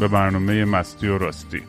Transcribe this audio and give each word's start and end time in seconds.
به 0.00 0.08
برنامه 0.08 0.64
مستی 0.64 1.08
و 1.08 1.18
راستی. 1.18 1.62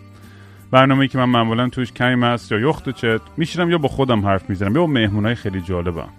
برنامه 0.72 1.08
که 1.08 1.18
من 1.18 1.26
معمولا 1.26 1.70
توش 1.70 1.92
کمی 1.92 2.26
است 2.26 2.52
یا 2.52 2.60
یخت 2.60 2.88
و 2.88 2.92
چت 2.92 3.22
میشینم 3.38 3.70
یا 3.70 3.78
با 3.78 3.88
خودم 3.88 4.26
حرف 4.26 4.50
می‌زنم. 4.50 4.76
یا 4.76 4.82
با 4.82 4.88
مهمونای 4.88 5.36
خیلی 5.36 5.62
جالبم. 5.62 6.10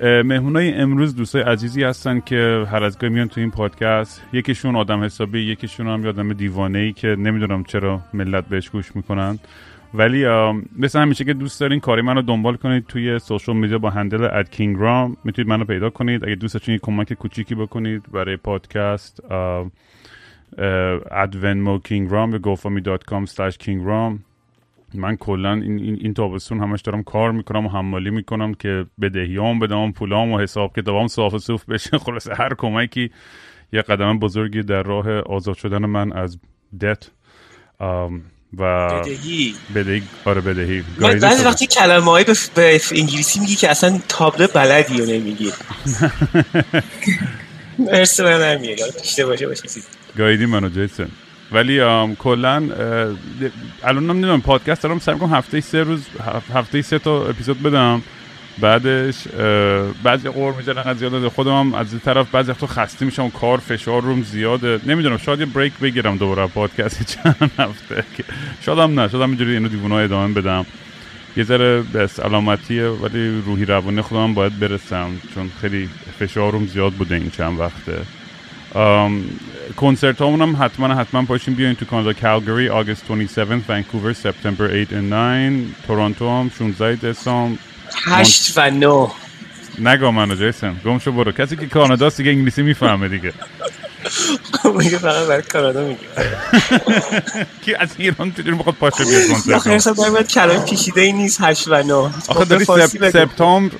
مهمونای 0.00 0.74
امروز 0.74 1.16
دوستای 1.16 1.42
عزیزی 1.42 1.84
هستن 1.84 2.20
که 2.20 2.66
هر 2.70 2.84
از 2.84 2.98
گاهی 2.98 3.12
میان 3.12 3.28
تو 3.28 3.40
این 3.40 3.50
پادکست. 3.50 4.22
یکیشون 4.32 4.76
آدم 4.76 5.04
حسابی 5.04 5.40
یکیشون 5.40 5.86
هم 5.86 6.06
آدم 6.06 6.32
دیوانه 6.32 6.78
ای 6.78 6.92
که 6.92 7.08
نمی‌دونم 7.08 7.64
چرا 7.64 8.00
ملت 8.14 8.46
بهش 8.46 8.70
گوش 8.70 8.96
می‌کنن. 8.96 9.38
ولی 9.94 10.26
مثل 10.78 11.00
همیشه 11.00 11.24
که 11.24 11.32
دوست 11.32 11.60
دارین 11.60 11.80
کاری 11.80 12.02
منو 12.02 12.22
دنبال 12.22 12.56
کنید 12.56 12.86
توی 12.86 13.18
سوشال 13.18 13.56
میدیا 13.56 13.78
با 13.78 13.90
هندل 13.90 14.28
اد 14.32 14.50
کینگ 14.50 14.76
رام. 14.78 15.16
می‌تونید 15.24 15.48
منو 15.48 15.64
پیدا 15.64 15.90
کنید. 15.90 16.24
اگه 16.24 16.34
دوست 16.34 16.54
داشتین 16.54 16.78
کمک 16.82 17.12
کوچیکی 17.12 17.54
بکنید 17.54 18.02
برای 18.12 18.36
پادکست 18.36 19.20
کینگ 21.84 22.10
رام 22.10 22.30
به 22.30 22.38
gofami.com 22.38 23.30
slash 23.30 23.56
king 23.64 24.18
من 24.94 25.16
کلا 25.16 25.52
این, 25.52 25.78
این, 25.78 25.98
این 26.00 26.14
تابستون 26.14 26.60
همش 26.60 26.80
دارم 26.80 27.02
کار 27.02 27.32
می‌کنم 27.32 27.66
و 27.66 27.68
حمالی 27.68 28.10
می‌کنم 28.10 28.54
که 28.54 28.86
بدهیام 29.00 29.58
بدم 29.58 29.92
پولام 29.92 30.32
و 30.32 30.38
حساب 30.38 30.76
کتابام 30.76 31.06
صاف 31.06 31.36
صوف 31.36 31.64
بشه. 31.64 31.98
خلاصه 32.06 32.34
هر 32.34 32.54
کمکی 32.54 33.10
یه 33.72 33.82
قدم 33.82 34.18
بزرگی 34.18 34.62
در 34.62 34.82
راه 34.82 35.10
آزاد 35.10 35.56
شدن 35.56 35.86
من 35.86 36.12
از 36.12 36.38
دت 36.80 37.10
و 38.58 38.88
بدهی. 38.88 39.54
بدهی 39.74 40.02
آره 40.24 40.40
بدهی. 40.40 40.84
بعضی 41.00 41.44
وقتی 41.44 41.66
کلمه 41.66 42.10
های 42.10 42.24
به, 42.54 42.80
انگلیسی 42.92 43.40
میگی 43.40 43.54
که 43.54 43.70
اصلا 43.70 44.00
تابلو 44.08 44.46
بلدی 44.54 44.98
رو 44.98 45.06
نمیگی. 45.06 45.52
مرسی 47.78 48.22
من 48.22 48.58
کشته 49.02 49.26
باشه 49.26 49.46
باشه. 49.46 49.62
گایدی 50.18 50.46
منو 50.46 50.68
جیسن 50.68 51.08
ولی 51.52 51.80
کلا 52.18 52.70
الان 53.84 54.06
نمی‌دونم 54.06 54.40
پادکست 54.40 54.82
دارم 54.82 54.98
سعی 54.98 55.18
کنم 55.18 55.34
هفته 55.34 55.60
سه 55.60 55.82
روز 55.82 56.00
هفته 56.54 56.82
سه 56.82 56.98
تا 56.98 57.26
اپیزود 57.26 57.62
بدم. 57.62 58.02
بعدش 58.58 59.14
بعضی 60.02 60.28
قور 60.28 60.54
می‌زنن 60.54 60.82
از 60.84 60.98
زیاده 60.98 61.28
خودم 61.28 61.60
هم 61.60 61.74
از 61.74 61.86
طرف 62.04 62.30
بعضی 62.30 62.50
وقتا 62.50 62.66
خسته 62.66 63.04
میشم 63.04 63.30
کار 63.30 63.58
فشار 63.58 64.02
روم 64.02 64.22
زیاده. 64.22 64.80
نمی‌دونم 64.86 65.18
شاید 65.18 65.40
یه 65.40 65.46
بریک 65.46 65.72
بگیرم 65.82 66.16
دوباره 66.16 66.46
پادکست 66.46 67.06
چند 67.06 67.50
هفته 67.58 68.04
شاید 68.66 68.78
هم 68.78 69.00
نه 69.00 69.08
شاید 69.08 69.22
هم 69.22 69.28
اینجوری 69.28 69.52
اینو 69.52 69.68
دیوونه 69.68 69.94
ادامه 69.94 70.34
بدم. 70.34 70.66
یه 71.36 71.44
ذره 71.44 71.82
بس 71.82 72.20
علامتیه 72.20 72.86
ولی 72.86 73.42
روحی 73.46 73.64
روانی 73.64 74.00
خودم 74.00 74.34
باید 74.34 74.58
برسم 74.58 75.10
چون 75.34 75.50
خیلی 75.60 75.88
فشارم 76.18 76.66
زیاد 76.66 76.92
بوده 76.92 77.14
این 77.14 77.30
چند 77.30 77.60
وقته. 77.60 77.98
کنسرت 79.76 80.20
هم 80.22 80.56
حتما 80.60 80.94
حتما 80.94 81.22
پاشین 81.22 81.54
بیاین 81.54 81.74
تو 81.74 81.84
کانادا 81.84 82.12
کالگری 82.12 82.68
آگست 82.68 83.12
27 83.12 83.70
ونکوور 83.70 84.12
سپتامبر 84.12 84.64
8 84.64 84.90
and 84.90 84.94
9 84.94 85.64
تورنتو 85.86 86.40
هم 86.40 86.50
16 86.58 86.96
دسامبر. 86.96 87.58
8 88.04 88.58
و 88.58 88.70
9 88.70 89.08
نگاه 89.78 90.10
منو 90.10 90.34
جیسن 90.34 90.76
گم 90.84 90.98
شو 90.98 91.12
برو. 91.12 91.32
کسی 91.32 91.56
که 91.56 91.66
کانادا 91.66 92.08
دیگه 92.08 92.30
انگلیسی 92.30 92.62
می‌فهمه 92.62 93.08
دیگه. 93.08 93.32
میگه 94.78 94.98
فقط 94.98 95.26
برای 95.26 95.42
کانادا 95.42 95.84
میگه 95.84 96.00
کی 97.64 97.74
از 97.74 97.88
ایران 97.98 98.32
چجوری 98.32 98.50
می‌خواد 98.50 98.74
پاشه 98.74 99.04
بیاد 99.04 99.26
کنسرت 99.32 99.54
آخه 99.56 99.70
حساب 99.70 99.96
دارم 99.96 100.22
کلمه 100.22 100.64
پیشیده 100.64 101.00
ای 101.00 101.12
نیست 101.12 101.38
8 101.40 101.68
و 101.68 101.82
9 101.82 101.92
آخه 102.28 102.44
داری 102.44 102.64
سپتامبر 102.64 103.74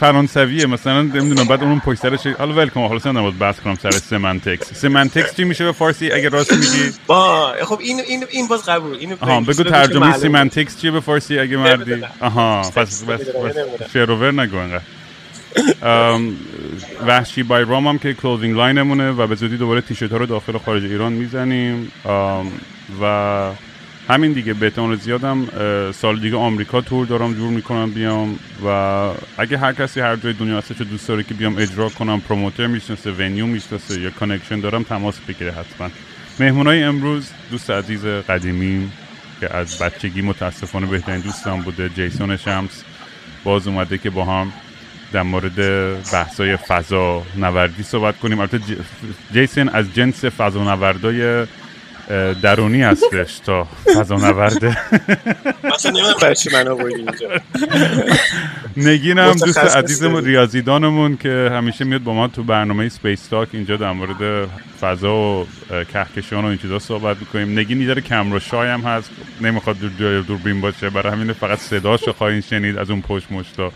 فرانسویه 0.00 0.66
مثلا 0.66 1.02
نمی‌دونم 1.02 1.48
بعد 1.48 1.62
اون 1.62 1.80
پشت 1.80 1.98
سرش 2.00 2.26
حالا 2.26 2.54
welcome 2.54 2.86
حالا 2.86 2.98
سن 2.98 3.16
نبود 3.16 3.38
بحث 3.38 3.60
کنم 3.60 3.74
سر 3.74 3.90
semantics. 3.90 4.74
semantics 4.74 5.36
چی 5.36 5.44
میشه 5.44 5.64
به 5.64 5.72
فارسی؟ 5.72 6.12
اگه 6.12 6.28
راست 6.28 6.52
میگی؟ 6.52 6.92
با 7.06 7.54
خب 7.64 7.78
این 7.80 8.00
این 8.00 8.24
این 8.30 8.48
باز 8.48 8.64
قبول. 8.64 8.96
اینو 8.96 9.16
آها 9.20 9.40
بگو. 9.40 9.62
ترجمه 9.62 10.18
semantics 10.18 10.80
چیه 10.80 10.90
به 10.90 11.00
فارسی 11.00 11.38
اگه 11.38 11.56
مردی؟ 11.56 12.04
آها 12.20 12.62
پس 12.76 13.04
بس 13.04 13.20
شروور 13.92 14.32
نگو 14.42 14.56
انقدر 14.56 14.82
وحشی 17.06 17.42
بای 17.42 17.64
رام 17.64 17.86
هم 17.86 17.98
که 17.98 18.14
closing 18.14 18.56
line 18.56 18.83
مونه 18.83 19.10
و 19.10 19.26
به 19.26 19.34
زودی 19.34 19.56
دوباره 19.56 19.80
تیشرت 19.80 20.10
ها 20.10 20.16
رو 20.16 20.26
داخل 20.26 20.58
خارج 20.58 20.84
ایران 20.84 21.12
می‌زنیم. 21.12 21.92
و 23.02 23.50
همین 24.08 24.32
دیگه 24.32 24.54
بهتون 24.54 24.96
زیادم 24.96 25.48
سال 25.92 26.20
دیگه 26.20 26.36
آمریکا 26.36 26.80
تور 26.80 27.06
دارم 27.06 27.34
جور 27.34 27.50
می‌کنم 27.50 27.90
بیام 27.90 28.38
و 28.64 28.68
اگه 29.38 29.58
هر 29.58 29.72
کسی 29.72 30.00
هر 30.00 30.16
جای 30.16 30.32
دنیا 30.32 30.58
هستش 30.58 30.80
دوست 30.80 31.08
داره 31.08 31.22
که 31.22 31.34
بیام 31.34 31.56
اجرا 31.58 31.88
کنم 31.88 32.20
promoter 32.20 32.66
می‌شناسه 32.66 33.10
venue 33.10 33.46
می‌شناسه 33.46 34.00
یا 34.00 34.10
connection 34.10 34.60
دارم 34.60 34.82
تماس 34.82 35.18
بگیره 35.28 35.52
حتما. 35.52 35.88
مهمونای 36.40 36.82
امروز 36.82 37.30
دوست 37.50 37.70
عزیز 37.70 38.04
قدیمی 38.04 38.90
که 39.40 39.56
از 39.56 39.78
بچگی 39.78 40.22
متاسفانه 40.22 40.86
بهترین 40.86 41.20
دوستم 41.20 41.60
بوده 41.60 41.88
جیسون 41.88 42.36
شمس. 42.36 42.84
باز 43.44 43.66
اومده 43.66 43.98
که 43.98 44.10
با 44.10 44.24
هم 44.24 44.52
در 45.12 45.22
مورد 45.22 45.56
بحثای 46.12 46.56
فضا 46.56 47.22
نوردی 47.36 47.82
صحبت 47.82 48.18
کنیم. 48.18 48.40
البته 48.40 48.60
جیسون 49.32 49.68
از 49.68 49.94
جنس 49.94 50.24
فضا 50.24 50.74
نوردای 50.74 51.46
درونی 52.42 52.82
هستش 52.82 53.38
تا 53.38 53.68
فضا 53.96 54.16
نورده 54.16 54.78
مثلا 55.64 55.92
نمی‌دونم 55.92 56.14
برای 56.22 56.34
چی 56.34 56.50
من 56.52 56.68
اینجا. 56.68 57.28
نگین 58.76 59.18
هم 59.18 59.32
دوست 59.32 59.58
عزیزمون 59.58 60.24
ریاضیدانمون 60.24 61.16
که 61.16 61.50
همیشه 61.52 61.84
میاد 61.84 62.02
با 62.02 62.14
ما 62.14 62.28
تو 62.28 62.42
برنامه 62.42 62.88
Space 62.88 63.26
Talk 63.26 63.48
اینجا 63.52 63.76
در 63.76 63.92
مورد 63.92 64.48
فضا 64.80 65.14
و 65.14 65.46
کهکشان 65.92 66.44
و 66.44 66.48
این 66.48 66.58
چیزا 66.58 66.78
صحبت 66.78 67.16
می‌کنیم. 67.20 67.58
نگین 67.58 67.80
یه 67.80 67.94
کم 67.94 68.32
رو 68.32 68.40
shy 68.40 68.68
هم 68.68 68.80
هست. 68.80 69.10
نمی‌خواد 69.40 69.76
دور 69.78 70.20
دوربین 70.20 70.60
باشه. 70.60 70.90
برای 70.90 71.12
همین 71.12 71.32
فقط 71.32 71.58
صداشو 71.58 72.12
خواهید 72.12 72.44
شنید 72.44 72.78
از 72.78 72.90
اون 72.90 73.02
پشت 73.02 73.32
مشتا. 73.32 73.72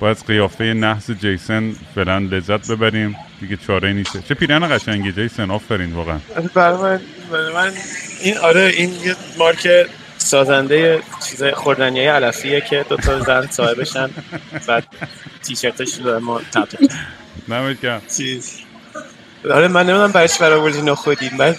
باید 0.00 0.16
قیافه 0.26 0.64
نحس 0.64 1.10
جیسن 1.10 1.74
فعلا 1.94 2.18
لذت 2.18 2.70
ببریم. 2.70 3.16
دیگه 3.40 3.56
چاره 3.66 3.92
نیست. 3.92 4.28
چه 4.28 4.34
پیرن 4.34 4.76
قشنگی 4.76 5.12
جیسن 5.12 5.50
آفرین 5.50 5.92
واقعا. 5.92 6.18
برای 6.54 6.98
من, 7.32 7.52
من 7.54 7.72
این 8.20 8.38
آره 8.38 8.60
این 8.76 8.90
یه 9.04 9.16
مارک 9.38 9.68
سازنده 10.18 11.02
چیزای 11.30 11.52
خوردنی 11.52 12.00
علفیه 12.06 12.60
که 12.60 12.84
دو 12.88 12.96
تا 12.96 13.20
زن 13.20 13.46
صاحبشن 13.50 14.10
بعد 14.66 14.84
تیشرتش 15.42 15.94
رو 15.94 16.20
ما 16.20 16.40
تبت 16.54 16.74
نمید 17.48 17.78
چیز. 18.16 18.60
آره 19.50 19.68
من 19.68 19.86
نمی‌دونم 19.86 20.26
چی 20.26 20.38
برای 20.40 20.82
نخودیم 20.82 21.30
من 21.38 21.54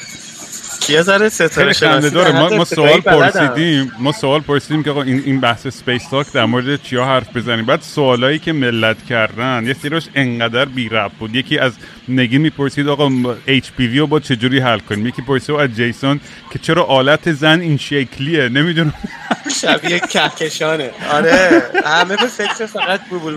کیا 0.81 1.03
ذره 1.03 1.29
ستاره 1.29 1.73
شناسی 1.73 2.09
داره. 2.09 2.31
ما, 2.31 2.49
ما 2.49 2.65
سوال 2.65 2.99
پرسیدیم. 3.01 3.91
ما 3.99 4.11
سوال 4.11 4.41
پرسیدیم 4.41 4.83
که 4.83 4.89
آقا 4.89 5.01
این 5.01 5.23
این 5.25 5.39
بحث 5.39 5.67
Space 5.67 6.09
Talk 6.09 6.31
در 6.33 6.45
مورد 6.45 6.81
چیا 6.81 7.05
حرف 7.05 7.37
بزنیم؟ 7.37 7.65
بعد 7.65 7.81
سوالایی 7.81 8.39
که 8.39 8.53
ملت 8.53 9.05
کردن 9.05 9.63
یه 9.67 9.73
سریش 9.73 10.07
انقدر 10.15 10.65
بی 10.65 10.89
ربط 10.89 11.11
بود. 11.11 11.35
یکی 11.35 11.57
از 11.57 11.73
نگی 12.09 12.37
می‌پرسید 12.37 12.87
آقا 12.87 13.09
HPV 13.47 13.99
رو 13.99 14.07
با 14.07 14.19
چجوری 14.19 14.59
حل 14.59 14.79
کنیم؟ 14.79 15.07
یکی 15.07 15.21
پرسید 15.21 15.55
از 15.55 15.75
جیسون 15.75 16.19
که 16.51 16.59
چرا 16.59 16.83
آلت 16.83 17.31
زن 17.31 17.59
این 17.59 17.77
شکلیه؟ 17.77 18.49
نمی‌دونم. 18.49 18.93
شبیه 19.61 19.99
کهکشانه. 19.99 20.89
آره. 21.11 21.63
همه 21.85 22.15
به 22.15 22.27
فکر 22.27 22.65
فقط 22.65 23.01
بوبول 23.09 23.35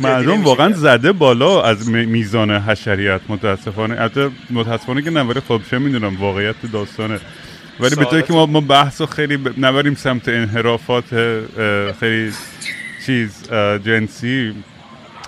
مردم 0.00 0.44
واقعا 0.44 0.72
زده 0.72 1.12
بالا 1.12 1.62
از 1.62 1.88
میزان 1.88 2.50
حشریت 2.50 3.20
متاسفانه. 3.28 4.00
البته 4.00 4.30
متاسفانه 4.50 5.02
که 5.02 5.10
نبره 5.10 5.40
خب 5.40 5.60
چه 5.70 5.78
می‌دونم 5.78 6.16
واقعیت 6.20 6.54
داستانه. 6.72 7.20
ولی 7.80 7.96
به 7.96 8.04
طوری 8.04 8.22
که 8.22 8.32
ما, 8.32 8.46
ما 8.46 8.60
بحث 8.60 9.02
خیلی 9.02 9.38
نبریم 9.58 9.94
سمت 9.94 10.28
انحرافات 10.28 11.04
خیلی 12.00 12.32
چیز 13.06 13.50
جنسی 13.84 14.54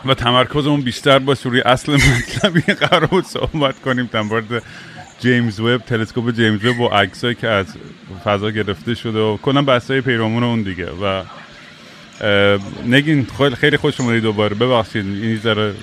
و 0.05 0.14
تمرکزمون 0.14 0.81
بیشتر 0.81 1.19
باشه 1.19 1.49
روی 1.49 1.61
اصل 1.61 1.93
مطلبی 1.93 2.61
قرار 2.87 3.06
بود 3.06 3.25
صحبت 3.25 3.81
کنیم. 3.81 4.08
در 4.12 4.23
مورد 4.23 4.62
جیمز 5.20 5.61
وب 5.61 5.79
تلسکوپ 5.79 6.31
جیمز 6.31 6.64
وب 6.64 6.81
و 6.81 6.88
عکسایی 6.88 7.35
که 7.35 7.49
از 7.49 7.67
فضا 8.25 8.50
گرفته 8.50 8.94
شده 8.94 9.19
و 9.19 9.37
کلا 9.37 9.62
بحثای 9.62 10.00
پیرامون 10.00 10.43
اون 10.43 10.62
دیگه. 10.62 10.87
و 10.87 11.23
نگین 12.87 13.26
خیلی 13.61 13.76
خوش 13.76 14.00
اومدی 14.00 14.20
دوباره. 14.20 14.55
ببخشید 14.55 15.06
این 15.06 15.37
ذره 15.37 15.75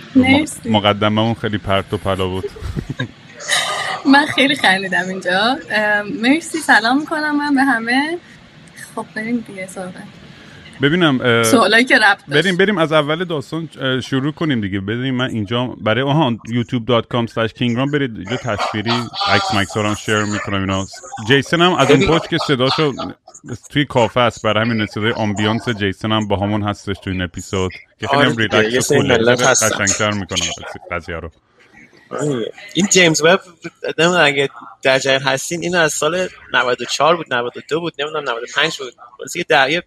مقدممون 0.66 1.34
خیلی 1.34 1.58
پرت 1.58 1.94
و 1.94 1.98
پلا 1.98 2.28
بود. 2.28 2.52
من 4.06 4.26
خیلی 4.26 4.56
خندیدم 4.56 5.08
اینجا. 5.08 5.58
مرسی 6.22 6.58
سلام 6.58 7.00
می‌کنم 7.00 7.38
من 7.38 7.56
به 7.56 7.64
همه. 7.64 8.18
خب 8.96 9.06
بریم 9.16 9.46
دیگه 9.48 9.68
سراغ 9.68 9.94
ببینم 10.82 11.44
سوالایی 11.44 11.86
که 11.86 11.98
ربط 11.98 12.26
بریم 12.28 12.58
بریم 12.58 12.78
از 12.78 12.92
اول 12.92 13.24
داستان 13.24 13.70
شروع 14.04 14.32
کنیم 14.32 14.62
دیگه. 14.62 14.80
بریم 14.80 15.16
من 15.16 15.30
اینجا 15.30 15.66
برای 15.66 16.02
آها 16.02 16.32
youtube.com 16.48 17.28
slash 17.28 17.52
kingram 17.52 17.92
برید 17.94 18.16
اینجا 18.16 18.36
تصویری 18.36 18.92
عکس 19.28 19.56
مکس 19.56 19.78
هم 19.78 19.96
share 19.96 20.24
می‌کنم 20.24 20.60
اینا. 20.60 20.86
جیسن 21.28 21.62
هم 21.62 21.74
از 21.74 21.92
اون 21.92 22.08
پشت 22.08 22.30
که 22.30 22.38
صداشو 22.48 22.94
توی 23.70 23.86
کافه 23.86 24.20
است 24.20 24.44
برای 24.44 24.66
همین 24.66 24.86
صدای 24.86 25.12
ambiance 25.12 25.70
جیسن 25.70 26.12
هم 26.12 26.28
با 26.28 26.38
همون 26.38 26.64
هستش 26.64 26.96
توی 27.04 27.14
این 27.14 27.22
اپیزود 27.22 27.72
که 28.00 28.08
خیلی 28.08 28.24
هم 28.24 28.36
ریلکس 28.36 28.92
و 28.92 28.96
cool 28.96 29.28
و 29.28 29.36
قشنگتر 29.36 30.12
می‌کنه 30.12 30.40
قضیه 30.92 31.16
رو. 31.16 31.32
این 32.74 32.88
جیمز 32.88 33.22
وب 33.22 33.40
نمی‌دونم 33.98 34.26
اگه 34.26 34.50
در 34.82 35.00
جریان 35.00 35.22
هستین 35.22 35.64
اینو 35.64 35.80
از 35.80 35.94
سال 35.94 36.30
94 36.54 37.16
بود 37.16 37.34
92 37.34 37.80
بود 37.80 37.94
نمی‌دونم 38.00 38.30
95 38.30 38.78
بود. 38.78 38.94
واسه 39.20 39.46
یه 39.70 39.84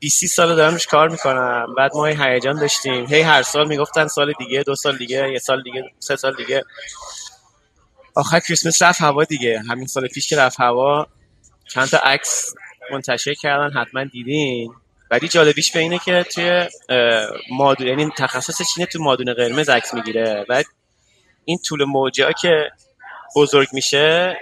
20 0.00 0.26
سال 0.26 0.56
دارم 0.56 0.78
کار 0.90 1.08
می‌کنم. 1.08 1.74
بعد 1.76 1.90
ما 1.94 2.06
هیجان 2.06 2.60
داشتیم. 2.60 3.06
هی 3.06 3.20
هر 3.20 3.42
سال 3.42 3.68
می‌گفتن 3.68 4.06
سال 4.06 4.32
دیگه 4.38 4.62
دو 4.62 4.74
سال 4.74 4.96
دیگه 4.96 5.32
یه 5.32 5.38
سال 5.38 5.62
دیگه 5.62 5.84
سه 5.98 6.16
سال 6.16 6.34
دیگه. 6.34 6.64
آخر 8.14 8.40
کریسمس 8.40 8.82
رفت 8.82 9.00
هوا 9.00 9.24
دیگه. 9.24 9.62
همین 9.68 9.86
سال 9.86 10.06
پیش 10.08 10.28
که 10.28 10.36
رفت 10.36 10.60
هوا 10.60 11.06
چند 11.68 11.88
تا 11.88 11.98
عکس 11.98 12.54
منتشر 12.92 13.34
کردن 13.34 13.80
حتما 13.80 14.04
دیدین. 14.04 14.74
ولی 15.10 15.28
جالبیش 15.28 15.72
به 15.72 15.80
اینه 15.80 15.98
که 15.98 16.26
توی 16.34 16.68
مادون 17.50 17.86
یعنی 17.86 18.10
تخصص 18.18 18.74
چینه 18.74 18.86
تو 18.86 19.02
مادون 19.02 19.34
قرمز 19.34 19.68
عکس 19.68 19.94
می‌گیره. 19.94 20.46
بعد 20.48 20.64
این 21.44 21.58
طول 21.58 21.84
موجه 21.84 22.32
که 22.42 22.70
بزرگ 23.36 23.68
میشه 23.72 24.38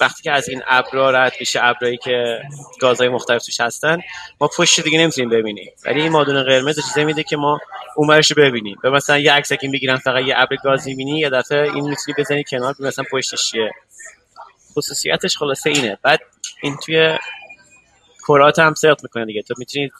وقتی 0.00 0.22
که 0.22 0.32
از 0.32 0.48
این 0.48 0.62
ابرا 0.66 1.10
رد 1.10 1.32
میشه 1.40 1.60
ابرایی 1.62 1.96
که 1.96 2.42
گازهای 2.80 3.08
مختلف 3.08 3.44
توش 3.44 3.60
هستن 3.60 3.98
ما 4.40 4.48
پشت 4.56 4.80
دیگه 4.80 4.98
نمی‌تونیم 4.98 5.30
ببینیم. 5.30 5.72
ولی 5.84 6.02
این 6.02 6.12
مادون 6.12 6.42
قرمز 6.42 6.80
چیزی 6.86 7.04
میده 7.04 7.22
که 7.22 7.36
ما 7.36 7.60
اونورش 7.96 8.30
رو 8.30 8.42
ببینیم. 8.42 8.78
به 8.82 8.90
مثلا 8.90 9.18
یه 9.18 9.32
عکس 9.32 9.52
که 9.52 9.68
می‌گیرن 9.68 9.96
فقط 9.96 10.24
یه 10.24 10.34
ابر 10.36 10.56
گاز 10.56 10.86
می‌بینی 10.88 11.18
یه 11.18 11.30
دفعه 11.30 11.62
این 11.62 11.88
می‌تونی 11.88 12.14
بزنی 12.18 12.44
کنار 12.44 12.74
مثلا 12.80 13.04
پشتش 13.10 13.50
چیه؟ 13.50 13.70
خصوصیتش 14.72 15.36
خلاصه 15.36 15.70
اینه. 15.70 15.98
بعد 16.02 16.20
این 16.62 16.76
توی 16.76 17.18
کرات 18.28 18.58
هم 18.58 18.74
سرت 18.74 19.02
می‌کنه 19.02 19.24
دیگه. 19.24 19.42
تو 19.42 19.54
می‌تونی 19.58 19.90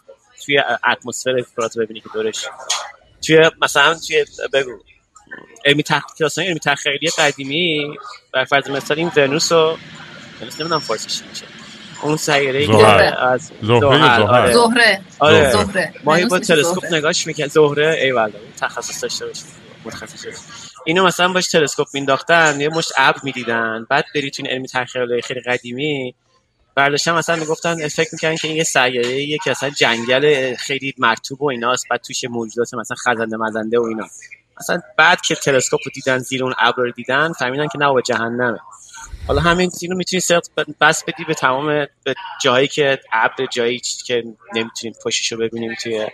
توی 0.47 0.63
اتمسفر 0.89 1.45
کرات 1.57 1.79
ببینی 1.79 2.01
که 2.01 2.09
دورش. 2.15 2.47
توی 3.27 3.51
مثلا 3.63 3.95
توی 3.95 4.25
بگو. 4.53 4.79
علمی 5.65 5.83
تحقیق 5.83 6.39
علمی 6.39 6.61
تخیلی 6.61 7.11
قدیمی 7.19 7.97
بر 8.33 8.45
فرض 8.45 8.71
مثال 8.71 8.99
این 8.99 9.13
ونوس 9.17 9.53
رو 9.53 9.79
ونوس 10.41 10.61
نمی‌دونم 10.61 10.81
فارسیش 10.81 11.23
میشه. 11.31 11.47
اون 12.03 12.17
سیاره 12.17 12.67
که 12.67 12.87
از 12.87 13.51
زهره 13.63 14.53
زهره. 14.53 15.01
آره. 15.19 15.51
زهره. 15.53 15.93
ما 16.05 16.19
با 16.31 16.39
تلسکوپ 16.39 16.85
نگاهش 16.93 17.27
می‌کنیم 17.27 17.49
زهره 17.49 17.99
ای 18.03 18.13
والله 18.13 18.39
تخصص 18.61 19.03
داشته 19.03 19.27
باشه 19.27 19.43
متخصص 19.85 20.27
اینو 20.87 21.05
مثلا 21.05 21.33
باش 21.33 21.49
تلسکوپ 21.49 21.87
مینداختن 21.95 22.61
یه 22.61 22.69
مشت 22.69 22.93
ابر 22.97 23.19
می‌دیدن. 23.23 23.87
بعد 23.91 24.05
بری 24.15 24.31
تو 24.31 24.43
علمی 24.47 24.69
تخیل 24.69 25.21
خیلی 25.21 25.41
قدیمی. 25.41 26.15
برداشتن 26.75 27.13
مثلا 27.13 27.37
می‌گفتن 27.37 27.89
فکر 27.89 28.09
می‌کنن 28.13 28.37
که 28.37 28.49
این 28.49 28.57
یه 28.57 28.65
سیاره 28.65 29.39
که 29.45 29.51
اصلا 29.51 29.71
جنگل 29.71 30.55
خیلی 30.55 30.95
مرتوب 30.99 31.43
و 31.43 31.51
ایناست. 31.51 31.89
بعد 31.91 32.01
توش 32.01 32.25
موجودات 32.25 32.75
مثلا 32.75 32.97
خزنده 32.97 33.37
مزنده 33.37 33.79
و 33.79 33.83
اینا. 33.83 34.07
مثلا 34.63 34.81
بعد 34.97 35.21
که 35.21 35.35
تلسکوپ 35.35 35.81
رو 35.85 35.91
دیدن 35.95 36.19
زیر 36.19 36.45
اون 36.45 36.55
ابر 36.59 36.83
رو 36.83 36.91
دیدن 36.91 37.33
فهمیدن 37.33 37.69
که 37.69 37.79
نه 37.79 38.03
جهنمه. 38.03 38.59
حالا 39.27 39.41
همین 39.41 39.71
اینو 39.83 39.97
می‌تونی 39.97 40.21
سرت 40.21 40.51
بس 40.81 41.05
بدی 41.05 41.25
به 41.25 41.35
تمام 41.35 41.67
به 42.05 42.15
جایی 42.43 42.69
که 42.69 43.01
ابر 43.13 43.47
جایی 43.47 43.79
که 43.79 44.25
نمی‌تونیم 44.55 44.95
پشتش 45.05 45.33
رو 45.33 45.39
ببینیم 45.39 45.75
توی 45.83 46.07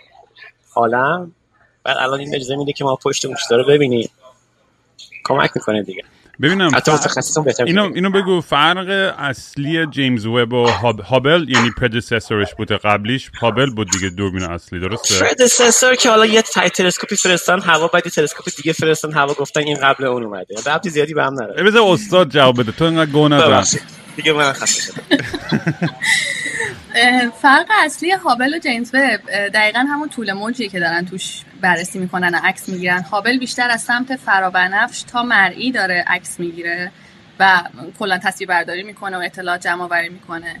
عالم. 0.75 1.31
بعد 1.83 1.97
الان 1.97 2.19
این 2.19 2.35
اجازه 2.35 2.55
میده 2.55 2.73
که 2.73 2.83
ما 2.83 2.95
پشت 2.95 3.25
اون 3.25 3.35
رو 3.51 3.65
ببینیم. 3.65 4.09
کمک 5.23 5.51
می‌کنه 5.55 5.83
دیگه. 5.83 6.03
ببینم 6.41 6.71
حتی 6.75 6.91
متخصصون 6.91 7.43
بهتر 7.43 7.63
اینو 7.63 7.91
اینو 7.95 8.09
بگو 8.09 8.41
فرق 8.41 9.15
اصلی 9.17 9.85
جیمز 9.85 10.25
وب 10.25 10.53
و 10.53 10.67
هابل 11.09 11.49
یعنی 11.49 11.71
پردسسورش 11.71 12.55
بوده 12.55 12.77
قبلیش 12.77 13.31
هابل 13.41 13.69
بود 13.69 13.91
دیگه 13.91 14.09
دوربین 14.09 14.43
اصلی 14.43 14.79
درسته؟ 14.79 15.19
پردسسور 15.19 15.95
که 15.95 16.09
حالا 16.09 16.25
یه 16.25 16.41
تای 16.41 16.69
تلسکوپی 16.69 17.15
فرستن 17.15 17.59
هوا 17.59 17.87
بعد 17.87 18.05
یه 18.05 18.11
تلسکوپ 18.11 18.55
دیگه 18.57 18.73
فرستن 18.73 19.13
هوا 19.13 19.33
گفتن 19.33 19.61
این 19.61 19.77
قبل 19.83 20.03
اون 20.05 20.23
اومده. 20.23 20.55
ربطی 20.65 20.89
زیادی 20.89 21.13
به 21.13 21.23
هم 21.23 21.33
نداره 21.33 21.63
بذار 21.63 21.93
استاد 21.93 22.29
جواب 22.29 22.59
بده. 22.59 22.71
تو 22.71 22.85
اینقدر 22.85 23.11
گو 23.11 23.27
نزن. 23.27 23.79
دیگه 24.19 24.33
من 24.33 24.53
خسته 24.53 24.81
شدم. 24.81 25.03
فرق 27.41 27.67
اصلی 27.85 28.11
هابل 28.11 28.53
و 28.53 28.59
جیمز 28.59 28.91
وب 28.93 29.19
دقیقا 29.53 29.79
همون 29.79 30.09
طول 30.09 30.33
موجیه 30.33 30.69
که 30.69 30.79
دارن 30.79 31.05
توش 31.05 31.41
بررسی 31.61 31.99
می‌کنن 31.99 32.35
و 32.35 32.39
عکس 32.43 32.69
می‌گیرن. 32.69 33.01
هابل 33.01 33.37
بیشتر 33.37 33.69
از 33.69 33.81
سمت 33.81 34.15
فرابنفش 34.15 35.01
تا 35.01 35.23
مرئی 35.23 35.71
داره 35.71 36.05
عکس 36.07 36.39
می‌گیره 36.39 36.91
و 37.39 37.61
کلا 37.99 38.17
تصویر 38.17 38.47
برداری 38.47 38.83
می‌کنه 38.83 39.17
و 39.17 39.21
اطلاعات 39.21 39.61
جمع 39.61 39.83
آوری 39.83 40.09
می‌کنه 40.09 40.55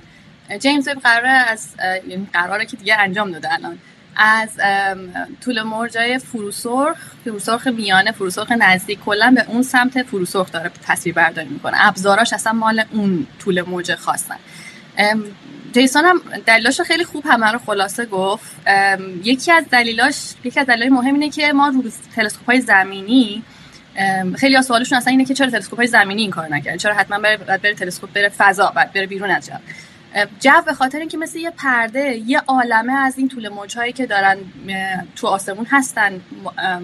جیمز 0.59 0.87
وب 0.87 0.99
قراره 0.99 1.29
از 1.29 1.67
یعنی 2.07 2.27
قراره 2.33 2.65
که 2.65 2.77
دیگه 2.77 2.95
انجام 2.99 3.31
داده 3.31 3.53
الان. 3.53 3.79
از 4.15 4.49
طول 5.45 5.61
موجای 5.61 6.19
فروسرخ 6.19 6.97
فروسرخ 7.23 7.67
میانه 7.67 8.11
فروسرخ 8.11 8.51
نزدیک. 8.51 8.99
کلا 8.99 9.33
به 9.35 9.45
اون 9.47 9.63
سمت 9.63 10.03
فروسرخ 10.03 10.51
داره 10.51 10.71
تصویر 10.87 11.15
برداری 11.15 11.49
می‌کنه. 11.49 11.77
ابزاراش 11.79 12.33
اصلا 12.33 12.53
مال 12.53 12.83
اون 12.91 13.27
طول 13.39 13.61
موج 13.61 13.95
خواستن 13.95 14.37
جیسون 15.73 16.05
هم 16.05 16.21
دلیلاش 16.45 16.81
خیلی 16.81 17.03
خوب 17.03 17.23
همه 17.27 17.51
رو 17.51 17.59
خلاصه 17.59 18.05
گفت. 18.05 18.55
یکی 19.23 19.51
از 19.51 19.63
دلیلاش 19.71 20.33
یکی 20.43 20.59
از 20.59 20.67
دلایل 20.67 20.93
مهم 20.93 21.13
اینه 21.13 21.29
که 21.29 21.53
ما 21.53 21.67
رو 21.67 21.83
تلسکوپ 22.15 22.45
های 22.45 22.61
زمینی 22.61 23.43
خیلی 24.37 24.55
از 24.55 24.65
سوالشون 24.65 24.97
اصلا 24.97 25.11
اینه 25.11 25.25
که 25.25 25.33
چرا 25.33 25.49
تلسکوپ 25.49 25.79
های 25.79 25.87
زمینی 25.87 26.21
این 26.21 26.31
کار 26.31 26.47
نکردن؟ 26.47 26.77
چرا 26.77 26.93
حتما 26.93 27.19
بره 27.19 27.37
بره 27.37 27.73
تلسکوپ 27.73 28.13
بره 28.13 28.29
فضا 28.29 28.73
بره 28.93 29.07
بیرون 29.07 29.31
از 29.31 29.45
جو 29.45 29.53
جو 30.39 30.61
به 30.65 30.73
خاطر 30.73 30.99
اینکه 30.99 31.17
مثل 31.17 31.39
یه 31.39 31.49
پرده 31.51 32.21
یه 32.25 32.39
عالمه 32.39 32.93
از 32.93 33.17
این 33.17 33.29
طول 33.29 33.49
موجهایی 33.49 33.93
که 33.93 34.05
دارن 34.05 34.37
تو 35.15 35.27
آسمون 35.27 35.65
هستن 35.69 36.21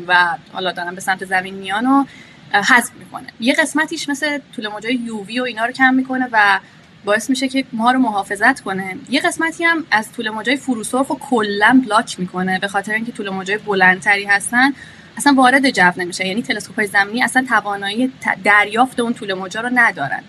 و 0.07 0.37
حالا 0.53 0.71
دارن 0.71 0.95
به 0.95 1.01
سمت 1.01 1.25
زمین 1.25 1.53
میان 1.53 1.85
و 1.85 2.05
حذف 2.53 2.93
می‌کنه. 2.99 3.27
یه 3.39 3.53
قسمتیش 3.53 4.09
مثل 4.09 4.39
طول 4.55 4.67
موجای 4.67 4.95
یووی 4.95 5.39
و 5.39 5.43
اینا 5.43 5.65
رو 5.65 5.71
کم 5.71 5.93
می‌کنه 5.93 6.27
و 6.31 6.59
باعث 7.05 7.29
میشه 7.29 7.47
که 7.47 7.65
ما 7.73 7.91
رو 7.91 7.99
محافظت 7.99 8.59
کنه. 8.59 8.95
یه 9.09 9.21
قسمتی 9.21 9.63
هم 9.63 9.85
از 9.91 10.11
طول 10.11 10.29
موجای 10.29 10.55
فروسرخ 10.55 11.09
و 11.09 11.15
کلا 11.15 11.81
بلاک 11.85 12.19
می‌کنه 12.19 12.59
به 12.59 12.67
خاطر 12.67 12.93
اینکه 12.93 13.11
طول 13.11 13.29
موجای 13.29 13.57
بلندتری 13.57 14.23
هستن. 14.23 14.73
اصلا 15.17 15.33
وارد 15.33 15.69
جو 15.69 15.91
نمیشه. 15.97 16.27
یعنی 16.27 16.41
تلسکوپ 16.41 16.85
زمینی 16.85 17.23
اصلا 17.23 17.45
توانایی 17.49 18.13
دریافت 18.43 18.99
اون 18.99 19.13
طول 19.13 19.33
موجا 19.33 19.61
رو 19.61 19.69
ندارن. 19.73 20.23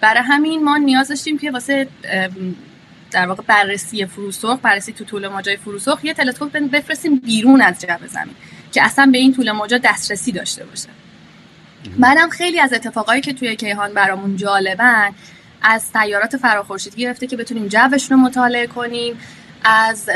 برای 0.00 0.22
همین 0.22 0.64
ما 0.64 0.76
نیاز 0.76 1.08
داشتیم 1.08 1.38
که 1.38 1.50
واسه 1.50 1.88
در 3.10 3.26
واقع 3.26 3.42
بررسی 3.46 4.06
فروسرخ 4.06 4.58
بررسی 4.62 4.92
تو 4.92 5.04
طول 5.04 5.28
موجای 5.28 5.56
فروسرخ 5.56 6.04
یه 6.04 6.14
تلسکوپ 6.14 6.58
بفرستیم 6.58 7.16
بیرون 7.18 7.60
از 7.60 7.80
جو 7.80 8.06
زمین 8.06 8.34
که 8.72 8.84
اصلا 8.84 9.08
به 9.12 9.18
این 9.18 9.34
طول 9.34 9.52
موجا 9.52 9.78
دسترسی 9.78 10.32
داشته 10.32 10.64
باشه. 10.64 10.88
منم 11.98 12.28
خیلی 12.28 12.60
از 12.60 12.72
اتفاقایی 12.72 13.20
که 13.20 13.32
توی 13.32 13.56
کیهان 13.56 13.94
برامون 13.94 14.36
جالبن 14.36 15.10
از 15.62 15.82
سیارات 15.82 16.36
فراخورشیدی 16.36 17.02
گرفته 17.02 17.26
که 17.26 17.36
بتونیم 17.36 17.68
جوشون 17.68 18.18
رو 18.18 18.24
مطالعه 18.24 18.66
کنیم 18.66 19.18
از 19.64 20.10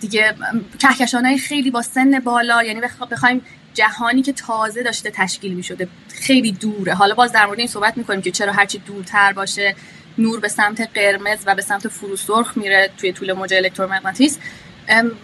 دیگه 0.00 0.34
کهکشان 0.78 1.26
های 1.26 1.38
خیلی 1.38 1.70
با 1.70 1.82
سن 1.82 2.18
بالا 2.20 2.62
یعنی 2.62 2.80
بخوایم 3.10 3.42
جهانی 3.74 4.22
که 4.22 4.32
تازه 4.32 4.82
داشته 4.82 5.10
تشکیل 5.10 5.54
می 5.54 5.62
شده 5.62 5.88
خیلی 6.08 6.52
دوره. 6.52 6.94
حالا 6.94 7.14
باز 7.14 7.32
در 7.32 7.46
مورد 7.46 7.58
این 7.58 7.68
صحبت 7.68 7.96
می‌کنیم 7.96 8.22
که 8.22 8.30
چرا 8.30 8.52
هرچی 8.52 8.78
دورتر 8.78 9.32
باشه 9.32 9.74
نور 10.18 10.40
به 10.40 10.48
سمت 10.48 10.88
قرمز 10.94 11.38
و 11.46 11.54
به 11.54 11.62
سمت 11.62 11.88
فروسرخ 11.88 12.56
میره 12.56 12.90
توی 12.96 13.12
طول 13.12 13.32
موج 13.32 13.54
الکترومغناطیس. 13.54 14.38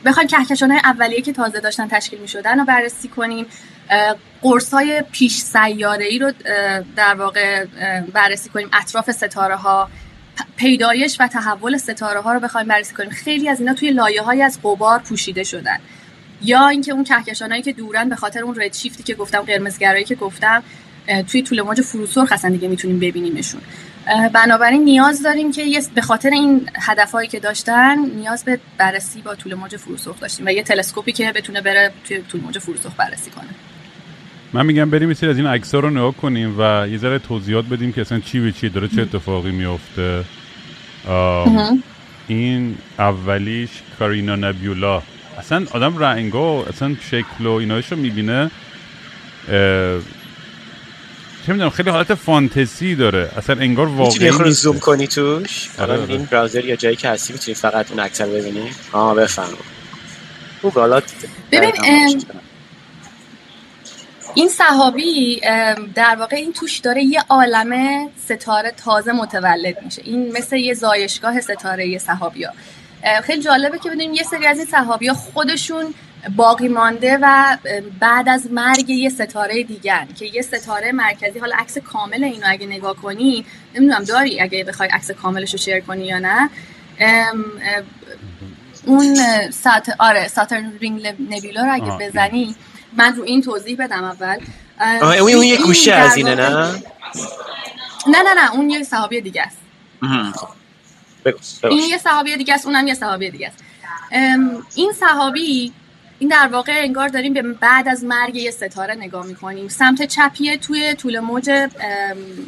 بخوایم 0.04 0.28
کهکشان 0.28 0.72
اولیه 0.72 1.20
که 1.20 1.32
تازه 1.32 1.60
داشتن 1.60 1.88
تشکیل 1.88 2.18
می 2.18 2.28
شدن 2.28 2.58
رو 2.58 2.64
بررسی 2.64 3.08
کنیم. 3.08 3.46
قرص 4.42 4.74
های 4.74 5.02
پیش 5.12 5.36
سیاره 5.36 6.04
ای 6.04 6.18
رو 6.18 6.32
در 6.96 7.14
واقع 7.14 7.64
بررسی 8.12 8.48
کنیم. 8.48 8.68
اطراف 8.72 9.10
ستاره 9.10 9.56
ها 9.56 9.90
پیدایش 10.56 11.16
و 11.20 11.26
تحول 11.26 11.76
ستاره 11.76 12.20
ها 12.20 12.32
رو 12.32 12.40
بخوایم 12.40 12.68
بررسی 12.68 12.94
کنیم. 12.94 13.10
خیلی 13.10 13.48
از 13.48 13.60
اینا 13.60 13.74
توی 13.74 13.90
لایه 13.90 14.22
های 14.22 14.42
از 14.42 14.58
قبار 14.64 14.98
پوشیده 14.98 15.44
شدن. 15.44 15.78
یا 16.42 16.68
اینکه 16.68 16.92
اون 16.92 17.04
کهکشانایی 17.04 17.62
که 17.62 17.72
دورن 17.72 18.08
به 18.08 18.16
خاطر 18.16 18.42
اون 18.42 18.60
رد 18.60 18.74
شیفتی 18.74 19.02
که 19.02 19.14
گفتم 19.14 19.40
قرمزگرایی 19.40 20.04
که 20.04 20.14
گفتم 20.14 20.62
توی 21.28 21.42
طول 21.42 21.62
موج 21.62 21.80
فروسرخ 21.80 22.32
اصلا 22.32 22.50
دیگه 22.50 22.68
می‌تونیم 22.68 22.98
ببینیمشون. 23.00 23.60
بنابراین 24.32 24.84
نیاز 24.84 25.22
داریم 25.22 25.52
که 25.52 25.64
به 25.94 26.00
خاطر 26.02 26.30
این 26.30 26.68
هدفهایی 26.74 27.28
که 27.28 27.40
داشتن 27.40 27.98
نیاز 27.98 28.44
به 28.44 28.60
بررسی 28.78 29.22
با 29.22 29.34
طول 29.34 29.54
موج 29.54 29.76
فروسرخ 29.76 30.20
داشتیم 30.20 30.46
و 30.46 30.50
یه 30.50 30.62
تلسکوپی 30.62 31.12
که 31.12 31.32
بتونه 31.32 31.60
بره 31.60 31.92
توی 32.04 32.18
طول 32.18 32.40
موج 32.40 32.58
فروسرخ 32.58 32.92
بررسی 32.96 33.30
کنه. 33.30 33.48
من 34.52 34.66
میگم 34.66 34.90
بریم 34.90 35.10
یه 35.10 35.28
از 35.28 35.36
این 35.36 35.46
عکس 35.46 35.74
رو 35.74 35.90
نگاه 35.90 36.16
کنیم 36.16 36.54
و 36.58 36.88
یه 36.88 36.98
ذره 36.98 37.18
توضیحات 37.18 37.64
بدیم 37.64 37.92
که 37.92 38.00
اصلا 38.00 38.20
چی 38.20 38.40
به 38.40 38.52
چی 38.52 38.68
داره 38.68 38.88
چه 38.88 39.02
اتفاقی 39.02 39.50
میفته 39.50 40.24
این 42.28 42.78
اولیش 42.98 43.70
کارینا 43.98 44.36
نبیولا. 44.36 45.02
اصلا 45.40 45.66
آدم 45.70 45.98
رنگا 45.98 46.64
اصلا 46.64 46.96
شکل 47.10 47.46
و 47.46 47.52
اینایش 47.52 47.86
رو 47.92 47.96
می‌بینه. 47.96 48.50
چه 51.46 51.52
می‌دونم 51.52 51.70
خیلی 51.70 51.90
حالت 51.90 52.14
فانتزی 52.14 52.94
داره. 52.94 53.30
اصلا 53.36 53.56
انگار 53.56 53.86
واقعی 53.86 54.30
می‌تونی 54.30 54.50
زوم 54.50 54.78
کنی 54.78 55.06
توش؟ 55.06 55.68
آره 55.78 55.92
این 55.94 56.02
آره. 56.02 56.18
براوزر 56.18 56.64
یا 56.64 56.76
جایی 56.76 56.96
که 56.96 57.08
هستی 57.08 57.32
می‌تونی 57.32 57.54
فقط 57.54 57.90
اون 57.90 58.00
رو 58.00 58.32
ببینی؟ 58.32 58.70
آه 58.92 59.14
بفهم 59.14 59.48
خوب 60.62 60.72
حالا 60.72 61.02
ببین 61.52 61.72
این 64.34 64.48
صحابی 64.48 65.40
در 65.94 66.16
واقع 66.18 66.36
این 66.36 66.52
توش 66.52 66.78
داره 66.78 67.02
یه 67.02 67.24
عالمه 67.28 68.08
ستاره 68.24 68.72
تازه 68.84 69.12
متولد 69.12 69.76
میشه. 69.84 70.02
این 70.04 70.32
مثل 70.32 70.56
یه 70.56 70.74
زایشگاه 70.74 71.40
ستاره 71.40 71.98
صحابی 71.98 72.44
ها 72.44 72.52
خیلی 73.24 73.42
جالبه 73.42 73.78
که 73.78 73.88
بدونیم 73.88 74.14
یه 74.14 74.22
سری 74.22 74.46
از 74.46 74.58
این 74.58 74.66
صحابی 74.66 75.10
خودشون 75.10 75.94
باقی 76.36 76.68
مانده 76.68 77.18
و 77.22 77.56
بعد 78.00 78.28
از 78.28 78.52
مرگ 78.52 78.90
یه 78.90 79.08
ستاره 79.08 79.62
دیگر 79.62 80.06
که 80.18 80.26
یه 80.26 80.42
ستاره 80.42 80.92
مرکزی 80.92 81.38
حالا 81.38 81.56
عکس 81.56 81.78
کامل 81.78 82.24
اینو 82.24 82.46
اگه 82.46 82.66
نگاه 82.66 82.96
کنی 82.96 83.44
نمی‌دونم 83.74 84.04
داری 84.04 84.40
اگه 84.40 84.64
بخوای 84.64 84.88
عکس 84.88 85.10
کاملش 85.10 85.52
رو 85.52 85.58
شیر 85.58 85.80
کنی 85.80 86.06
یا 86.06 86.18
نه؟ 86.18 86.50
اون 88.86 89.16
سات 89.50 89.90
آره 89.98 90.28
ساترن 90.28 90.72
رینگ 90.80 91.06
نبیلا 91.06 91.64
رو 91.64 91.72
اگه 91.74 91.98
بزنی 92.00 92.54
من 92.96 93.16
رو 93.16 93.22
این 93.22 93.42
توضیح 93.42 93.76
بدم 93.78 94.04
اول. 94.04 94.38
اون 95.02 95.34
اون 95.34 95.42
یه 95.42 95.56
گوشه 95.56 95.92
از 95.92 96.16
اینه 96.16 96.34
نه؟ 96.34 96.50
نه 98.06 98.22
نه 98.22 98.34
نه 98.34 98.52
اون 98.54 98.70
یه 98.70 98.82
صحابی 98.82 99.20
دیگه 99.20 99.42
است. 99.42 99.58
این 101.62 101.90
یه 101.90 101.98
صحابی 101.98 102.36
دیگه 102.36 102.54
است 102.54 102.66
اونم 102.66 102.86
یه 102.86 102.94
صحابی 102.94 103.30
دیگه 103.30 103.46
است. 103.46 103.64
این 104.74 104.92
صحابی 104.92 105.72
این 106.18 106.28
در 106.28 106.46
واقع 106.46 106.72
انگار 106.82 107.08
داریم 107.08 107.32
به 107.32 107.42
بعد 107.42 107.88
از 107.88 108.04
مرگ 108.04 108.36
یه 108.36 108.50
ستاره 108.50 108.94
نگاه 108.94 109.26
می‌کنیم. 109.26 109.68
سمت 109.68 110.02
چپیه 110.02 110.56
توی 110.56 110.94
طول 110.94 111.20
موج 111.20 111.50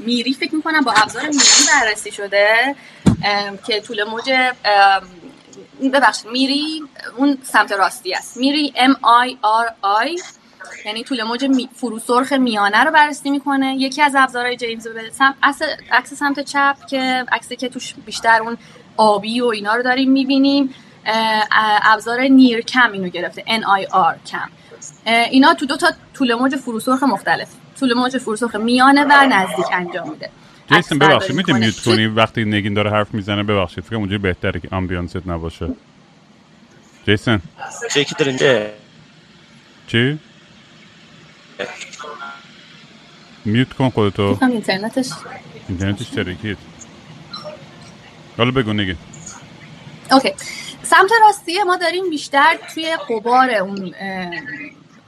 میری 0.06 0.34
فکر 0.34 0.54
می‌کنم 0.54 0.80
با 0.80 0.92
ابزار 0.92 1.22
میری 1.22 1.38
بررسی 1.72 2.12
شده. 2.12 2.74
که 3.66 3.80
طول 3.80 4.04
موج 4.04 4.52
ببخشید 5.92 6.30
میری 6.30 6.82
اون 7.16 7.38
سمت 7.42 7.72
راستی 7.72 8.14
است. 8.14 8.36
میری 8.36 8.72
M 8.76 8.92
I 8.92 9.30
R 9.66 9.72
I 9.84 10.22
یعنی 10.86 11.04
طول 11.04 11.22
موج 11.22 11.44
می... 11.44 11.68
فروسرخ 11.74 12.32
میانه 12.32 12.84
رو 12.84 12.90
بررسی 12.90 13.30
می‌کنه. 13.30 13.76
یکی 13.78 14.02
از 14.02 14.14
ابزارهای 14.18 14.56
جیمز 14.56 14.88
به 14.88 15.10
سم... 15.12 15.34
عکس 15.92 16.14
سمت 16.14 16.40
چپ 16.40 16.76
که 16.90 17.24
عکسی 17.32 17.56
که 17.56 17.68
توش 17.68 17.94
بیشتر 18.06 18.42
اون 18.42 18.56
آبی 18.96 19.40
و 19.40 19.46
اینا 19.46 19.74
رو 19.74 19.82
داریم 19.82 20.12
می‌بینیم 20.12 20.74
ابزار 21.82 22.20
نیر 22.20 22.60
کم 22.60 22.92
اینو 22.92 23.08
گرفته 23.08 23.42
NIR 23.42 24.28
کم. 24.30 24.48
اینا 25.06 25.54
تو 25.54 25.66
دو 25.66 25.76
تا 25.76 25.90
طول 26.14 26.34
موج 26.34 26.56
فروسرخ 26.56 27.02
مختلف. 27.02 27.48
طول 27.80 27.94
موج 27.94 28.18
فروسرخ 28.18 28.54
میانه 28.54 29.04
و 29.04 29.26
نزدیک 29.26 29.66
انجام 29.72 30.10
میده. 30.10 30.30
جیسن 30.66 30.98
ببخشید 30.98 31.36
می‌تونی 31.36 31.58
میوت 31.58 31.80
کنی 31.84 32.06
وقتی 32.06 32.44
نگین 32.44 32.74
داره 32.74 32.90
حرف 32.90 33.14
می‌زنه 33.14 33.42
ببخشید 33.42 33.84
فکر 33.84 33.96
اونجوری 33.96 34.18
بهتره 34.18 34.60
که 34.60 34.68
آمبیانست 34.72 35.26
نباشه. 35.26 35.68
جیسن 37.06 37.40
چی 37.94 38.06
داره 38.18 38.72
چی؟ 39.86 40.18
میوت 43.44 43.72
کن 43.72 43.90
خودتو. 43.90 44.38
اینترنتش 44.42 45.10
اینترنتش 45.68 46.08
ترکید 46.08 46.58
حالا 48.38 48.50
بگو 48.50 48.72
نگین 48.72 48.96
اوکی. 50.12 50.34
سمت 50.82 51.10
راستی 51.26 51.62
ما 51.62 51.76
داریم 51.76 52.10
بیشتر 52.10 52.58
توی 52.74 52.96
قبار 53.10 53.50
اون 53.50 53.94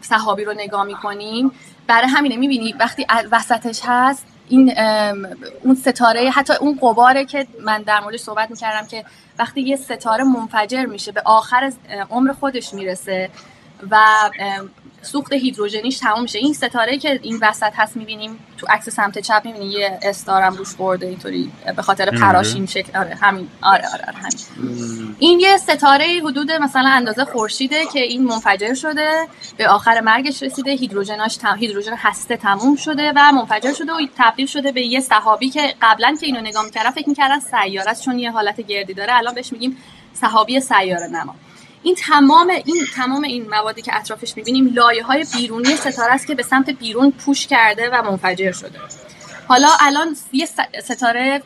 صحابی 0.00 0.44
رو 0.44 0.52
نگاه 0.52 0.84
می‌کنیم. 0.84 1.50
برای 1.86 2.08
همینه 2.08 2.36
می‌بینی 2.36 2.72
وقتی 2.72 3.06
وسطش 3.32 3.80
هست 3.84 4.26
این 4.48 4.78
اون 5.62 5.74
ستاره 5.74 6.30
حتی 6.30 6.52
اون 6.52 6.78
قباره 6.82 7.24
که 7.24 7.46
من 7.64 7.82
در 7.82 8.00
موردش 8.00 8.20
صحبت 8.20 8.50
می‌کردم 8.50 8.86
که 8.86 9.04
وقتی 9.38 9.60
یه 9.60 9.76
ستاره 9.76 10.24
منفجر 10.24 10.84
میشه 10.84 11.12
به 11.12 11.22
آخر 11.24 11.72
عمر 12.10 12.32
خودش 12.32 12.74
می‌رسه 12.74 13.30
و 13.90 13.98
سوخت 15.04 15.32
هیدروژنیش 15.32 15.98
تموم 15.98 16.22
میشه. 16.22 16.38
این 16.38 16.54
ستاره 16.54 16.98
که 16.98 17.20
این 17.22 17.38
وسط 17.42 17.72
هست 17.76 17.96
می‌بینیم 17.96 18.38
تو 18.58 18.66
عکس 18.70 18.88
سمت 18.88 19.18
چپ 19.18 19.42
می‌بینی 19.44 19.66
یه 19.66 19.98
استارم 20.02 20.54
روش 20.54 20.74
برده 20.74 21.06
اینطوری 21.06 21.52
به 21.76 21.82
خاطر 21.82 22.10
پراش 22.10 22.54
این 22.54 22.66
شکل. 22.66 22.98
آره 22.98 23.14
همین. 23.14 23.48
آره 23.62 23.88
آره, 23.92 24.04
آره 24.06 24.16
همین. 24.16 25.16
این 25.18 25.40
یه 25.40 25.56
ستاره 25.56 26.20
حدود 26.24 26.52
مثلا 26.52 26.88
اندازه 26.88 27.24
خورشیده 27.24 27.84
که 27.92 28.00
این 28.00 28.24
منفجر 28.24 28.74
شده 28.74 29.26
به 29.56 29.68
آخر 29.68 30.00
مرگش 30.00 30.42
رسیده. 30.42 30.70
هیدروژناش 30.70 31.36
تم... 31.36 31.56
هیدروژن 31.56 31.94
هسته 31.96 32.36
تموم 32.36 32.76
شده 32.76 33.12
و 33.16 33.32
منفجر 33.32 33.72
شده 33.72 33.92
و 33.92 34.06
تبدیل 34.18 34.46
شده 34.46 34.72
به 34.72 34.82
یه 34.82 35.00
صحابی 35.00 35.50
که 35.50 35.74
قبلا 35.82 36.16
که 36.20 36.26
اینو 36.26 36.40
نگاه 36.40 36.64
می‌کردن 36.64 36.90
فکر 36.90 37.08
می‌کردن 37.08 37.40
سیاره 37.40 37.94
چون 38.04 38.18
یه 38.18 38.30
حالت 38.30 38.60
گردی 38.60 38.94
داره. 38.94 39.16
الان 39.16 39.34
بهش 39.34 39.52
میگیم 39.52 39.76
صحابی 40.14 40.60
سیاره 40.60 41.06
نما. 41.06 41.34
این 41.84 41.94
تمام 41.94 42.50
این 42.50 42.86
تمام 42.94 43.22
این 43.22 43.48
موادی 43.50 43.82
که 43.82 43.96
اطرافش 43.96 44.36
می‌بینیم 44.36 44.72
لایه 44.74 45.02
های 45.02 45.26
بیرونی 45.36 45.76
ستاره 45.76 46.12
است 46.12 46.26
که 46.26 46.34
به 46.34 46.42
سمت 46.42 46.70
بیرون 46.70 47.10
پوش 47.10 47.46
کرده 47.46 47.90
و 47.92 48.02
منفجر 48.10 48.52
شده. 48.52 48.78
حالا 49.48 49.68
الان 49.80 50.16
یه 50.32 50.48
ستاره 50.84 51.42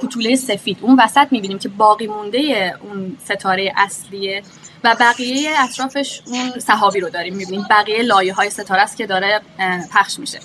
کوتوله 0.00 0.36
سفید. 0.36 0.78
اون 0.80 1.00
وسط 1.00 1.26
می‌بینیم 1.30 1.58
که 1.58 1.68
باقی 1.68 2.06
مونده 2.06 2.74
اون 2.82 3.16
ستاره 3.24 3.72
اصلیه 3.76 4.42
و 4.84 4.96
بقیه 5.00 5.50
اطرافش 5.58 6.20
اون 6.26 6.60
صحابی 6.60 7.00
رو 7.00 7.10
داریم 7.10 7.34
می‌بینیم. 7.34 7.66
بقیه 7.70 8.02
لایه 8.02 8.34
های 8.34 8.50
ستاره 8.50 8.82
است 8.82 8.96
که 8.96 9.06
داره 9.06 9.40
پخش 9.92 10.18
میشه. 10.18 10.40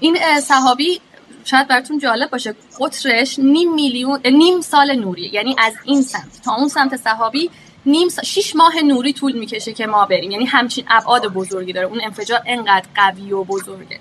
این 0.00 0.18
صحابی 0.40 1.00
شاید 1.44 1.68
براتون 1.68 1.98
جالب 1.98 2.30
باشه 2.30 2.54
قطرش 2.80 3.38
نیم 3.38 3.74
میلیون 3.74 4.20
نیم 4.24 4.60
سال 4.60 4.94
نوریه. 4.94 5.34
یعنی 5.34 5.56
از 5.58 5.72
این 5.84 6.02
سمت 6.02 6.42
تا 6.44 6.54
اون 6.54 6.68
سمت 6.68 6.96
صحابی 6.96 7.50
نیم 7.86 8.08
سا... 8.08 8.22
شیش 8.22 8.56
ماه 8.56 8.82
نوری 8.82 9.12
طول 9.12 9.32
می‌کشه 9.32 9.72
که 9.72 9.86
ما 9.86 10.06
بریم. 10.06 10.30
یعنی 10.30 10.44
همچین 10.44 10.84
ابعاد 10.88 11.26
بزرگی 11.26 11.72
داره. 11.72 11.86
اون 11.86 12.00
انفجار 12.04 12.40
انقدر 12.46 12.86
قوی 12.94 13.32
و 13.32 13.44
بزرگه. 13.44 14.00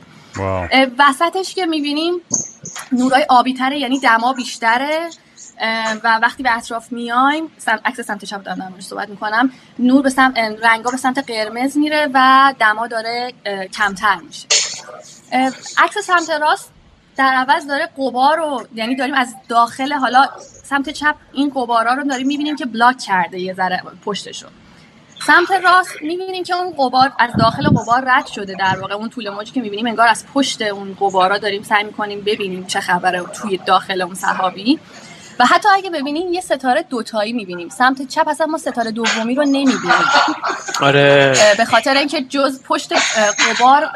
وسطش 1.00 1.56
که 1.56 1.66
می‌بینیم 1.66 2.14
نورای 2.92 3.26
آبی 3.30 3.54
تره 3.54 3.80
یعنی 3.80 4.00
دما 4.00 4.34
بیشتره. 4.34 5.10
و 6.04 6.20
وقتی 6.22 6.44
به 6.44 6.58
اطراف 6.58 6.92
میایم 6.92 7.52
عکس 7.86 8.02
سمت 8.02 8.26
چپ 8.26 8.44
دارم 8.44 8.76
صحبت 8.80 9.10
می‌کنم. 9.10 9.52
نور 9.80 10.02
به 10.02 10.10
سمت 10.10 10.38
رنگا 10.38 10.92
به 10.92 10.98
سمت 10.98 11.30
قرمز 11.32 11.78
میره 11.78 12.10
و 12.14 12.54
دما 12.60 12.88
داره 12.88 13.34
کمتر 13.74 14.16
میشه. 14.16 14.48
عکس 15.78 15.98
سمت 15.98 16.30
راست 16.30 16.72
در 17.18 17.34
عوض 17.34 17.68
داره 17.68 17.90
قبار 17.98 18.38
رو 18.38 18.68
یعنی 18.76 18.96
داریم 18.96 19.14
از 19.14 19.36
داخل 19.50 19.94
حالا 19.94 20.26
سمت 20.64 20.90
چپ 20.90 21.16
این 21.34 21.50
قبارا 21.50 21.94
رو 21.94 22.04
داریم 22.04 22.28
می‌بینیم 22.28 22.56
که 22.56 22.66
بلاک 22.66 23.00
کرده 23.00 23.40
یه 23.40 23.54
ذره 23.54 23.82
پشتشو. 24.06 24.48
سمت 25.28 25.52
راست 25.64 26.02
می‌بینیم 26.02 26.44
که 26.44 26.56
اون 26.56 26.74
قبار 26.74 27.12
از 27.20 27.30
داخل 27.40 27.68
قبار 27.68 28.04
رد 28.08 28.28
شده 28.28 28.56
در 28.60 28.80
واقع. 28.80 28.94
اون 28.94 29.10
طول 29.10 29.30
موجی 29.30 29.52
که 29.52 29.62
می‌بینیم 29.62 29.88
انگار 29.88 30.08
از 30.08 30.26
پشت 30.34 30.62
اون 30.62 30.98
قبارا 31.00 31.38
داریم 31.38 31.64
سعی 31.64 31.84
می‌کنیم 31.84 32.22
ببینیم 32.22 32.66
چه 32.66 32.80
خبره 32.80 33.24
توی 33.24 33.58
داخل 33.58 34.02
اون 34.02 34.16
صحابی. 34.16 34.80
و 35.40 35.46
حتی 35.46 35.70
اگه 35.70 35.90
ببینیم 35.90 36.34
یه 36.34 36.42
ستاره 36.42 36.86
دوتایی 36.90 37.34
می‌بینیم. 37.34 37.70
سمت 37.70 38.08
چپ 38.08 38.28
اصلا 38.28 38.48
ما 38.48 38.58
ستاره 38.58 38.92
دومی 38.92 39.36
رو 39.36 39.44
نمی‌بینیم. 39.44 40.06
آره. 40.82 41.34
به 41.58 41.66
خاطر 41.66 41.98
اینکه 41.98 42.22
جز 42.22 42.64
پشت 42.64 42.94
قبار 43.50 43.90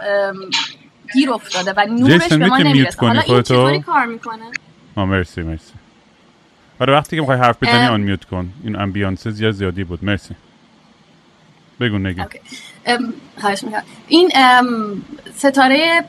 گیر 1.14 1.32
افتاده 1.32 1.74
و 1.78 1.86
نورش 1.86 2.28
به 2.28 2.48
ما 2.48 2.58
نمی‌رسه. 2.58 2.98
حالا 3.00 3.22
این 3.22 3.42
چطوری 3.42 3.80
کار 3.80 4.06
می‌کنه؟ 4.06 4.44
مرسی 4.98 5.42
مرسی. 5.42 5.74
آره 6.80 6.94
وقتی 6.94 7.16
که 7.16 7.22
می‌خوای 7.22 7.38
حرف 7.38 7.64
بزنی 7.64 7.86
آن 7.86 8.02
میوت 8.02 8.26
کن. 8.26 8.54
این 8.64 8.76
امبیانس 8.76 9.28
زیاد 9.28 9.52
زیادی 9.52 9.84
بود. 9.84 10.06
مرسی. 10.06 10.36
بگو 11.80 11.98
نگی. 11.98 12.22
این 14.08 14.32
ستاره 15.36 16.04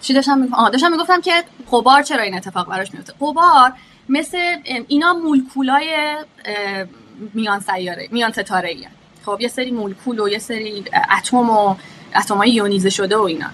چی 0.00 0.14
داشتم 0.14 0.38
می‌گفتم 0.38 0.68
داشتم 0.68 0.90
می‌گفتم 0.90 1.20
که 1.20 1.32
قبار 1.72 2.02
چرا 2.02 2.22
این 2.22 2.34
اتفاق 2.34 2.68
براش 2.68 2.94
میفته 2.94 3.12
قبار 3.20 3.72
مثل 4.08 4.56
اینا 4.88 5.12
مولکولای 5.12 6.16
میان 7.34 7.60
سیاره 7.60 8.08
میان 8.10 8.32
ستاره 8.32 8.68
ای 8.68 8.86
خب 9.26 9.38
یه 9.40 9.48
سری 9.48 9.70
مولکول 9.70 10.20
و 10.20 10.28
یه 10.28 10.38
سری 10.38 10.84
اتم 11.18 11.36
و 11.36 11.76
اتمای 12.16 12.50
یونیزه 12.50 12.90
شده 12.90 13.16
و 13.16 13.20
اینا. 13.20 13.46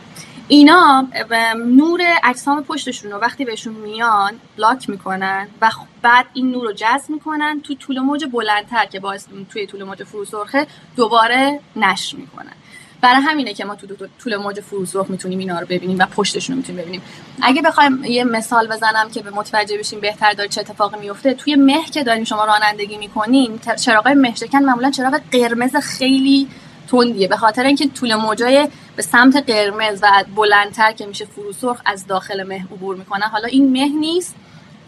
اینا 0.49 1.09
نور 1.57 2.01
اجسام 2.25 2.65
پشتشون 2.65 3.11
رو 3.11 3.19
وقتی 3.19 3.45
بهشون 3.45 3.75
میان 3.75 4.35
بلاک 4.57 4.91
می‌کنن 4.91 5.49
و 5.61 5.71
بعد 6.03 6.27
این 6.35 6.51
نور 6.51 6.65
رو 6.65 6.73
جذب 6.73 7.11
می‌کنن 7.11 7.61
تو 7.61 7.75
طول 7.75 7.99
موج 7.99 8.25
بلندتر 8.33 8.87
که 8.87 9.01
باعث 9.01 9.27
توی 9.51 9.67
طول 9.67 9.85
موج 9.85 10.03
فروسرخه 10.03 10.67
دوباره 10.97 11.61
نشر 11.77 12.17
می‌کنن. 12.17 12.53
برای 13.01 13.23
همینه 13.23 13.55
که 13.55 13.65
ما 13.65 13.75
تو 13.75 13.87
طول 14.19 14.37
موج 14.37 14.61
فروسرخ 14.61 15.11
می‌تونیم 15.11 15.39
اینا 15.39 15.59
رو 15.59 15.67
ببینیم 15.67 15.99
و 15.99 16.07
پشتشون 16.07 16.55
رو 16.55 16.59
می‌تونیم 16.59 16.83
ببینیم. 16.83 17.03
اگه 17.43 17.63
بخوایم 17.63 18.05
یه 18.05 18.25
مثال 18.25 18.69
بزنم 18.69 19.11
که 19.11 19.23
به 19.23 19.31
متوجه 19.31 19.79
بشیم 19.79 20.01
بهتر 20.01 20.33
داره 20.33 20.49
چه 20.49 20.61
اتفاقی 20.61 21.01
میفته 21.01 21.35
توی 21.35 21.57
مه 21.57 21.85
که 21.85 22.05
داریم 22.05 22.25
شما 22.25 22.45
رانندگی 22.45 22.97
می‌کنین 22.97 23.59
چراغ 23.85 24.09
مهشکن 24.09 24.59
معمولا 24.59 24.91
چراغ 24.91 25.21
قرمز 25.33 25.77
خیلی 25.77 26.49
تندیه 26.89 27.29
به 27.29 27.37
خاطر 27.37 27.63
اینکه 27.63 27.89
طول 27.89 28.15
موجای 28.15 28.69
به 28.97 29.03
سمت 29.03 29.37
قرمز 29.51 29.99
و 30.03 30.25
بلندتر 30.37 30.93
که 30.93 31.07
میشه 31.07 31.25
فروسرخ 31.25 31.81
از 31.87 32.07
داخل 32.07 32.43
مه 32.43 32.65
عبور 32.65 32.97
می‌کنه. 32.97 33.25
حالا 33.25 33.49
این 33.49 33.73
مه 33.73 33.89
نیست 33.89 34.35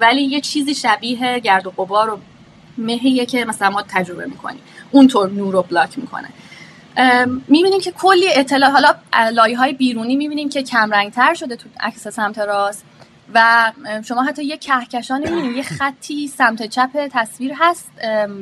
ولی 0.01 0.23
یه 0.23 0.41
چیزی 0.41 0.75
شبیه 0.75 1.39
گرد 1.39 1.67
و 1.67 1.71
غبار 1.71 2.11
و 2.11 2.19
مهیه 2.79 3.27
که 3.27 3.45
مثلا 3.45 3.71
ما 3.71 3.83
تجربه 3.89 4.27
می‌کنیم. 4.27 4.61
اونطور 4.91 5.31
نور 5.31 5.53
رو 5.53 5.63
بلاک 5.63 5.99
می‌کنه. 5.99 6.29
می‌بینیم 7.49 7.81
که 7.81 7.93
کلی 7.93 8.27
اطلاع 8.35 8.71
حالا 8.71 8.95
لایه 9.33 9.59
های 9.59 9.73
بیرونی 9.73 10.17
می‌بینیم 10.17 10.49
که 10.49 10.63
کم 10.63 11.11
تر 11.11 11.35
شده 11.35 11.57
تو 11.57 11.69
عکس 11.81 12.09
سمت 12.09 12.39
راست. 12.39 12.85
و 13.35 13.73
شما 14.09 14.23
حتی 14.23 14.45
یه 14.45 14.57
کهکشان 14.57 15.21
می‌بینید 15.21 15.57
یه 15.57 15.63
خطی 15.63 16.29
سمت 16.29 16.67
چپ 16.67 16.91
تصویر 17.13 17.53
هست 17.57 17.91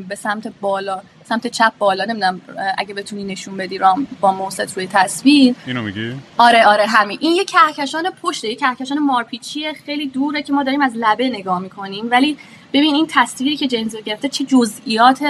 به 0.08 0.14
سمت 0.14 0.52
بالا 0.60 1.02
سمت 1.24 1.46
چپ 1.46 1.72
بالا 1.78 2.04
نمی‌دونم 2.04 2.40
اگه 2.78 2.94
بتونی 2.94 3.24
نشون 3.24 3.56
بدی 3.56 3.78
رام 3.78 4.06
با 4.20 4.32
موست 4.32 4.76
روی 4.76 4.86
تصویر. 4.86 5.54
اینو 5.66 5.82
میگی؟ 5.82 6.14
آره 6.38 6.66
آره 6.66 6.86
همین. 6.86 7.18
این 7.20 7.36
یه 7.36 7.44
کهکشان 7.44 8.10
پشته 8.22 8.48
یه 8.48 8.54
کهکشان 8.54 8.98
مارپیچی 8.98 9.72
خیلی 9.72 10.06
دوره 10.06 10.42
که 10.42 10.52
ما 10.52 10.62
داریم 10.62 10.80
از 10.80 10.92
لبه 10.94 11.28
نگاه 11.28 11.58
می‌کنیم. 11.58 12.10
ولی 12.10 12.38
ببین 12.72 12.94
این 12.94 13.06
تصویری 13.10 13.56
که 13.56 13.66
جیمز 13.66 13.96
گرفته 13.96 14.28
چه 14.28 14.44
جزئیات 14.44 15.24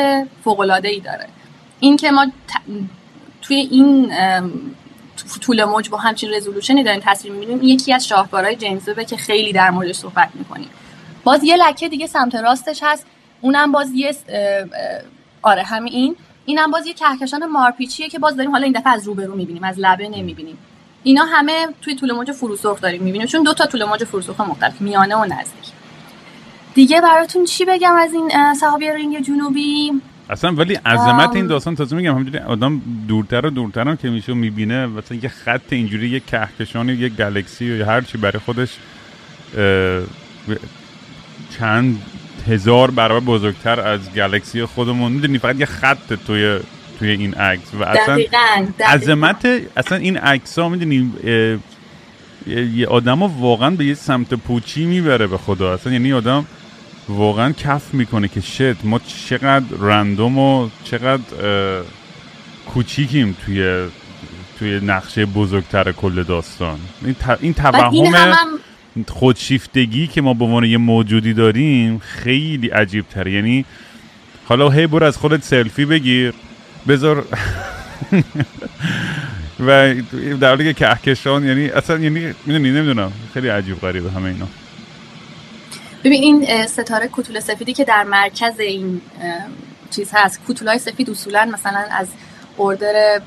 فوق 0.45 0.61
العاده 0.61 0.89
ای 0.89 1.01
داره. 1.01 1.27
این 1.81 1.97
که 1.97 2.11
ما 2.11 2.27
توی 3.43 3.57
این 3.57 4.13
طول 5.43 5.65
موج 5.65 5.91
با 5.91 5.99
همچین 5.99 6.35
رزولوشنی 6.35 6.83
داریم 6.83 7.01
تصویر 7.05 7.33
می‌بینیم 7.33 7.63
یکی 7.63 7.93
از 7.93 8.07
شاهکارهای 8.07 8.57
جیمز 8.57 8.89
وبه 8.89 9.05
که 9.05 9.17
خیلی 9.17 9.53
در 9.53 9.71
موردش 9.71 9.95
صحبت 9.95 10.29
می‌کنیم. 10.35 10.69
باز 11.25 11.45
یه 11.45 11.57
لکه 11.57 11.89
دیگه 11.89 12.07
سمت 12.07 12.35
راستش 12.35 12.81
هست 12.83 13.07
اونم 13.41 13.73
باز 13.73 13.91
یه 13.95 14.17
آره 15.43 15.63
همین 15.63 15.93
این. 15.93 16.17
اینم 16.47 16.71
باز 16.71 16.87
یه 16.87 16.93
کهکشان 16.93 17.47
مارپیچیه 17.47 18.09
که 18.09 18.19
باز 18.19 18.37
داریم 18.37 18.51
حالا 18.53 18.65
این 18.65 18.73
دفعه 18.73 18.93
از 18.93 19.05
روبرو 19.05 19.35
می‌بینیم 19.35 19.65
از 19.65 19.79
لبه 19.79 20.09
نمی‌بینیم. 20.09 20.59
اینا 21.03 21.25
همه 21.25 21.67
توی 21.83 21.95
طول 21.95 22.13
موج 22.13 22.33
فروسرخ 22.33 22.81
داریم 22.81 23.03
می‌بینیم 23.03 23.27
چون 23.27 23.43
دو 23.43 23.55
تا 23.55 23.67
طول 23.67 23.85
موج 23.85 24.05
فروسرخ 24.05 24.41
مختلف 24.41 24.81
میانه 24.81 25.17
و 25.17 25.25
نزدیک. 25.25 25.73
دیگه 26.75 27.01
براتون 27.01 27.45
چی 27.45 27.65
بگم 27.65 27.95
از 27.95 28.13
این 28.13 28.55
صحابی 28.55 28.91
رینگ 28.91 29.21
جنوبی؟ 29.21 30.03
اصلا 30.31 30.53
ولی 30.53 30.75
عظمت 30.75 31.37
این 31.37 31.47
داستان 31.47 31.75
تازه 31.75 31.97
میگم 31.97 32.15
همینجوری 32.15 32.39
آدم 32.39 32.83
دورتر 33.09 33.47
و 33.47 33.51
دورتر 33.51 33.89
هم 33.89 33.97
که 33.97 34.11
میشه 34.11 34.35
می‌بینه 34.35 34.87
مثلا 34.87 35.19
یه 35.23 35.29
خط 35.29 35.73
اینجوری 35.73 36.09
یه 36.09 36.21
کهکشانی 36.21 36.93
یه 36.93 37.09
گلکسی 37.09 37.65
یا 37.65 37.87
هر 37.87 38.01
چی 38.01 38.19
برای 38.19 38.39
خودش 38.39 38.77
چند 41.59 42.03
هزار 42.49 42.91
برابر 42.91 43.27
بزرگتر 43.27 43.81
از 43.81 44.13
گلکسی 44.13 44.65
خودمون. 44.65 45.13
می‌دونی 45.13 45.39
فقط 45.39 45.61
یه 45.61 45.67
خط 45.67 46.13
توی 46.27 46.59
توی 46.99 47.11
این 47.11 47.35
عکس 47.35 47.75
و 47.75 47.85
اصلا 47.85 48.19
عظمت 48.89 49.49
اصلا 49.77 49.99
این 49.99 50.17
عکس 50.17 50.59
ها 50.59 50.69
می‌دونی 50.69 51.13
یه 52.75 52.87
آدم 52.87 53.23
واقعا 53.23 53.71
به 53.71 53.85
یه 53.85 53.95
سمت 53.95 54.35
پوچی 54.35 54.85
می‌بره 54.85 55.27
به 55.27 55.39
خدا. 55.39 55.75
اصلا 55.75 55.93
یعنی 55.93 56.13
آدم 56.13 56.47
واقعا 57.09 57.53
کف 57.53 57.95
می‌کنه 57.95 58.29
که 58.29 58.41
شد 58.41 58.77
ما 58.85 59.01
چقدر 59.29 59.77
رندوم 59.81 60.39
و 60.39 60.69
چقدر 60.85 61.23
کوچیکیم 62.67 63.37
توی 63.45 63.87
توی 64.59 64.81
نقشه 64.81 65.27
بزرگتر 65.27 65.93
کل 65.93 66.23
داستان. 66.23 66.79
این, 67.05 67.17
این 67.41 67.55
توهم 67.55 68.35
خودشیفتگی 69.09 70.07
که 70.07 70.21
ما 70.21 70.35
به 70.35 70.45
عنوان 70.45 70.65
یه 70.65 70.79
موجودی 70.79 71.35
داریم 71.35 71.99
خیلی 71.99 72.69
عجیب 72.69 73.09
تر 73.09 73.27
یعنی 73.27 73.65
حالا 74.45 74.71
هی 74.71 74.87
برو 74.87 75.07
از 75.07 75.17
خودت 75.17 75.43
سلفی 75.43 75.85
بگیر. 75.85 76.35
بذار 76.89 77.25
و 79.67 79.95
در 80.41 80.49
حالی 80.49 80.65
که 80.65 80.73
کهکشان 80.73 81.45
یعنی 81.45 81.69
اصلا 81.69 81.99
یعنی 81.99 82.35
می‌دونی 82.47 82.71
نمی‌دونم. 82.71 83.13
خیلی 83.35 83.49
عجیب 83.49 83.81
غریبه 83.81 84.11
همه 84.11 84.25
اینا. 84.25 84.49
ببین 86.07 86.23
این 86.23 86.67
ستاره 86.67 87.09
کوتوله 87.09 87.41
سفیدی 87.41 87.73
که 87.73 87.85
در 87.85 88.05
مرکز 88.05 88.61
این 88.61 89.01
چیز 89.91 90.11
هست 90.13 90.41
های 90.67 90.79
سفید 90.79 91.11
اصولا 91.11 91.45
مثلا 91.53 91.85
از 91.91 92.09
اوردر 92.57 93.21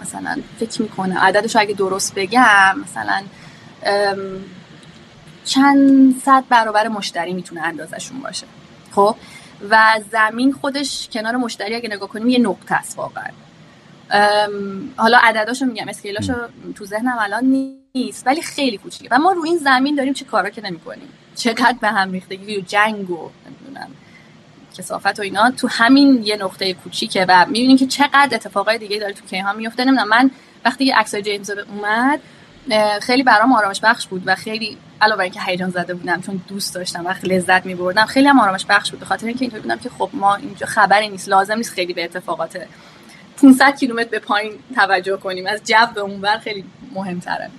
مثلا 0.00 0.42
فکر 0.60 0.82
می‌کنه 0.82 1.18
عددش 1.18 1.56
اگه 1.56 1.74
درست 1.74 2.14
بگم 2.14 2.74
مثلا 2.84 3.22
چند 5.44 6.14
صد 6.24 6.44
برابر 6.48 6.88
مشتری 6.88 7.32
می‌تونه 7.32 7.62
اندازشون 7.62 8.20
باشه. 8.20 8.46
خب؟ 8.92 9.16
و 9.70 10.00
زمین 10.12 10.52
خودش 10.52 11.08
کنار 11.12 11.36
مشتری 11.36 11.74
اگه 11.74 11.88
نگاه 11.88 12.08
کنیم 12.08 12.28
یه 12.28 12.38
نقطه 12.38 12.74
است 12.74 12.98
واقعا. 12.98 13.30
حالا 14.96 15.18
عدداشو 15.22 15.64
میگم 15.64 15.88
اسکیلاشو 15.88 16.34
تو 16.74 16.84
ذهنم 16.84 17.16
الان 17.20 17.44
نیست 17.94 18.26
ولی 18.26 18.42
خیلی 18.42 18.78
کوچیکه. 18.78 19.08
و 19.10 19.18
ما 19.18 19.32
رو 19.32 19.44
این 19.44 19.58
زمین 19.58 19.94
داریم 19.94 20.12
چه 20.12 20.24
کارا 20.24 20.50
که 20.50 20.62
نمی‌کنیم. 20.62 21.08
چقدر 21.34 21.76
به 21.80 21.88
هم 21.88 22.12
ریختگی 22.12 22.56
و 22.56 22.60
جنگ 22.60 23.10
و 23.10 23.30
نمی‌دونم 23.46 23.90
کسافت 24.78 25.18
و 25.18 25.22
اینا. 25.22 25.50
تو 25.50 25.68
همین 25.68 26.22
یه 26.24 26.36
نقطه 26.36 26.74
کوچیکه 26.74 27.26
و 27.28 27.46
می‌بینیم 27.46 27.76
که 27.76 27.86
چقدر 27.86 28.28
اتفاقای 28.32 28.78
دیگه 28.78 28.98
داره 28.98 29.12
تو 29.12 29.26
کیهان 29.26 29.56
میفته 29.56 29.84
نمی‌دونم 29.84 30.08
من 30.08 30.30
وقتی 30.64 30.90
عکسای 30.90 31.22
جیمز 31.22 31.50
اومد 31.50 32.20
خیلی 33.02 33.22
برام 33.22 33.52
آرامش 33.52 33.80
بخش 33.80 34.06
بود 34.06 34.22
و 34.26 34.34
خیلی 34.34 34.78
علاوه 35.00 35.20
اینکه 35.20 35.40
هیجان 35.40 35.70
زده 35.70 35.94
بودم 35.94 36.20
چون 36.20 36.42
دوست 36.48 36.74
داشتم 36.74 37.06
و 37.06 37.14
لذت 37.22 37.66
میبردم 37.66 38.06
خیلی 38.06 38.28
هم 38.28 38.40
آرامش 38.40 38.66
بخش 38.68 38.90
بود. 38.90 39.00
به 39.00 39.06
خاطر 39.06 39.26
اینکه 39.26 39.42
اینطور 39.42 39.60
بودم 39.60 39.78
که 39.78 39.88
خب 39.88 40.10
ما 40.12 40.34
اینجا 40.34 40.66
خبری 40.66 41.08
نیست 41.08 41.28
لازم 41.28 41.54
نیست 41.56 41.72
خیلی 41.72 41.92
به 41.92 42.04
اتفاقات 42.04 42.66
500 43.42 43.76
کیلومتر 43.80 44.08
به 44.08 44.18
پایین 44.18 44.52
توجه 44.74 45.16
کنیم. 45.16 45.46
از 45.46 45.60
جو 45.64 45.74
به 45.94 46.00
اونور 46.00 46.38
خیلی 46.38 46.64
مهمتره. 46.94 47.50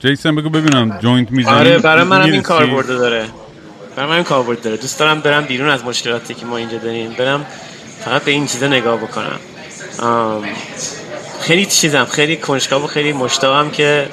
جیسن 0.00 0.36
بگو 0.36 0.48
ببینم 0.48 0.98
جوینت 0.98 1.30
می‌زنی؟ 1.30 1.54
آره 1.54 1.78
برای 1.78 2.04
منم 2.04 2.32
این 2.32 2.42
کار 2.42 2.82
داره. 2.82 3.26
برای 3.96 4.10
من 4.10 4.16
این 4.16 4.24
کار 4.24 4.54
داره. 4.54 4.76
دوست 4.76 4.98
دارم 4.98 5.20
برم 5.20 5.44
بیرون 5.44 5.68
از 5.68 5.84
مشکلاتی 5.84 6.34
که 6.34 6.46
ما 6.46 6.56
اینجا 6.56 6.78
داریم. 6.78 7.12
برم 7.12 7.46
فقط 8.04 8.22
به 8.22 8.30
این 8.30 8.46
چیزا 8.46 8.66
نگاه 8.66 8.96
بکنم. 8.96 9.38
خیلی 11.40 11.66
چیزم 11.66 12.04
خیلی 12.04 12.36
کنجکاو 12.36 12.84
و 12.84 12.86
خیلی 12.86 13.12
مشتاقم 13.12 13.70
که 13.70 14.08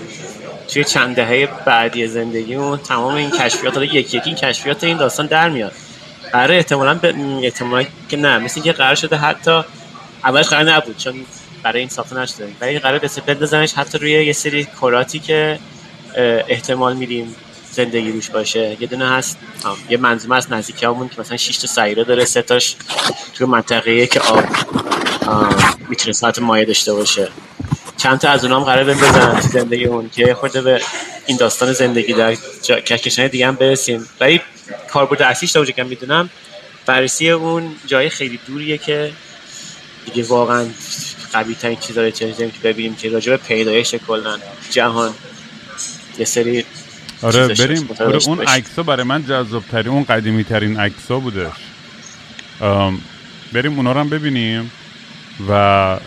توی 0.68 0.84
چند 0.84 1.16
دهه 1.16 1.50
بعدی 1.66 2.08
زندگیمون 2.08 2.78
تمام 2.78 3.14
این 3.14 3.32
کشفیات 3.32 3.74
حالا 3.74 3.86
یکی 3.86 3.98
یکی 4.18 4.22
این 4.26 4.36
کشفیات 4.36 4.84
این 4.84 4.98
داستان 4.98 5.26
در 5.26 5.50
میاد. 5.50 5.72
قرار 6.32 6.52
احتمالا 6.52 6.94
به 6.94 7.16
احتمالا 7.44 7.86
که 8.10 8.18
نه. 8.18 8.38
مثل 8.38 8.62
که 8.62 8.72
قرار 8.72 8.96
شده 8.96 9.16
حتی 9.16 9.64
اولش 10.24 10.48
قرار 10.48 10.64
نبود 10.64 10.98
چون 10.98 11.26
برای 11.64 11.80
این 11.80 11.90
ساخته 11.90 12.18
نشده. 12.18 12.48
ولی 12.62 12.80
قرار 12.80 13.00
بس 13.00 13.20
بندازنش 13.20 13.74
حتی 13.74 13.98
روی 13.98 14.12
یه 14.12 14.34
سری 14.34 14.68
کراتی 14.82 15.20
که 15.20 15.60
احتمال 16.48 16.96
میدیم 16.96 17.36
زندگی 17.72 18.12
روش 18.12 18.30
باشه. 18.30 18.78
یه 18.80 18.88
دونه 18.88 19.10
هست 19.10 19.38
یه 19.90 19.98
منظومه 19.98 20.36
هست 20.36 20.52
نزدیکی 20.52 20.86
همون 20.86 21.10
که 21.10 21.22
مثلا 21.22 21.38
6 21.38 21.58
تا 21.58 21.68
سیاره 21.68 22.04
داره 22.04 22.26
سه 22.26 22.42
تاش 22.42 22.76
توی 23.34 23.48
منطقه 23.48 24.08
که 24.08 24.20
آب 24.20 24.44
می‌تونه 25.90 26.14
ساعت 26.14 26.40
مایه 26.40 26.66
داشته 26.66 26.94
باشه. 26.94 27.30
چند 27.98 28.20
تا 28.20 28.30
از 28.30 28.44
اونام 28.44 28.64
قرار 28.64 28.84
بندازن 28.84 29.40
تو 29.40 29.48
زندگی 29.48 29.86
اون 29.86 30.10
که 30.10 30.34
خود 30.34 30.52
به 30.52 30.82
این 31.26 31.38
داستان 31.38 31.74
زندگی 31.74 32.14
در 32.14 32.36
کهکشان 32.64 33.28
دیگه 33.28 33.48
هم 33.48 33.56
برسیم. 33.56 34.10
ولی 34.20 34.42
کاربرد 34.90 35.22
اصلیش 35.22 35.52
تا 35.52 35.66
که 35.66 35.84
می‌دونم 35.84 36.30
بررسی 36.86 37.30
اون 37.30 37.76
جای 37.88 38.10
خیلی 38.10 38.40
دوریه 38.48 38.78
که 38.78 39.12
دیگه 40.06 40.24
واقعا 40.24 40.66
قوی 41.34 41.56
ترین 41.56 41.80
چیز 41.80 41.96
داره 41.96 42.12
که 42.12 42.34
ببینیم 42.64 42.96
که 42.96 43.10
راجع 43.10 43.32
به 43.32 43.38
پیدایش 43.38 43.96
کلا 43.96 44.38
جهان 44.72 45.14
یه 46.20 46.26
سری 46.26 46.66
آره 47.22 47.48
بریم. 47.48 47.90
آره 48.00 48.20
اون 48.28 48.40
عکس 48.42 48.80
برای 48.80 49.04
من 49.04 49.26
جذاب 49.26 49.64
ترین 49.72 49.88
اون 49.88 50.04
قدیمی 50.04 50.44
ترین 50.44 50.80
عکس 50.80 51.06
بودش 51.08 51.52
بریم 53.54 53.76
اونا 53.78 53.92
رو 53.92 54.00
هم 54.00 54.10
ببینیم 54.10 54.72
و 55.50 56.00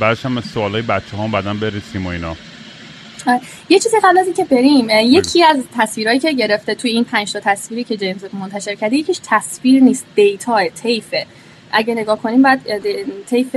بعدش 0.00 0.24
هم 0.24 0.40
سوال 0.40 0.72
های 0.72 0.82
بچه 0.82 1.16
ها 1.16 1.28
بعدا 1.28 1.54
برسیم 1.54 2.06
و 2.06 2.08
اینا. 2.08 2.36
یه 3.68 3.78
چیزی 3.78 3.96
قبل 4.04 4.18
از 4.18 4.26
اینکه 4.26 4.44
بریم. 4.44 4.88
یکی 4.90 5.44
از 5.44 5.56
تصویرهایی 5.78 6.20
که 6.20 6.32
گرفته 6.32 6.74
توی 6.74 6.90
این 6.90 7.04
پنج 7.04 7.32
تا 7.32 7.40
تصویری 7.40 7.84
که 7.84 7.96
جیمز 7.96 8.24
منتشر 8.32 8.74
کرده 8.74 8.96
یکیش 8.96 9.20
تصویر 9.24 9.82
نیست 9.82 10.04
دیتا 10.14 10.68
طیفه. 10.68 11.26
اگه 11.72 11.94
نگاه 11.94 12.22
کنیم 12.22 12.42
بعد 12.42 12.60
طیف 13.30 13.56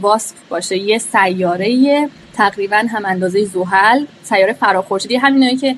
واسف 0.00 0.36
باشه. 0.48 0.76
یه 0.76 0.98
سیاره 0.98 2.08
تقریبا 2.34 2.76
هم 2.76 3.06
اندازه 3.06 3.44
زحل 3.44 4.04
سیاره 4.22 4.52
فراخورشیدی. 4.52 5.16
همینایی 5.16 5.56
که 5.56 5.76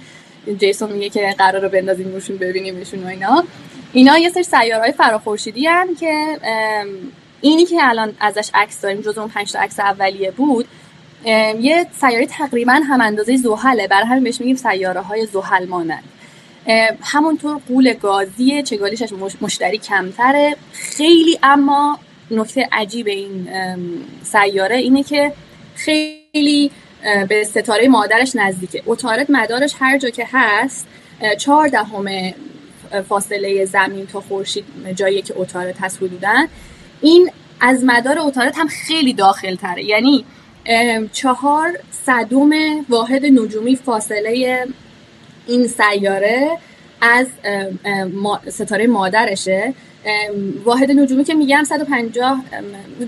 جیسون 0.59 0.93
میگه 0.93 1.09
که 1.09 1.35
قرار 1.39 1.63
رو 1.63 1.69
بندازیم 1.69 2.13
روشون 2.13 2.37
ببینیمشون 2.37 3.05
و 3.05 3.07
اینا. 3.07 3.45
اینا 3.93 4.19
یه 4.19 4.29
سری 4.29 4.43
سیارهای 4.43 4.93
فراخورشیدی 4.93 5.67
هم 5.67 5.97
که 5.97 6.39
اینی 7.41 7.65
که 7.65 7.77
الان 7.81 8.13
ازش 8.21 8.51
عکس 8.55 8.81
داریم 8.81 9.01
جز 9.01 9.19
اون 9.19 9.29
5 9.29 9.53
تا 9.53 9.59
عکس 9.59 9.81
اولیه 9.81 10.31
بود 10.31 10.67
یه 11.61 11.87
سیاره 12.01 12.27
تقریبا 12.27 12.73
هم 12.73 13.01
اندازه 13.01 13.37
زحله 13.37 13.89
برای 13.89 14.07
همین 14.07 14.25
بهش 14.25 14.41
میگیم 14.41 14.57
سیاره 14.57 15.01
های 15.01 15.27
زحل 15.27 15.67
مانند. 15.67 16.05
همونطور 17.03 17.61
قول 17.68 17.92
گازی 17.92 18.62
چگالیش 18.62 19.03
مشتری 19.40 19.79
کمتره. 19.79 20.57
خیلی 20.72 21.38
اما 21.42 21.98
نکته 22.31 22.68
عجیب 22.72 23.07
این 23.07 23.48
سیاره 24.22 24.77
اینه 24.77 25.03
که 25.03 25.33
خیلی 25.74 26.70
به 27.29 27.44
ستاره 27.44 27.88
مادرش 27.88 28.37
نزدیکه. 28.37 28.83
اتارد 28.87 29.31
مدارش 29.31 29.74
هر 29.79 29.98
جا 29.98 30.11
که 30.11 30.29
هست 30.33 30.87
چهار 31.38 31.68
دهم 31.68 32.35
فاصله 33.09 33.64
زمین 33.64 34.07
تا 34.07 34.20
خورشید 34.20 34.64
جایی 34.94 35.22
که 35.22 35.35
اتارد 35.37 35.77
هست 35.81 35.96
حدودن 35.96 36.46
این 37.00 37.31
از 37.61 37.85
مدار 37.85 38.18
اتارد 38.18 38.55
هم 38.57 38.68
خیلی 38.68 39.12
داخل 39.12 39.55
تره 39.55 39.85
یعنی 39.85 40.24
چهار 41.12 41.79
صدوم 42.07 42.53
واحد 42.88 43.27
نجومی 43.27 43.77
فاصله 43.77 44.66
این 45.46 45.66
سیاره 45.66 46.59
از 47.00 47.26
ستاره 48.48 48.87
مادرشه. 48.87 49.74
واحد 50.64 50.90
نجومی 50.90 51.24
که 51.24 51.35
میگم 51.35 51.64
150 51.64 52.44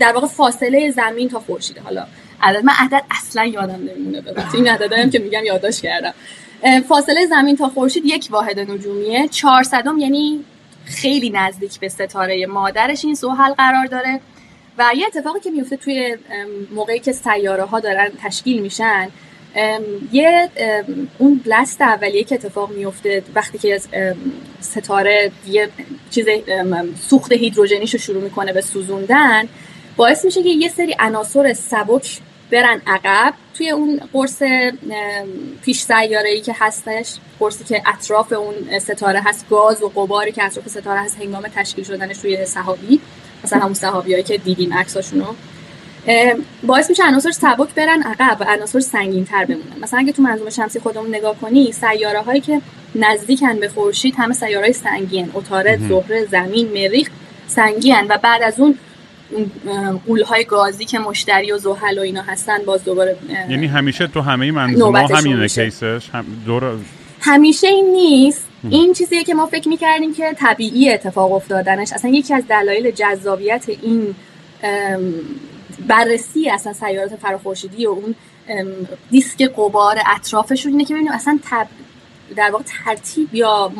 در 0.00 0.12
واقع 0.12 0.26
فاصله 0.26 0.90
زمین 0.90 1.28
تا 1.28 1.40
خورشیده 1.40 1.80
حالا 1.80 2.06
عدد 2.42 2.64
من 2.64 2.72
عدد 2.78 3.02
اصلا 3.10 3.44
یادم 3.44 3.74
نمیمونه 3.74 4.22
این 4.54 4.68
عددم 4.68 5.10
که 5.10 5.18
میگم 5.18 5.44
یادداشت 5.44 5.82
کردم. 5.82 6.14
فاصله 6.88 7.26
زمین 7.26 7.56
تا 7.56 7.68
خورشید 7.68 8.02
یک 8.06 8.28
واحد 8.30 8.60
نجومیه. 8.60 9.28
400 9.28 9.84
یعنی 9.98 10.44
خیلی 10.84 11.30
نزدیک 11.30 11.80
به 11.80 11.88
ستاره 11.88 12.46
مادرش 12.46 13.04
این 13.04 13.14
زحل 13.14 13.52
قرار 13.52 13.86
داره. 13.86 14.20
و 14.78 14.90
یه 14.96 15.06
اتفاقی 15.06 15.40
که 15.40 15.50
میفته 15.50 15.76
توی 15.76 16.16
موقعی 16.74 16.98
که 16.98 17.12
سیاره 17.12 17.64
ها 17.64 17.80
دارن 17.80 18.08
تشکیل 18.22 18.62
میشن 18.62 19.08
یه 20.12 20.50
اون 21.18 21.40
بلست 21.44 21.82
اولیه 21.82 22.24
که 22.24 22.34
اتفاق 22.34 22.70
میفته 22.70 23.22
وقتی 23.34 23.58
که 23.58 23.80
ستاره 24.60 25.30
یه 25.46 25.68
چیز 26.10 26.26
سوخت 27.08 27.32
هیدروژنیش 27.32 27.94
رو 27.94 28.00
شروع 28.00 28.22
می‌کنه 28.22 28.52
به 28.52 28.60
سوزوندن 28.60 29.48
باعث 29.96 30.24
میشه 30.24 30.42
که 30.42 30.48
یه 30.48 30.68
سری 30.68 30.96
عناصر 30.98 31.52
سبک 31.52 32.18
برن 32.50 32.82
عقب 32.86 33.34
توی 33.54 33.70
اون 33.70 34.00
قرص 34.12 34.42
پیش 35.62 35.80
سیاره 35.80 36.28
ای 36.28 36.40
که 36.40 36.54
هستش 36.58 37.14
قرصی 37.38 37.64
که 37.64 37.82
اطراف 37.86 38.32
اون 38.32 38.78
ستاره 38.78 39.20
هست 39.24 39.48
گاز 39.48 39.82
و 39.82 39.88
قباری 39.88 40.32
که 40.32 40.44
اطراف 40.44 40.68
ستاره 40.68 41.00
هست 41.00 41.16
هنگام 41.20 41.42
تشکیل 41.54 41.84
شدنش 41.84 42.18
توی 42.18 42.46
صحابی 42.46 43.00
مثلا 43.44 43.58
همون 43.58 43.74
صحابی 43.74 44.22
که 44.22 44.38
دیدیم 44.38 44.74
عکساشونو. 44.74 45.34
باعث 46.62 46.90
میشه 46.90 47.04
عناصر 47.04 47.30
سبک 47.30 47.74
برن 47.74 48.02
عقب 48.02 48.36
و 48.40 48.44
عناصر 48.44 48.80
سنگین 48.80 49.24
تر 49.24 49.44
بمونن. 49.44 49.76
مثلا 49.82 50.00
اگه 50.00 50.12
تو 50.12 50.22
منظومه 50.22 50.50
شمسی 50.50 50.80
خودمون 50.80 51.14
نگاه 51.14 51.36
کنی 51.40 51.72
سیاره 51.72 52.20
هایی 52.20 52.40
که 52.40 52.60
نزدیکن 52.94 53.60
به 53.60 53.68
خورشید 53.68 54.14
همه 54.18 54.34
سیاره 54.34 54.64
های 54.64 54.72
سنگین 54.72 55.30
اتارد 55.34 55.88
زهره 55.88 56.26
زمین 56.30 56.68
مریخ 56.68 57.08
سنگین 57.48 58.06
و 58.08 58.18
بعد 58.22 58.42
از 58.42 58.60
اون 58.60 58.78
های 60.26 60.44
گازی 60.44 60.84
که 60.84 60.98
مشتری 60.98 61.52
و 61.52 61.58
زحل 61.58 61.98
و 61.98 62.02
اینا 62.02 62.22
هستن 62.22 62.58
باز 62.66 62.84
دوباره 62.84 63.16
یعنی 63.50 63.66
همیشه 63.66 64.06
تو 64.06 64.20
همه 64.20 64.50
منظومه 64.50 65.06
همینه 65.16 65.48
کیسش؟ 65.48 66.10
هم 66.12 66.24
دور... 66.46 66.72
همیشه 67.20 67.66
این 67.66 67.92
نیست. 67.92 68.46
این 68.70 68.92
چیزیه 68.92 69.24
که 69.24 69.34
ما 69.34 69.46
فکر 69.46 69.68
می‌کردیم 69.68 70.14
که 70.14 70.34
طبیعی 70.38 70.90
اتفاق 70.90 71.32
افتادنش. 71.32 71.92
اصلا 71.92 72.10
یکی 72.10 72.34
از 72.34 72.44
دلایل 72.48 72.90
جذابیت 72.90 73.64
این 73.82 74.14
بررسی 75.78 76.50
اصلا 76.50 76.72
سیارات 76.72 77.16
فراخورشیدی 77.16 77.86
و 77.86 77.90
اون 77.90 78.14
دیسک 79.10 79.42
قبار 79.42 79.98
اطرافشون 80.16 80.72
اینه 80.72 80.84
که 80.84 80.94
ببینیم 80.94 81.12
اصلا 81.12 81.38
تب... 81.50 81.66
در 82.36 82.50
واقع 82.50 82.64
ترتیب 82.84 83.34
یا 83.34 83.72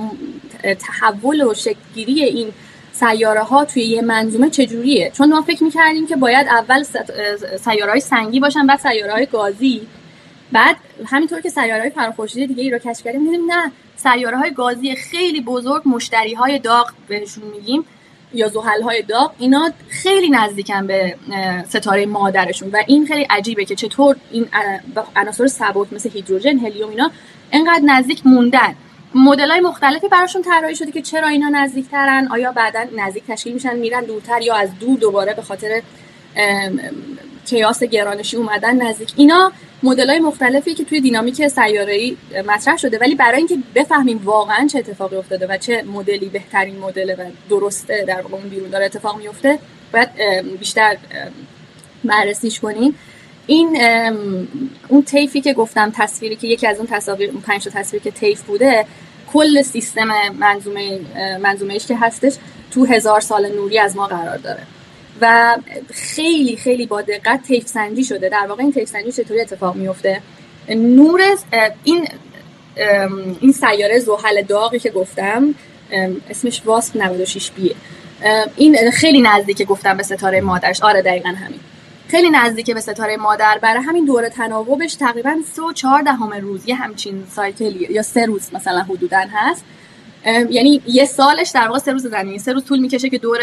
تحول 0.79 1.43
و 1.43 1.55
شکلگیری 1.55 2.23
این 2.25 2.53
سیاره 2.93 3.43
ها 3.43 3.65
توی 3.65 3.83
یه 3.83 4.03
منظومه 4.03 4.51
چجوریه؟ 4.51 5.11
چون 5.11 5.29
ما 5.29 5.43
فکر 5.43 5.65
می‌کردیم 5.65 6.07
که 6.07 6.17
باید 6.17 6.47
اول 6.47 6.83
سیاره 7.65 7.91
های 7.91 8.01
سنگی 8.01 8.41
باشن 8.41 8.67
بعد 8.67 8.79
سیاره 8.79 9.13
های 9.13 9.27
گازی. 9.27 9.87
بعد 10.53 10.77
همینطور 11.07 11.41
که 11.41 11.51
سیاره 11.51 11.81
های 11.81 11.91
فراخورشیدی 11.91 12.47
دیگه 12.47 12.63
ای 12.63 12.71
رو 12.71 12.79
کشف 12.79 13.05
کردیم 13.05 13.51
نه 13.51 13.73
سیاره 13.97 14.39
های 14.39 14.51
گازی 14.51 14.95
خیلی 14.95 15.41
بزرگ 15.41 15.83
مشتری 15.87 16.35
های 16.35 16.59
داغ 16.59 16.93
بهشون 17.09 17.45
میگیم. 17.45 17.85
یا 18.35 18.49
زحل 18.49 18.83
های 18.83 19.03
داغ 19.03 19.33
اینا 19.39 19.71
خیلی 19.89 20.31
نزدیکن 20.31 20.87
به 20.87 21.17
ستاره 21.69 22.07
مادرشون 22.07 22.71
و 22.71 22.83
این 22.87 23.07
خیلی 23.07 23.27
عجیبه 23.31 23.65
که 23.65 23.75
چطور 23.75 24.17
این 24.31 24.49
عناصر 25.17 25.47
ثبات 25.47 25.93
مثل 25.93 26.11
هیدروژن 26.11 26.59
هلیوم 26.59 26.91
اینا 26.91 27.11
انقدر 27.53 27.83
نزدیک 27.85 28.27
موندن. 28.27 28.75
مدل 29.15 29.51
های 29.51 29.61
مختلفی 29.61 30.09
براشون 30.09 30.43
طراحی 30.43 30.77
شده 30.77 30.93
که 30.93 31.03
چرا 31.03 31.29
اینا 31.29 31.49
نزدیکترن؟ 31.49 32.29
آیا 32.31 32.53
بعدا 32.53 32.85
نزدیک 32.97 33.25
تشکیل 33.29 33.53
میشن 33.53 33.77
میرن 33.77 34.05
دورتر 34.05 34.43
یا 34.43 34.55
از 34.55 34.79
دور 34.79 34.99
دوباره 34.99 35.35
به 35.35 35.43
خاطر 35.43 35.83
کیاس 37.47 37.83
گرانشی 37.83 38.37
اومدن 38.37 38.83
نزدیک؟ 38.83 39.13
اینا 39.17 39.53
مدل 39.83 40.11
های 40.11 40.19
مختلفی 40.19 40.75
که 40.75 40.85
توی 40.85 41.01
دینامیک 41.01 41.41
ای 41.59 42.17
مطرح 42.47 42.77
شده 42.77 42.99
ولی 42.99 43.15
برای 43.15 43.39
اینکه 43.39 43.59
بفهمیم 43.75 44.21
واقعا 44.25 44.67
چه 44.67 44.79
اتفاقی 44.79 45.17
افتاده 45.17 45.47
و 45.47 45.57
چه 45.57 45.83
مدلی 45.83 46.27
بهترین 46.27 46.79
مدل 46.79 47.15
و 47.19 47.25
درسته 47.51 48.05
در 48.09 48.21
واقع 48.21 48.35
اون 48.35 48.49
بیرون 48.49 48.71
داره 48.71 48.85
اتفاق 48.85 49.19
میفته 49.19 49.59
باید 49.93 50.09
بیشتر 50.59 50.97
بررسیش 52.05 52.61
کنیم. 52.61 52.99
این 53.47 53.79
اون 54.89 55.03
تیفی 55.03 55.41
که 55.41 55.53
گفتم 55.53 55.93
تصویری 55.97 56.37
که 56.37 56.47
یکی 56.47 56.67
از 56.67 56.79
اون 56.79 56.87
تصاویر 56.87 57.31
اون 57.31 57.41
پنج 57.41 57.65
تا 57.65 57.71
تصویر 57.71 58.03
که 58.03 58.11
تیف 58.11 58.43
بوده 58.43 58.87
کل 59.33 59.63
سیستم 59.63 60.09
منظومه 60.39 61.01
منظومهش 61.43 61.87
که 61.87 61.97
هستش 61.97 62.35
تو 62.71 62.85
هزار 62.85 63.21
سال 63.21 63.49
نوری 63.53 63.79
از 63.79 63.97
ما 63.97 64.07
قرار 64.07 64.37
داره. 64.37 64.63
و 65.21 65.57
خیلی 65.93 66.57
خیلی 66.57 66.87
با 66.87 67.03
دقت 67.03 67.43
تیف 67.43 67.67
سنجی 67.67 68.05
شده. 68.05 68.29
در 68.29 68.47
واقع 68.49 68.63
این 68.63 68.73
تیف 68.73 68.89
سنجی 68.89 69.13
چطوری 69.13 69.41
اتفاق 69.41 69.77
میفته 69.77 70.21
نور 70.69 71.21
این 71.85 72.09
این 73.41 73.53
سیاره 73.53 73.99
زحل 73.99 74.43
داغی 74.43 74.79
که 74.79 74.91
گفتم 74.91 75.55
اسمش 76.31 76.63
واسپ 76.65 76.97
96 76.97 77.51
بیه. 77.51 77.75
این 78.57 78.91
خیلی 78.91 79.21
نزدیکه 79.21 79.65
گفتم 79.65 79.97
به 79.97 80.03
ستاره 80.03 80.41
مادرش. 80.41 80.83
آره 80.83 81.03
دقیقا 81.03 81.29
همین. 81.29 81.61
خیلی 82.09 82.31
نزدیکه 82.31 82.75
به 82.75 82.81
ستاره 82.81 83.17
مادر. 83.17 83.59
برای 83.63 83.83
همین 83.83 84.05
دوره 84.05 84.29
تناوبش 84.29 84.95
تقریبا 84.95 85.37
سه 85.53 85.63
و 85.63 85.73
چهار 85.73 86.03
دهم 86.03 86.33
روز. 86.33 86.69
یه 86.69 86.75
همچین 86.75 87.25
سایکلی 87.35 87.89
یا 87.91 88.03
سه 88.03 88.27
روز 88.27 88.55
مثلا 88.55 88.81
حدودا 88.81 89.21
هست. 89.33 89.65
یعنی 90.27 90.83
یه 90.87 91.05
سالش 91.05 91.51
در 91.51 91.69
واقع 91.69 91.79
سه 91.79 91.93
روز 91.93 92.07
زمین 92.07 92.39
سه 92.39 92.53
روز 92.53 92.65
طول 92.65 92.79
می‌کشه 92.79 93.11
که 93.11 93.19
دور 93.19 93.41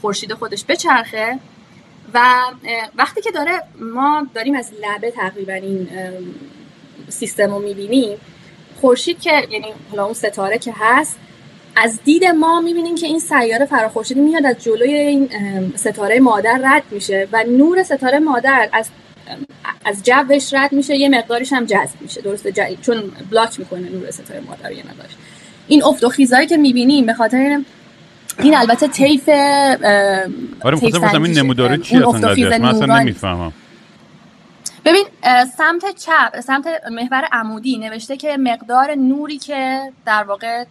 خورشید 0.00 0.32
خودش 0.34 0.64
بچرخه. 0.68 1.38
و 2.14 2.20
وقتی 2.96 3.20
که 3.20 3.30
داره 3.30 3.62
ما 3.80 4.26
داریم 4.34 4.54
از 4.54 4.70
لبه 4.82 5.10
تقریبا 5.10 5.52
این 5.52 5.88
سیستم 7.08 7.54
رو 7.54 7.58
می‌بینیم 7.58 8.18
خورشید 8.80 9.20
که 9.20 9.48
یعنی 9.50 9.66
حالا 9.90 10.04
اون 10.04 10.14
ستاره 10.14 10.58
که 10.58 10.72
هست 10.76 11.16
از 11.76 12.00
دید 12.04 12.24
ما 12.24 12.60
می‌بینیم 12.60 12.94
که 12.94 13.06
این 13.06 13.18
سیاره 13.18 13.66
فراخورشیدی 13.66 14.20
میاد 14.20 14.46
از 14.46 14.64
جلوی 14.64 14.94
این 14.94 15.28
ستاره 15.76 16.20
مادر 16.20 16.60
رد 16.64 16.82
میشه 16.90 17.28
و 17.32 17.44
نور 17.44 17.82
ستاره 17.82 18.18
مادر 18.18 18.68
از 18.72 18.88
از 19.84 20.02
جوش 20.02 20.54
رد 20.54 20.72
میشه 20.72 20.96
یه 20.96 21.08
مقدارش 21.08 21.52
هم 21.52 21.64
جذب 21.64 22.00
میشه. 22.00 22.20
درسته 22.20 22.76
چون 22.82 23.12
بلاک 23.30 23.58
می‌کنه 23.58 23.90
نور 23.90 24.10
ستاره 24.10 24.40
مادر 24.40 24.72
یه 24.72 24.86
مقدارش. 24.86 25.10
این 25.68 25.84
افت 25.84 26.04
و 26.04 26.08
خیزایی 26.08 26.46
که 26.46 26.56
می‌بینیم 26.56 27.06
به 27.06 27.14
خاطر 27.14 27.60
این 28.38 28.56
البته 28.56 28.88
طیف 28.88 29.28
آره 29.28 30.78
می‌خواستم 30.82 31.22
این 31.22 31.38
نموداره 31.38 31.78
چی 31.78 31.96
اصلا 31.96 32.58
من 32.58 32.64
اصلا 32.64 32.98
نمی‌فهمم. 32.98 33.52
ببین 34.84 35.04
سمت 35.56 35.84
چپ 35.98 36.40
سمت 36.40 36.66
محور 36.90 37.28
عمودی 37.32 37.78
نوشته 37.78 38.16
که 38.16 38.36
مقدار 38.36 38.94
نوری 38.94 39.38
که 39.38 39.92
در 40.06 40.22
واقع 40.22 40.64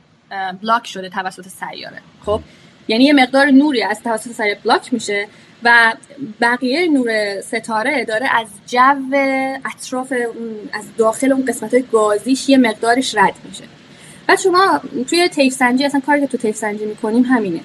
بلاک 0.61 0.87
شده 0.87 1.09
توسط 1.09 1.47
سیاره. 1.47 2.01
خب؟ 2.25 2.41
یعنی 2.87 3.03
یه 3.03 3.13
مقدار 3.13 3.45
نوری 3.45 3.83
از 3.83 3.99
توسط 4.03 4.31
سیاره 4.31 4.59
بلاک 4.65 4.93
میشه 4.93 5.27
و 5.63 5.93
بقیه 6.41 6.87
نور 6.87 7.41
ستاره 7.41 8.05
داره 8.05 8.29
از 8.39 8.47
جو 8.67 9.15
اطراف 9.65 10.13
از 10.73 10.85
داخل 10.97 11.31
اون 11.31 11.45
قسمت 11.45 11.91
گازیش 11.91 12.49
یه 12.49 12.57
مقدارش 12.57 13.15
رد 13.15 13.35
میشه. 13.43 13.63
بعد 14.31 14.39
شما 14.39 14.81
توی 15.09 15.27
تیف 15.27 15.53
سنجی 15.53 15.85
اصلا 15.85 16.01
کاری 16.05 16.21
که 16.21 16.27
تو 16.27 16.37
تیف 16.37 16.55
سنجی 16.55 16.85
می‌کنیم 16.85 17.23
همینه. 17.23 17.61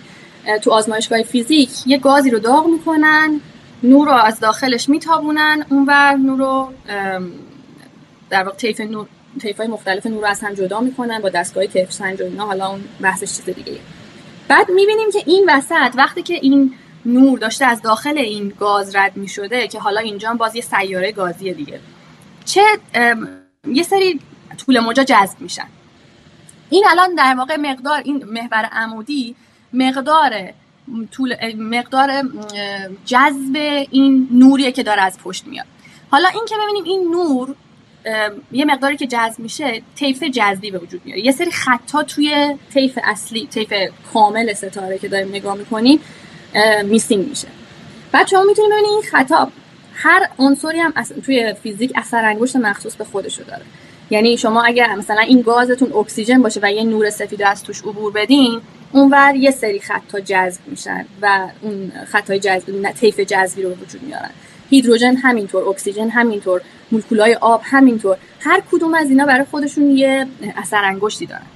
تو 0.62 0.70
آزمایشگاه 0.70 1.22
فیزیک 1.22 1.70
یه 1.86 1.98
گازی 1.98 2.30
رو 2.30 2.38
داغ 2.38 2.66
می‌کنن 2.66 3.40
نور 3.82 4.06
رو 4.06 4.12
از 4.12 4.40
داخلش 4.40 4.88
میتابونن 4.88 5.66
اونور 5.70 6.14
نور 6.14 6.38
رو 6.38 6.72
در 8.30 8.44
واقع 8.44 8.56
تیف 8.56 8.80
نور 8.80 9.06
طیف 9.42 9.56
های 9.56 9.66
مختلف 9.66 10.06
نور 10.06 10.20
رو 10.20 10.26
از 10.26 10.40
هم 10.40 10.54
جدا 10.54 10.80
می‌کنن 10.80 11.18
با 11.18 11.28
دستگاه 11.28 11.66
تیف 11.66 11.92
سنج 11.92 12.20
و 12.20 12.24
اینا 12.24 12.46
حالا 12.46 12.68
اون 12.68 12.84
بحثش 13.00 13.36
چیز 13.36 13.44
دیگه 13.44 13.78
بعد 14.48 14.70
می‌بینیم 14.70 15.10
که 15.12 15.22
این 15.26 15.44
وسط 15.48 15.94
وقتی 15.94 16.22
که 16.22 16.34
این 16.34 16.74
نور 17.04 17.38
داشته 17.38 17.64
از 17.64 17.82
داخل 17.82 18.18
این 18.18 18.52
گاز 18.60 18.96
رد 18.96 19.16
می 19.16 19.28
شده 19.28 19.68
که 19.68 19.78
حالا 19.78 20.00
اینجا 20.00 20.34
باز 20.34 20.56
یه 20.56 20.62
سیاره 20.62 21.12
گازی 21.12 21.52
دیگه. 21.52 21.80
چه 22.44 22.62
یه 23.68 23.82
سری 23.82 24.20
طول 24.66 24.80
موجا 24.80 25.04
جذب 25.04 25.40
میشن. 25.40 25.66
این 26.70 26.84
الان 26.90 27.14
در 27.14 27.34
واقع 27.34 27.56
مقدار 27.56 28.02
این 28.04 28.24
محور 28.24 28.68
عمودی 28.72 29.34
مقدار 29.72 30.52
طول 31.12 31.36
مقدار 31.56 32.22
جذب 33.04 33.86
این 33.90 34.28
نوریه 34.30 34.72
که 34.72 34.82
داره 34.82 35.02
از 35.02 35.18
پشت 35.18 35.46
میاد. 35.46 35.66
حالا 36.10 36.28
این 36.28 36.42
که 36.48 36.54
ببینیم 36.62 36.84
این 36.84 37.10
نور 37.10 37.54
یه 38.52 38.64
مقداری 38.64 38.96
که 38.96 39.06
جذب 39.06 39.38
میشه 39.38 39.82
طیف 39.94 40.22
جذبی 40.22 40.70
به 40.70 40.78
وجود 40.78 41.00
میاره. 41.04 41.26
یه 41.26 41.32
سری 41.32 41.50
خطا 41.50 42.02
توی 42.02 42.56
طیف 42.74 42.98
اصلی 43.04 43.46
طیف 43.46 43.72
کامل 44.12 44.52
ستاره 44.52 44.98
که 44.98 45.08
داریم 45.08 45.28
نگاه 45.28 45.54
می‌کنیم 45.54 46.00
missing 46.84 47.28
میشه. 47.28 47.48
بعد 48.12 48.26
شما 48.26 48.42
می‌تونید 48.42 48.70
ببینید 48.70 48.90
این 48.90 49.02
خطا 49.02 49.50
هر 49.94 50.28
عنصری 50.38 50.78
هم 50.78 50.92
توی 51.24 51.54
فیزیک 51.62 51.92
اثر 51.94 52.24
انگشت 52.24 52.56
مخصوص 52.56 52.96
به 52.96 53.04
خودشو 53.04 53.44
داره. 53.44 53.62
یعنی 54.10 54.36
شما 54.36 54.62
اگر 54.62 54.94
مثلا 54.94 55.20
این 55.20 55.42
گازتون 55.42 55.92
اکسیژن 55.92 56.42
باشه 56.42 56.60
و 56.62 56.72
یه 56.72 56.84
نور 56.84 57.10
سفید 57.10 57.42
از 57.42 57.62
توش 57.62 57.80
عبور 57.80 58.12
بدین 58.12 58.60
اونور 58.92 59.34
یه 59.34 59.50
سری 59.50 59.80
خطا 59.80 60.20
جذب 60.20 60.60
میشن 60.66 61.06
و 61.22 61.48
اون 61.62 61.92
خطای 62.06 62.38
جذب 62.38 62.92
طیف 62.92 63.20
جذبی 63.20 63.62
رو 63.62 63.68
به 63.68 63.74
وجود 63.74 64.02
میارن. 64.02 64.30
هیدروژن 64.70 65.16
همینطور 65.16 65.68
اکسیژن 65.68 66.08
همینطور 66.08 66.60
مولکولای 66.92 67.34
آب 67.34 67.60
همینطور. 67.64 68.16
هر 68.40 68.62
کدوم 68.72 68.94
از 68.94 69.10
اینا 69.10 69.26
برای 69.26 69.44
خودشون 69.44 69.90
یه 69.90 70.26
اثر 70.56 70.84
انگشتی 70.84 71.26
دارن. 71.26 71.46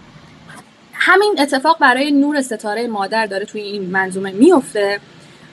همین 0.92 1.36
اتفاق 1.38 1.78
برای 1.78 2.10
نور 2.10 2.42
ستاره 2.42 2.86
مادر 2.86 3.26
داره 3.26 3.44
توی 3.44 3.60
این 3.60 3.82
منظومه 3.82 4.30
میفته 4.30 5.00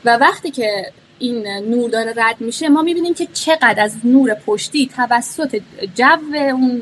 و 0.05 0.17
وقتی 0.17 0.51
که 0.51 0.91
این 1.19 1.47
نور 1.47 1.89
داره 1.89 2.13
رد 2.15 2.36
میشه 2.39 2.69
ما 2.69 2.82
می‌بینیم 2.82 3.13
که 3.13 3.27
چقدر 3.34 3.84
از 3.84 3.95
نور 4.03 4.34
پشتی 4.34 4.89
توسط 4.95 5.62
جو 5.95 6.36
اون 6.36 6.82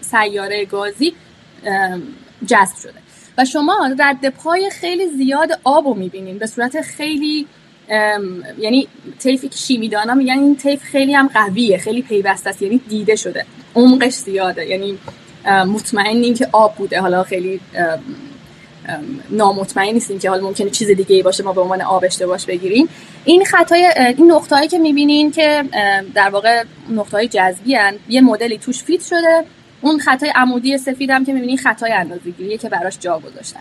سیاره 0.00 0.64
گازی 0.64 1.12
جذب 2.46 2.76
شده. 2.82 3.00
و 3.38 3.44
شما 3.44 3.94
رد 3.98 4.28
پای 4.28 4.70
خیلی 4.70 5.06
زیاد 5.06 5.60
آب 5.64 5.86
رو 5.86 5.94
می‌بینیم 5.94 6.38
به 6.38 6.46
صورت 6.46 6.80
خیلی 6.80 7.46
یعنی 8.58 8.88
تیفی 9.18 9.48
که 9.48 9.56
شیمیدانا 9.56 10.14
میگن 10.14 10.38
این 10.38 10.56
تیف 10.56 10.82
خیلی 10.82 11.14
هم 11.14 11.28
قویه 11.34 11.78
خیلی 11.78 12.02
پیوسته 12.02 12.50
است 12.50 12.62
یعنی 12.62 12.80
دیده 12.88 13.16
شده 13.16 13.46
عمقش 13.74 14.12
زیاده 14.12 14.66
یعنی 14.66 14.98
مطمئنیم 15.46 16.34
که 16.34 16.48
آب 16.52 16.74
بوده 16.74 17.00
حالا 17.00 17.22
خیلی 17.22 17.60
نامطمئن 19.30 19.92
نیستیم 19.92 20.18
که 20.18 20.30
حالا 20.30 20.42
ممکنه 20.42 20.70
چیز 20.70 20.88
دیگه 20.88 21.16
ای 21.16 21.22
باشه 21.22 21.44
ما 21.44 21.52
به 21.52 21.60
عنوان 21.60 21.82
آب 21.82 22.04
اشتباهش 22.04 22.44
بگیریم 22.44 22.88
این 23.24 23.44
خطای 23.44 23.92
این 24.16 24.32
نقطه‌ای 24.32 24.68
که 24.68 24.78
می‌بینین 24.78 25.30
که 25.30 25.64
در 26.14 26.30
واقع 26.30 26.64
نقطه‌های 26.90 27.28
جذبی 27.28 27.74
هن. 27.74 27.94
یه 28.08 28.20
مدلی 28.20 28.58
توش 28.58 28.82
فیت 28.82 29.02
شده 29.02 29.44
اون 29.80 29.98
خطای 29.98 30.32
عمودی 30.34 30.78
سفید 30.78 31.10
هم 31.10 31.24
که 31.24 31.32
می‌بینین 31.32 31.58
خطای 31.58 31.92
اندازه‌گیریه 31.92 32.58
که 32.58 32.68
براش 32.68 32.98
جا 32.98 33.18
گذاشتن 33.18 33.60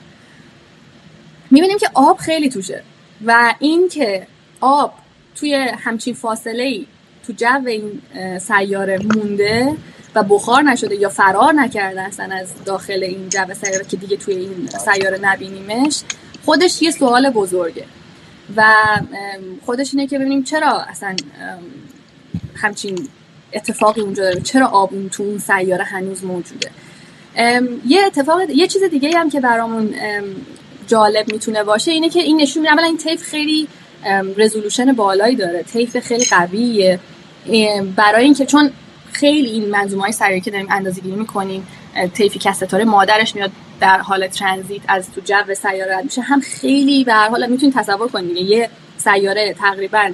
می‌بینیم 1.52 1.78
که 1.78 1.90
آب 1.94 2.18
خیلی 2.18 2.50
توشه 2.50 2.84
و 3.26 3.54
این 3.60 3.90
که 3.90 4.28
آب 4.62 4.94
توی 5.36 5.54
همچین 5.56 6.14
فاصله 6.14 6.64
ای 6.64 6.86
تو 7.28 7.34
جو 7.34 7.68
این 7.68 8.02
سیاره 8.40 9.00
مونده 9.16 9.76
و 10.16 10.24
بخار 10.24 10.62
نشده 10.62 10.96
یا 10.96 11.10
فرار 11.10 11.54
نکرده 11.54 12.02
اصلا 12.02 12.36
از 12.36 12.48
داخل 12.66 13.04
این 13.04 13.30
جو 13.30 13.54
سیاره 13.64 13.86
که 13.86 13.98
دیگه 13.98 14.18
توی 14.18 14.36
این 14.36 14.70
سیاره 14.86 15.20
نبینیمش 15.22 16.02
خودش 16.46 16.82
یه 16.82 16.92
سوال 16.92 17.30
بزرگه. 17.30 17.86
و 18.56 18.74
خودش 19.66 19.94
اینه 19.94 20.08
که 20.08 20.20
ببینیم 20.20 20.44
چرا 20.44 20.82
اصلا 20.82 21.16
همچین 22.56 23.08
اتفاقی 23.54 24.02
اونجا 24.02 24.24
داره. 24.24 24.42
چرا 24.42 24.68
آب 24.68 24.94
اون 24.94 25.10
تو 25.10 25.24
اون 25.24 25.40
سیاره 25.40 25.84
هنوز 25.84 26.24
موجوده؟ 26.24 26.70
یه 27.88 28.06
اتفاق 28.06 28.50
یه 28.50 28.68
چیز 28.68 28.84
دیگه 28.84 29.20
هم 29.20 29.30
که 29.30 29.40
برامون 29.40 29.94
جالب 30.88 31.34
می‌تونه 31.34 31.64
باشه 31.64 31.92
اینه 31.92 32.10
که 32.10 32.20
این 32.20 32.42
نشون 32.42 32.70
میده. 32.70 32.84
این 32.84 32.98
تیف 32.98 33.24
خیلی 33.24 33.68
رزولوشن 34.38 34.94
بالایی 34.94 35.36
داره. 35.36 35.64
تیف 35.64 35.98
خیلی 36.00 36.26
قویه. 36.26 37.00
برای 37.96 38.24
اینکه 38.24 38.46
چون 38.46 38.72
خیلی 39.20 39.50
این 39.50 39.70
منظومه 39.70 40.04
های 40.04 40.12
سریعی 40.12 40.42
که 40.42 40.52
داریم 40.52 40.68
اندازه 40.70 41.02
گیری 41.02 41.16
می‌کنیم 41.16 41.68
تیفی 42.14 42.40
که 42.40 42.54
مادرش 42.86 43.36
میاد 43.36 43.52
در 43.80 43.98
حال 43.98 44.28
ترانزیت 44.28 44.82
از 44.88 45.12
تو 45.12 45.22
جو 45.22 45.54
سیاره 45.54 45.98
رد 45.98 46.04
میشه. 46.04 46.22
هم 46.22 46.40
خیلی 46.40 47.04
به 47.04 47.14
هر 47.14 47.30
حال 47.30 47.50
می‌تونید 47.50 47.76
تصور 47.76 48.08
کنید 48.08 48.38
یه 48.38 48.70
سیاره 48.98 49.54
تقریبا 49.54 50.12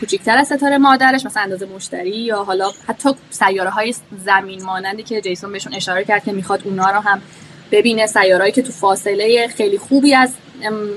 کوچیکتر 0.00 0.38
از 0.38 0.46
ستاره 0.46 0.78
مادرش 0.78 1.26
مثلا 1.26 1.42
اندازه 1.42 1.66
مشتری 1.66 2.16
یا 2.16 2.44
حالا 2.44 2.70
حتی 2.88 3.10
سیاره 3.30 3.70
های 3.70 3.94
زمین 4.24 4.62
مانندی 4.62 5.02
که 5.02 5.20
جیسون 5.20 5.52
بهشون 5.52 5.74
اشاره 5.74 6.04
کرد 6.04 6.24
که 6.24 6.32
می‌خواد 6.32 6.62
اونا 6.64 6.90
رو 6.90 7.00
هم 7.00 7.22
ببینه. 7.72 8.06
سیارهایی 8.06 8.52
که 8.52 8.62
تو 8.62 8.72
فاصله 8.72 9.48
خیلی 9.48 9.78
خوبی 9.78 10.14
از 10.14 10.32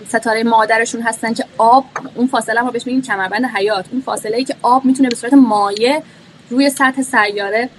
ستاره 0.09 0.43
مادرشون 0.43 1.01
هستن 1.01 1.33
که 1.33 1.45
آب 1.57 1.85
اون 2.15 2.27
فاصله 2.27 2.61
رو 2.61 2.71
بهش 2.71 2.87
میگیم 2.87 3.01
کمربند 3.01 3.45
حیات 3.45 3.85
اون 3.91 4.01
فاصله 4.01 4.37
ای 4.37 4.43
که 4.43 4.55
آب 4.61 4.85
می‌تونه 4.85 5.09
به 5.09 5.15
صورت 5.15 5.33
مایع 5.33 6.01
روی 6.49 6.69
سطح 6.69 7.01
سیاره 7.01 7.69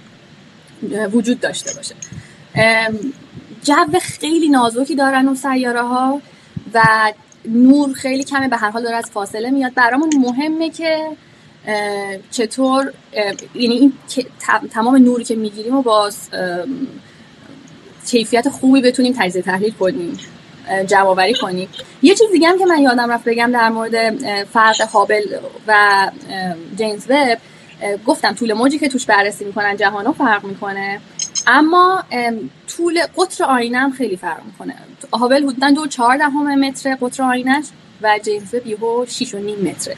وجود 1.11 1.39
داشته 1.39 1.71
باشه. 1.75 1.95
جو 3.63 3.99
خیلی 4.01 4.49
نازکی 4.49 4.95
دارن 4.95 5.25
اون 5.25 5.35
سیاره 5.35 5.81
ها 5.81 6.21
و 6.73 6.83
نور 7.45 7.93
خیلی 7.93 8.23
کمه. 8.23 8.47
به 8.47 8.57
هر 8.57 8.69
حال 8.69 8.83
داره 8.83 8.95
از 8.95 9.05
فاصله 9.05 9.49
میاد. 9.49 9.73
برامون 9.73 10.09
مهمه 10.17 10.69
که 10.69 11.07
چطور 12.31 12.93
یعنی 13.55 13.75
این 13.75 13.93
تمام 14.71 14.95
نوری 14.95 15.23
که 15.23 15.35
می‌گیریم 15.35 15.75
و 15.75 15.81
باز 15.81 16.29
کیفیت 18.07 18.49
خوبی 18.49 18.81
بتونیم 18.81 19.13
تجزیه 19.17 19.41
تحلیل 19.41 19.71
کنیم 19.71 20.17
جمع 20.87 21.33
کنیم. 21.41 21.69
یه 22.01 22.15
چیز 22.15 22.31
دیگه 22.31 22.47
هم 22.47 22.59
که 22.59 22.65
من 22.65 22.81
یادم 22.81 23.11
رفت 23.11 23.23
بگم 23.23 23.51
در 23.53 23.69
مورد 23.69 24.15
فرق 24.45 24.81
هابل 24.81 25.21
و 25.67 26.11
جیمز 26.77 27.05
وب 27.09 27.37
گفتم 28.05 28.33
طول 28.33 28.53
موجی 28.53 28.79
که 28.79 28.89
توش 28.89 29.05
بررسی 29.05 29.45
می‌کنن 29.45 29.77
جهانو 29.77 30.11
فرق 30.11 30.43
می‌کنه. 30.43 30.99
اما 31.47 32.03
طول 32.67 32.99
قطر 33.17 33.43
آینه 33.43 33.77
هم 33.77 33.91
خیلی 33.91 34.17
فرق 34.17 34.45
می‌کنه. 34.45 34.75
هابل 35.13 35.43
حدودا 35.43 35.69
دو 35.69 35.87
چهار 35.87 36.17
دهم 36.17 36.59
متر 36.59 36.95
قطر 37.01 37.23
آینش 37.23 37.65
و 38.01 38.19
جیمز 38.23 38.55
وب 38.55 38.67
یهو 38.67 39.05
6 39.05 39.33
و 39.33 39.37
نیم 39.37 39.59
متره. 39.59 39.97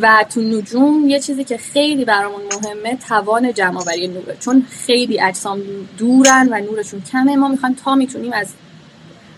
و 0.00 0.24
تو 0.34 0.40
نجوم 0.40 1.08
یه 1.08 1.20
چیزی 1.20 1.44
که 1.44 1.58
خیلی 1.58 2.04
برامون 2.04 2.40
مهمه 2.52 2.96
توان 3.08 3.54
جمع 3.54 3.80
آوری 3.80 4.08
نوره 4.08 4.36
چون 4.40 4.66
خیلی 4.86 5.20
اجسام 5.20 5.62
دورن 5.98 6.48
و 6.50 6.60
نورشون 6.60 7.02
کمه 7.12 7.36
ما 7.36 7.48
می‌خوایم 7.48 7.74
تا 7.84 7.94
می‌تونیم 7.94 8.32
از 8.32 8.48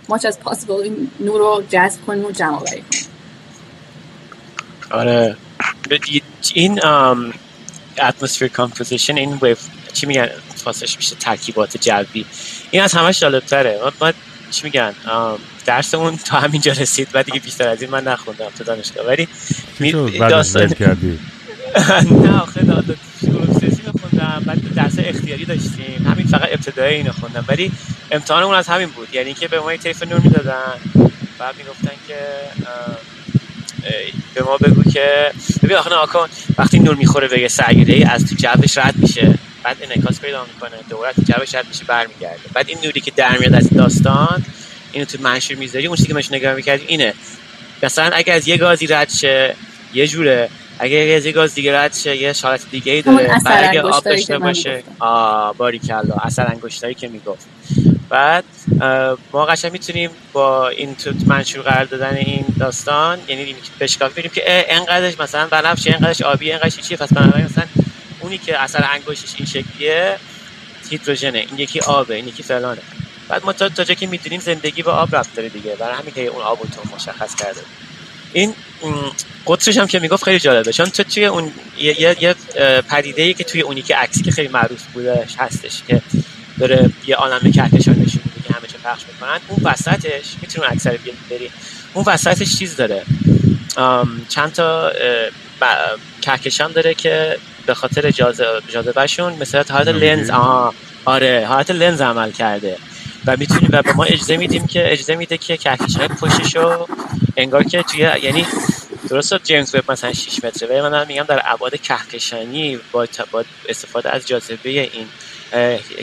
much 0.08 0.24
از 0.24 0.38
possible 0.44 0.70
این 0.70 1.10
نور 1.20 1.38
رو 1.38 1.62
جذب 1.68 2.00
کنیم 2.06 2.24
و 2.24 2.30
جمع 2.30 2.56
آوری 2.56 2.84
کنیم. 2.92 3.04
آره. 4.90 5.36
این 6.54 6.80
atmosphere 8.02 8.48
composition 8.48 9.16
این 9.16 9.38
ویو 9.42 9.56
چی 9.92 10.06
میگن؟ 10.06 10.28
فارسیش 10.64 10.96
میشه 10.96 11.16
ترکیبات 11.16 11.76
جوی. 11.76 12.24
این 12.70 12.82
از 12.82 12.92
همش 12.92 13.20
جالب 13.20 13.44
تره 13.44 13.80
ما, 14.00 14.12
چی 14.50 14.64
میگن؟ 14.64 14.94
درسمون 15.66 16.16
تا 16.16 16.40
همینجا 16.40 16.72
رسید. 16.72 17.08
و 17.14 17.22
دیگه 17.22 17.40
بیشتر 17.40 17.68
از 17.68 17.82
این 17.82 17.90
من 17.90 18.04
نخوندم 18.08 18.50
تو 18.58 18.64
دانشگاه. 18.64 19.06
ولی 19.06 19.28
داستان 20.18 20.68
کردی؟ 20.68 21.18
نه 22.24 22.40
آخه 22.42 22.60
سیاسی 23.60 23.82
میخوندم 23.86 24.42
بعد 24.46 24.74
درس 24.74 24.94
اختیاری 24.98 25.44
داشتیم. 25.44 26.06
همین 26.10 26.26
فقط 26.26 26.48
ابتدایی 26.52 26.96
اینو 26.96 27.12
خوندم. 27.12 27.44
ولی 27.48 27.72
امتحانمون 28.10 28.54
از 28.54 28.68
همین 28.68 28.88
بود. 28.88 29.08
یعنی 29.12 29.34
که 29.34 29.48
به 29.48 29.60
ما 29.60 29.76
طیف 29.76 30.02
نور 30.02 30.20
می‌دادن. 30.20 30.72
بعد 31.38 31.54
می‌گفتن 31.56 31.92
که 32.08 32.16
به 34.34 34.42
ما 34.42 34.56
بگو 34.56 34.90
که 34.90 35.32
ببین 35.62 35.76
آخه 35.76 35.90
آکن 35.90 36.28
وقتی 36.58 36.78
نور 36.78 36.94
می‌خوره 36.94 37.28
به 37.28 37.40
یه 37.40 37.48
سیاره 37.48 38.10
از 38.10 38.26
تو 38.26 38.34
جوش 38.38 38.78
رد 38.78 38.94
میشه. 38.96 39.38
بعد 39.62 39.76
انعکاس 39.82 40.20
پیدا 40.20 40.46
می‌کنه 40.54 40.78
دوباره 40.90 41.12
تو 41.12 41.22
جوش 41.22 41.54
رد 41.54 41.68
میشه 41.68 41.84
برمیگرده. 41.84 42.40
بعد 42.54 42.68
این 42.68 42.78
نوری 42.84 43.00
که 43.00 43.10
در 43.10 43.38
میاد 43.38 43.54
از 43.54 43.70
داستان 43.70 44.44
اینو 44.92 45.04
تو 45.04 45.18
منشور 45.22 45.56
می‌ذاری 45.56 45.86
اون 45.86 45.96
چیزی 45.96 46.08
که 46.08 46.14
مش 46.14 46.32
نگاه 46.32 46.54
می‌کردی 46.54 46.84
اینه. 46.86 47.14
مثلا 47.82 48.10
اگه 48.16 48.32
از 48.32 48.48
یه 48.48 48.56
گازی 48.56 48.86
رد 48.86 49.10
شه 49.10 49.54
یه 49.94 50.06
جوره. 50.06 50.48
اگه 50.78 50.96
از 50.96 51.26
یه 51.26 51.32
گاز 51.32 51.54
دیگه 51.54 51.78
رد 51.78 51.94
شه 51.94 52.16
یه 52.16 52.34
حالت 52.42 52.60
دیگه 52.70 52.92
ای 52.92 53.02
داره. 53.02 53.40
بعد 53.44 53.68
اگه 53.68 53.80
آب 53.80 54.04
داشته 54.04 54.38
باشه. 54.38 54.82
آ 54.98 55.52
باریکلا. 55.52 56.14
اثر 56.22 56.46
انگشتایی 56.46 56.94
که 56.94 57.08
می‌گفت. 57.08 57.46
بعد 58.14 58.44
ما 59.32 59.46
قشنگ 59.46 59.72
می‌تونیم 59.72 60.10
با 60.32 60.68
این 60.68 60.94
تو 60.94 61.12
منشور 61.26 61.62
قرار 61.62 61.84
دادن 61.84 62.16
این 62.16 62.44
داستان 62.58 63.18
یعنی 63.28 63.54
بشکافی 63.80 64.12
ببینیم 64.12 64.30
که 64.34 64.66
انقدرش 64.68 65.20
مثلا 65.20 65.46
بنفش 65.46 65.86
انقدرش 65.86 66.22
آبی 66.22 66.52
انقدرش 66.52 66.76
چیه 66.76 66.96
پس 66.96 67.12
بنابراین 67.12 67.44
مثلا 67.44 67.64
اونی 68.20 68.38
که 68.38 68.62
اثر 68.62 68.88
انگشتش 68.92 69.34
این 69.36 69.46
شکلیه 69.46 70.16
هیدروژنه 70.90 71.38
این 71.38 71.58
یکی 71.58 71.80
آبه 71.80 72.14
این 72.14 72.28
یکی 72.28 72.42
فلانه. 72.42 72.80
بعد 73.28 73.44
ما 73.44 73.52
تا 73.52 73.68
تا 73.68 73.84
که 73.84 74.06
می‌دونیم 74.06 74.40
زندگی 74.40 74.82
با 74.82 74.92
آب 74.92 75.16
رفت 75.16 75.34
داره 75.34 75.48
دیگه 75.48 75.74
برای 75.76 75.94
همین 75.94 76.14
که 76.14 76.26
اون 76.26 76.42
آب 76.42 76.58
تو 76.60 76.96
مشخص 76.96 77.34
کرده. 77.34 77.60
این 78.32 78.54
قطرش 79.46 79.78
هم 79.78 79.86
که 79.86 79.98
می‌گفت 79.98 80.24
خیلی 80.24 80.38
جالبه 80.38 80.72
چون 80.72 80.86
تو 80.86 81.02
توی 81.02 81.26
اون 81.26 81.52
یه, 81.78 82.00
یه, 82.00 82.16
یه 82.20 82.34
پدیده 82.80 83.22
ای 83.22 83.34
که 83.34 83.44
توی 83.44 83.60
اونی 83.60 83.82
که 83.82 83.96
عکسی 83.96 84.22
که 84.22 84.30
خیلی 84.30 84.48
معروف 84.48 84.82
بودش 84.82 85.34
هستش 85.38 85.82
که 85.88 86.02
داره 86.58 86.90
یه 87.06 87.16
عالم 87.16 87.52
کهکشان 87.52 87.94
نشون 87.94 88.22
میده 88.24 88.48
که 88.48 88.54
همه 88.54 88.66
پخش 88.84 89.02
می‌کنن. 89.12 89.38
اون 89.48 89.60
وسطش 89.64 90.24
می‌تونیم 90.42 90.70
اکثر 90.72 90.98
بری 91.30 91.50
اون 91.94 92.04
وسطش 92.06 92.58
چیز 92.58 92.76
داره؟ 92.76 93.02
چند 94.28 94.52
تا 94.52 94.92
کهکشان 96.22 96.72
داره 96.72 96.94
که 96.94 97.38
به 97.66 97.74
خاطر 97.74 98.10
جاذبهشون 98.68 99.32
مثل 99.32 99.62
حالت 99.70 99.88
لنز 99.88 100.30
آها 100.30 100.74
آره 101.04 101.46
حالت 101.48 101.70
لنز 101.70 102.00
عمل 102.00 102.30
کرده. 102.30 102.76
و 103.26 103.36
می‌تونیم 103.36 103.68
و 103.72 103.82
به 103.82 103.92
ما 103.92 104.04
اجازه 104.04 104.36
میدیم 104.36 104.66
که 104.66 104.92
اجازه 104.92 105.16
میده 105.16 105.38
که 105.38 105.56
کهکشان 105.56 106.08
پشتشو 106.08 106.86
انگار 107.36 107.64
که 107.64 107.82
توی 107.82 108.00
یعنی 108.00 108.46
درست 109.10 109.44
جیمز 109.44 109.74
وب 109.74 109.92
مثلا 109.92 110.12
6 110.12 110.44
متره 110.44 110.68
ولی 110.68 110.80
من 110.80 111.06
میگم 111.06 111.22
در 111.22 111.42
ابعاد 111.44 111.80
کهکشانی 111.80 112.78
با, 112.92 113.06
با 113.30 113.44
استفاده 113.68 114.10
از 114.10 114.26
جاذبه 114.26 114.70
این 114.70 115.06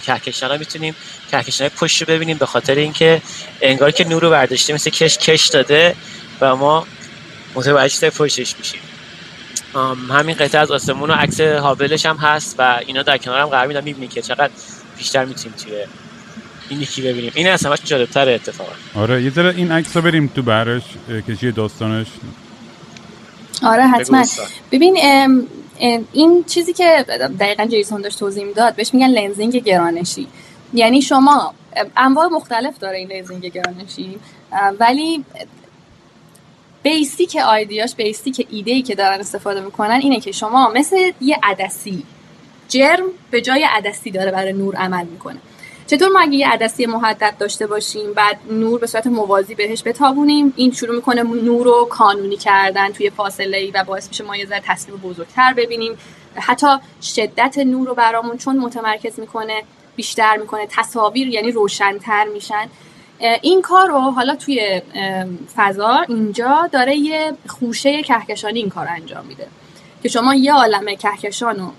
کهکشان 0.05 0.51
ها 0.51 0.57
می‌تونیم 0.57 0.95
کهکشان 1.31 1.69
پشت 1.69 2.01
رو 2.01 2.07
ببینیم 2.07 2.37
به 2.37 2.45
خاطر 2.45 2.75
اینکه 2.75 3.21
انگار 3.61 3.91
که 3.91 4.03
نور 4.03 4.21
رو 4.21 4.29
برداشته 4.29 4.73
مثل 4.73 4.89
کش 4.89 5.17
کش 5.17 5.47
داده 5.47 5.95
و 6.41 6.55
ما 6.55 6.87
متوجه 7.55 8.09
پشتش 8.09 8.55
میشیم. 8.57 8.79
همین 10.09 10.35
قطعه 10.35 10.61
از 10.61 10.71
آسمون 10.71 11.09
و 11.09 11.13
عکس 11.13 11.41
هابلش 11.41 12.05
هم 12.05 12.17
هست 12.17 12.55
و 12.57 12.79
اینا 12.87 13.03
در 13.03 13.17
کنار 13.17 13.39
هم 13.39 13.47
قرار 13.47 13.67
میدن 13.67 13.83
می‌بینی 13.83 14.07
که 14.07 14.21
چقدر 14.21 14.49
بیشتر 14.97 15.25
می‌تونیم 15.25 15.57
توی 15.57 15.73
این 16.69 16.81
یکی 16.81 17.01
ببینیم. 17.01 17.31
این 17.35 17.49
از 17.49 17.65
همش 17.65 17.79
جالبتر 17.83 18.29
اتفاقا. 18.29 18.71
آره 18.95 19.23
یه 19.23 19.29
ذره 19.29 19.55
این 19.55 19.71
عکس 19.71 19.95
رو 19.95 20.01
بریم 20.01 20.31
تو 20.35 20.41
برش 20.41 20.81
که 21.27 21.35
چیه 21.35 21.51
داستانش. 21.51 22.07
آره 23.63 23.87
حتما. 23.87 24.25
ببین 24.71 24.97
این 26.13 26.43
چیزی 26.43 26.73
که 26.73 27.05
دقیقا 27.39 27.65
جیسون 27.65 28.01
داشت 28.01 28.19
توضیح 28.19 28.43
می‌داد 28.43 28.75
بهش 28.75 28.93
میگن 28.93 29.07
lensing 29.07 29.55
گرانشی 29.55 30.27
یعنی 30.73 31.01
شما 31.01 31.53
انواع 31.97 32.27
مختلف 32.27 32.79
داره 32.79 32.97
این 32.97 33.11
lensing 33.11 33.45
گرانشی 33.45 34.19
ولی 34.79 35.25
basic 36.83 37.35
idea 37.35 37.75
اش 37.75 37.95
basic 37.95 38.47
ایده 38.51 38.71
ای 38.71 38.81
که 38.81 38.95
دارن 38.95 39.19
استفاده 39.19 39.61
می‌کنن 39.61 39.99
اینه 40.03 40.19
که 40.19 40.31
شما 40.31 40.71
مثل 40.75 41.11
یه 41.21 41.39
عدسی 41.43 42.03
جرم 42.67 43.05
به 43.31 43.41
جای 43.41 43.67
عدسی 43.69 44.11
داره 44.11 44.31
برای 44.31 44.53
نور 44.53 44.75
عمل 44.75 45.05
می‌کنه. 45.05 45.37
چطور 45.91 46.09
ما 46.09 46.19
اگه 46.19 46.33
یه 46.33 46.49
عدسی 46.49 46.85
محدب 46.85 47.33
داشته 47.39 47.67
باشیم 47.67 48.13
بعد 48.13 48.37
نور 48.51 48.79
به 48.79 48.87
صورت 48.87 49.07
موازی 49.07 49.55
بهش 49.55 49.83
بتابونیم 49.85 50.53
این 50.55 50.71
شروع 50.71 50.95
می‌کنه 50.95 51.23
نور 51.23 51.65
رو 51.65 51.87
کانونی 51.89 52.37
کردن 52.37 52.91
توی 52.91 53.09
فاصله 53.09 53.57
ای 53.57 53.71
و 53.71 53.83
باعث 53.83 54.07
میشه 54.07 54.23
ما 54.23 54.37
یه 54.37 54.45
ذره 54.45 54.61
تصویر 54.65 54.97
بزرگتر 54.97 55.53
ببینیم. 55.53 55.97
حتی 56.35 56.67
شدت 57.01 57.57
نور 57.57 57.87
رو 57.87 57.93
برامون 57.93 58.37
چون 58.37 58.57
متمرکز 58.57 59.19
می‌کنه 59.19 59.63
بیشتر 59.95 60.37
می‌کنه 60.37 60.67
تصاویر 60.69 61.27
یعنی 61.27 61.51
روشنتر 61.51 62.25
میشن. 62.33 62.67
این 63.41 63.61
کار 63.61 63.87
رو 63.87 63.99
حالا 63.99 64.35
توی 64.35 64.81
فضا 65.55 66.05
اینجا 66.07 66.69
داره 66.71 66.95
یه 66.95 67.33
خوشه 67.47 68.03
کهکشانی 68.03 68.59
این 68.59 68.69
کار 68.69 68.87
انجام 68.89 69.25
میده 69.25 69.47
که 70.03 70.09
شما 70.09 70.35
یه 70.35 70.53
عالم 70.53 70.95
کهکشان 70.95 71.59
و 71.59 71.71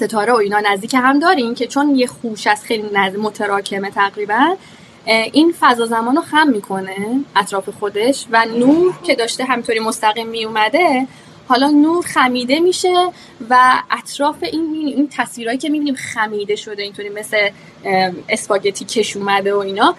ستاره 0.00 0.32
و 0.32 0.36
اینا 0.36 0.60
نزدیک 0.60 0.94
هم 0.94 1.18
دارین 1.18 1.54
که 1.54 1.66
چون 1.66 1.94
یه 1.94 2.06
خوش 2.06 2.46
از 2.46 2.64
خیلی 2.64 2.90
نزد 2.92 3.16
متراکمه 3.16 3.90
تقریبا 3.90 4.56
این 5.06 5.54
فضا 5.60 5.86
زمان 5.86 6.16
رو 6.16 6.22
خم 6.22 6.48
می‌کنه 6.48 6.96
اطراف 7.36 7.68
خودش 7.68 8.26
و 8.30 8.44
نور 8.44 8.94
که 9.02 9.14
داشته 9.14 9.44
همینطوری 9.44 9.80
مستقیم 9.80 10.28
میومده 10.28 11.06
حالا 11.48 11.68
نور 11.68 12.04
خمیده 12.06 12.60
میشه 12.60 12.94
و 13.50 13.82
اطراف 13.90 14.36
این 14.42 14.74
این 14.74 15.08
تصویرهایی 15.12 15.58
که 15.58 15.68
می‌بینیم 15.68 15.94
خمیده 15.94 16.56
شده 16.56 16.82
اینطوری 16.82 17.08
مثل 17.08 17.50
اسپاگتی 18.28 18.84
کش 18.84 19.16
اومده 19.16 19.54
و 19.54 19.58
اینا 19.58 19.94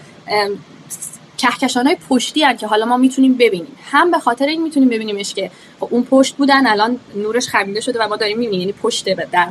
کهکشان 1.37 1.87
های 1.87 1.97
پشتی 2.09 2.43
هم 2.43 2.57
که 2.57 2.67
حالا 2.67 2.85
ما 2.85 2.97
می‌تونیم 2.97 3.33
ببینیم. 3.33 3.77
هم 3.91 4.11
به 4.11 4.19
خاطر 4.19 4.45
این 4.45 4.63
می‌تونیم 4.63 4.89
ببینیمش 4.89 5.33
که 5.33 5.51
خب 5.79 5.87
اون 5.89 6.03
پشت 6.03 6.35
بودن 6.35 6.67
الان 6.67 6.99
نورش 7.15 7.47
خمیده 7.47 7.81
شده 7.81 8.03
و 8.03 8.07
ما 8.07 8.15
داریم 8.15 8.37
می‌بینیم 8.37 8.59
یعنی 8.59 8.73
پشت 8.73 9.13
در 9.31 9.47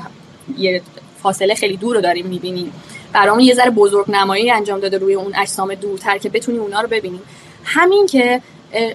یه 0.58 0.82
فاصله 1.22 1.54
خیلی 1.54 1.76
دور 1.76 1.96
رو 1.96 2.02
داریم 2.02 2.26
می‌بینیم. 2.26 2.72
برامون 3.12 3.44
یه 3.44 3.54
ذره 3.54 3.70
بزرگ 3.70 4.10
نمایی 4.10 4.50
انجام 4.50 4.80
داده 4.80 4.98
روی 4.98 5.14
اون 5.14 5.34
اجسام 5.34 5.74
دورتر 5.74 6.18
که 6.18 6.28
بتونیم 6.28 6.60
اونا 6.60 6.80
رو 6.80 6.88
ببینیم. 6.88 7.20
همین 7.64 8.06
که 8.06 8.42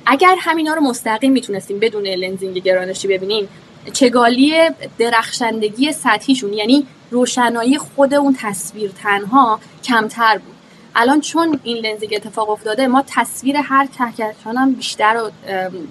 اگر 0.06 0.36
همینا 0.40 0.74
رو 0.74 0.82
مستقیم 0.82 1.32
می‌تونستیم 1.32 1.80
بدون 1.80 2.08
لنزینگ 2.08 2.58
گرانشی 2.58 3.08
ببینیم 3.08 3.50
چگالی 3.94 4.54
درخشندگی 4.98 5.92
سطحیشون 5.92 6.54
یعنی 6.54 6.88
روشنایی 7.12 7.78
خود 7.78 8.14
اون 8.14 8.38
تصویر 8.40 8.92
تنها 9.04 9.60
کمتر 9.84 10.38
بود. 10.38 10.56
الان 10.96 11.22
چون 11.22 11.60
این 11.64 11.78
لنزینگ 11.78 12.14
اتفاق 12.16 12.50
افتاده 12.50 12.88
ما 12.88 13.04
تصویر 13.08 13.58
هر 13.58 13.88
کهکشان 13.98 14.58
هم 14.58 14.74
بیشتر 14.74 15.18
و 15.18 15.32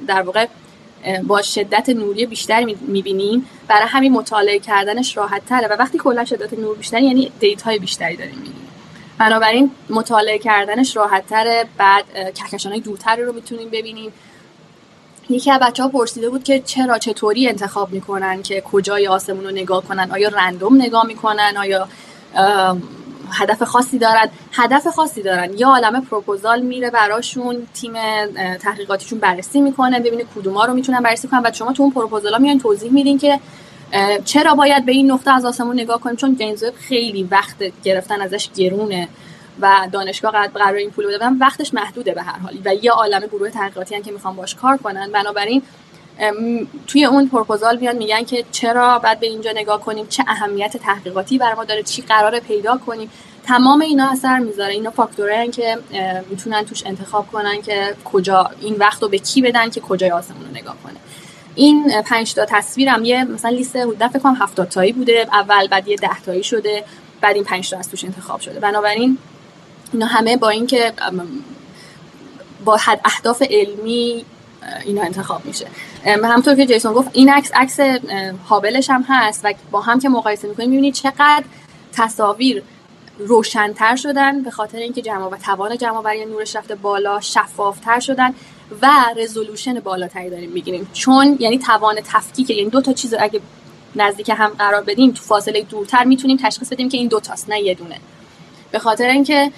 در 0.07 0.23
واقع 0.23 0.47
با 1.27 1.43
شدت 1.43 1.89
نوری 1.89 2.27
بیشتری 2.27 2.77
می‌بینیم. 2.81 3.47
برای 3.69 3.89
همین 3.89 4.13
مطالعه 4.13 4.59
کردنش 4.59 5.17
راحت 5.17 5.47
تره 5.47 5.69
و 5.69 5.77
وقتی 5.79 5.99
کلا 5.99 6.25
شدت 6.25 6.59
نور 6.59 6.77
بیشتری 6.77 7.05
یعنی 7.05 7.33
های 7.65 7.79
بیشتری 7.79 8.17
داریم 8.17 8.35
می‌بینیم. 8.35 8.69
بنابراین 9.19 9.71
مطالعه 9.91 10.39
کردنش 10.39 10.97
راحت 10.97 11.27
تره 11.27 11.65
بعد 11.79 12.05
کهکشان 12.35 12.73
های 12.73 12.81
دورتری 12.81 13.23
رو 13.23 13.33
می‌تونیم 13.33 13.71
ببینیم. 13.71 14.13
یکی 15.31 15.51
از 15.51 15.61
بچه 15.61 15.83
ها 15.83 15.89
پرسیده 15.89 16.31
بود 16.31 16.45
که 16.45 16.61
چرا 16.61 16.99
چطوری 16.99 17.49
انتخاب 17.49 17.93
می‌کنن 17.93 18.43
که 18.43 18.61
کجای 18.61 19.07
آسمون 19.07 19.45
رو 19.45 19.51
نگاه 19.51 19.85
کنن؟ 19.85 20.11
آیا 20.11 20.29
رندوم 20.29 20.77
نگاه 20.77 21.07
می‌کنن؟ 21.07 21.55
آیا 21.59 21.89
هدف 23.33 23.63
خاصی 23.63 23.99
دارن 23.99 24.29
هدف 24.53 24.89
خاصی 24.89 25.23
دارن. 25.23 25.59
یا 25.59 25.69
عالم 25.69 26.05
پروپوزال 26.05 26.61
میره 26.61 26.91
براشون 26.91 27.67
تیم 27.75 27.93
تحقیقاتیشون 28.57 29.19
بررسی 29.19 29.61
می‌کنه 29.61 30.01
ببینه 30.01 30.25
کدوما 30.35 30.65
رو 30.65 30.75
می‌تونن 30.75 31.01
بررسی 31.01 31.29
کنن. 31.29 31.41
و 31.45 31.53
شما 31.53 31.73
تو 31.73 31.83
اون 31.83 31.93
پروپوزالا 31.93 32.39
میان 32.39 32.59
توضیح 32.59 32.93
میدین 32.93 33.19
که 33.19 33.41
چرا 34.25 34.55
باید 34.55 34.87
به 34.87 34.93
این 34.93 35.11
نقطه 35.11 35.31
از 35.31 35.45
آسمون 35.45 35.81
نگاه 35.81 36.01
کنیم؟ 36.01 36.17
چون 36.17 36.37
جیمز 36.37 36.65
خیلی 36.65 37.23
وقت 37.23 37.57
گرفتن 37.85 38.21
ازش 38.21 38.49
گرونه 38.57 39.09
و 39.61 39.89
دانشگاه 39.93 40.49
قرار 40.49 40.75
این 40.75 40.91
پول 40.91 41.07
بدن. 41.07 41.39
وقتش 41.39 41.75
محدوده 41.75 42.15
به 42.15 42.23
هر 42.23 42.39
حالی 42.39 42.63
و 42.65 42.75
یه 42.75 42.91
عالم 42.91 43.21
گروه 43.27 43.51
تحقیقاتی 43.51 44.03
که 44.03 44.13
می‌خوان 44.13 44.37
باش 44.37 44.55
کار 44.55 44.77
کنن. 44.77 45.11
بنابراین 45.13 45.63
توی 46.87 47.05
اون 47.05 47.29
پروپوزال 47.29 47.77
میان 47.77 47.97
میگن 47.97 48.25
که 48.25 48.45
چرا 48.53 48.99
بعد 48.99 49.21
به 49.21 49.27
اینجا 49.27 49.53
نگاه 49.55 49.81
کنیم؟ 49.81 50.07
چه 50.07 50.25
اهمیت 50.29 50.77
تحقیقاتی 50.77 51.39
بر 51.39 51.55
ما 51.55 51.65
داره؟ 51.65 51.83
چی 51.83 52.03
قرار 52.03 52.41
پیدا 52.41 52.77
کنیم؟ 52.87 53.11
تمام 53.47 53.81
اینا 53.81 54.11
اثر 54.11 54.39
می‌ذاره. 54.39 54.73
اینا 54.73 54.91
فاکتورن 54.91 55.51
که 55.51 55.79
می‌تونن 56.31 56.65
توش 56.65 56.83
انتخاب 56.87 57.27
کنن 57.33 57.63
که 57.63 57.95
کجا 58.05 58.51
این 58.61 58.77
وقت 58.77 59.03
رو 59.03 59.09
به 59.09 59.19
کی 59.19 59.43
بدن 59.43 59.71
که 59.71 59.81
کجای 59.81 60.11
آسمون 60.11 60.45
رو 60.45 60.51
نگاه 60.51 60.77
کنه. 60.85 60.95
این 61.55 62.03
پنج 62.03 62.35
تا 62.35 62.45
تصویرم 62.45 63.05
یه 63.05 63.25
مثلا 63.25 63.51
لیست 63.51 63.77
حدود 63.77 64.07
فکر 64.07 64.19
کنم 64.19 64.37
70 64.41 64.69
تایی 64.69 64.93
بوده. 64.93 65.27
اول 65.33 65.67
بعد 65.67 65.89
یه 65.89 65.97
10 65.97 66.21
تایی 66.27 66.43
شده. 66.43 66.85
بعد 67.21 67.35
این 67.35 67.45
پنج 67.45 67.71
تا 67.71 67.79
از 67.79 67.91
توش 67.91 68.05
انتخاب 68.05 68.41
شده. 68.41 68.61
بنابراین 68.61 69.19
اینا 69.93 70.07
همه 70.07 70.37
با 70.37 70.49
اینکه 70.49 70.93
با 72.65 72.79
اهداف 73.05 73.43
علمی 73.51 74.25
اینا 74.85 75.03
انتخاب 75.03 75.45
میشه. 75.45 75.67
همونطور 76.05 76.55
که 76.55 76.67
جیسون 76.67 76.93
گفت 76.93 77.11
این 77.13 77.31
عکس 77.31 77.51
عکس 77.55 77.81
هابلش 78.49 78.91
هم 78.91 79.05
هست 79.09 79.41
و 79.45 79.53
با 79.71 79.81
هم 79.81 80.01
که 80.01 80.09
مقایسه 80.09 80.49
می‌کنیم 80.49 80.71
می‌بینید 80.71 80.95
چقدر 80.95 81.45
تصاویر 81.93 82.63
روشنتر 83.19 83.97
شدن 83.97 84.43
به 84.43 84.51
خاطر 84.51 84.79
اینکه 84.79 85.03
جمع 85.03 85.25
و 85.25 85.37
توان 85.37 85.79
جمع 85.79 85.97
آوری 85.97 86.25
نورش 86.25 86.57
رفته 86.57 86.75
بالا 86.75 87.21
شفافتر 87.21 88.01
شدن 88.01 88.35
و 88.83 88.91
رزولوشن 89.17 89.81
بالاتری 89.81 90.31
داریم 90.31 90.51
می‌گیریم. 90.51 90.89
چون 90.93 91.37
یعنی 91.41 91.59
توان 91.59 91.97
تفکیک 92.05 92.51
یعنی 92.51 92.71
دو 92.71 92.81
تا 92.81 92.93
چیز 92.93 93.15
اگه 93.19 93.41
نزدیک 93.97 94.29
هم 94.29 94.49
قرار 94.49 94.83
بدیم 94.83 95.11
تو 95.11 95.23
فاصله 95.23 95.63
دورتر 95.63 96.05
می‌تونیم 96.05 96.37
تشخیص 96.37 96.69
بدیم 96.73 96.89
که 96.89 96.97
این 96.97 97.09
دو 97.09 97.21
تاست 97.21 97.49
نه 97.49 97.61
یه 97.61 97.75
دونه. 97.75 97.97
به 98.73 98.79
خاطر 98.79 99.09
اینکه 99.09 99.53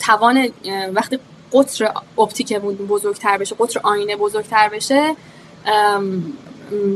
توان 0.00 0.48
وقتی 0.92 1.18
قطر 1.52 1.92
اپتیکمون 2.18 2.74
بزرگتر 2.74 3.38
بشه 3.38 3.56
قطر 3.58 3.80
آینه 3.82 4.16
بزرگتر 4.16 4.68
بشه 4.68 5.16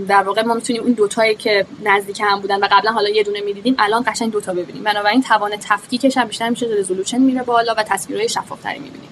در 0.08 0.22
واقع 0.22 0.42
ما 0.42 0.54
می‌تونیم 0.54 0.82
اون 0.82 0.92
دوتایی 0.92 1.34
که 1.34 1.66
نزدیک 1.84 2.20
هم 2.20 2.40
بودن 2.40 2.56
و 2.60 2.68
قبلا 2.72 2.92
حالا 2.92 3.08
یه 3.08 3.22
دونه 3.22 3.40
می‌دیدیم 3.40 3.74
الان 3.78 4.04
قشنگ 4.06 4.32
دوتا 4.32 4.52
ببینیم. 4.52 4.82
بنابراین 4.82 5.22
توان 5.22 5.50
تفکیکش 5.68 6.16
هم 6.16 6.24
بیشتر 6.24 6.48
میشه 6.48 6.66
رزولوشن 6.78 7.18
میره 7.18 7.42
بالا 7.42 7.74
و 7.78 7.82
تصویرهای 7.82 8.28
شفافتری 8.28 8.78
می‌بینیم. 8.78 9.08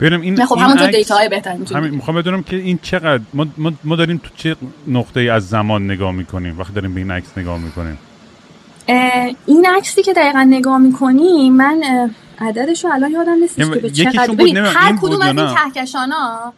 ببینم 0.00 0.20
این 0.20 0.46
خب 0.46 0.58
همونطور 0.58 0.90
دیتا 0.90 1.16
های 1.16 1.28
بهتر 1.28 1.52
می‌تونیم 1.52 1.94
می‌خوام 1.94 2.16
بدونم 2.16 2.42
که 2.42 2.56
این 2.56 2.78
چقدر 2.82 3.22
ما, 3.34 3.46
ما, 3.84 3.96
داریم 3.96 4.20
تو 4.24 4.30
چه 4.36 4.56
نقطه 4.88 5.20
ای 5.20 5.28
از 5.28 5.48
زمان 5.48 5.90
نگاه 5.90 6.12
می‌کنیم؟ 6.12 6.60
وقتی 6.60 6.72
داریم 6.72 6.94
به 6.94 7.00
این 7.00 7.10
عکس 7.10 7.38
نگاه 7.38 7.58
می‌کنیم. 7.58 7.98
این 9.46 9.66
عکسی 9.76 10.02
که 10.02 10.12
دقیقا 10.12 10.42
نگاه 10.42 10.78
می‌کنیم 10.78 11.52
من 11.52 12.10
عددش 12.38 12.84
رو 12.84 12.92
الان 12.92 13.10
یادم 13.10 13.34
نیست 13.34 13.56
که 13.56 13.64
به 13.64 13.90
چقدر. 13.90 14.26
بود 14.26 14.56
هر 14.56 14.96
کدوم 14.96 15.22
از 15.22 15.36
این 15.36 15.54
کهکشان 15.54 16.12
ها 16.12 16.52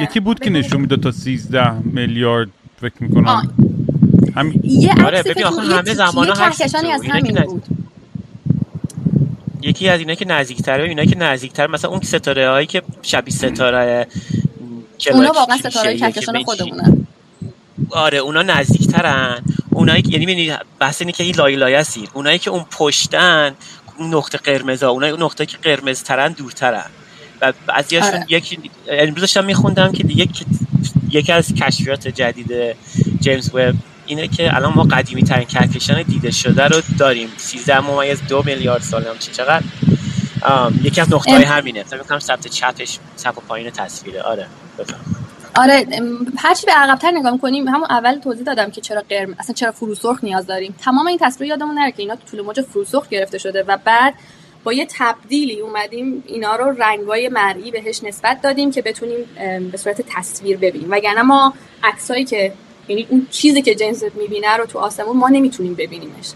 یکی 0.00 0.20
بود 0.20 0.40
که 0.40 0.50
نشون 0.50 0.80
می‌داد 0.80 1.00
تا 1.00 1.10
13 1.10 1.70
میلیارد 1.70 2.48
فکر 2.80 2.94
می‌کنم. 3.00 3.52
همین. 4.36 4.60
یه 4.64 4.94
آره 5.06 5.22
ببین 5.22 5.44
آخه 5.44 5.62
همه 5.62 5.94
زمان 5.94 6.32
کهکشانی 6.32 6.92
از 6.92 7.02
همین 7.02 7.34
بود. 7.34 7.64
یکی 9.62 9.88
از 9.88 10.00
اینا 10.00 10.14
که 10.14 10.24
نزدیکتره 10.24 10.84
اینا 10.84 11.04
که 11.04 11.18
نزدیکتر 11.18 11.66
مثلا 11.66 11.90
اون 11.90 12.00
ستاره 12.00 12.48
هایی 12.48 12.66
که 12.66 12.82
شبیه 13.02 13.34
ستاره 13.34 14.06
اونا 15.12 15.32
واقعا 15.32 15.56
ستاره 15.56 15.96
کهکشان 15.96 16.42
خودمونه 16.44 16.96
آره 17.90 18.18
اونا 18.18 18.42
نزدیکترن. 18.42 19.42
اونایی 19.70 20.02
که 20.02 20.18
یعنی 20.18 20.52
بحث 20.80 21.02
اینه 21.02 21.12
که 21.12 21.24
این 21.24 21.34
لای 21.34 21.56
لایه 21.56 21.84
اونایی 22.14 22.38
که 22.38 22.50
اون 22.50 22.64
پشتن 22.70 23.54
اون 23.98 24.14
نقطه 24.14 24.38
قرمزا 24.38 24.90
اونایی 24.90 25.12
اون 25.12 25.22
نقطه 25.22 25.46
که 25.46 25.56
قرمز 25.56 26.02
ترن 26.02 26.32
دورترن 26.32 26.86
و 27.40 27.52
بعضیاشون 27.66 28.14
آره. 28.14 28.26
یکی 28.28 28.58
امروز 28.88 29.20
داشتم 29.20 29.44
میخوندم 29.44 29.92
که 29.92 30.02
دیگه 30.02 30.28
یکی 31.10 31.32
از 31.32 31.54
کشفیات 31.54 32.08
جدید 32.08 32.76
جیمز 33.20 33.54
وب 33.54 33.74
اینه 34.06 34.28
که 34.28 34.56
الان 34.56 34.72
ما 34.74 34.82
قدیمی 34.82 35.22
ترین 35.22 35.44
کهکشان 35.44 36.02
دیده 36.02 36.30
شده 36.30 36.64
رو 36.64 36.82
داریم. 36.98 37.28
13 37.36 37.80
ممیز 37.80 38.22
دو 38.28 38.42
میلیارد 38.46 38.82
سال 38.82 39.04
هم 39.04 39.18
چی 39.18 39.30
چقدر؟ 39.30 39.64
یکی 40.82 41.00
از 41.00 41.12
نقطه 41.12 41.32
های 41.32 41.44
همینه. 41.44 41.82
فکر 41.82 41.98
کنم 41.98 42.18
ثبت 42.18 42.46
چپش 42.46 42.98
چپ 43.24 43.38
و 43.38 43.40
پایین 43.40 43.70
تصویره. 43.70 44.22
آره 44.22 44.46
بفهم 44.78 45.27
آره 45.58 45.86
هرچی 46.36 46.66
به 46.66 46.72
عقبتر 46.72 47.10
نگاه 47.10 47.38
کنیم 47.38 47.68
همون 47.68 47.86
اول 47.90 48.14
توضیح 48.14 48.44
دادم 48.44 48.70
که 48.70 48.80
چرا 48.80 49.02
قرم 49.08 49.36
اصلا 49.38 49.54
چرا 49.54 49.72
فروسرخ 49.72 50.24
نیاز 50.24 50.46
داریم. 50.46 50.74
تمام 50.84 51.06
این 51.06 51.18
تصویر 51.20 51.50
یادمون 51.50 51.78
نره 51.78 51.92
که 51.92 52.02
اینا 52.02 52.16
تو 52.16 52.22
طول 52.30 52.40
موج 52.40 52.60
فروسرخ 52.60 53.08
گرفته 53.08 53.38
شده 53.38 53.62
و 53.62 53.78
بعد 53.84 54.14
با 54.64 54.72
یه 54.72 54.86
تبدیلی 54.98 55.60
اومدیم 55.60 56.24
اینا 56.26 56.56
رو 56.56 56.82
رنگای 56.82 57.28
مرئی 57.28 57.70
بهش 57.70 58.04
نسبت 58.04 58.42
دادیم 58.42 58.70
که 58.70 58.82
بتونیم 58.82 59.18
به 59.72 59.78
صورت 59.78 60.02
تصویر 60.08 60.56
ببینیم. 60.56 60.90
وگرنه 60.90 61.22
ما 61.22 61.54
عکسایی 61.84 62.24
که 62.24 62.52
یعنی 62.88 63.06
اون 63.10 63.26
چیزی 63.30 63.62
که 63.62 63.74
جیمز 63.74 64.04
می‌بینه 64.14 64.56
رو 64.56 64.66
تو 64.66 64.78
آسمون 64.78 65.16
ما 65.16 65.28
نمی‌تونیم 65.28 65.74
ببینیمش. 65.74 66.32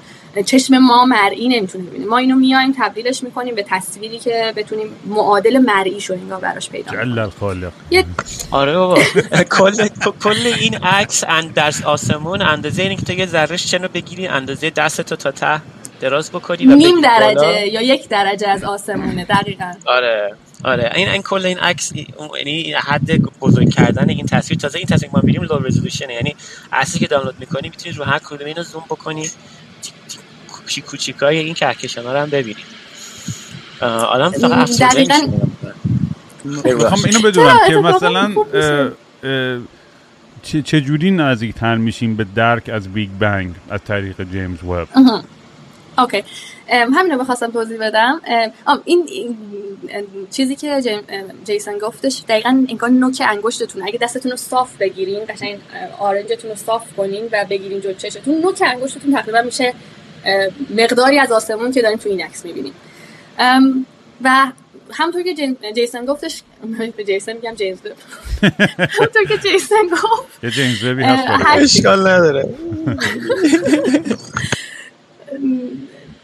چشم 0.46 0.78
ما 0.78 1.04
مرئی 1.04 1.48
نمی‌تونه 1.48 1.84
ببینیم 1.84 2.08
ما 2.08 2.18
اینو 2.18 2.36
میایم 2.36 2.74
تبدیلش 2.78 3.22
می‌کنیم 3.22 3.54
به 3.54 3.64
تصویری 3.68 4.18
که 4.18 4.52
بتونیم 4.56 4.86
معادل 5.06 5.58
مرئی 5.58 6.00
شو 6.00 6.12
انگار 6.12 6.40
براش 6.40 6.70
پیدا 6.70 6.98
الخالق 7.00 7.72
آره 8.50 8.76
بابا. 8.76 8.98
کل 9.58 9.88
کل 10.22 10.52
این 10.60 10.74
عکس 10.76 11.24
در 11.54 11.72
آسمون 11.84 12.42
اندازه 12.42 12.82
اینه 12.82 12.96
که 12.96 13.02
تو 13.02 13.12
یه 13.12 13.26
ذره 13.26 13.56
شنو 13.56 13.88
بگیری 13.88 14.26
اندازه 14.26 14.70
دست 14.70 15.00
تو 15.00 15.16
تا 15.16 15.30
ته 15.30 15.60
دراز 16.00 16.30
بکنی 16.30 16.66
و 16.66 16.74
نیم 16.74 17.00
درجه 17.00 17.66
یا 17.66 17.82
یک 17.82 18.08
درجه 18.08 18.48
از 18.48 18.64
آسمونه 18.64 19.24
دقیقا. 19.24 19.72
آره 19.86 20.34
آره. 20.64 20.90
این 20.94 21.08
این 21.08 21.22
کل 21.22 21.46
این 21.46 21.58
عکس 21.58 21.92
یعنی 22.36 22.72
حد 22.72 23.22
بزرگ 23.40 23.74
کردن 23.74 24.08
این 24.10 24.26
تصویر. 24.26 24.58
تازه 24.58 24.78
این 24.78 24.86
تصویر 24.86 25.10
ما 25.14 25.20
میریم 25.24 25.42
لو 25.42 25.58
رزولوشن 25.58 26.10
یعنی 26.10 26.36
عکسی 26.72 26.98
که 26.98 27.06
دانلود 27.06 27.34
می‌کنی 27.40 27.68
می‌تونی 27.68 27.94
رو 27.94 28.04
هر 28.04 28.18
کدوم 28.18 28.46
اینو 28.46 28.62
زوم 28.62 28.84
بکنی. 28.90 29.30
کوچیک 30.62 30.84
کوچیکای 30.84 31.38
این 31.38 31.54
کهکشان 31.54 32.04
رو 32.04 32.10
هم 32.10 32.30
ببینید 32.30 32.66
آدم 33.82 34.30
فقط 34.30 34.78
دقیقاً 34.78 35.18
می‌خوام 36.44 37.04
اینو 37.04 37.20
بدونم 37.20 37.58
که 37.68 37.76
مثلا 37.76 38.34
چه 40.64 40.80
جوری 40.80 41.10
نزدیک 41.10 41.54
تر 41.54 41.74
میشیم 41.74 42.16
به 42.16 42.26
درک 42.36 42.68
از 42.68 42.92
بیگ 42.92 43.10
بنگ 43.20 43.54
از 43.70 43.80
طریق 43.84 44.30
جیمز 44.32 44.64
وب؟ 44.64 44.88
okay. 45.98 46.24
همین 46.68 47.12
رو 47.12 47.18
بخواستم 47.18 47.50
توضیح 47.50 47.78
بدم. 47.80 48.20
این, 48.84 49.06
چیزی 50.30 50.56
که 50.56 50.80
جیسن 51.44 51.78
گفتش 51.78 52.22
دقیقا 52.28 52.64
انگار 52.68 52.90
نوک 52.90 53.22
انگشتتون 53.28 53.82
اگه 53.82 53.98
دستتون 53.98 54.30
رو 54.30 54.36
صاف 54.36 54.76
بگیرین 54.76 55.20
قشنگ 55.28 55.58
آرنجتون 55.98 56.50
رو 56.50 56.56
صاف 56.56 56.92
کنین 56.96 57.28
و 57.32 57.44
بگیرین 57.50 57.80
جلو 57.80 57.92
چشتون 57.92 58.40
نوک 58.40 58.62
انگشتتون 58.66 59.12
تقریبا 59.12 59.42
میشه 59.42 59.74
مقداری 60.76 61.18
از 61.18 61.32
آسمون 61.32 61.72
که 61.72 61.82
داریم 61.82 61.98
تو 61.98 62.08
این 62.08 62.22
عکس 62.22 62.44
می‌بینیم. 62.44 62.72
و 64.24 64.52
همونطور 64.92 65.22
که 65.22 65.56
جیسن 65.74 66.04
گفتش 66.04 66.42
به 66.96 67.04
جیسن 67.04 67.32
میگم 67.32 67.54
جیمز 67.54 67.78
بب 67.80 67.92
همونطور 68.98 69.24
که 69.28 69.38
جیسن 69.38 69.88
گفت 69.92 70.44
یه 70.44 70.50
جیمز 70.50 70.84
هست 71.04 71.26
اشکال 71.56 72.00
نداره. 72.08 72.48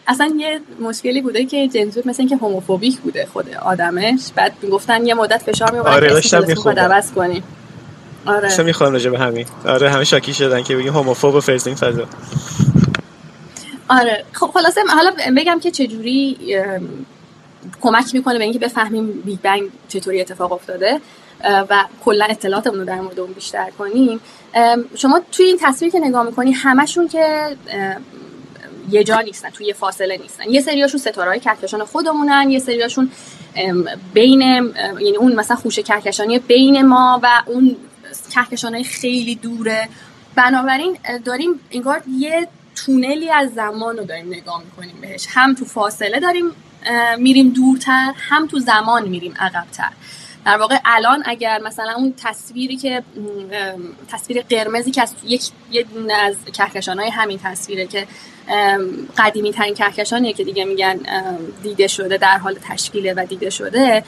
اصلا 0.08 0.32
یه 0.38 0.60
مشکلی 0.80 1.22
بوده 1.22 1.44
که 1.44 1.68
جیمز 1.68 1.98
مثل 2.04 2.16
اینکه 2.18 2.36
هوموفوبیک 2.36 2.98
بوده 2.98 3.26
خود 3.32 3.54
آدمش. 3.54 4.20
بعد 4.34 4.52
می‌گفتن 4.62 5.06
یه 5.06 5.14
مدت 5.14 5.42
فشار 5.42 5.72
میومد 5.72 5.86
آره 5.86 6.08
داشتم 6.10 6.44
میخوندم. 6.46 6.82
عوض 6.82 7.12
کنیم 7.12 7.42
آره. 8.26 8.40
داشتم 8.40 8.64
می‌خوام 8.64 8.92
راجع 8.92 9.10
به 9.10 9.18
همین. 9.18 9.46
آره 9.64 9.90
همه 9.90 10.04
شاکی 10.04 10.34
شدن 10.34 10.62
که 10.62 10.76
بگیم 10.76 10.92
هوموفوب 10.92 11.34
و 11.34 11.40
فرزین 11.40 11.74
فضا. 11.74 12.06
آره. 13.88 14.24
خب 14.32 14.46
خلاصه 14.46 14.80
حالا 14.88 15.12
بگم 15.36 15.60
که 15.60 15.70
چجوری 15.70 16.36
کمک 17.80 18.14
می‌کنه 18.14 18.38
به 18.38 18.44
اینکه 18.44 18.58
بفهمیم 18.58 19.12
بیگ 19.12 19.38
بنگ 19.40 19.62
چطوری 19.88 20.20
اتفاق 20.20 20.52
افتاده 20.52 21.00
و 21.44 21.84
کلا 22.04 22.24
اطلاعاتمون 22.24 22.78
رو 22.78 22.84
در 22.84 23.00
مورد 23.00 23.20
اون 23.20 23.32
بیشتر 23.32 23.70
کنیم. 23.70 24.20
شما 24.94 25.20
توی 25.32 25.46
این 25.46 25.58
تصویر 25.60 25.92
که 25.92 25.98
نگاه 25.98 26.26
می‌کنی 26.26 26.52
همشون 26.52 27.08
که 27.08 27.56
یه 28.90 29.04
جا 29.04 29.20
نیستن 29.20 29.50
توی 29.50 29.66
یه 29.66 29.74
فاصله 29.74 30.16
نیستن. 30.16 30.50
یه 30.50 30.60
سریاشون 30.60 31.00
ستاره 31.00 31.30
های 31.30 31.40
کهکشان 31.40 31.84
خودمونن 31.84 32.50
یه 32.50 32.58
سریاشون 32.58 33.10
بین 34.14 34.40
یعنی 34.40 35.16
اون 35.16 35.34
مثلا 35.34 35.56
خوش 35.56 35.78
کهکشانی 35.78 36.38
بین 36.38 36.86
ما 36.86 37.20
و 37.22 37.28
اون 37.46 37.76
کهکشان 38.30 38.74
های 38.74 38.84
خیلی 38.84 39.34
دوره. 39.34 39.88
بنابراین 40.34 40.98
داریم 41.24 41.60
انگار 41.70 42.02
یه 42.18 42.48
تونلی 42.86 43.30
از 43.30 43.54
زمان 43.54 43.96
رو 43.96 44.04
داریم 44.04 44.26
نگاه 44.26 44.62
می‌کنیم 44.64 45.00
بهش. 45.00 45.26
هم 45.30 45.54
تو 45.54 45.64
فاصله 45.64 46.20
داریم 46.20 46.44
میریم 47.18 47.48
دورتر 47.48 48.12
هم 48.16 48.46
تو 48.46 48.58
زمان 48.58 49.08
میریم 49.08 49.34
عقبتر. 49.38 49.90
در 50.44 50.58
واقع 50.58 50.78
الان 50.84 51.22
اگر 51.26 51.60
مثلا 51.60 51.94
اون 51.96 52.14
تصویری 52.24 52.76
که 52.76 53.02
تصویر 54.08 54.42
قرمزی 54.42 54.90
که 54.90 55.02
از 55.02 55.14
یک 55.24 55.42
یه 55.70 55.86
از 56.14 56.36
کهکشان 56.52 56.98
های 56.98 57.10
همین 57.10 57.38
تصویره 57.44 57.86
که 57.86 58.06
قدیمی 59.18 59.52
ترین 59.52 59.74
کهکشانیه 59.74 60.32
که 60.32 60.44
دیگه 60.44 60.64
میگن 60.64 60.98
دیده 61.62 61.86
شده 61.86 62.16
در 62.16 62.38
حال 62.38 62.58
تشکیله 62.68 63.14
و 63.14 63.26
دیده 63.28 63.50
شده 63.50 64.04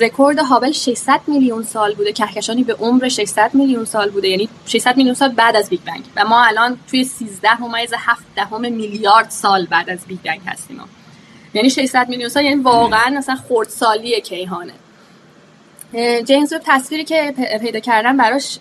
رکورد 0.00 0.38
هابل 0.38 0.72
600 0.72 1.20
میلیون 1.26 1.62
سال 1.62 1.94
بوده. 1.94 2.12
کهکشانی 2.12 2.64
به 2.64 2.74
عمر 2.74 3.08
600 3.08 3.50
میلیون 3.54 3.84
سال 3.84 4.10
بوده. 4.10 4.28
یعنی 4.28 4.48
600 4.66 4.96
میلیون 4.96 5.14
سال 5.14 5.28
بعد 5.28 5.56
از 5.56 5.68
بیگ 5.68 5.80
بنگ 5.80 6.04
و 6.16 6.24
ما 6.24 6.44
الان 6.44 6.78
توی 6.90 7.04
13 7.04 7.62
ممیز 7.62 7.94
7 7.98 8.22
دهم 8.36 8.60
میلیارد 8.60 9.30
سال 9.30 9.66
بعد 9.66 9.90
از 9.90 9.98
بیگ 10.06 10.18
بنگ 10.24 10.40
هستیم 10.46 10.80
یعنی 11.54 11.70
600 11.70 12.08
میلیون 12.08 12.28
سال 12.28 12.44
یعنی 12.44 12.62
واقعا 12.62 13.10
مثلا 13.18 13.36
خردسالی 13.48 14.20
کیهانه. 14.20 14.72
جیمز 16.24 16.52
وب 16.52 16.62
تصویری 16.64 17.04
که 17.04 17.34
پیدا 17.60 17.80
کردن 17.80 18.16
براش 18.16 18.58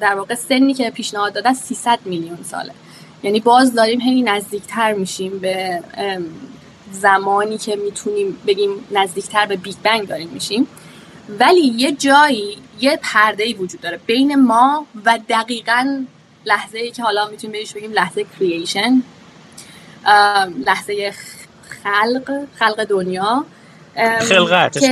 در 0.00 0.14
واقع 0.14 0.34
سنی 0.34 0.74
که 0.74 0.90
پیشنهاد 0.90 1.32
دادن 1.32 1.54
300 1.54 1.98
میلیون 2.04 2.38
ساله. 2.42 2.72
یعنی 3.22 3.40
باز 3.40 3.74
داریم 3.74 4.00
هی 4.00 4.22
نزدیکتر 4.22 4.92
میشیم 4.92 5.38
به 5.38 5.82
زمانی 6.92 7.58
که 7.58 7.76
می‌تونیم 7.76 8.38
بگیم 8.46 8.70
نزدیکتر 8.90 9.46
به 9.46 9.56
بیگ 9.56 9.76
بنگ 9.82 10.08
داریم 10.08 10.28
میشیم. 10.28 10.66
ولی 11.38 11.60
یه 11.60 11.92
جایی 11.92 12.58
یه 12.80 12.98
پرده 13.02 13.44
ای 13.44 13.52
وجود 13.52 13.80
داره 13.80 14.00
بین 14.06 14.34
ما 14.34 14.86
و 15.04 15.18
دقیقا 15.28 16.04
لحظه 16.46 16.78
ای 16.78 16.90
که 16.90 17.02
حالا 17.02 17.28
می‌تونیم 17.28 17.52
بهش 17.52 17.72
بگیم 17.72 17.92
لحظه 17.92 18.26
creation 18.38 19.02
لحظه 20.66 21.12
خلق 21.82 22.46
خلق 22.54 22.84
دنیا. 22.84 23.44
خلقت 24.20 24.82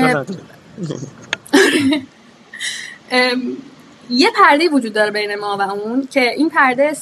یه 4.11 4.30
پرده 4.30 4.68
وجود 4.68 4.92
داره 4.92 5.11
بین 5.11 5.34
ما 5.34 5.57
و 5.57 5.62
اون 5.62 6.09
که 6.11 6.20
این 6.20 6.51
پرده 6.51 6.96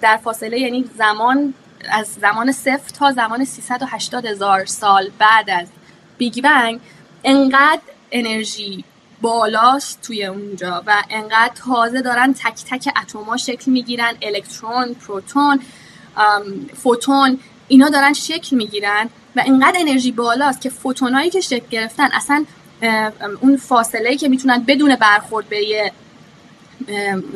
در 0.00 0.16
فاصله 0.16 0.60
یعنی 0.60 0.84
زمان 0.98 1.54
از 1.90 2.06
زمان 2.06 2.52
صفر 2.52 2.90
تا 2.98 3.12
زمان 3.12 3.44
380 3.44 4.26
هزار 4.26 4.64
سال 4.64 5.10
بعد 5.18 5.50
از 5.50 5.68
بیگ 6.18 6.42
بنگ 6.42 6.80
انقدر 7.24 7.80
انرژی 8.12 8.84
بالاست 9.20 10.00
توی 10.02 10.24
اونجا 10.24 10.82
و 10.86 11.02
انقدر 11.10 11.52
تازه 11.54 12.02
دارن 12.02 12.34
تک 12.34 12.64
تک 12.70 12.88
اتما 13.02 13.36
شکل 13.36 13.70
می‌گیرن 13.70 14.14
الکترون 14.22 14.94
پروتون 14.94 15.60
فوتون 16.74 17.38
اینا 17.68 17.88
دارن 17.88 18.12
شکل 18.12 18.56
می‌گیرن 18.56 19.08
و 19.36 19.42
انقدر 19.46 19.78
انرژی 19.80 20.12
بالاست 20.12 20.60
که 20.60 20.70
فوتونایی 20.70 21.30
که 21.30 21.40
شکل 21.40 21.66
گرفتن 21.70 22.08
اصلا 22.12 22.44
اون 23.40 23.56
فاصله 23.56 24.16
که 24.16 24.28
می‌تونن 24.28 24.64
بدون 24.64 24.96
برخورد 24.96 25.48
به 25.48 25.64
یه 25.64 25.92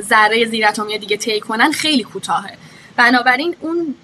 ذره 0.01 0.45
زیر 0.45 0.67
اتمی 0.67 0.99
دیگه 0.99 1.17
طی 1.17 1.41
کنن 1.41 1.73
خیلی 1.73 2.03
کوتاهه. 2.03 2.59
بنابراین 2.97 3.57
اون 3.61 3.95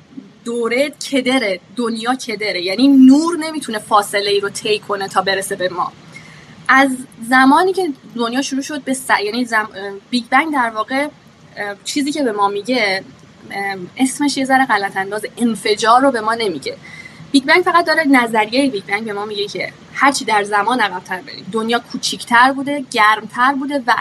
دوره 0.45 0.91
کدره 0.91 1.61
دنیا 1.77 2.15
کدره. 2.15 2.63
یعنی 2.63 2.89
نور 2.89 3.37
نمی‌تونه 3.37 3.79
فاصله 3.79 4.31
ای 4.31 4.41
رو 4.41 4.49
طی 4.49 4.79
کنه 4.79 5.09
تا 5.09 5.23
برسه 5.23 5.57
به 5.57 5.69
ما. 5.69 5.93
از 6.69 6.91
زمانی 7.29 7.73
که 7.73 7.89
دنیا 8.17 8.43
شروع 8.43 8.63
شد 8.63 8.83
به 8.83 8.95
س... 8.95 9.09
یعنی 9.25 9.45
زم... 9.45 9.69
بیگ 10.11 10.25
بنگ 10.31 10.53
در 10.53 10.71
واقع 10.71 11.09
چیزی 11.85 12.13
که 12.13 12.23
به 12.23 12.33
ما 12.33 12.49
میگه 12.49 13.05
اسمش 13.97 14.37
یه 14.37 14.45
ذره 14.45 14.67
غلط 14.67 14.97
انداز 14.97 15.27
انفجار 15.37 16.03
رو 16.03 16.11
به 16.11 16.21
ما 16.21 16.35
نمیگه. 16.35 16.77
بیگ 17.33 17.45
بنگ 17.45 17.63
فقط 17.63 17.87
داره 17.87 18.05
نظریه 18.05 18.71
بیگ 18.71 18.85
بنگ 18.85 19.05
به 19.05 19.13
ما 19.13 19.25
میگه 19.25 19.47
که 19.47 19.73
هرچی 19.95 20.25
در 20.25 20.43
زمان 20.43 20.81
عقبتر 20.81 21.21
بریم. 21.21 21.47
دنیا 21.53 21.79
کوچیکتر 21.93 22.53
بوده 22.53 22.85
گرمتر 22.91 23.55
بوده 23.55 23.83
و 23.87 23.95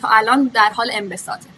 تا 0.00 0.08
الان 0.08 0.50
در 0.54 0.70
حال 0.74 0.90
انبساطه. 0.92 1.55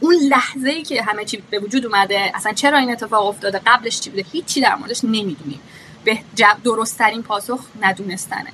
اون 0.00 0.14
لحظه 0.14 0.70
ای 0.70 0.82
که 0.82 1.02
همه 1.02 1.24
چی 1.24 1.42
به 1.50 1.58
وجود 1.58 1.86
اومده 1.86 2.32
اصلا 2.34 2.52
چرا 2.52 2.78
این 2.78 2.90
اتفاق 2.90 3.26
افتاده؟ 3.26 3.60
قبلش 3.66 4.00
چی 4.00 4.10
بوده؟ 4.10 4.24
هیچی 4.32 4.60
در 4.60 4.74
موردش 4.74 5.04
نمی‌دونیم. 5.04 5.60
به 6.04 6.18
درستترین 6.64 7.22
پاسخ 7.22 7.60
ندونستنه. 7.80 8.52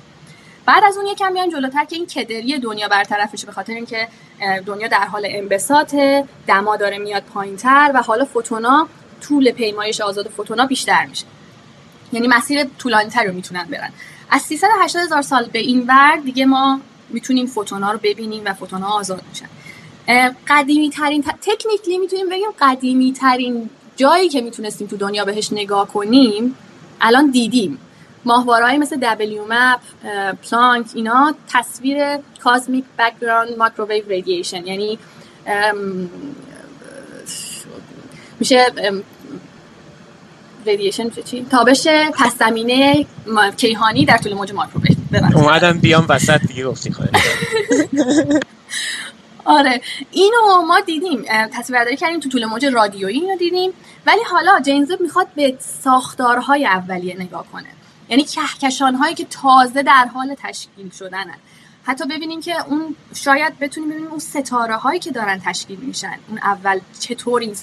بعد 0.65 0.83
از 0.83 0.97
اون 0.97 1.05
یکم 1.05 1.31
میایم 1.31 1.49
جلوتر 1.49 1.85
که 1.85 1.95
این 1.95 2.05
کدری 2.05 2.59
دنیا 2.59 2.87
برطرف 2.87 3.45
به 3.45 3.51
خاطر 3.51 3.73
اینکه 3.73 4.07
دنیا 4.65 4.87
در 4.87 5.05
حال 5.05 5.27
انبساط 5.29 5.95
دما 6.47 6.75
داره 6.75 6.97
میاد 6.97 7.23
پایینتر 7.23 7.91
و 7.93 8.01
حالا 8.01 8.25
فوتونا 8.25 8.87
طول 9.21 9.51
پیمایش 9.51 10.01
آزاد 10.01 10.27
فوتونا 10.27 10.65
بیشتر 10.65 11.05
میشه. 11.05 11.25
یعنی 12.13 12.27
مسیر 12.27 12.63
طولانیتری 12.63 13.27
رو 13.27 13.33
می‌تونن 13.33 13.63
برن. 13.63 13.89
از 14.29 14.41
380 14.41 15.03
هزار 15.03 15.21
سال 15.21 15.45
به 15.45 15.59
این 15.59 15.85
ور 15.87 16.15
دیگه 16.25 16.45
ما 16.45 16.81
می‌تونیم 17.09 17.47
فوتونا 17.47 17.91
رو 17.91 17.99
ببینیم 18.03 18.41
و 18.45 18.53
فوتونا 18.53 18.87
آزاد 18.87 19.23
میشن. 19.29 19.45
قدیمی 20.47 20.89
ترین 20.89 21.23
technically 21.23 21.97
می‌تونیم 21.97 22.29
بگیم 22.29 22.49
قدیمی 22.61 23.13
ترین 23.13 23.69
جایی 23.95 24.29
که 24.29 24.41
می‌تونستیم 24.41 24.87
تو 24.87 24.97
دنیا 24.97 25.25
بهش 25.25 25.53
نگاه 25.53 25.87
کنیم 25.87 26.55
الان 27.01 27.31
دیدیم. 27.31 27.77
ماهوارهایی 28.25 28.77
مثل 28.77 28.97
WMAP 29.01 29.79
پلانک 30.49 30.85
اینا 30.95 31.35
تصویر 31.53 32.17
cosmic 32.43 32.83
background 32.99 33.57
microwave 33.57 34.03
radiation 34.07 34.67
یعنی 34.67 34.99
میشه 38.39 38.65
radiation 40.65 41.09
چی؟ 41.09 41.45
تابش 41.51 41.87
پس 41.87 42.37
زمینه 42.39 43.05
کیهانی 43.57 44.05
در 44.05 44.17
طول 44.17 44.33
موج 44.33 44.51
مایکروویو. 44.53 44.95
اومدم 45.35 45.79
بیام 45.79 46.05
وسط 46.09 46.41
دیگه 46.47 46.65
گفتی 46.65 46.95
آره. 49.45 49.81
اینو 50.11 50.61
ما 50.67 50.79
دیدیم. 50.79 51.25
تصویرداری 51.53 51.97
کردیم 51.97 52.19
تو 52.19 52.29
طول 52.29 52.45
موج 52.45 52.65
رادیویی 52.65 53.19
اینو 53.19 53.37
دیدیم. 53.37 53.71
ولی 54.05 54.23
حالا 54.31 54.59
جیمز 54.59 54.91
می‌خواد 54.99 55.27
به 55.35 55.57
ساختارهای 55.59 56.65
اولیه 56.65 57.15
نگاه 57.19 57.45
کنه. 57.53 57.67
یعنی 58.09 58.23
کهکشان 58.23 58.95
هایی 58.95 59.15
که 59.15 59.25
تازه 59.25 59.83
در 59.83 60.09
حال 60.13 60.35
تشکیل 60.43 60.89
شدنن. 60.89 61.35
حتی 61.83 62.05
ببینیم 62.05 62.41
که 62.41 62.65
اون 62.67 62.95
شاید 63.15 63.59
بتونیم 63.59 63.89
ببینیم 63.89 64.09
اون 64.09 64.19
ستاره 64.19 64.75
هایی 64.75 64.99
که 64.99 65.11
دارن 65.11 65.41
تشکیل 65.45 65.79
میشن. 65.79 66.17
اون 66.27 66.37
اول 66.37 66.79
چطور 66.99 67.41
این 67.41 67.55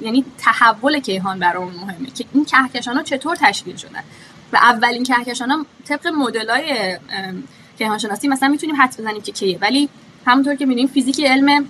یعنی 0.00 0.24
تحول 0.38 1.00
کیهان 1.00 1.38
برای 1.38 1.64
مهمه 1.64 2.10
که 2.10 2.24
این 2.34 2.44
کهکشان 2.44 2.96
ها 2.96 3.02
چطور 3.02 3.36
تشکیل 3.36 3.76
شدن. 3.76 4.04
و 4.52 4.56
اولین 4.56 5.04
کهکشان 5.04 5.50
ها 5.50 5.66
طبق 5.88 6.06
مدل 6.06 6.50
های 6.50 6.98
کیهان 7.78 7.98
شناسی 7.98 8.28
مثلا 8.28 8.48
می‌تونیم 8.48 8.76
حد 8.76 8.96
بزنیم 8.98 9.22
که 9.22 9.32
کیه. 9.32 9.58
ولی 9.58 9.88
همونطور 10.26 10.54
که 10.54 10.66
می‌بینیم 10.66 10.88
فیزیک 10.88 11.20
علم 11.20 11.66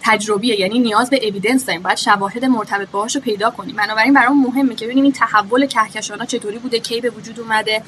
تجربیه 0.00 0.60
یعنی 0.60 0.78
نیاز 0.78 1.10
به 1.10 1.28
اویدنس 1.28 1.66
داریم. 1.66 1.82
باید 1.82 1.98
شواهد 1.98 2.44
مرتبط 2.44 2.88
باهاش 2.88 3.16
رو 3.16 3.22
پیدا 3.22 3.50
کنیم. 3.50 3.76
بنابراین 3.76 4.14
برام 4.14 4.42
مهمه 4.42 4.74
که 4.74 4.84
ببینیم 4.84 5.04
این 5.04 5.12
تحول 5.12 5.66
کهکشان 5.66 6.18
ها 6.18 6.24
چطوری 6.24 6.58
بوده 6.58 6.80
کی 6.80 7.00
به 7.00 7.10
وجود 7.10 7.40
اومده. 7.40 7.82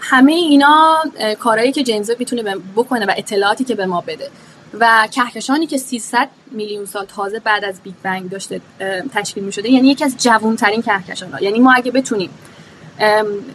همه 0.00 0.32
اینا 0.32 1.02
کارهایی 1.38 1.72
که 1.72 1.82
جیمز 1.82 2.10
می‌تونه 2.18 2.56
بکنه 2.76 3.06
و 3.06 3.14
اطلاعاتی 3.16 3.64
که 3.64 3.74
به 3.74 3.86
ما 3.86 4.00
بده. 4.00 4.30
و 4.80 5.08
کهکشانی 5.10 5.66
که 5.66 5.78
300 5.78 6.28
میلیون 6.50 6.84
سال 6.84 7.04
تازه 7.04 7.40
بعد 7.40 7.64
از 7.64 7.80
بیگ 7.82 7.94
بنگ 8.02 8.30
داشته 8.30 8.60
تشکیل 9.14 9.44
می 9.44 9.52
شده 9.52 9.70
یعنی 9.70 9.88
یکی 9.88 10.04
از 10.04 10.16
جوانترین 10.18 10.82
کهکشان 10.82 11.32
ها 11.32 11.40
یعنی 11.40 11.58
ما 11.58 11.72
اگه 11.72 11.90
بتونیم 11.90 12.30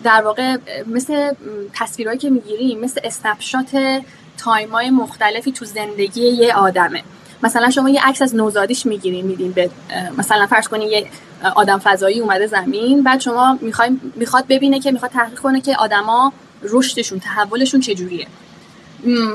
در 0.03 0.21
واقع 0.21 0.57
مثل 0.87 1.33
تصویرهایی 1.73 2.19
که 2.19 2.29
می‌گیریم 2.29 2.79
مثل 2.79 3.01
snapshot 3.03 4.01
time 4.37 4.79
ای 4.79 4.89
مختلفی 4.89 5.51
تو 5.51 5.65
زندگی 5.65 6.27
یه 6.27 6.53
آدمه. 6.55 7.03
مثلا 7.43 7.69
شما 7.69 7.89
یه 7.89 8.01
عکس 8.07 8.21
از 8.21 8.35
نوزادیش 8.35 8.85
می‌گیرین 8.85 9.25
میدین 9.25 9.51
به 9.51 9.69
مثلا 10.17 10.47
فرض 10.47 10.67
کنین 10.67 10.89
یه 10.89 11.07
آدم 11.55 11.79
فضایی 11.79 12.19
اومده 12.19 12.47
زمین 12.47 13.03
بعد 13.03 13.19
شما 13.19 13.57
می‌خوایم 13.61 14.13
می‌خواد 14.15 14.45
ببینه 14.49 14.79
که 14.79 14.91
می‌خواد 14.91 15.11
تحقیق 15.11 15.39
کنه 15.39 15.61
که 15.61 15.75
آدما 15.75 16.33
رشدشون 16.63 17.19
تحولشون 17.19 17.79
چجوریه. 17.79 18.27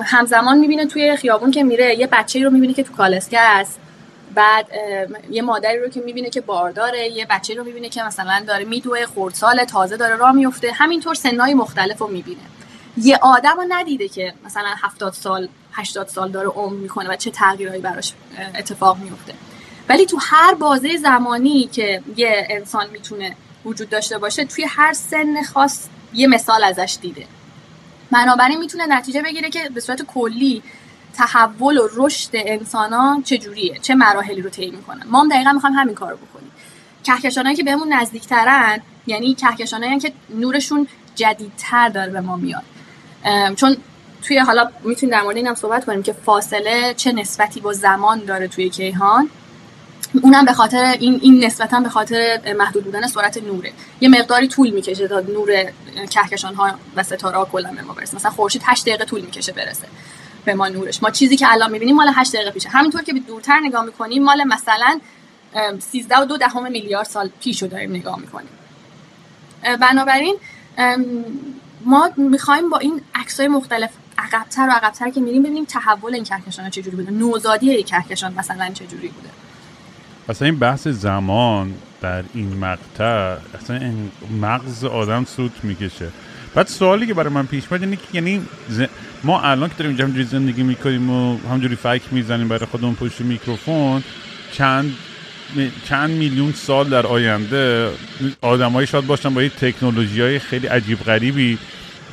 همزمان 0.04 0.58
می‌بینه 0.58 0.86
توی 0.86 1.16
خیابون 1.16 1.50
که 1.50 1.62
میره 1.62 1.98
یه 1.98 2.06
بچه 2.06 2.44
رو 2.44 2.50
می‌بینه 2.50 2.74
که 2.74 2.82
تو 2.82 2.92
کالسکه 2.92 3.40
است. 3.40 3.80
بعد 4.34 4.66
یه 5.30 5.42
مادری 5.42 5.78
رو 5.78 5.88
که 5.88 6.00
می‌بینه 6.00 6.30
که 6.30 6.40
بارداره 6.40 7.08
یه 7.08 7.26
بچه 7.30 7.54
رو 7.54 7.64
می‌بینه 7.64 7.88
که 7.88 8.02
مثلا 8.02 8.44
داره 8.46 8.64
میدوه 8.64 9.06
خردسال 9.06 9.64
تازه 9.64 9.96
داره 9.96 10.16
راه 10.16 10.32
میفته 10.32 10.72
همینطور 10.72 11.14
سنهای 11.14 11.54
مختلف 11.54 11.98
رو 11.98 12.06
می‌بینه. 12.06 12.40
یه 13.00 13.18
آدم 13.22 13.56
رو 13.56 13.64
ندیده 13.68 14.08
که 14.08 14.34
مثلا 14.44 14.68
70 14.82 15.12
سال 15.12 15.48
80 15.72 16.08
سال 16.08 16.30
داره 16.30 16.48
عمر 16.48 16.76
می‌کنه 16.76 17.10
و 17.10 17.16
چه 17.16 17.30
تغییرهایی 17.30 17.80
براش 17.80 18.12
اتفاق 18.54 18.98
میفته 18.98 19.34
ولی 19.88 20.06
تو 20.06 20.18
هر 20.20 20.54
بازه 20.54 20.96
زمانی 20.96 21.66
که 21.66 22.02
یه 22.16 22.46
انسان 22.50 22.90
می‌تونه 22.90 23.36
وجود 23.64 23.90
داشته 23.90 24.18
باشه 24.18 24.44
توی 24.44 24.64
هر 24.68 24.92
سن 24.92 25.42
خاص 25.42 25.88
یه 26.14 26.26
مثال 26.26 26.64
ازش 26.64 26.98
دیده. 27.02 27.26
بنابراین 28.10 28.58
می‌تونه 28.58 28.86
نتیجه 28.86 29.22
بگیره 29.22 29.50
که 29.50 29.70
به 29.74 29.80
صورت 29.80 30.02
کلی 30.02 30.62
تحول 31.14 31.78
و 31.78 31.88
رشد 31.94 32.30
انسان 32.34 32.92
ها 32.92 33.22
چجوریه 33.24 33.78
چه 33.78 33.94
مراحلی 33.94 34.42
رو 34.42 34.50
طی 34.50 34.70
می‌کنن 34.70 35.02
ما 35.06 35.20
هم 35.20 35.28
دقیقا 35.28 35.52
می‌خوایم 35.52 35.76
همین 35.76 35.94
کار 35.94 36.10
رو 36.10 36.16
بکنیم. 36.16 36.50
کهکشانهایی 37.04 37.56
که 37.56 37.62
بهمون 37.62 37.92
نزدیکترن 37.92 38.80
یعنی 39.06 39.34
کهکشانایی 39.34 39.98
که 39.98 40.12
نورشون 40.34 40.88
جدیدتر 41.14 41.88
داره 41.88 42.12
به 42.12 42.20
ما 42.20 42.36
میاد. 42.36 42.62
چون 43.56 43.76
توی 44.22 44.38
حالا 44.38 44.70
می‌تونیم 44.84 45.16
در 45.16 45.22
مورد 45.22 45.36
اینم 45.36 45.54
صحبت 45.54 45.84
کنیم 45.84 46.02
که 46.02 46.12
فاصله 46.12 46.94
چه 46.96 47.12
نسبتی 47.12 47.60
با 47.60 47.72
زمان 47.72 48.24
داره 48.24 48.48
توی 48.48 48.68
کیهان. 48.68 49.30
اونم 50.22 50.44
به 50.44 50.52
خاطر 50.52 50.96
این 51.00 51.20
این 51.22 51.44
نسبتا 51.44 51.80
به 51.80 51.88
خاطر 51.88 52.54
محدود 52.58 52.84
بودن 52.84 53.06
سرعت 53.06 53.42
نوره. 53.42 53.72
یه 54.00 54.08
مقداری 54.08 54.48
طول 54.48 54.70
می‌کشه 54.70 55.08
تا 55.08 55.20
نور 55.20 55.72
کهکشان 56.10 56.54
ها 56.54 56.70
و 56.96 57.02
ستاره 57.02 57.36
ها 57.36 57.44
کلا 57.44 57.72
به 57.72 57.82
ما 57.82 57.92
برسه. 57.92 58.16
مثلا 58.16 58.30
خورشید 58.30 58.62
8 58.64 58.86
دقیقه 58.86 59.04
طول 59.04 59.20
می‌کشه 59.20 59.52
برسه 59.52 59.86
به 60.44 60.54
ما 60.54 60.68
نورش. 60.68 61.02
ما 61.02 61.10
چیزی 61.10 61.36
که 61.36 61.52
الان 61.52 61.70
می‌بینیم 61.70 61.96
مال 61.96 62.12
8 62.14 62.32
دقیقه 62.32 62.50
پیشه. 62.50 62.68
همینطور 62.68 63.02
که 63.02 63.12
دورتر 63.12 63.60
نگاه 63.60 63.84
می‌کنیم 63.84 64.24
مال 64.24 64.44
مثلا 64.44 65.00
13 65.92 66.18
و 66.18 66.24
دو 66.24 66.36
دهم 66.36 66.72
میلیارد 66.72 67.06
سال 67.06 67.30
پیشو 67.40 67.66
داریم 67.66 67.90
نگاه 67.90 68.18
می‌کنیم. 68.18 68.48
بنابراین 69.80 70.36
ما 71.84 72.10
می‌خوایم 72.16 72.70
با 72.70 72.78
این 72.78 73.00
عکسای 73.14 73.48
مختلف 73.48 73.90
عقبتر 74.18 74.68
و 74.68 74.72
عقبتر 74.72 75.10
که 75.10 75.20
میریم 75.20 75.42
ببینیم 75.42 75.64
تحول 75.64 76.14
این 76.14 76.24
کهکشان 76.24 76.70
چجوری 76.70 76.96
بوده. 76.96 77.10
نوزادی 77.10 77.70
این 77.70 77.84
کهکشان 77.84 78.34
مثلا 78.34 78.70
چجوری 78.74 79.08
بوده. 79.08 79.28
اصلا 80.28 80.46
این 80.46 80.58
بحث 80.58 80.88
زمان 80.88 81.74
در 82.00 82.24
این 82.34 82.58
مقطع 82.58 83.36
اصلا 83.62 83.76
این 83.76 84.10
مغز 84.40 84.84
آدم 84.84 85.24
سوت 85.24 85.52
می‌کشه. 85.62 86.08
بعد 86.54 86.66
سوالی 86.66 87.06
که 87.06 87.14
برای 87.14 87.32
من 87.32 87.46
پیش 87.46 87.64
میاد 87.70 87.82
اینه 87.82 87.96
که 87.96 88.02
یعنی 88.12 88.46
ما 89.24 89.40
الان 89.40 89.68
که 89.68 89.74
داریم 89.78 90.00
همجوری 90.00 90.24
زندگی 90.24 90.62
می‌کنیم 90.62 91.10
و 91.10 91.38
همجوری 91.50 91.76
فک 91.76 92.02
می‌زنیم 92.10 92.48
برای 92.48 92.66
خودمون 92.66 92.94
پشت 92.94 93.20
میکروفون 93.20 94.02
چند 94.52 94.96
چند 95.88 96.10
میلیون 96.10 96.52
سال 96.52 96.88
در 96.88 97.06
آینده 97.06 97.90
آدمایی 98.42 98.86
شاید 98.86 99.06
باشن 99.06 99.34
با 99.34 99.40
این 99.40 99.50
تکنولوژی 99.50 100.20
های 100.20 100.38
خیلی 100.38 100.66
عجیب 100.66 100.98
غریبی 100.98 101.58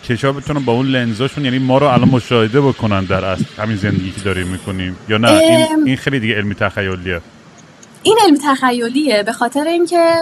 چشا 0.02 0.32
بتونن 0.32 0.66
با 0.66 0.74
اون 0.74 0.86
لنزاشون 0.86 1.46
یعنی 1.46 1.60
ما 1.60 1.78
رو 1.78 1.88
الان 1.88 2.10
مشاهده 2.10 2.62
بکنن 2.62 3.04
در 3.04 3.26
اصل. 3.26 3.44
همین 3.58 3.78
زندگی 3.78 4.12
که 4.12 4.22
داریم 4.22 4.48
می‌کنیم. 4.48 4.98
یا 5.10 5.18
نه؟ 5.18 5.32
این, 5.32 5.68
این 5.86 5.98
خیلی 5.98 6.20
دیگه 6.20 6.36
علمی 6.36 6.56
تخیلیه. 6.56 7.22
این 8.04 8.18
علمی 8.24 8.38
تخیلیه 8.44 9.24
به 9.24 9.32
خاطر 9.32 9.64
اینکه 9.68 10.16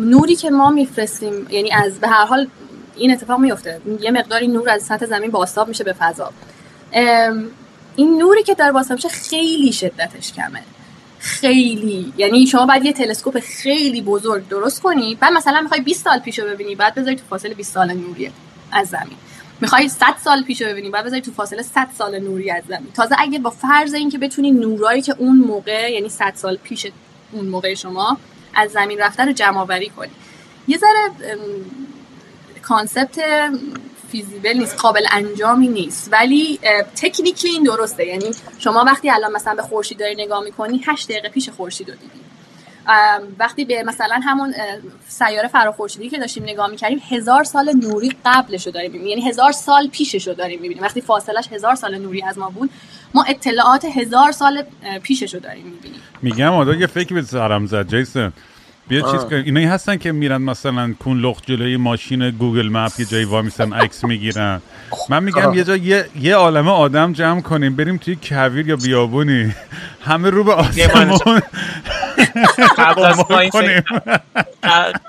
نوری 0.00 0.36
که 0.36 0.50
ما 0.50 0.70
میفرستیم 0.70 1.32
یعنی 1.50 1.72
از 1.72 2.00
به 2.00 2.08
هر 2.08 2.24
حال 2.26 2.46
این 2.96 3.12
اتفاق 3.12 3.40
میفته 3.40 3.80
یه 4.00 4.10
مقداری 4.10 4.48
نور 4.48 4.70
از 4.70 4.82
سطح 4.82 5.06
زمین 5.06 5.30
باستاب 5.30 5.68
میشه 5.68 5.84
به 5.84 5.92
فضا. 5.92 6.32
این 7.96 8.18
نوری 8.18 8.42
که 8.42 8.54
در 8.54 8.72
باستاب 8.72 8.96
میشه 8.96 9.08
خیلی 9.08 9.72
شدتش 9.72 10.32
کمه. 10.32 10.62
خیلی 11.26 12.12
یعنی 12.16 12.46
شما 12.46 12.66
باید 12.66 12.84
یه 12.84 12.92
تلسکوپ 12.92 13.40
خیلی 13.40 14.02
بزرگ 14.02 14.48
درست 14.48 14.82
کنی. 14.82 15.14
بعد 15.14 15.32
مثلا 15.32 15.60
می‌خوای 15.60 15.80
20 15.80 16.04
سال 16.04 16.18
پیشو 16.18 16.46
ببینی 16.46 16.74
بعد 16.74 16.94
بذاری 16.94 17.16
تو 17.16 17.22
فاصله 17.30 17.54
20 17.54 17.74
سال 17.74 17.92
نوری 17.92 18.30
از 18.72 18.88
زمین. 18.88 19.16
می‌خوای 19.60 19.88
100 19.88 20.04
سال 20.24 20.42
پیشو 20.42 20.64
ببینی 20.64 20.90
بعد 20.90 21.04
بذاری 21.04 21.22
تو 21.22 21.32
فاصله 21.32 21.62
100 21.62 21.88
سال 21.98 22.18
نوری 22.18 22.50
از 22.50 22.62
زمین. 22.68 22.92
تازه 22.94 23.14
اگه 23.18 23.38
با 23.38 23.50
فرض 23.50 23.94
اینکه 23.94 24.18
بتونی 24.18 24.50
نورایی 24.50 25.02
که 25.02 25.14
اون 25.18 25.36
موقع 25.36 25.92
یعنی 25.92 26.08
100 26.08 26.32
سال 26.34 26.56
پیش 26.56 26.86
اون 27.32 27.46
موقع 27.46 27.74
شما 27.74 28.18
از 28.54 28.70
زمین 28.70 28.98
رفته 28.98 29.24
رو 29.24 29.32
جمع 29.32 29.58
آوری 29.58 29.88
کنی. 29.88 30.10
یه 30.68 30.78
ذره 30.78 31.10
concept 32.62 33.18
feasible 34.12 34.58
نیست 34.58 34.76
قابل 34.76 35.06
انجامی 35.10 35.68
نیست. 35.68 36.08
ولی 36.12 36.58
technically 37.02 37.50
این 37.50 37.62
درسته. 37.62 38.06
یعنی 38.06 38.30
شما 38.58 38.84
وقتی 38.86 39.10
الان 39.10 39.32
مثلا 39.32 39.54
به 39.54 39.62
خورشید 39.62 39.98
داری 39.98 40.14
نگاه 40.14 40.44
می‌کنی 40.44 40.82
8 40.86 41.08
دقیقه 41.08 41.28
پیش 41.28 41.48
خورشید 41.48 41.90
رو 41.90 41.94
دیدی. 41.94 42.20
وقتی 43.38 43.64
به 43.64 43.82
مثلا 43.82 44.20
همون 44.22 44.54
سیاره 45.08 45.48
فراخورشیدی 45.48 46.08
که 46.08 46.18
داشتیم 46.18 46.42
نگاه 46.42 46.70
می‌کردیم 46.70 47.02
هزار 47.10 47.44
سال 47.44 47.72
نوری 47.72 48.12
قبلش 48.24 48.66
رو 48.66 48.72
داریم 48.72 48.90
می‌بینیم. 48.90 49.16
یعنی 49.16 49.28
هزار 49.28 49.52
سال 49.52 49.88
پیشش 49.88 50.28
رو 50.28 50.34
داریم 50.34 50.60
می‌بینیم. 50.60 50.82
وقتی 50.82 51.00
فاصلش 51.00 51.48
هزار 51.52 51.74
سال 51.74 51.98
نوری 51.98 52.22
از 52.22 52.38
ما 52.38 52.50
بود 52.50 52.70
ما 53.14 53.24
اطلاعات 53.28 53.84
هزار 53.84 54.32
سال 54.32 54.62
پیشش 55.02 55.34
رو 55.34 55.40
داریم 55.40 55.64
می‌بینیم. 55.64 56.00
میگم 56.22 56.52
آدم 56.52 56.80
یه 56.80 56.86
فکر 56.86 57.14
به 57.14 57.22
سرم 57.22 57.66
زد 57.66 57.88
جیسن 57.88 58.32
بیا 58.88 59.12
چیز 59.12 59.20
کن 59.20 59.34
اینایی 59.36 59.66
هستن 59.66 59.96
که 59.96 60.12
میرن 60.12 60.42
مثلا 60.42 60.94
کون 60.98 61.20
لخت 61.20 61.46
جلوی 61.46 61.76
ماشین 61.76 62.30
گوگل 62.30 62.68
مپ 62.68 62.92
یه 62.98 63.04
جایی 63.04 63.24
وامیسن 63.24 63.72
عکس 63.72 64.04
می‌گیرن. 64.04 64.62
من 65.08 65.22
میگم 65.22 65.54
یه 65.54 65.64
جا 65.64 65.76
یه, 65.76 66.06
یه 66.20 66.34
عالمه 66.34 66.70
آدم 66.70 67.12
جمع 67.12 67.40
کنیم 67.40 67.76
بریم 67.76 67.96
توی 67.96 68.16
کویر 68.22 68.68
یا 68.68 68.76
بیابونی. 68.76 69.54
همه 70.04 70.30
رو 70.30 70.44
به 70.44 70.52
آسمون 70.52 71.40
قبل 72.78 73.04
از 73.04 73.18
ما 73.30 73.38
این 73.38 73.50
فکر 73.50 73.82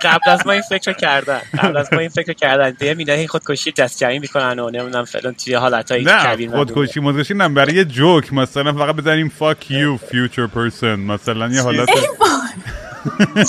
قبل 0.01 0.29
از 0.29 0.47
ما 0.47 0.51
این 0.51 0.61
فکر 0.61 0.93
کردن. 0.93 1.39
قبل 1.57 1.77
از 1.77 1.93
ما 1.93 1.99
این 1.99 2.09
فکر 2.09 2.33
کردن. 2.33 2.69
دیگه 2.69 2.93
می‌دهی 2.93 3.27
خودکشی 3.27 3.71
دست 3.71 3.99
جمعی 3.99 4.19
می‌کنن 4.19 4.59
و 4.59 4.69
نمی‌دونم 4.69 5.05
فلان 5.05 5.33
توی 5.33 5.53
حالتهای 5.53 6.03
نه 6.03 6.49
خودکشی 6.51 6.99
مزشی 6.99 7.33
نه 7.33 7.49
برای 7.49 7.75
یه 7.75 7.85
جوک 7.85 8.33
مثلا 8.33 8.73
فقط 8.73 8.95
بزنیم 8.95 9.31
fuck 9.39 9.63
you 9.63 10.11
future 10.11 10.49
person. 10.55 10.83
مثلا 10.83 11.49
یه 11.49 11.61
حالت 11.61 11.89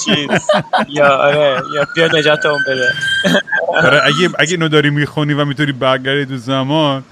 چیز. 0.05 0.29
یا 0.89 1.09
آره 1.09 1.63
یا 1.75 1.87
بیا 1.95 2.07
نجات 2.19 2.47
اون 2.47 2.61
بده. 2.69 2.93
آره 3.69 4.01
اگه 4.05 4.31
اگه 4.39 4.51
اینو 4.51 4.69
داری 4.69 4.91
می‌خونی 4.91 5.33
و 5.33 5.45
می‌تونی 5.45 5.73
برگردی 5.73 6.27
تو 6.27 6.37
زمان 6.37 7.05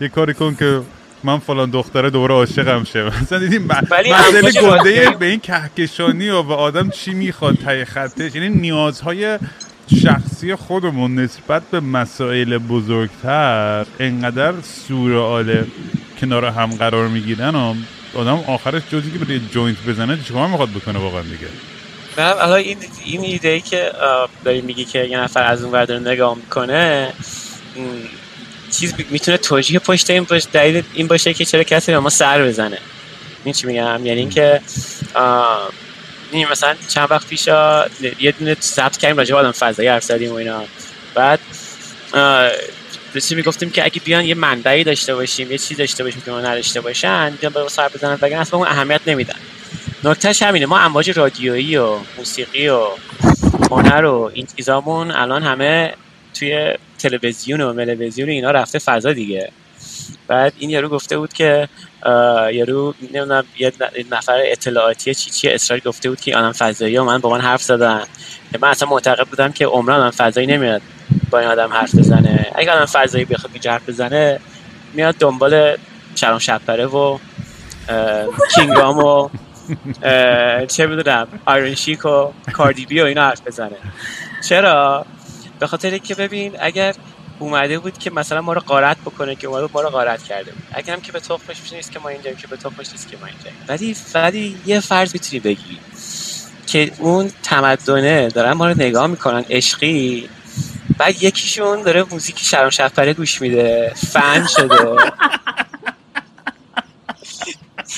یه 0.00 0.08
کاری 0.08 0.34
کن 0.34 0.54
که 0.54 0.80
من 1.24 1.38
فلان 1.38 1.70
دختره 1.70 2.10
دوباره 2.10 2.34
عاشقم 2.34 2.84
شه. 2.84 3.22
مثلا 3.22 3.38
دیدیم 3.38 3.62
مسئله 3.66 4.52
گنده 4.52 5.10
به 5.10 5.26
این 5.26 5.40
کهکشانی 5.40 6.28
و 6.28 6.42
به 6.42 6.54
آدم 6.54 6.90
چی 6.90 7.14
می‌خواد 7.14 7.54
تای 7.54 7.84
خطش؟ 7.84 8.34
یعنی 8.34 8.48
نیازهای 8.48 9.38
شخصی 10.02 10.54
خودمون 10.54 11.14
نسبت 11.14 11.62
به 11.70 11.80
مسائل 11.80 12.58
بزرگتر 12.58 13.86
انقدر 14.00 14.52
سورئال 14.88 15.64
کنار 16.20 16.44
هم 16.44 16.70
قرار 16.70 17.08
می‌گیرن 17.08 17.54
و 17.54 17.74
آدم 18.14 18.44
آخرش 18.46 18.82
جز 18.92 19.10
اینکه 19.10 19.18
یه 19.18 19.38
joint 19.38 19.76
بزنه 19.88 20.18
چیکار 20.24 20.48
می‌خواد 20.48 20.68
بکنه 20.70 20.98
واقعا 20.98 21.22
دیگه؟ 21.22 21.48
حالا 22.22 22.54
این 22.54 22.78
این 23.04 23.20
ایده 23.20 23.48
ای 23.48 23.60
که 23.60 23.92
داری 24.44 24.60
میگی 24.60 24.84
که 24.84 24.98
یه 25.04 25.18
نفر 25.18 25.42
از 25.42 25.62
اون 25.62 25.72
ور 25.72 25.98
نگاه 25.98 26.36
می‌کنه 26.36 27.12
چیز 28.70 28.94
می‌تونه 29.10 29.36
توجیه 29.36 29.78
پشت 29.78 30.10
این 30.10 30.24
باشه 30.24 30.48
دلیل 30.52 30.82
این 30.94 31.06
باشه 31.06 31.34
که 31.34 31.44
چرا 31.44 31.62
کسی 31.62 31.92
به 31.92 31.98
ما 31.98 32.10
سر 32.10 32.42
بزنه. 32.42 32.78
این 33.44 33.54
چی 33.54 33.66
میگم؟ 33.66 34.06
یعنی 34.06 34.20
اینکه 34.20 34.60
این 36.32 36.48
مثلا 36.48 36.74
چند 36.88 37.10
وقت 37.10 37.26
پیش 37.26 37.48
یه 38.20 38.32
دونه 38.38 38.56
ثبت 38.60 38.96
کردیم 38.96 39.16
راجع 39.16 39.34
به 39.34 39.40
آدم 39.40 39.52
فضایی 39.52 39.88
حرف 39.88 40.04
زدیم 40.04 40.30
و 40.30 40.34
اینا. 40.34 40.64
بعد 41.14 41.40
داشتیم 43.14 43.36
می‌گفتیم 43.36 43.70
که 43.70 43.84
اگه 43.84 44.00
بیان 44.00 44.24
یه 44.24 44.34
منبعی 44.34 44.84
داشته 44.84 45.14
باشیم 45.14 45.52
یه 45.52 45.58
چیز 45.58 45.76
داشته 45.76 46.04
باشیم 46.04 46.22
که 46.24 46.30
ما 46.30 46.40
نداشته 46.40 46.80
باشن 46.80 47.30
بیان 47.30 47.52
به 47.52 47.68
سر 47.68 47.88
بزنن 47.88 48.18
وگرنه 48.22 48.40
اصلا 48.40 48.58
اون 48.58 48.68
اهمیت 48.68 49.00
نمیدن. 49.06 49.36
نکتهش 50.04 50.42
همینه. 50.42 50.66
ما 50.66 50.78
امواج 50.78 51.18
رادیویی 51.18 51.76
و 51.76 51.96
موسیقی 52.18 52.68
و 52.68 52.86
هنر 53.70 54.04
و 54.04 54.30
این 54.34 54.46
چیزامون 54.56 55.10
الان 55.10 55.42
همه 55.42 55.94
توی 56.34 56.74
تلویزیون 56.98 57.60
و 57.60 57.72
ملویزیون 57.72 58.28
اینا 58.28 58.50
رفته 58.50 58.78
فضا 58.78 59.12
دیگه. 59.12 59.52
بعد 60.26 60.52
این 60.58 60.70
یارو 60.70 60.88
گفته 60.88 61.18
بود 61.18 61.32
که 61.32 61.68
یارو 62.52 62.94
نمی‌دونم 63.02 63.44
یه 63.58 63.72
نفر 64.10 64.40
اطلاعاتی 64.44 65.14
چی 65.14 65.30
چی 65.30 65.48
اسرائیل 65.48 65.84
گفته 65.84 66.08
بود 66.08 66.20
که 66.20 66.36
آدم 66.36 66.52
فضایی 66.52 66.98
و 66.98 67.04
من 67.04 67.18
با 67.18 67.30
من 67.30 67.40
حرف 67.40 67.62
زدن. 67.62 68.04
من 68.60 68.68
اصلا 68.68 68.88
معتقد 68.88 69.26
بودم 69.26 69.52
که 69.52 69.66
عمران 69.66 70.00
آدم 70.00 70.10
فضایی 70.10 70.46
نمیاد 70.46 70.82
با 71.30 71.38
این 71.38 71.48
آدم 71.48 71.72
حرف 71.72 71.94
بزنه. 71.94 72.46
اگه 72.54 72.72
آدم 72.72 72.86
فضایی 72.86 73.24
بخواد 73.24 73.50
اینجا 73.52 73.72
حرف 73.72 73.88
بزنه 73.88 74.40
میاد 74.94 75.14
دنبال 75.18 75.76
شرم 76.14 76.38
شپره 76.38 76.86
و 76.86 77.18
کینگام 78.54 78.98
و 78.98 79.28
چه 80.66 80.86
می‌دونم 80.86 81.28
آیرون 81.46 81.74
شیک 81.74 82.04
و 82.04 82.32
کاردیبی 82.52 83.00
و 83.00 83.04
اینا 83.04 83.22
حرف 83.28 83.40
بزنه. 83.46 83.76
چرا؟ 84.48 85.06
به 85.58 85.66
خاطر 85.66 85.98
که 85.98 86.14
ببین 86.14 86.56
اگر 86.60 86.94
اومده 87.38 87.78
بود 87.78 87.98
که 87.98 88.10
مثلا 88.10 88.40
ما 88.40 88.52
رو 88.52 88.60
قارت 88.60 88.96
بکنه 88.96 89.34
که 89.34 89.46
اومده 89.46 89.68
ما 89.74 89.80
رو 89.80 89.88
قارت 89.88 90.22
کرده 90.22 90.52
بود. 90.52 90.62
اگر 90.72 90.92
هم 90.92 91.00
که 91.00 91.12
به 91.12 91.20
تخمش 91.20 91.72
نیست 91.72 91.92
که 91.92 91.98
ما 91.98 92.08
اینجاییم 92.08 92.38
که 92.38 92.46
به 92.46 92.56
تخمش 92.56 92.90
نیست 92.92 93.08
که 93.08 93.16
ما 93.16 93.26
اینجاییم. 93.26 93.58
ولی 93.68 93.96
ولی 94.14 94.56
یه 94.66 94.80
فرض 94.80 95.12
می‌تونی 95.12 95.40
بگی 95.40 95.78
که 96.66 96.92
اون 96.98 97.30
تمدنه 97.42 98.28
دارن 98.28 98.52
ما 98.52 98.68
رو 98.68 98.74
نگاه 98.78 99.06
می‌کنن 99.06 99.44
عشقی 99.50 100.28
بعد 100.98 101.22
یکیشون 101.22 101.82
داره 101.82 102.02
موزیک 102.10 102.38
شرم 102.38 102.70
شفره 102.70 103.14
گوش 103.14 103.40
میده 103.40 103.92
فن 104.12 104.46
شده. 104.46 104.96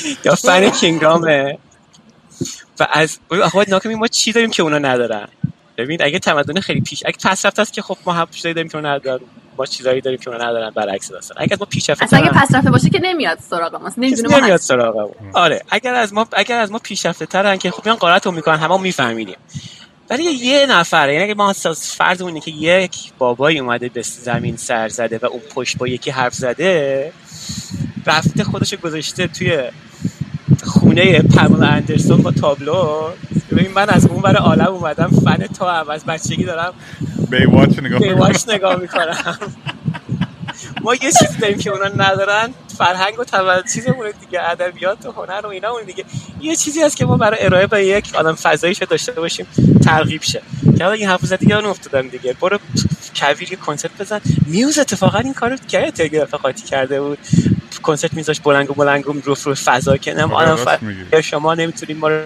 یا 0.24 0.34
فن 0.34 0.70
کینگامه. 0.70 1.58
و 2.80 2.86
از 2.92 3.18
آقا 3.42 3.62
ناکمی 3.68 3.94
ما 3.94 4.06
چی 4.06 4.32
داریم 4.32 4.50
که 4.50 4.62
اونا 4.62 4.78
ندارن؟ 4.78 5.28
ببین 5.76 6.02
اگه 6.02 6.18
تمدن 6.18 6.60
خیلی 6.60 6.80
پیش 6.80 7.02
اگه 7.06 7.16
پس 7.24 7.46
است 7.46 7.72
که 7.72 7.82
خب 7.82 7.96
ما 8.06 8.12
هم 8.12 8.26
چیزایی 8.30 8.54
داریم 8.54 8.68
که 8.70 8.78
اونا 8.78 8.94
ندارن 8.94 9.24
ما 9.58 9.66
چیزایی 9.66 10.00
داریم 10.00 10.18
که 10.18 10.30
اونا 10.30 10.44
ندارن 10.44 10.70
برعکس 10.70 11.12
هستن 11.12 11.34
اگه 11.38 11.56
ما 11.60 11.66
پیشرفته 11.66 12.04
اصلا 12.04 12.18
اگه 12.18 12.30
پس 12.30 12.54
رفته 12.54 12.70
باشه 12.70 12.90
که 12.90 13.00
نمیاد 13.02 13.38
سراغ 13.38 13.74
ما 13.74 13.90
نمی‌دونه 13.96 14.40
نمیاد 14.40 14.60
سراغ 14.60 14.96
ما. 14.96 15.10
آره 15.34 15.62
اگر 15.70 15.94
از 15.94 16.12
ما 16.12 16.26
اگر 16.32 16.58
از 16.58 16.72
ما 16.72 16.78
پیشرفته 16.78 17.26
ترن 17.26 17.56
که 17.56 17.70
خب 17.70 17.84
میان 17.84 17.96
قارتون 17.96 18.34
می‌کنن 18.34 18.56
همه 18.56 18.80
میفهمیدیم. 18.80 19.36
ولی 20.10 20.24
یه 20.24 20.66
نفر 20.66 21.08
یعنی 21.08 21.24
اگه 21.24 21.34
ما 21.34 21.52
فرض 21.52 22.22
که 22.22 22.50
یک 22.50 23.12
بابایی 23.18 23.58
اومده 23.58 23.88
به 23.88 24.02
زمین 24.02 24.56
سر 24.56 24.88
زده 24.88 25.18
و 25.22 25.26
اون 25.26 25.40
پشت 25.40 25.78
با 25.78 25.88
یکی 25.88 26.10
حرف 26.10 26.34
زده 26.34 27.12
رفته 28.06 28.44
خودش 28.44 28.74
گذاشته 28.74 29.26
توی 29.26 29.62
خونه 30.64 31.22
پاملا 31.22 31.66
اندرسون 31.66 32.22
با 32.22 32.30
تابلو. 32.30 33.10
ببین 33.50 33.70
من 33.72 33.88
از 33.88 34.06
اون 34.06 34.22
برای 34.22 34.36
عالم 34.36 34.66
اومدم 34.66 35.08
فن 35.08 35.46
تو 35.46 35.64
هم 35.64 35.90
از 35.90 36.04
بچگی 36.04 36.44
دارم 36.44 36.72
بیواچ 37.30 37.78
نگاه 37.78 37.98
بیواچ 38.00 38.48
نگاه 38.48 38.76
می‌کنم. 38.76 39.36
ما 40.82 40.94
یه 40.94 41.00
چیز 41.00 41.38
داریم 41.40 41.58
که 41.58 41.70
اونا 41.70 42.04
ندارن 42.04 42.54
فرهنگ 42.78 43.18
و 43.18 43.24
تولد 43.24 43.64
چیزمون 43.74 44.12
دیگه 44.20 44.50
ادبیات 44.50 45.06
و 45.06 45.12
هنر 45.12 45.46
و 45.46 45.48
اینا 45.48 45.70
اون 45.70 45.84
دیگه. 45.84 46.04
یه 46.40 46.56
چیزی 46.56 46.82
هست 46.82 46.96
که 46.96 47.04
ما 47.06 47.16
برای 47.16 47.44
ارائه 47.44 47.66
به 47.66 47.86
یک 47.86 48.14
آدم 48.14 48.34
فضایی 48.34 48.74
شده 48.74 48.86
داشته 48.86 49.12
باشیم 49.12 49.46
ترغیب 49.84 50.22
شه. 50.22 50.42
که 50.78 50.88
این 50.88 51.08
حرف 51.08 51.20
زدی 51.26 51.46
یادم 51.46 51.68
افتادم 51.68 52.08
دیگه. 52.08 52.36
برو 52.40 52.58
کویر 53.16 53.52
یه 53.52 53.56
کنسرت 53.56 53.90
بزن. 54.00 54.20
میوز 54.46 54.78
اتفاقا 54.78 55.18
این 55.18 55.34
کارو 55.34 55.56
کرده 55.56 55.90
تلگراف 55.90 56.34
قاطی 56.34 56.62
کرده 56.62 57.00
بود. 57.00 57.18
کنسرت 57.82 58.14
میذاش 58.14 58.40
بلنگ 58.40 58.70
و 58.70 58.74
بلنگ 58.74 59.04
رو 59.04 59.34
رو 59.44 59.54
فضا 59.54 59.96
که 59.96 60.14
نم 60.14 60.32
آدم 60.32 60.78
شما 61.20 61.54
نمی‌تونید 61.54 61.96
ما 61.96 62.08
رو 62.08 62.22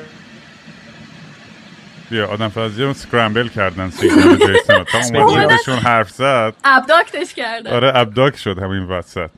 بیا 2.11 2.29
آدم 2.29 2.49
فضایی 2.49 2.87
رو 2.87 2.93
سکرامبل 2.93 3.49
کردن 3.49 3.91
سیگنال 3.91 4.37
جیسون. 4.37 4.85
تا 4.85 4.99
اومد 4.99 5.51
حرف 5.69 6.11
زد. 6.11 6.55
ابداکتش 6.65 7.35
کردن. 7.35 7.71
آره 7.71 7.93
ابداک 7.95 8.37
شد 8.37 8.59
همین 8.59 8.83
وسط. 8.83 9.31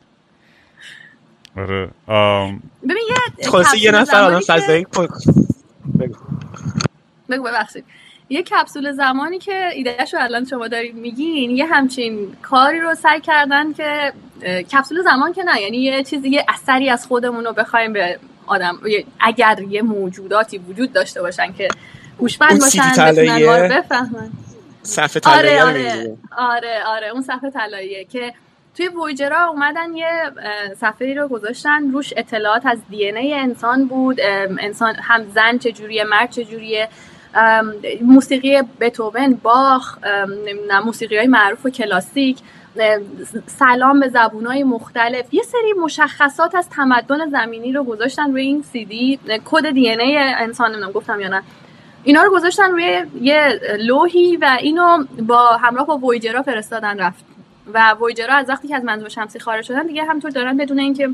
آره 1.57 1.89
ببین 2.83 3.03
یه 3.09 3.49
خلاصه 3.49 3.79
یه 3.79 3.91
نفر 3.91 4.23
آدم 4.23 4.41
فضایی 4.41 4.87
بگو. 6.01 6.15
بگو 7.31 7.43
ببخشید. 7.43 7.85
یه 8.29 8.43
کپسول 8.43 8.93
زمانی 8.93 9.39
که 9.39 9.69
ایدهش 9.75 10.15
رو 10.15 10.21
الان 10.23 10.45
شما 10.45 10.69
دارید 10.69 10.95
میگین 10.95 11.51
یه 11.51 11.67
همچین 11.67 12.37
کاری 12.43 12.81
رو 12.81 12.95
سعی 12.95 13.21
کردن 13.21 13.73
که 13.73 14.13
کپسول 14.73 15.03
زمان 15.03 15.33
که 15.33 15.43
نه 15.43 15.61
یعنی 15.61 15.77
یه 15.77 16.03
چیزی 16.03 16.29
یه 16.29 16.47
اثری 16.49 16.91
از 16.91 17.07
خودمون 17.07 17.45
رو 17.45 17.53
بخوایم 17.53 17.93
به 17.93 18.19
آدم 18.47 18.79
اگر 19.21 19.63
یه 19.71 19.83
موجوداتی 19.83 20.59
وجود 20.59 20.93
داشته 20.93 21.23
باشن 21.23 21.53
که 21.53 21.69
هوشمند 22.21 22.61
باشن 22.61 23.13
بتونن 23.13 23.69
بفهمن. 23.69 24.31
صفحه 24.83 25.21
آره 25.39 25.63
آره. 25.63 26.17
آره 26.39 26.85
آره 26.87 27.09
اون 27.09 27.23
صفحه 27.23 27.51
طلاییه 27.51 28.05
که 28.05 28.33
توی 28.77 28.89
وویجرا 28.89 29.45
اومدن 29.45 29.95
یه 29.95 30.09
صفحه 30.81 31.15
رو 31.15 31.29
گذاشتن. 31.29 31.93
روش 31.93 32.15
اطلاعات 32.17 32.67
از 32.67 32.79
دی 32.91 33.05
ای 33.05 33.35
انسان 33.35 33.87
بود. 33.87 34.21
انسان 34.61 34.95
هم 34.95 35.25
زن 35.35 35.59
چجوریه 35.59 36.05
مرد 36.05 36.31
چجوریه. 36.31 36.89
موسیقی 38.03 38.63
بتوون 38.81 39.35
باخ 39.43 39.99
موسیقی 40.85 41.17
های 41.17 41.27
معروف 41.27 41.67
و 41.67 41.71
کلاسیک. 41.71 42.39
سلام 43.47 44.01
به 44.01 44.09
زبون 44.09 44.47
های 44.47 44.63
مختلف. 44.63 45.35
یه 45.35 45.43
سری 45.43 45.73
مشخصات 45.83 46.55
از 46.55 46.69
تمدن 46.69 47.31
زمینی 47.31 47.73
رو 47.73 47.85
گذاشتن 47.85 48.33
روی 48.33 48.43
این 48.43 48.65
سی 48.73 48.85
دی. 48.85 49.19
کد 49.45 49.71
دی 49.71 49.91
ای 49.91 50.19
انسان 50.19 50.71
نمی‌دونم 50.71 50.93
گفتم 50.93 51.21
یا 51.21 51.29
نه. 51.29 51.43
اینا 52.09 52.23
رو 52.23 52.31
گذاشتن 52.31 52.71
روی 52.71 53.03
یه 53.21 53.61
لوحی 53.79 54.37
و 54.37 54.57
اینو 54.61 55.05
با 55.27 55.57
همراه 55.57 55.87
با 55.87 55.99
وویجرا 55.99 56.43
فرستادن 56.43 56.99
رفت. 56.99 57.25
و 57.75 57.97
وویجرها 58.01 58.37
از 58.37 58.49
وقتی 58.49 58.69
که 58.69 58.77
از 58.77 58.85
منظور 58.85 59.09
شمسی 59.09 59.39
خارج 59.39 59.65
شدن 59.65 59.87
دیگه 59.87 60.05
همطور 60.05 60.31
دارن 60.31 60.57
بدون 60.57 60.79
اینکه 60.79 61.09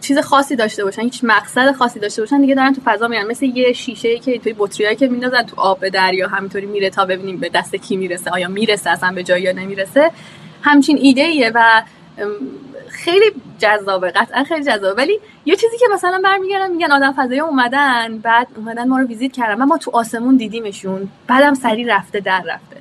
چیز 0.00 0.18
خاصی 0.18 0.56
داشته 0.56 0.84
باشن 0.84 1.02
هیچ 1.02 1.20
مقصد 1.22 1.72
خاصی 1.72 2.00
داشته 2.00 2.22
باشن 2.22 2.40
دیگه 2.40 2.54
دارن 2.54 2.72
تو 2.72 2.80
فضا 2.84 3.08
میرن 3.08 3.26
مثل 3.26 3.46
یه 3.46 3.72
شیشه 3.72 4.18
که 4.18 4.38
توی 4.38 4.54
بطریایی 4.58 4.96
که 4.96 5.08
میندازن 5.08 5.42
تو 5.42 5.60
آب 5.60 5.88
دریا 5.88 6.28
همینطوری 6.28 6.66
میره 6.66 6.90
تا 6.90 7.04
ببینیم 7.04 7.36
به 7.36 7.48
دست 7.48 7.76
کی 7.76 7.96
می‌رسه 7.96 8.30
آیا 8.30 8.48
می‌رسه 8.48 8.90
اصلا 8.90 9.12
به 9.12 9.22
جایی 9.22 9.42
یا 9.42 9.52
نمی‌رسه. 9.52 10.10
همچین 10.62 10.98
ایده 11.00 11.22
ایه 11.22 11.52
و 11.54 11.82
خیلی 12.90 13.32
جذابه 13.58 14.10
قطعا 14.10 14.44
خیلی 14.44 14.64
جذابه. 14.64 15.02
ولی 15.02 15.20
یه 15.44 15.56
چیزی 15.56 15.78
که 15.78 15.86
مثلا 15.94 16.20
برمیگردن 16.24 16.70
میگن 16.70 16.92
آدم 16.92 17.12
فضایی 17.12 17.40
اومدن 17.40 18.18
بعد 18.18 18.48
اومدن 18.56 18.88
ما 18.88 18.98
رو 18.98 19.06
ویزیت 19.06 19.32
کردن 19.32 19.64
ما 19.64 19.78
تو 19.78 19.90
آسمون 19.94 20.36
دیدیمشون 20.36 21.08
بعدم 21.26 21.54
سری 21.54 21.84
رفته 21.84 22.20
در 22.20 22.42
رفته. 22.46 22.76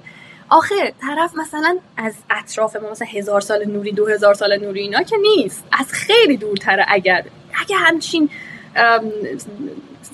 آخه 0.49 0.93
طرف 1.01 1.35
مثلا 1.37 1.77
از 1.97 2.15
اطراف 2.29 2.75
ما 2.75 2.91
مثلا 2.91 3.07
هزار 3.07 3.41
سال 3.41 3.65
نوری 3.65 3.91
دو 3.91 4.07
هزار 4.07 4.33
سال 4.33 4.57
نوری 4.57 4.81
اینا 4.81 5.03
که 5.03 5.17
نیست. 5.17 5.63
از 5.71 5.93
خیلی 5.93 6.37
دورتره 6.37 6.85
اگر 6.87 7.23
اگر 7.61 7.77
همچین 7.77 8.29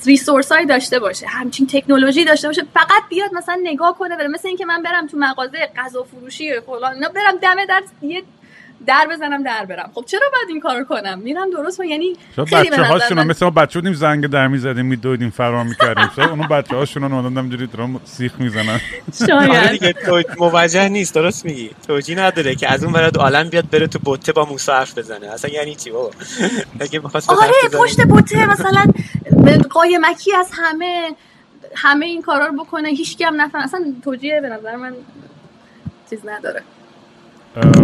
ریسورس 0.06 0.52
های 0.52 0.66
داشته 0.66 1.00
باشه 1.00 1.28
همچین 1.28 1.68
تکنولوژی 1.68 2.26
داشته 2.26 2.48
باشه 2.48 2.64
فقط 2.74 3.10
بیاد 3.10 3.34
مثلا 3.34 3.60
نگاه 3.64 3.98
کنه 3.98 4.18
بره 4.18 4.28
مثل 4.28 4.48
اینکه 4.48 4.66
من 4.66 4.84
برم 4.84 5.08
تو 5.08 5.18
مغازه 5.18 5.70
غذا 5.76 6.04
فروشی 6.04 6.60
فلان 6.60 7.00
برم 7.00 7.38
دم 7.42 7.66
در 7.66 7.84
یه 8.02 8.24
در 8.88 9.08
بزنم 9.12 9.44
در 9.44 9.66
برم. 9.66 9.92
خب 9.94 10.06
چرا 10.06 10.30
باید 10.34 10.50
این 10.50 10.60
کارو 10.60 10.84
کنم؟ 10.84 11.20
میرم 11.20 11.50
درست 11.52 11.80
و 11.80 11.84
یعنی 11.84 12.16
خیلی 12.48 12.70
بچه 12.70 12.84
هاشون 12.84 13.18
من... 13.18 13.28
مثل 13.28 13.46
ما 13.46 13.52
بچه 13.52 13.80
بودیم 13.80 13.94
زنگ 13.94 14.28
در 14.28 14.48
می‌زدیم 14.48 14.86
میدویدیم 14.86 15.30
فرار 15.30 15.64
می‌کردیم. 15.64 16.10
شاید 16.16 16.30
اونو 16.30 16.48
بچه 16.48 16.76
هاشون 16.76 17.04
رو 17.04 17.30
نمی‌دونم 17.30 17.66
درام 17.66 18.02
سیخ 18.06 18.32
می‌زنن. 18.40 18.80
شاید. 19.28 19.72
دیگه 19.72 19.96
موجه 20.40 20.90
نیست 20.90 21.16
درست 21.16 21.46
میگی. 21.46 21.72
توجی 21.88 22.16
نداره 22.16 22.56
که 22.56 22.74
از 22.74 22.84
اون 22.84 22.94
ورد 22.94 23.18
عالم 23.18 23.50
بیاد 23.50 23.70
بره 23.70 23.88
تو 23.88 24.00
بوته 24.00 24.32
با 24.32 24.46
موسی 24.46 24.72
حرف 24.72 24.98
بزنه. 24.98 25.28
اصلا 25.28 25.52
یعنی 25.52 25.76
چی 25.76 25.92
بابا؟ 25.92 26.12
اگه 26.80 27.02
آره 27.28 27.54
پشت 27.74 28.02
بوته 28.02 28.46
مثلا 28.46 28.86
قایمکی 29.70 30.36
از 30.36 30.50
همه 30.54 31.16
همه 31.76 32.06
این 32.06 32.22
کارا 32.22 32.46
رو 32.46 32.64
بکنه. 32.64 32.90
هیچ 32.90 33.22
هم 33.22 33.42
نفهم. 33.42 33.62
اصلا 33.62 33.94
توجیه 34.04 34.42
به 34.42 34.50
نظر 34.50 34.76
من 34.76 34.94
چیز 36.10 36.20
نداره. 36.26 36.64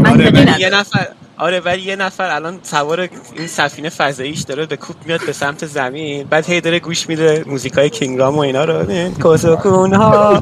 آره 0.06 0.32
ولی 0.32 0.62
یه 0.62 0.70
نفر 0.70 1.08
آره 1.38 1.60
ولی 1.60 1.82
یه 1.82 1.96
نفر 1.96 2.36
الان 2.36 2.60
سوار 2.64 3.10
این 3.36 3.48
سفینه 3.48 3.90
فضاییش 3.90 4.42
داره 4.42 4.66
به 4.66 4.78
کوپ 4.78 4.96
میاد 5.06 5.26
به 5.26 5.34
سمت 5.34 5.66
زمین 5.66 6.28
بعد 6.30 6.50
هی 6.50 6.62
داره 6.62 6.80
گوش 6.80 7.10
میده 7.10 7.44
موزیکای 7.48 7.90
کینگرام 7.90 8.36
و 8.36 8.40
اینا 8.40 8.66
رو. 8.66 9.10
کوسوکون 9.10 9.94
ها 9.94 10.42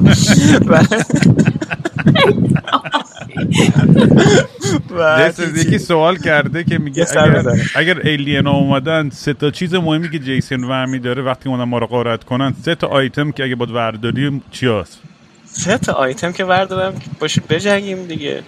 یکی 5.56 5.78
سوال 5.78 6.16
کرده 6.16 6.64
که 6.64 6.78
میگه 6.78 7.06
اگر, 7.18 7.44
اگر 7.74 7.98
alien 8.04 8.46
ها 8.46 8.52
اومدن 8.52 9.10
سه 9.10 9.34
تا 9.34 9.50
چیز 9.50 9.74
مهمی 9.74 10.10
که 10.10 10.18
جیسن 10.18 10.64
ورمی 10.64 10.98
داره 10.98 11.22
وقتی 11.22 11.48
اونا 11.48 11.64
ما 11.64 11.78
رو 11.78 11.86
غارت 11.86 12.24
کنن 12.24 12.54
سه 12.64 12.74
تا 12.74 12.86
آیتم 12.86 13.32
که 13.32 13.44
اگه 13.44 13.54
باید 13.54 13.70
ورداری 13.70 14.42
چی 14.50 14.66
هست؟ 14.66 14.98
سه 15.44 15.78
تا 15.78 15.92
آیتم 15.92 16.32
که 16.32 16.44
وردارم 16.44 16.94
باشه 17.20 17.42
بجنگیم 17.48 18.06
دیگه. 18.06 18.42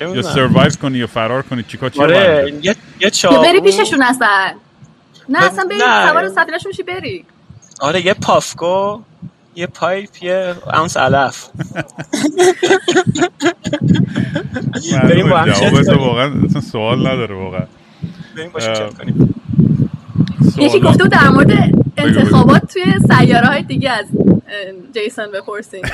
یا 0.00 0.22
survive 0.22 0.70
کنی 0.82 0.98
یا 0.98 1.06
فرار 1.06 1.42
کنی 1.42 1.62
چیکار 1.62 1.90
چی 1.90 2.00
آره 2.00 2.52
یه 2.62 2.76
یه 3.00 3.10
بری 3.42 3.60
پیششون 3.60 4.02
اصلا. 4.02 4.52
نه 5.28 5.44
اصلا 5.44 5.64
بری 5.70 5.78
سوار 5.78 6.28
سفینه‌شون 6.28 6.68
میشی 6.68 6.82
بری. 6.82 7.24
آره 7.80 8.06
یه 8.06 8.14
Puffco 8.14 9.00
یه 9.56 9.66
pipe 9.66 10.22
یه 10.22 10.54
اونس 10.74 10.96
علف. 10.96 11.48
بریم 15.02 15.28
با 15.30 15.38
هم 15.38 15.52
واقعا 15.98 16.32
سوال 16.72 17.06
نداره 17.06 17.34
واقعا. 17.34 17.66
بریم 18.36 18.50
با 18.50 18.60
کنیم؟ 18.98 19.34
یکی 20.58 20.80
گفته 20.80 21.08
در 21.08 21.28
مورد 21.28 21.52
انتخابات 21.96 22.72
توی 22.72 22.84
سیاره 23.16 23.46
های 23.46 23.62
دیگه 23.62 23.90
از 23.90 24.06
جیسون 24.94 25.30
بپرسین 25.30 25.82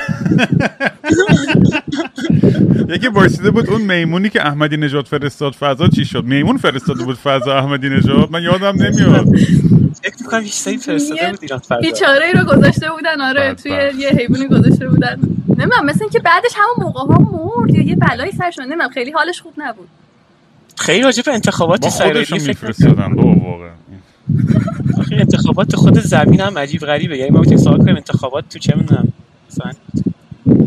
یکی 2.95 3.09
برسیده 3.09 3.51
بود 3.51 3.71
اون 3.71 3.81
میمونی 3.81 4.31
که 4.31 4.47
احمدی 4.47 4.77
نژاد 4.77 5.07
فرستاد 5.07 5.53
فضا 5.53 5.89
چی 5.89 6.05
شد؟ 6.05 6.25
میمون 6.25 6.57
فرستاده 6.57 7.05
بود 7.05 7.19
فضا 7.19 7.59
احمدی 7.59 7.89
نژاد؟ 7.89 8.31
من 8.31 8.43
یادم 8.43 8.83
نمیاد. 8.83 9.27
فکر 10.03 10.15
می‌کنم 10.21 10.41
هیچ 10.41 10.79
فرستاده 10.79 11.31
بود 11.31 11.39
ایران 11.43 11.59
فضا. 11.59 11.81
بیچاره 11.81 12.27
ای 12.27 12.33
رو 12.33 12.45
گذاشته 12.45 12.91
بودن 12.91 13.21
آره 13.21 13.55
توی 13.55 13.73
یه 13.99 14.09
حیوانی 14.09 14.49
گذاشته 14.49 14.89
بودن. 14.89 15.21
نمی‌دونم 15.49 15.85
مثل 15.85 15.99
اینکه 16.03 16.19
بعدش 16.19 16.51
همون 16.57 16.87
موقع 16.87 17.15
ها 17.15 17.19
مرد 17.19 17.75
یا 17.75 17.83
یه 17.83 17.97
بلایی 17.97 18.33
سرش 18.33 18.59
نمی‌دونم 18.59 18.89
خیلی 18.89 19.11
حالش 19.11 19.41
خوب 19.41 19.53
نبود. 19.57 19.89
خیلی 20.79 21.03
راجع 21.03 21.23
به 21.23 21.35
انتخابات 21.35 21.89
سیاره 21.89 22.27
میفرستادن. 22.33 23.15
بابا 23.15 23.33
واقعا. 23.33 23.71
انتخابات 25.19 25.77
خود 25.77 25.99
زمین 26.01 26.41
هم 26.41 26.59
عجیب 26.59 26.81
غریبه. 26.81 27.19
یعنی 27.19 27.31
ما 27.31 27.41
می‌تونیم 27.41 27.65
سوال 27.65 27.79
کنیم 27.79 27.97
انتخابات 27.97 28.45
تو 28.49 28.59
چه 28.59 28.75
می‌دونم 28.77 29.13
مثلا 29.51 29.73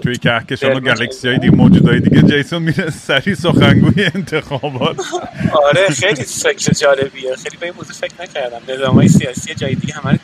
توی 0.01 0.17
کهکشان 0.17 0.73
و 0.73 0.79
گلکسی 0.79 1.27
های 1.27 1.37
دیگه 1.37 1.55
موجود 1.55 2.03
دیگه 2.03 2.21
جیسون 2.21 2.61
میره 2.61 2.89
سری 2.89 3.35
سخنگوی 3.35 4.05
انتخابات. 4.15 4.97
آره 5.67 5.87
خیلی 5.89 6.23
فکر 6.23 6.71
جالبیه. 6.71 7.35
خیلی 7.35 7.57
به 7.59 7.65
این 7.65 7.75
موضوع 7.77 7.93
فکر 7.93 8.13
نکردم. 8.21 8.73
نظام 8.73 8.95
های 8.95 9.07
سیاسی 9.07 9.55
جای 9.55 9.75
دیگه 9.75 9.93
همه 9.93 10.19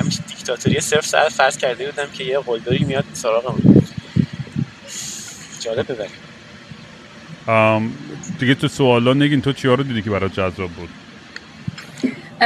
همیشه 0.00 0.22
دیکتاتوری 0.28 0.80
صرف 0.80 1.06
سر 1.06 1.28
فرض 1.28 1.56
کرده 1.56 1.86
بودم 1.90 2.06
که 2.12 2.24
یه 2.24 2.38
قلدری 2.38 2.84
میاد 2.84 3.04
سراغمون 3.12 3.82
جالب 5.60 5.92
ببریم 5.92 6.10
دیگه 8.38 8.54
تو 8.54 8.68
سوالا 8.68 9.14
نگین 9.14 9.40
تو 9.42 9.52
چیا 9.52 9.74
رو 9.74 9.82
دیدی 9.82 10.02
که 10.02 10.10
برای 10.10 10.30
جذاب 10.30 10.70
بود؟ 10.70 10.88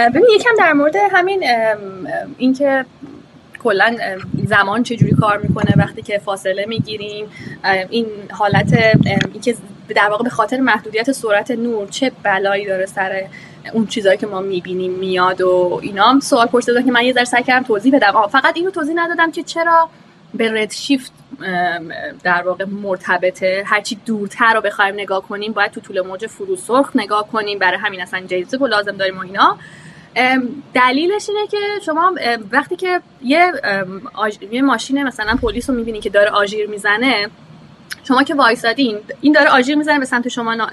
ببین 0.06 0.26
یکم 0.34 0.50
در 0.58 0.72
مورد 0.72 0.96
همین 1.12 1.44
اینکه 2.38 2.84
کلا 3.62 3.96
زمان 4.44 4.82
چجوری 4.82 5.12
کار 5.12 5.38
می‌کنه 5.38 5.74
وقتی 5.76 6.02
که 6.02 6.18
فاصله 6.18 6.66
می‌گیریم 6.66 7.26
این 7.90 8.06
حالت 8.30 8.96
اینکه 9.32 9.54
در 9.88 10.08
واقع 10.08 10.24
به 10.24 10.30
خاطر 10.30 10.56
محدودیت 10.56 11.12
سرعت 11.12 11.50
نور 11.50 11.88
چه 11.88 12.12
بلایی 12.22 12.66
داره 12.66 12.86
سر 12.86 13.22
اون 13.72 13.86
چیزهایی 13.86 14.18
که 14.18 14.26
ما 14.26 14.40
می‌بینیم 14.40 14.92
میاد 14.92 15.40
و 15.40 15.80
اینا. 15.82 16.20
سوال 16.20 16.46
پرسیدن 16.46 16.84
که 16.84 16.92
من 16.92 17.04
یه 17.04 17.12
ذره 17.12 17.24
سعی 17.24 17.42
کردم 17.42 17.66
توضیح 17.66 17.96
بدم. 17.96 18.26
فقط 18.32 18.56
اینو 18.56 18.70
توضیح 18.70 18.94
ندادم 18.96 19.32
که 19.32 19.42
چرا 19.42 19.88
به 20.34 20.52
رد 20.52 20.72
شیفت 20.72 21.12
در 22.24 22.42
واقع 22.42 22.64
مرتبطه. 22.64 23.62
هرچی 23.66 23.98
دورتر 24.06 24.54
رو 24.54 24.60
بخوایم 24.60 24.94
نگاه 24.94 25.22
کنیم 25.22 25.52
باید 25.52 25.70
تو 25.70 25.80
طول 25.80 26.00
موج 26.00 26.26
فرو 26.26 26.56
سرخ 26.56 26.90
نگاه 26.94 27.28
کنیم. 27.28 27.58
برای 27.58 27.78
همین 27.78 28.00
اصلا 28.00 28.20
جیزه 28.20 28.58
لازم 28.66 28.96
داریم 28.96 29.18
و 29.18 29.20
اینا. 29.20 29.58
دلیلش 30.74 31.28
اینه 31.28 31.46
که 31.50 31.56
شما 31.86 32.14
وقتی 32.50 32.76
که 32.76 33.00
یه, 33.22 33.52
یه 34.50 34.62
ماشین 34.62 35.02
مثلا 35.02 35.36
پلیس 35.42 35.70
رو 35.70 35.76
می‌بینی 35.76 36.00
که 36.00 36.10
داره 36.10 36.30
آژیر 36.30 36.68
می‌زنه 36.68 37.28
شما 38.04 38.22
که 38.22 38.34
وایسادین 38.34 38.98
این 39.20 39.32
داره 39.32 39.50
آژیر 39.50 39.76
می‌زنه 39.76 39.98
به 39.98 40.04
سمت 40.04 40.28
شما 40.28 40.68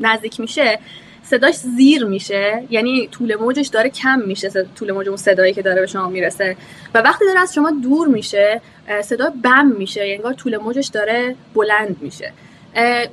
نزدیک 0.00 0.40
میشه 0.40 0.78
صداش 1.22 1.54
زیر 1.54 2.04
میشه 2.04 2.64
یعنی 2.70 3.08
طول 3.08 3.36
موجش 3.36 3.66
داره 3.66 3.90
کم 3.90 4.18
میشه 4.18 4.50
طول 4.78 4.92
موج 4.92 5.08
اون 5.08 5.16
صدایی 5.16 5.52
که 5.52 5.62
داره 5.62 5.80
به 5.80 5.86
شما 5.86 6.08
می‌رسه. 6.08 6.56
و 6.94 6.98
وقتی 6.98 7.24
داره 7.24 7.40
از 7.40 7.54
شما 7.54 7.70
دور 7.70 8.08
میشه 8.08 8.60
صدا 9.02 9.32
بم 9.42 9.66
میشه 9.66 10.08
یعنی 10.08 10.34
طول 10.34 10.56
موجش 10.56 10.86
داره 10.86 11.34
بلند 11.54 11.96
میشه. 12.00 12.32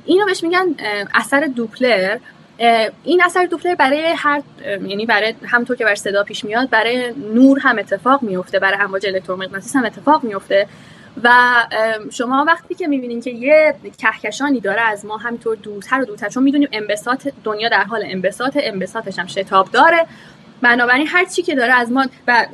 اینو 0.04 0.26
بهش 0.26 0.42
میگن 0.42 0.74
اثر 1.14 1.40
دوپلر. 1.40 2.18
این 3.04 3.22
اثر 3.24 3.44
دوپلر 3.44 3.74
برای 3.74 4.14
هر 4.16 4.42
یعنی 4.64 5.06
برای 5.06 5.34
همونطور 5.44 5.76
که 5.76 5.84
بر 5.84 5.94
صدا 5.94 6.22
پیش 6.24 6.44
میاد 6.44 6.70
برای 6.70 7.12
نور 7.34 7.58
هم 7.58 7.78
اتفاق 7.78 8.22
میفته 8.22 8.58
برای 8.58 8.78
امواج 8.80 9.06
الکترومغناطیس 9.06 9.76
هم 9.76 9.84
اتفاق 9.84 10.24
میفته. 10.24 10.66
و 11.22 11.30
شما 12.12 12.44
وقتی 12.48 12.74
که 12.74 12.86
می‌بینین 12.86 13.20
که 13.20 13.30
یه 13.30 13.74
کهکشانی 13.98 14.60
داره 14.60 14.80
از 14.80 15.06
ما 15.06 15.16
همینطور 15.16 15.56
دورتر 15.56 16.00
و 16.00 16.04
دورتر 16.04 16.28
چون 16.28 16.42
می‌دونیم 16.42 16.68
انبساط 16.72 17.28
دنیا 17.44 17.68
در 17.68 17.84
حال 17.84 18.02
انبساط 18.06 18.58
انبساطش 18.60 19.18
هم 19.18 19.26
شتاب 19.26 19.70
داره. 19.70 20.06
بنابراین 20.62 21.06
هر 21.06 21.24
چی 21.24 21.42
که 21.42 21.54
داره 21.54 21.72
از 21.72 21.92
ما 21.92 22.06
و 22.28 22.46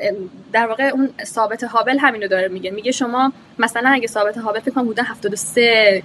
در 0.53 0.67
واقع 0.67 0.85
اون 0.85 1.11
ثابت 1.25 1.65
هابل 1.65 1.99
همینو 1.99 2.29
داره 2.29 2.49
میگه. 2.49 2.71
میگه 2.71 2.93
شما 2.93 3.33
مثلا 3.59 3.91
اگه 3.91 4.07
ثابت 4.07 4.39
هابل 4.39 4.61
فکر 4.61 4.71
کنم 4.71 4.85
بودن 4.85 5.05
73 5.05 6.03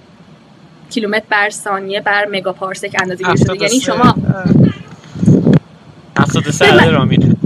کیلومتر 0.90 1.26
بر 1.30 1.50
ثانیه 1.50 2.00
بر 2.00 2.26
مگاپارسک 2.32 2.96
اندازه 3.02 3.24
شده 3.36 3.62
یعنی 3.62 3.80
شما 3.80 4.14
73 6.18 6.64
عدد 6.64 6.88
رامینه 6.88 7.36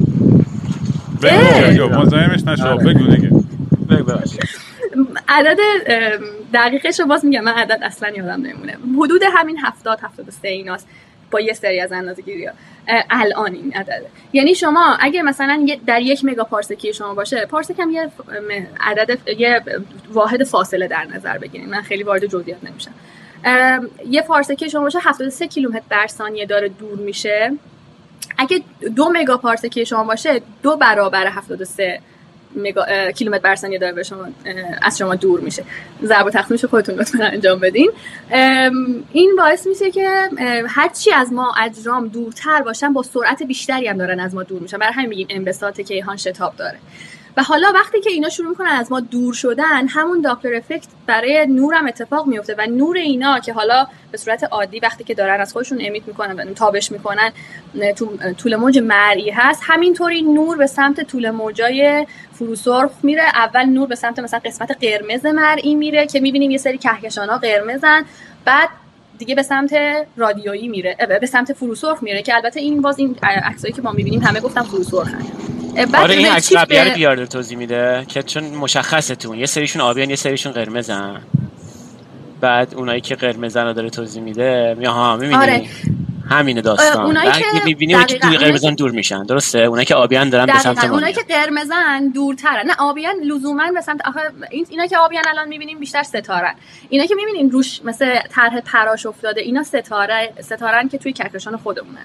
مزاحمش 1.99 2.45
نشو. 2.45 2.76
بگو 2.76 3.07
دیگه. 3.07 3.30
عدد 5.28 5.59
دقیقش 6.55 7.01
رو 7.01 7.07
باز 7.07 7.24
میگم. 7.24 7.41
من 7.41 7.53
عدد 7.53 7.78
اصلا 7.82 8.09
یادم 8.09 8.43
نمیمونه. 8.43 8.76
حدود 8.99 9.22
همین 9.34 9.59
70 9.59 9.99
73 10.03 10.49
ایناست. 10.49 10.88
با 11.30 11.41
یه 11.41 11.53
سری 11.53 11.80
از 11.80 11.93
اندازه 11.93 12.22
گیری 12.22 12.47
ها 12.47 12.53
الان 13.11 13.55
این 13.55 13.72
عدده 13.72 14.07
یعنی 14.32 14.55
شما 14.55 14.97
اگه 15.01 15.22
مثلا 15.22 15.66
در 15.86 16.01
یک 16.01 16.24
مگا 16.24 16.45
پارسکی 16.45 16.93
شما 16.93 17.14
باشه 17.14 17.47
پارسک 17.47 17.80
هم 17.80 17.91
یه 17.91 18.11
عدد 18.80 19.18
یه 19.38 19.62
واحد 20.12 20.45
فاصله 20.45 20.88
در 20.88 21.07
نظر 21.14 21.38
بگیرید 21.38 21.68
من 21.68 21.82
خیلی 21.82 22.03
وارد 22.03 22.26
جزئیات 22.26 22.64
نمیشم. 22.64 22.91
یه 24.07 24.22
پارسکی 24.22 24.70
شما 24.70 24.82
باشه 24.82 24.99
73 25.03 25.47
کیلومتر 25.47 25.82
در 25.91 26.07
ثانیه 26.07 26.47
داره 26.47 26.68
دور 26.68 26.99
میشه. 26.99 27.53
اگه 28.38 28.62
دو 28.97 29.11
مگا 29.14 29.36
پارسکی 29.36 29.86
شما 29.86 30.05
باشه 30.05 30.43
دو 30.62 30.76
برابر 30.76 31.26
73 31.26 32.01
مگا 32.57 33.11
کیلومتر 33.11 33.43
بر 33.43 33.55
ثانیه 33.55 33.78
داره 33.78 33.93
به 33.93 34.03
شما 34.03 34.28
از 34.82 34.99
شما 34.99 35.14
دور 35.14 35.41
میشه. 35.41 35.64
ضرب 36.05 36.26
و 36.26 36.30
تقسیمش 36.30 36.64
خودتون 36.64 36.95
لطفا 36.95 37.24
انجام 37.24 37.61
بدین. 37.61 37.91
این 39.12 39.36
باعث 39.38 39.66
میشه 39.66 39.91
که 39.91 40.28
هرچی 40.68 41.12
از 41.12 41.32
ما 41.32 41.55
اجرام 41.62 42.09
دورتر 42.09 42.62
باشن 42.62 42.93
با 42.93 43.03
سرعت 43.03 43.43
بیشتری 43.43 43.88
هم 43.88 43.99
دارن 43.99 44.20
از 44.20 44.34
ما 44.34 44.43
دور 44.43 44.61
میشن. 44.61 44.78
برای 44.78 44.93
همین 44.93 45.09
میگیم 45.09 45.26
انبساط 45.30 45.80
کیهان 45.80 46.16
شتاب 46.16 46.57
داره. 46.57 46.78
حالا 47.43 47.72
وقتی 47.74 48.01
که 48.01 48.11
اینا 48.11 48.28
شروع 48.28 48.49
می‌کنن 48.49 48.68
از 48.68 48.93
ما 48.93 49.01
دور 49.01 49.34
شدن 49.34 49.88
همون 49.88 50.20
داپلر 50.20 50.55
افکت 50.55 50.86
برای 51.07 51.47
نورم 51.47 51.86
اتفاق 51.86 52.26
میفته 52.26 52.55
و 52.59 52.66
نور 52.66 52.97
اینا 52.97 53.41
که 53.41 53.53
حالا 53.53 53.86
به 54.12 54.18
صورت 54.18 54.45
عادی 54.45 54.80
وقتی 54.80 55.05
که 55.05 55.14
دارن 55.14 55.41
از 55.41 55.53
خودشون 55.53 55.78
امیت 55.82 56.03
می‌کنن 56.07 56.51
و 56.51 56.55
تابش 56.55 56.93
می‌کنن 56.93 57.32
طول 58.38 58.57
موج 58.57 58.78
مرئی 58.78 59.30
هست. 59.30 59.62
همینطوری 59.64 60.22
نور 60.22 60.57
به 60.57 60.66
سمت 60.66 61.01
طول 61.01 61.30
موجای 61.30 62.07
فروسرخ 62.32 62.91
میره. 63.03 63.22
اول 63.22 63.64
نور 63.64 63.88
به 63.88 63.95
سمت 63.95 64.18
مثلا 64.18 64.41
قسمت 64.45 64.70
قرمز 64.80 65.26
مرئی 65.26 65.74
میره 65.74 66.07
که 66.07 66.20
می‌بینیم 66.20 66.51
یه 66.51 66.59
سری 66.59 66.78
کهکشان 66.78 67.28
ها 67.28 67.38
قرمزن. 67.38 68.05
بعد 68.45 68.68
دیگه 69.18 69.34
به 69.34 69.43
سمت 69.43 69.74
رادیویی 70.16 70.68
میره 70.68 70.97
به 71.20 71.26
سمت 71.26 71.53
فروسرخ 71.53 72.03
میره 72.03 72.22
که 72.22 72.34
البته 72.34 72.61
این 72.61 72.82
باز 72.82 72.99
این 72.99 73.16
عکسایی 73.22 73.74
که 73.74 73.82
ما 73.82 73.93
می‌بینیم 73.93 74.20
همه 74.20 74.41
گفتم 74.41 74.62
فروسرخ 74.62 75.09
آره 75.95 76.14
این 76.14 76.27
عکس 76.27 76.53
رو 76.53 76.64
بیارده 76.95 77.27
توضیح 77.27 77.59
میده 77.59 78.05
که 78.09 78.23
چون 78.23 78.45
مشخصه 78.45 79.14
تو 79.14 79.37
یه 79.37 79.47
سریشون 79.47 79.83
آبیان 79.83 80.11
یه 80.11 80.16
سریشون 80.16 80.53
قرمزن. 80.53 81.21
بعد 82.41 82.75
اونایی 82.75 83.01
که 83.01 83.14
قرمزن 83.14 83.64
رو 83.64 83.73
داره 83.73 83.91
توضیح 83.91 84.23
میده 84.23 84.77
یا 84.81 84.93
ها 84.93 85.16
می‌بینی؟ 85.16 85.35
آره. 85.35 85.66
همین 86.31 86.61
داستان. 86.61 87.05
اونایی 87.05 87.31
که 87.33 87.45
می‌بینی 87.64 88.05
که 88.05 88.18
توی 88.18 88.37
قرمزن 88.37 88.75
دور 88.75 88.91
میشن. 88.91 89.23
درسته؟ 89.23 89.59
اونایی 89.59 89.87
که 89.87 89.95
آبیان 89.95 90.31
دارن 90.31 90.47
به 90.47 90.59
سمت 90.59 90.85
اونایی 90.85 91.14
که 91.14 91.23
قرمزن 91.29 92.09
دورترن. 92.14 92.66
نه 92.66 92.75
آبیان 92.79 93.14
لزوما 93.25 93.73
به 93.75 93.81
سمت 93.81 94.07
آخه 94.07 94.21
اینا 94.51 94.87
که 94.87 94.99
آبیان 94.99 95.25
الان 95.29 95.49
می‌بینیم 95.49 95.79
بیشتر 95.79 96.03
ستاره 96.03 96.55
اینا 96.89 97.07
که 97.07 97.14
می‌بینیم 97.14 97.49
روش 97.49 97.81
مثل 97.85 98.18
طرح 98.31 98.61
پراش 98.61 99.07
افتاده 99.07 99.41
اینا 99.41 99.62
ستاره 99.62 100.33
ستارن 100.41 100.89
که 100.89 100.99
توی 100.99 101.12
کهکشان 101.12 101.57
خودمونن 101.57 102.05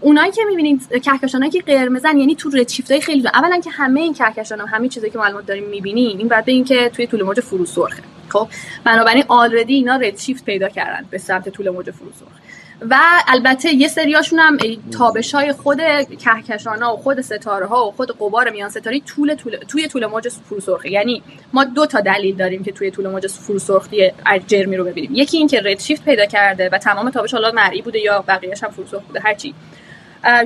اونایی 0.00 0.32
که 0.32 0.42
می‌بینید 0.48 1.02
کهکشانایی 1.02 1.50
که 1.50 1.60
قرمزن 1.60 2.18
یعنی 2.18 2.34
تو 2.34 2.50
های 2.90 3.00
خیلی 3.00 3.22
دو. 3.22 3.28
اولا 3.34 3.60
که 3.60 3.70
همه 3.70 4.00
این 4.00 4.14
کهکشان 4.14 4.60
هم 4.60 4.66
همه 4.66 4.88
چیزی 4.88 5.10
که 5.10 5.18
ما 5.18 5.40
داریم 5.40 5.64
می‌بینیم 5.64 6.18
این 6.18 6.28
بعد 6.28 6.44
به 6.44 6.52
اینکه 6.52 6.88
توی 6.88 7.06
طول 7.06 7.22
موج 7.22 7.40
فرو 7.40 7.66
سرخه 7.66 8.02
خب 8.28 8.48
بنابراین 8.84 9.24
آلردی 9.28 9.74
اینا 9.74 9.96
رد 9.96 10.16
پیدا 10.46 10.68
کردن 10.68 11.06
به 11.10 11.18
سمت 11.18 11.48
طول 11.48 11.70
موج 11.70 11.90
فرو 11.90 12.12
سرخ 12.20 12.47
و 12.90 12.98
البته 13.26 13.74
یه 13.74 13.88
سریاشون 13.88 14.38
هم 14.38 14.58
تابش 14.98 15.34
های 15.34 15.52
خود 15.52 15.80
کهکشان 16.18 16.82
ها 16.82 16.94
و 16.94 16.96
خود 16.96 17.20
ستاره 17.20 17.66
ها 17.66 17.88
و 17.88 17.90
خود 17.90 18.10
قبار 18.18 18.50
میان 18.50 18.70
ستاره 18.70 19.00
طول, 19.00 19.34
طول 19.34 19.56
توی 19.56 19.88
طول 19.88 20.06
موج 20.06 20.28
فروسرخه 20.28 20.90
یعنی 20.90 21.22
ما 21.52 21.64
دو 21.64 21.86
تا 21.86 22.00
دلیل 22.00 22.36
داریم 22.36 22.64
که 22.64 22.72
توی 22.72 22.90
طول 22.90 23.08
موج 23.08 23.26
فروسرخی 23.26 24.12
جرمی 24.46 24.76
رو 24.76 24.84
ببینیم. 24.84 25.10
یکی 25.14 25.36
این 25.36 25.46
که 25.46 25.60
رد 25.64 25.82
پیدا 26.04 26.26
کرده 26.26 26.68
و 26.72 26.78
تمام 26.78 27.10
تابش 27.10 27.34
حالا 27.34 27.50
مرئی 27.50 27.82
بوده 27.82 27.98
یا 27.98 28.24
بقیه‌اش 28.28 28.64
هم 28.64 28.70
فروسرخ 28.70 29.02
بوده 29.02 29.20
هرچی 29.20 29.54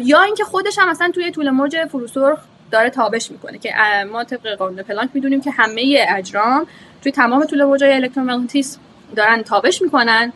یا 0.05 0.23
اینکه 0.23 0.45
خودش 0.45 0.79
هم 0.79 0.91
مثلا 0.91 1.11
توی 1.11 1.31
طول 1.31 1.51
موج 1.51 1.85
فروسرخ 1.85 2.39
داره 2.71 2.91
تابش 2.91 3.31
می‌کنه 3.31 3.59
که 3.59 3.73
ما 4.13 4.25
طبق 4.25 4.55
قانون 4.55 4.83
پلانک 4.83 5.11
می‌دونیم 5.15 5.41
که 5.41 5.51
همه 5.51 6.07
اجرام 6.09 6.67
توی 7.03 7.13
تمام 7.13 7.45
طول 7.45 7.65
موجای 7.65 7.93
الکترومغناطیس 7.93 8.79
دارن 9.17 9.43
تابش 9.43 9.83
می‌کنن. 9.83 10.33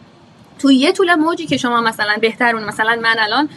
تو 0.58 0.70
یه 0.70 0.92
طول 0.92 1.14
موجی 1.14 1.46
که 1.46 1.56
شما 1.56 1.80
مثلا 1.80 2.16
بهترون 2.20 2.64
مثلا 2.64 3.00
من 3.02 3.16
الان 3.18 3.48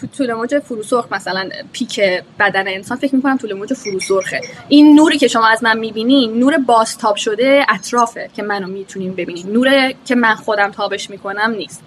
تو 0.00 0.06
طول 0.06 0.32
موج 0.32 0.58
فروسرخ 0.58 1.12
مثلا 1.12 1.48
پیک 1.72 2.00
بدن 2.40 2.68
انسان 2.68 2.98
فکر 2.98 3.14
می‌کنم 3.14 3.38
طول 3.38 3.52
موج 3.52 3.72
فروسرخه. 3.72 4.40
این 4.68 4.94
نوری 4.94 5.18
که 5.18 5.28
شما 5.28 5.46
از 5.46 5.64
من 5.64 5.78
می‌بینین 5.78 6.38
نور 6.38 6.58
باستاب 6.58 7.16
شده 7.16 7.66
اطرافه 7.68 8.30
که 8.36 8.42
منو 8.42 8.66
می‌تونیم 8.66 9.14
ببینیم. 9.14 9.46
نور 9.52 9.92
که 10.06 10.14
من 10.14 10.34
خودم 10.34 10.70
تابش 10.70 11.10
می‌کنم 11.10 11.54
نیست. 11.58 11.82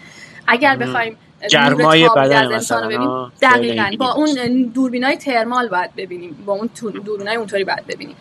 اگر 0.47 0.75
بخوایم 0.75 1.17
گرمای 1.49 2.09
بدن 2.15 2.55
مثلا 2.55 2.87
ببینیم 2.87 3.31
دقیقا. 3.41 3.91
با 3.99 4.13
اون 4.13 4.29
دوربینای 4.73 5.17
ترمال 5.17 5.67
باید 5.67 5.95
ببینیم. 5.97 6.43
با 6.45 6.53
اون 6.53 6.69
دوربینای 7.05 7.35
اونطوری 7.35 7.63
باید 7.63 7.87
ببینیم. 7.87 8.15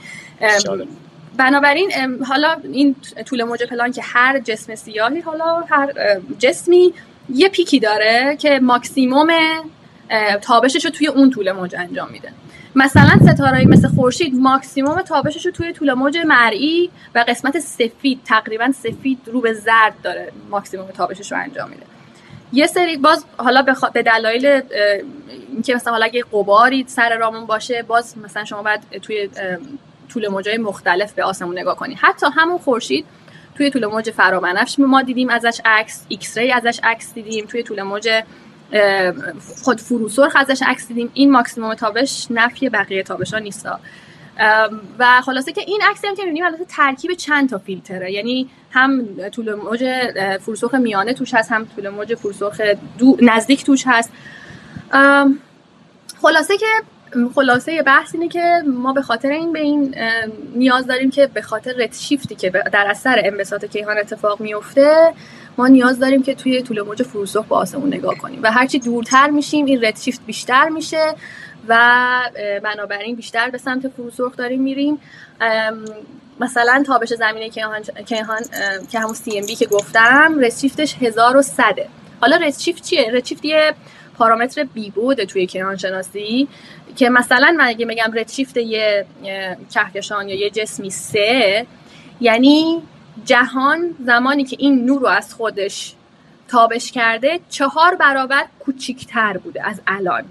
بنابراین 1.37 1.93
حالا 2.28 2.57
این 2.72 2.97
طول 3.26 3.45
موج 3.45 3.62
پلان 3.62 3.93
که 3.93 4.03
هر 4.03 4.39
جسم 4.39 4.74
سیاهی 4.74 5.20
حالا 5.20 5.61
هر 5.61 5.93
جسمی 6.39 6.95
یه 7.28 7.49
پیکی 7.49 7.80
داره 7.80 8.37
که 8.37 8.61
ماکسیموم 8.61 9.28
تابشش 10.43 10.85
رو 10.85 10.91
توی 10.91 11.07
اون 11.07 11.30
طول 11.30 11.53
موج 11.53 11.74
انجام 11.78 12.11
میده. 12.11 12.32
مثلا 12.74 13.32
ستاره 13.32 13.64
مثل 13.64 13.89
خورشید 13.89 14.35
ماکسیموم 14.35 15.03
تابشش 15.03 15.47
رو 15.47 15.53
توی 15.53 15.72
طول 15.72 15.93
موج 15.93 16.18
مرئی 16.26 16.91
و 17.14 17.24
قسمت 17.28 17.59
سفید 17.59 18.20
تقریبا 18.24 18.72
سفید 18.72 19.18
رو 19.26 19.41
به 19.41 19.53
زرد 19.53 19.95
داره 20.03 20.32
ماکسیموم 20.51 20.87
تابشش 20.87 21.32
رو 21.32 21.39
انجام 21.39 21.70
میده. 21.70 21.82
یه 22.53 22.66
سری 22.66 22.97
باز 22.97 23.24
حالا 23.37 23.62
به 23.95 24.03
دلایل 24.03 24.62
اینکه 25.53 25.74
مثلا 25.74 25.93
حالا 25.93 26.05
اگه 26.05 26.24
غباری 26.33 26.85
سر 26.89 27.16
راهمون 27.17 27.47
باشه 27.47 27.82
باز 27.82 28.18
مثلا 28.18 28.45
شما 28.45 28.62
باید 28.62 28.80
توی 29.03 29.28
طول 30.15 30.29
موجای 30.29 30.59
مختلف 30.59 31.12
به 31.12 31.25
آسمون 31.25 31.59
نگاه 31.59 31.77
کنید 31.77 31.99
حتی 32.01 32.27
همون 32.37 32.59
خورشید 32.59 33.07
توی 33.55 33.71
طول 33.71 33.87
موج 33.87 34.11
فرابنفش 34.11 34.79
ما 34.79 35.03
دیدیم 35.03 35.31
ازش 35.31 35.61
عکس 35.65 36.05
X-ray 36.09 36.53
ازش 36.53 36.81
عکس 36.83 37.15
دیدیم 37.15 37.47
توی 37.47 37.62
طول 37.62 37.83
موج 37.83 38.23
خود 39.62 39.81
فروسرخ 39.81 40.37
ازش 40.37 40.62
عکس 40.67 40.89
دیدیم. 40.89 41.11
این 41.15 41.31
ماکسیموم 41.31 41.75
تابش 41.75 42.27
نفی 42.31 42.69
بقیه 42.69 43.03
تابش 43.03 43.35
ها 43.35 43.41
نیستا 43.41 43.81
و 44.99 45.21
خلاصه 45.21 45.53
که 45.53 45.61
این 45.61 45.83
عکسی 45.91 46.07
هم 46.07 46.15
که 46.15 46.23
می‌بینیم 46.23 46.45
البته 46.45 46.65
ترکیب 46.65 47.15
چند 47.15 47.51
تا 47.51 47.59
فیلتره. 47.59 48.12
یعنی 48.12 48.49
هم 48.71 49.07
طول 49.29 49.55
موج 49.55 49.85
فروسرخ 50.41 50.75
میانه 50.75 51.15
توش 51.15 51.35
هست 51.35 51.53
هم 51.53 51.67
طول 51.77 51.89
موج 51.89 52.15
فروسرخ 52.15 52.61
نزدیک 53.23 53.65
توش 53.65 53.85
هست. 53.87 54.12
خلاصه 56.23 56.59
که 56.59 56.67
خلاصه 57.35 57.83
بحث 57.83 58.15
اینه 58.15 58.29
که 58.29 58.62
ما 58.67 58.93
به 58.93 59.03
خاطر 59.03 59.29
این 59.29 59.53
به 59.53 59.61
این 59.61 59.95
نیاز 60.55 60.87
داریم 60.87 61.11
که 61.11 61.27
به 61.27 61.43
خاطر 61.43 61.73
رت 61.73 61.95
شیفتی 61.95 62.35
که 62.35 62.51
در 62.51 62.87
اثر 62.87 63.21
انبساط 63.25 63.65
کیهان 63.65 63.99
اتفاق 63.99 64.41
میفته 64.41 65.15
ما 65.59 65.67
نیاز 65.67 65.99
داریم 65.99 66.23
که 66.23 66.35
توی 66.35 66.62
طول 66.62 66.83
موج 66.83 67.03
فروسرخ 67.03 67.47
با 67.47 67.57
آسمون 67.57 67.95
نگاه 67.95 68.15
کنیم 68.15 68.41
و 68.43 68.53
هرچی 68.53 68.79
دورتر 68.79 69.31
میشیم 69.31 69.67
این 69.67 69.81
رت 69.81 70.03
شیفت 70.03 70.27
بیشتر 70.27 70.69
میشه 70.69 71.15
و 71.69 72.21
بنابراین 72.62 73.17
بیشتر 73.17 73.51
به 73.51 73.59
سمت 73.59 73.89
فروسرخ 73.89 74.37
داریم 74.37 74.62
میریم. 74.62 74.99
مثلا 76.41 76.83
تابش 76.87 77.09
زمینه 77.09 77.49
کیهان 77.49 77.83
که 78.91 79.01
همون 79.01 79.15
سی 79.15 79.39
ام 79.39 79.47
بی 79.47 79.55
که 79.55 79.67
گفتم 79.67 80.39
رت 80.39 80.59
شیفتش 80.59 80.97
1100 81.01 81.75
حالا 82.21 82.37
رت 82.37 82.61
شیفت 82.61 82.83
چیه؟ 82.83 83.11
رت 83.12 83.27
شیفت 83.27 83.45
یه 83.45 83.75
پارامتر 84.19 84.65
بی 84.65 84.91
بوده 84.91 85.27
توی 85.27 85.47
کیهان 85.47 85.77
شناسی 85.77 86.49
که 86.97 87.11
مثلا 87.11 87.55
من 87.59 87.65
اگه 87.65 87.87
بگم 87.87 88.11
ردشیفت 88.15 88.57
یه 88.57 89.07
کهکشان 89.75 90.29
یا 90.29 90.35
یه 90.35 90.51
جسمی 90.51 90.91
سه 90.91 91.67
یعنی 92.21 92.83
جهان 93.25 93.95
زمانی 94.07 94.45
که 94.45 94.57
این 94.61 94.85
نور 94.85 95.01
رو 95.01 95.07
از 95.07 95.35
خودش 95.35 95.95
تابش 96.49 96.93
کرده 96.93 97.41
چهار 97.49 97.95
برابر 97.95 98.45
کوچیکتر 98.61 99.37
بوده 99.37 99.69
از 99.69 99.81
الان. 99.87 100.25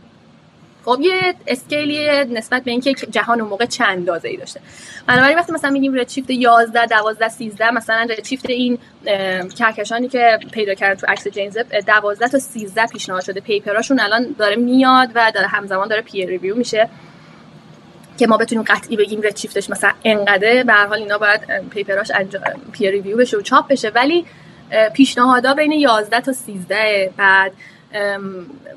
خب 0.86 1.00
یه 1.02 1.36
اسکیلی 1.48 2.26
نسبت 2.26 2.64
به 2.64 2.72
اینکه 2.72 2.94
جهان 2.94 3.42
اون 3.42 3.50
موقع 3.50 3.66
چند 3.66 3.88
اندازه 3.88 4.30
ای 4.30 4.38
داشته. 4.38 4.60
بنابراین 5.08 5.38
وقتی 5.38 5.52
مثلا 5.52 5.70
میگیم 5.70 5.94
redshift 5.94 6.30
11 6.30 6.86
12 6.86 7.30
13 7.30 7.72
مثلا 7.72 8.08
redshift 8.10 8.50
این 8.50 8.78
کهکشانی 9.58 10.08
که 10.08 10.40
پیدا 10.52 10.74
کردن 10.74 11.00
تو 11.00 11.08
عکس 11.08 11.28
جیمز 11.28 11.58
12 11.88 12.28
تا 12.28 12.40
13 12.40 12.86
پیشنهاد 12.86 13.24
شده. 13.24 13.40
paper 13.40 13.73
اشون 13.73 14.00
الان 14.00 14.36
داره 14.40 14.56
میاد 14.56 15.10
و 15.16 15.32
داره 15.36 15.48
همزمان 15.48 15.88
داره 15.88 16.02
peer 16.02 16.30
review 16.30 16.56
میشه 16.56 16.90
که 18.18 18.28
ما 18.28 18.38
بتونیم 18.38 18.64
قطعی 18.68 18.96
بگیم 18.96 19.22
redshift 19.22 19.60
ش 19.60 19.70
مثلا 19.70 19.92
انقدر 20.04 20.64
به 20.64 20.74
هر 20.74 20.88
حال 20.88 21.00
اینا 21.00 21.18
باید 21.18 21.70
paper 21.70 22.00
اش 22.00 22.12
peer 22.72 22.92
review 22.92 23.18
بشه 23.18 23.38
و 23.38 23.42
چاپ 23.42 23.68
بشه. 23.68 23.90
ولی 23.90 24.26
پیشنهادها 24.94 25.54
بین 25.54 25.72
11 25.72 26.22
تا 26.22 26.34
13 26.34 27.14
بعد 27.18 27.52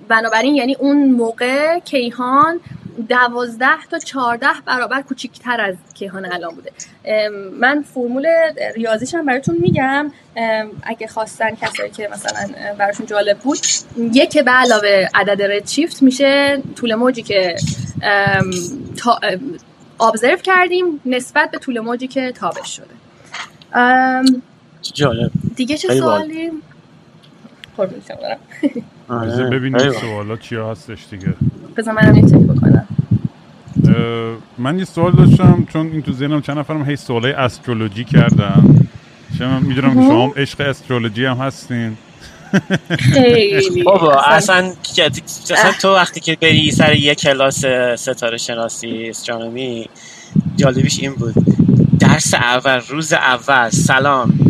بنابراین 0.08 0.54
یعنی 0.54 0.74
اون 0.74 1.10
موقع 1.10 1.78
کیهان 1.78 2.60
دوازده 3.08 3.86
تا 3.90 3.98
چهارده 3.98 4.46
برابر 4.66 5.02
کوچیکتر 5.02 5.60
از 5.60 5.74
کیهان 5.94 6.32
الان 6.32 6.54
بوده. 6.54 6.72
من 7.60 7.82
فرمول 7.82 8.26
ریاضیشم 8.76 9.26
براتون 9.26 9.56
میگم. 9.60 10.12
اگه 10.82 11.06
خواستن 11.06 11.54
کسایی 11.54 11.90
که 11.90 12.08
مثلا 12.12 12.48
براشون 12.78 13.06
جالب 13.06 13.38
بود 13.38 13.58
یک 13.98 14.38
به 14.38 14.50
علاوه 14.50 15.08
عدد 15.14 15.42
ردشیفت 15.42 16.02
میشه 16.02 16.62
طول 16.76 16.94
موجی 16.94 17.22
که 17.22 17.56
ابزرو 20.00 20.36
کردیم 20.36 21.00
نسبت 21.06 21.50
به 21.50 21.58
طول 21.58 21.80
موجی 21.80 22.08
که 22.08 22.32
تابش 22.32 22.76
شده. 22.76 22.94
جالب. 24.82 25.30
دیگه 25.56 25.76
چه. 25.76 25.94
سوالی؟ 25.94 26.50
قربون. 27.76 28.02
بذار 29.10 29.50
ببینیم. 29.50 29.92
سوالا 29.92 30.36
چیا 30.36 30.70
هستش 30.70 30.98
دیگه. 31.10 31.34
بذار 31.76 31.94
منم 31.94 32.16
یه 32.16 32.22
چک 32.22 32.34
بکنم. 32.34 32.86
من 34.58 34.78
یه 34.78 34.84
سوال 34.84 35.12
داشتم 35.12 35.66
چون 35.72 35.86
این 35.86 36.02
تو 36.02 36.12
ذهنم 36.12 36.40
چند 36.42 36.58
نفرم 36.58 36.90
هی 36.90 36.96
سوالای 36.96 37.32
استرولوژی 37.32 38.04
کردن. 38.04 38.88
چون 39.38 39.62
می‌دونم 39.62 39.94
که 39.94 40.00
شما 40.00 40.24
هم 40.24 40.32
عشق 40.36 40.60
استرولوژی 40.60 41.24
هم 41.24 41.36
هستین. 41.36 41.96
خیلی. 42.98 43.82
بابا 43.82 44.14
اصلا 44.14 44.72
تو 45.80 45.94
وقتی 45.94 46.20
که 46.20 46.36
بری 46.40 46.70
سر 46.70 46.94
یه 46.94 47.14
کلاس 47.14 47.64
ستاره 47.96 48.36
شناسی 48.36 49.06
استرانومی 49.08 49.88
جالبیش 50.56 51.00
این 51.00 51.12
بود. 51.12 51.34
درس 52.00 52.34
اول 52.34 52.80
روز 52.88 53.12
اول 53.12 53.70
سلام. 53.70 54.45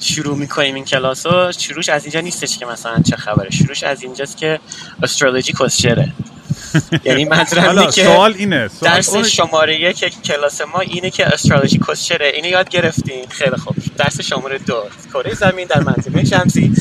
شروع 0.00 0.36
می‌کنیم 0.36 0.74
این 0.74 0.84
کلاس 0.84 1.26
رو 1.26 1.52
شروعش 1.52 1.88
از 1.88 2.04
اینجا 2.04 2.20
نیستش 2.20 2.58
که 2.58 2.66
مثلا 2.66 3.02
چه 3.10 3.16
خبره. 3.16 3.50
شروعش 3.50 3.82
از 3.82 4.02
اینجاست 4.02 4.36
که 4.36 4.60
استرولوژی 5.02 5.52
کسچره 5.60 6.12
یعنی 7.04 7.24
منظورم 7.24 7.68
اینه 7.78 7.90
که 7.92 8.04
سوال 8.04 8.34
اینه 8.38 8.68
سوال 8.68 8.92
درس 8.92 9.08
اون- 9.08 9.22
شماره 9.22 9.80
یک 9.80 10.22
کلاس 10.22 10.60
ما 10.60 10.80
اینه 10.80 11.10
که 11.10 11.26
استرولوژی 11.26 11.80
کسچره 11.88 12.26
اینو 12.34 12.48
یاد 12.48 12.68
گرفتیم 12.68 13.26
خیلی 13.28 13.56
خوب. 13.56 13.76
درس 13.98 14.20
شماره 14.20 14.58
دو. 14.58 14.84
کره 15.14 15.34
زمین 15.34 15.66
در 15.66 15.80
منظومه 15.80 16.24
شمسی. 16.24 16.72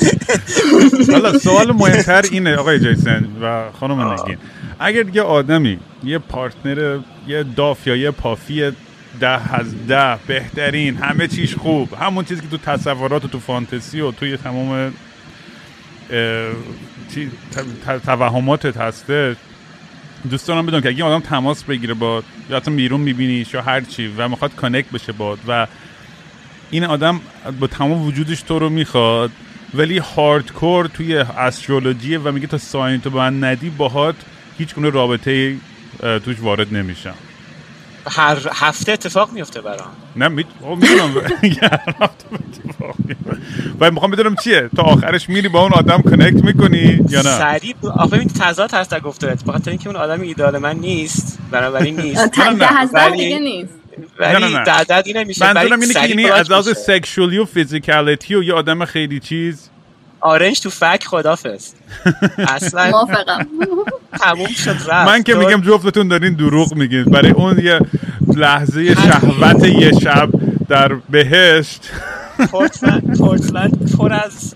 حالا 1.11 1.39
سوال 1.39 1.71
مهمتر 1.71 2.21
اینه 2.31 2.55
آقای 2.55 2.79
جیسن 2.79 3.27
و 3.41 3.71
خانم 3.79 4.11
نگین. 4.11 4.37
اگر 4.79 5.15
یه 5.15 5.21
آدمی 5.21 5.79
یه 6.03 6.17
پارتنر 6.19 6.99
یه 7.27 7.43
داف 7.43 7.87
یا 7.87 7.95
یه 7.95 8.11
پافی 8.11 8.71
ده 9.19 9.55
از 9.55 9.87
ده. 9.87 10.15
بهترین. 10.27 10.97
همه 10.97 11.27
چیش 11.27 11.55
خوب. 11.55 11.93
همون 11.93 12.25
چیزی 12.25 12.41
که 12.41 12.47
تو 12.47 12.57
تصورات 12.57 13.25
و 13.25 13.27
تو 13.27 13.39
فانتزی 13.39 14.01
و 14.01 14.11
توی 14.11 14.37
تمام 14.37 14.93
توهماتت 18.05 18.77
هسته. 18.77 19.35
دوست 20.29 20.47
دارم 20.47 20.65
بدونم 20.65 20.81
که 20.81 20.89
اگه 20.89 21.03
آدم 21.03 21.19
تماس 21.19 21.63
بگیره 21.63 21.93
با 21.93 22.23
یا 22.49 22.57
حتی 22.57 22.71
بیرون 22.71 23.01
میبینیش 23.01 23.53
یا 23.53 23.61
هر 23.61 23.81
چی 23.81 24.13
و 24.17 24.27
می‌خواد 24.27 24.55
کانکت 24.55 24.91
بشه 24.91 25.11
باد 25.11 25.39
و 25.47 25.67
این 26.71 26.83
آدم 26.83 27.21
با 27.59 27.67
تمام 27.67 28.01
وجودش 28.01 28.41
تو 28.41 28.59
رو 28.59 28.69
می‌خواد 28.69 29.31
ولی 29.73 29.97
هاردکور 29.97 30.87
توی 30.87 31.17
استرولوژی 31.17 32.15
و 32.15 32.31
میگه 32.31 32.47
تا 32.47 32.57
ساین 32.57 33.01
تو 33.01 33.09
به 33.09 33.17
من 33.17 33.43
ندی 33.43 33.69
باهات 33.69 34.15
هیچ 34.57 34.75
گونه 34.75 34.89
رابطه 34.89 35.55
توش 35.99 36.39
وارد 36.39 36.73
نمیشم. 36.73 37.15
هر 38.09 38.37
هفته 38.53 38.91
اتفاق 38.91 39.31
میفته 39.31 39.61
برام. 39.61 39.87
نه 40.15 40.27
می... 40.27 40.45
می‌دونم. 40.77 41.15
و 43.79 43.91
می‌خوام 43.91 44.11
بدونم 44.11 44.35
چیه؟ 44.35 44.69
تا 44.75 44.83
آخرش 44.83 45.29
میری 45.29 45.47
با 45.47 45.61
اون 45.61 45.73
آدم 45.73 46.01
کنکت 46.01 46.43
می‌کنی 46.43 46.99
یا 47.09 47.21
نه؟ 47.21 47.37
سریع 47.37 47.75
آخه 47.95 48.15
ببین 48.15 48.27
تضاد 48.27 48.73
هست 48.73 48.91
در 48.91 48.99
گفتارت 48.99 49.43
به 49.43 49.51
خاطر 49.51 49.71
اینکه 49.71 49.89
اون 49.89 49.95
آدم 49.95 50.21
ایدال 50.21 50.57
من 50.57 50.75
نیست. 50.75 51.39
بنابراین 51.51 51.99
نیست. 52.01 52.19
نه، 52.39 52.49
نه، 52.49 52.89
ولی- 52.93 53.17
دیگه 53.17 53.39
نیست. 53.39 53.73
نه، 54.19 54.27
نه، 54.39 54.45
ولی 54.45 55.13
نه. 55.13 55.17
این 55.17 55.17
منظورم 55.41 55.55
ولی 55.55 55.73
اینه 55.73 55.93
که 55.93 56.07
یعنی 56.09 56.25
از 56.25 56.51
لحاظ. 56.51 56.69
سکشولی 56.69 57.37
و 57.37 57.45
فیزیکالیتی 57.45 58.35
و 58.35 58.43
یه 58.43 58.53
آدم 58.53 58.85
خیلی 58.85 59.19
چیز 59.19 59.69
آرنج 60.21 60.59
تو 60.59 60.69
فک 60.69 61.03
خدافز 61.07 61.73
اصلا 62.55 62.89
موافقم. 62.89 63.47
تموم 64.19 64.47
شد 64.47 64.69
رفت. 64.69 65.09
من 65.09 65.23
که 65.23 65.35
میگم 65.35 65.61
جفتتون 65.61 66.07
دارین 66.07 66.33
دروغ 66.33 66.75
میگین. 66.75 67.03
برای 67.03 67.31
اون 67.31 67.59
یه 67.59 67.79
لحظه 68.35 68.95
شهوت 68.95 69.63
یه 69.63 69.91
شب 69.99 70.29
در 70.69 70.93
بهشت. 70.93 71.89
پورتلند 72.51 73.17
پورتلند 73.17 73.95
پر 73.97 74.13
از 74.13 74.55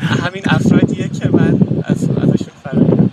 همین 0.00 0.42
افرادیه 0.46 1.08
که 1.08 1.28
من 1.28 1.60
از 1.84 2.02
ازشون 2.10 2.54
فرار 2.64 3.10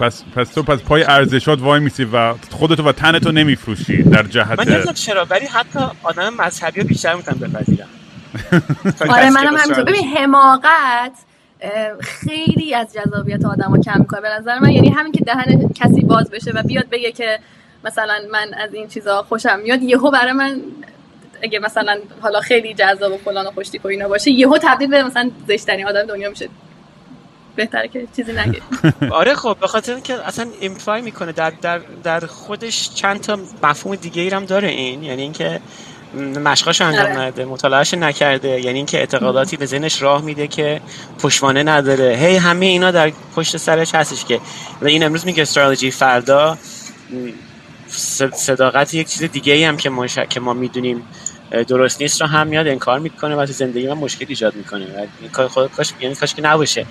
پس 0.00 0.22
پس 0.36 0.48
تو 0.48 0.62
پس 0.62 0.78
پای 0.80 1.02
ارزشات 1.04 1.60
وای 1.60 1.80
میسی 1.80 2.04
و 2.04 2.34
خودتو 2.50 2.88
و 2.88 2.92
تنتو 2.92 3.32
نمیفروشی 3.32 4.02
در 4.02 4.22
من 4.22 4.28
جهت 4.28 4.60
نمی‌دونم 4.60 4.94
چرا 4.94 5.26
ولی 5.30 5.46
حتی 5.46 5.78
آدم 6.02 6.34
مذهبی 6.34 6.80
رو 6.80 6.86
بیشتر 6.86 7.14
می‌تونم 7.14 7.38
بپذیرم. 7.38 7.88
آره 9.08 9.30
منم 9.30 9.56
همینطور. 9.56 9.84
ببین 9.84 10.16
حماقت 10.16 11.12
خیلی 12.00 12.74
از 12.74 12.94
جذابیت 12.94 13.44
آدم 13.44 13.74
رو 13.74 13.82
کم 13.82 14.00
می‌کنه 14.00 14.20
به 14.20 14.28
نظر 14.28 14.58
من 14.58 14.70
یعنی 14.70 14.88
همین 14.88 15.12
که 15.12 15.24
دهن 15.24 15.68
کسی 15.68 16.00
باز 16.00 16.30
بشه 16.30 16.50
و 16.54 16.62
بیاد 16.62 16.88
بگه 16.88 17.12
که 17.12 17.38
مثلا 17.84 18.18
من 18.32 18.54
از 18.54 18.74
این 18.74 18.88
چیزا 18.88 19.22
خوشم 19.22 19.58
میاد 19.58 19.82
یهو 19.82 20.10
برای 20.10 20.32
من 20.32 20.60
اگه 21.42 21.58
مثلا 21.58 21.98
حالا 22.20 22.40
خیلی 22.40 22.74
جذاب 22.74 23.12
و 23.12 23.16
فلان 23.16 23.46
و 23.46 23.50
خوشتیپ 23.50 23.84
و 23.84 23.88
اینا 23.88 24.08
باشه 24.08 24.30
یهو 24.30 24.58
تبدیل 24.62 24.90
به 24.90 25.02
مثلا 25.02 25.30
زشترین 25.48 25.86
آدم 25.86 26.02
دنیا 26.02 26.30
میشه. 26.30 26.48
بهتره 27.56 27.88
که 27.88 28.06
چیزی 28.16 28.32
نگه. 28.32 28.60
آره 29.20 29.34
خب 29.34 29.56
به 29.60 29.66
خاطر 29.66 29.92
اینکه 29.94 30.26
اصلا 30.26 30.46
ایمپلای 30.60 31.02
می‌کنه 31.02 31.32
در, 31.32 31.50
در, 31.50 31.80
در 32.02 32.20
خودش 32.20 32.94
چند 32.94 33.20
تا 33.20 33.38
مفهوم 33.62 33.96
دیگه 33.96 34.22
ای 34.22 34.28
هم 34.28 34.44
داره 34.44 34.68
این. 34.68 35.02
یعنی 35.02 35.22
اینکه 35.22 35.60
مشقاش 36.14 36.80
انجام 36.80 37.04
آره. 37.04 37.20
نده 37.20 37.44
مطالعهش 37.44 37.94
نکرده. 37.94 38.48
یعنی 38.48 38.76
اینکه 38.76 38.98
اعتقاداتی 38.98 39.56
به 39.56 39.66
ذهنش 39.66 40.02
راه 40.02 40.22
میده 40.22 40.48
که 40.48 40.80
پشتوانه 41.18 41.62
نداره. 41.62 42.16
هی 42.16 42.36
همه 42.36 42.66
اینا 42.66 42.90
در 42.90 43.12
پشت 43.36 43.56
سرش 43.56 43.94
هستش 43.94 44.24
که. 44.24 44.40
و 44.82 44.86
این 44.86 45.04
امروز 45.04 45.26
میگه 45.26 45.42
استرالوژی 45.42 45.90
فردا 45.90 46.58
صداقت 48.32 48.94
یک 48.94 49.08
چیز 49.08 49.22
دیگه 49.22 49.52
ای 49.52 49.64
هم 49.64 49.76
که 49.76 49.90
ما, 49.90 50.06
ش- 50.06 50.18
که 50.28 50.40
ما 50.40 50.52
می‌دونیم 50.52 51.02
درست 51.68 52.02
نیست 52.02 52.20
رو 52.20 52.26
هم 52.26 52.46
میاد 52.46 52.66
انکار 52.68 52.98
می‌کنه 52.98 53.36
و 53.36 53.46
تو 53.46 53.52
زندگی 53.52 53.88
من 53.88 53.94
مشکل 53.94 54.26
ایجاد 54.28 54.54
می‌کنه. 54.56 54.84
و 54.84 55.06
این 55.20 55.30
کار 55.30 55.48
خود 55.48 55.70
کاش 55.72 55.92
یعنی 56.00 56.14
کاش 56.14 56.34
که 56.34 56.42
نباشه. 56.42 56.86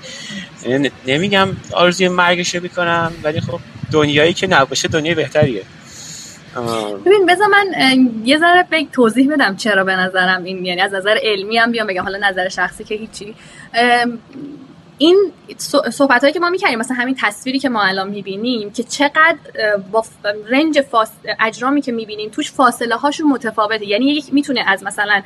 یعنی 0.66 0.92
نمیگم 1.08 1.50
آرزوی 1.72 2.08
مرگش 2.08 2.56
رو 2.56 2.62
می‌کنم 2.62 3.12
ولی 3.24 3.42
خب 3.42 3.60
دنیایی 3.92 4.34
که 4.34 4.48
نباشه 4.48 4.88
دنیای 4.88 5.16
بهتریه. 5.16 5.64
ببین 7.06 7.26
بذار 7.26 7.48
من 7.48 7.66
یه 8.26 8.38
ذره 8.38 8.66
بگ 8.72 8.88
توضیح 8.92 9.34
بدم 9.34 9.56
چرا 9.56 9.84
به 9.84 9.96
نظرم 9.96 10.44
این 10.44 10.66
یعنی 10.66 10.82
از 10.82 10.94
نظر 10.94 11.18
علمی 11.24 11.58
هم 11.58 11.72
بیام 11.72 11.88
بگم. 11.88 12.04
حالا 12.04 12.30
نظر 12.30 12.50
شخصی 12.50 12.84
که 12.84 12.96
هیچی. 12.96 13.36
این 14.98 15.32
صحبت 15.92 16.22
هایی 16.22 16.34
که 16.34 16.40
ما 16.40 16.50
می‌کنیم 16.50 16.80
مثلا 16.80 16.98
همین 16.98 17.16
تصویری 17.22 17.60
که 17.60 17.70
ما 17.70 17.84
الان 17.84 18.10
می‌بینیم 18.10 18.72
که 18.72 18.84
چقدر 18.84 19.38
با 19.92 20.06
رنج 20.50 20.82
فاس... 20.82 21.12
اجرامی 21.40 21.82
که 21.82 21.92
می‌بینیم 21.92 22.30
توش 22.30 22.52
فاصله 22.52 22.96
هاشون 22.96 23.28
متفاوته. 23.30 23.86
یعنی 23.86 24.06
یک 24.06 24.34
می‌تونه 24.34 24.64
از 24.68 24.84
مثلا 24.84 25.22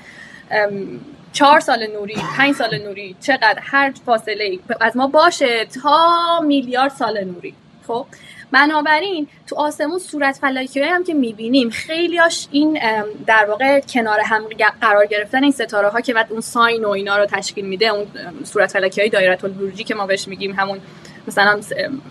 چهار 1.34 1.60
سال 1.60 1.88
نوری 1.88 2.16
پنج 2.38 2.56
سال 2.56 2.78
نوری 2.78 3.16
چقدر 3.22 3.60
هر 3.62 3.94
فاصله 4.06 4.60
از 4.82 4.98
ما 4.98 5.08
باشه 5.08 5.66
تا 5.84 6.40
میلیارد 6.44 6.92
سال 6.92 7.24
نوری. 7.24 7.54
خب؟ 7.88 8.06
بنابراین 8.52 9.28
تو 9.48 9.56
آسمون 9.56 10.00
صورت 10.00 10.38
فلکی 10.38 10.82
هم 10.82 11.04
که 11.04 11.14
می‌بینیم 11.14 11.70
خیلیاش 11.70 12.48
این 12.52 12.80
در 13.28 13.46
واقع 13.46 13.80
کنار 13.80 14.20
هم 14.20 14.44
قرار 14.82 15.06
گرفتن 15.06 15.44
این 15.44 15.52
ستاره 15.52 15.90
ها 15.90 16.02
که 16.02 16.14
بعد 16.14 16.28
اون 16.30 16.42
ساین 16.42 16.86
و 16.86 16.90
اینا 16.90 17.18
رو 17.18 17.26
تشکیل 17.26 17.66
میده 17.66 17.88
اون 17.88 18.08
صورت 18.44 18.72
فلکی 18.72 19.02
های 19.02 19.10
دایره 19.10 19.38
البرجی 19.44 19.84
که 19.84 19.96
ما 19.96 20.08
بهش 20.08 20.28
میگیم 20.28 20.52
همون 20.52 20.80
مثلا 21.28 21.62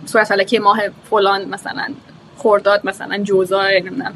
صورت 0.06 0.26
فلکی 0.28 0.58
ماه 0.58 0.80
فلان 1.10 1.44
مثلا 1.44 1.88
خرداد 2.36 2.80
مثلا 2.84 3.18
جوزا 3.18 3.68
نمی‌دونم. 3.68 4.14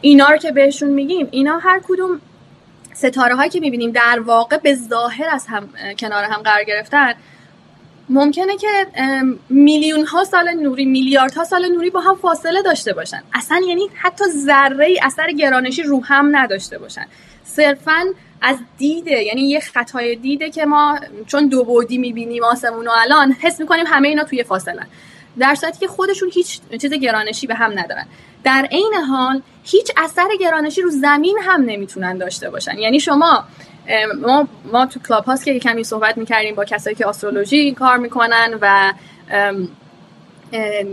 اینا 0.00 0.28
رو 0.28 0.36
که 0.36 0.52
بهشون 0.52 0.90
میگیم 0.90 1.28
اینا 1.30 1.58
هر 1.58 1.80
کدوم 1.88 2.20
ستاره 2.94 3.34
هایی 3.34 3.50
که 3.50 3.60
می‌بینیم 3.60 3.90
در 3.90 4.20
واقع 4.20 4.56
به 4.56 4.74
ظاهر 4.74 5.28
از 5.28 5.46
هم 5.46 5.68
کنار 5.98 6.24
هم 6.24 6.42
قرار 6.42 6.64
گرفتن 6.64 7.14
ممکنه 8.12 8.56
که 8.56 8.86
میلیون 9.48 10.06
ها 10.06 10.24
سال 10.24 10.50
نوری 10.50 10.84
میلیارد 10.84 11.34
ها 11.34 11.44
سال 11.44 11.68
نوری 11.68 11.90
با 11.90 12.00
هم 12.00 12.16
فاصله 12.16 12.62
داشته 12.62 12.92
باشن. 12.92 13.22
اصلا 13.34 13.60
یعنی 13.68 13.88
حتی 13.94 14.24
ذره 14.24 14.86
ای 14.86 15.00
اثر 15.02 15.32
گرانشی 15.32 15.82
رو 15.82 16.04
هم 16.04 16.36
نداشته 16.36 16.78
باشن. 16.78 17.06
صرفا 17.44 18.04
از 18.40 18.56
دیده 18.78 19.22
یعنی 19.22 19.40
یه 19.40 19.60
خطای 19.60 20.16
دیده 20.16 20.50
که 20.50 20.64
ما 20.64 20.98
چون 21.26 21.48
دو 21.48 21.64
بعدی 21.64 21.98
می‌بینیم 21.98 22.44
آسمون 22.44 22.84
رو 22.84 22.92
الان 23.02 23.32
حس 23.32 23.60
می‌کنیم 23.60 23.86
همه 23.86 24.08
اینا 24.08 24.24
توی 24.24 24.42
فاصله 24.42 24.82
در 25.38 25.54
صورتی 25.54 25.78
که 25.78 25.86
خودشون 25.86 26.30
هیچ 26.32 26.60
چیز 26.80 26.92
گرانشی 26.92 27.46
به 27.46 27.54
هم 27.54 27.78
ندارن. 27.78 28.06
در 28.44 28.68
عین 28.70 28.94
حال 29.08 29.42
هیچ 29.64 29.90
اثر 29.96 30.28
گرانشی 30.40 30.82
رو 30.82 30.90
زمین 30.90 31.38
هم 31.42 31.62
نمی‌تونن 31.62 32.18
داشته 32.18 32.50
باشن. 32.50 32.78
یعنی 32.78 33.00
شما 33.00 33.44
ما 34.20 34.48
ما 34.72 34.86
تو 34.86 35.00
کلاب 35.00 35.24
هاست 35.24 35.44
که 35.44 35.58
کمی 35.58 35.84
صحبت 35.84 36.18
می‌کردیم 36.18 36.54
با 36.54 36.64
کسایی 36.64 36.96
که 36.96 37.06
آسترولوژی 37.06 37.72
کار 37.72 37.96
می‌کنن 37.96 38.58
و 38.60 38.92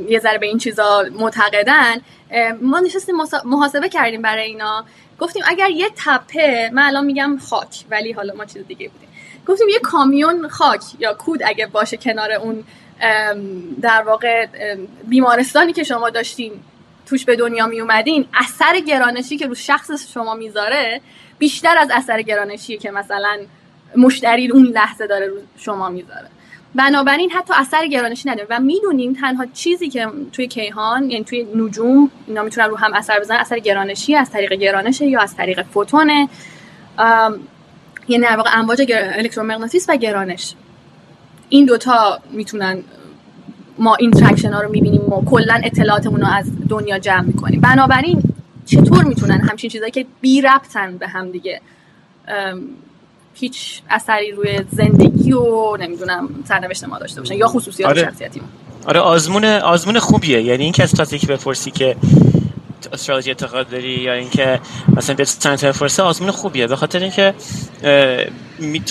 یه 0.09 0.19
ذره 0.19 0.37
به 0.37 0.45
این 0.45 0.57
چیزا 0.57 1.05
معتقدن. 1.11 2.01
ما 2.61 2.79
نشستیم 2.79 3.15
محاسبه 3.45 3.89
کردیم 3.89 4.21
برای 4.21 4.45
اینا. 4.45 4.85
گفتیم 5.19 5.43
اگر 5.47 5.69
یه 5.69 5.89
تپه 6.05 6.69
من 6.73 6.83
الان 6.83 7.05
میگم 7.05 7.37
خاک 7.49 7.85
ولی 7.91 8.11
حالا 8.11 8.33
ما 8.33 8.45
چیز 8.45 8.67
دیگه 8.67 8.89
بودیم. 8.89 9.09
گفتیم 9.47 9.69
یه 9.69 9.79
کامیون 9.79 10.47
خاک 10.47 10.81
یا 10.99 11.13
کود 11.13 11.41
اگه 11.45 11.67
باشه 11.67 11.97
کنار 11.97 12.31
اون 12.31 12.63
در 13.81 14.01
واقع 14.01 14.47
بیمارستانی 15.07 15.73
که 15.73 15.83
شما 15.83 16.09
داشتین 16.09 16.53
توش 17.05 17.25
به 17.25 17.35
دنیا 17.35 17.67
می 17.67 17.81
اومدین 17.81 18.25
اثر 18.33 18.79
گرانشی 18.79 19.37
که 19.37 19.47
رو 19.47 19.55
شخص 19.55 20.11
شما 20.13 20.33
می‌ذاره 20.33 21.01
بیشتر 21.39 21.77
از 21.77 21.89
اثر 21.93 22.21
گرانشی 22.21 22.77
که 22.77 22.91
مثلا 22.91 23.37
مشتری 23.97 24.51
اون 24.51 24.65
لحظه 24.65 25.07
داره 25.07 25.27
رو 25.27 25.35
شما 25.57 25.89
می‌ذاره. 25.89 26.27
بنابراین 26.75 27.31
حتی 27.31 27.53
اثر 27.57 27.87
گرانشی 27.87 28.29
نداره 28.29 28.47
و 28.49 28.59
می‌دونیم 28.59 29.13
تنها 29.13 29.45
چیزی 29.53 29.89
که 29.89 30.07
توی 30.33 30.47
کیهان 30.47 31.09
یعنی 31.09 31.23
توی 31.23 31.47
نجوم 31.55 32.11
اینا 32.27 32.43
می‌تونن 32.43 32.67
رو 32.69 32.77
هم 32.77 32.93
اثر 32.93 33.19
بزنن 33.19 33.37
اثر 33.37 33.59
گرانشی 33.59 34.15
از 34.15 34.31
طریق 34.31 34.53
گرانشه 34.53 35.05
یا 35.05 35.19
از 35.19 35.35
طریق 35.35 35.61
فوتونه. 35.61 36.29
یعنی 38.07 38.23
در 38.23 38.37
واقع 38.37 38.49
امواج 38.53 38.91
الکترومغناطیس 38.91 39.85
و 39.89 39.95
گرانش. 39.95 40.53
این 41.49 41.65
دوتا 41.65 42.19
می‌تونن 42.31 42.83
ما 43.77 43.95
این 43.95 44.13
ها 44.53 44.61
رو 44.61 44.71
می‌بینیم 44.71 45.01
و 45.01 45.25
کلا 45.25 45.61
اطلاعاتمون 45.63 46.21
رو 46.21 46.27
از 46.27 46.51
دنیا 46.69 46.99
جمع 46.99 47.21
می‌کنیم. 47.21 47.61
بنابراین 47.61 48.23
چطور 48.69 49.03
می‌تونن 49.03 49.41
همچین 49.41 49.69
چیزایی 49.69 49.91
که 49.91 50.05
بی 50.21 50.41
ربطن 50.41 50.97
به 50.97 51.07
هم 51.07 51.31
دیگه 51.31 51.61
هیچ 53.33 53.81
اثری 53.89 54.31
روی 54.31 54.59
زندگی 54.71 55.33
و 55.33 55.77
نمی‌دونم 55.77 56.29
سرنوشت 56.47 56.83
ما 56.83 56.99
داشته 56.99 57.21
باشن 57.21 57.35
یا 57.35 57.47
خصوصیات 57.47 57.89
آره. 57.89 58.01
شخصیتی 58.01 58.39
ما 58.39 58.47
آره 58.87 58.99
آزمون 58.99 59.45
آزمون 59.45 59.99
خوبیه 59.99 60.41
یعنی 60.41 60.63
این 60.63 60.73
کس 60.73 61.11
که 61.11 61.27
بپرسی 61.27 61.71
که 61.71 61.95
استرالژی 62.93 63.29
اعتقاد 63.29 63.69
داری 63.69 63.89
یا 63.89 64.13
اینکه 64.13 64.59
مثلا 64.95 65.15
به 65.15 65.25
سنت 65.25 65.71
فرصه 65.71 66.03
آزمون 66.03 66.31
خوبیه. 66.31 66.67
به 66.67 66.75
خاطر 66.75 66.99
اینکه 66.99 67.33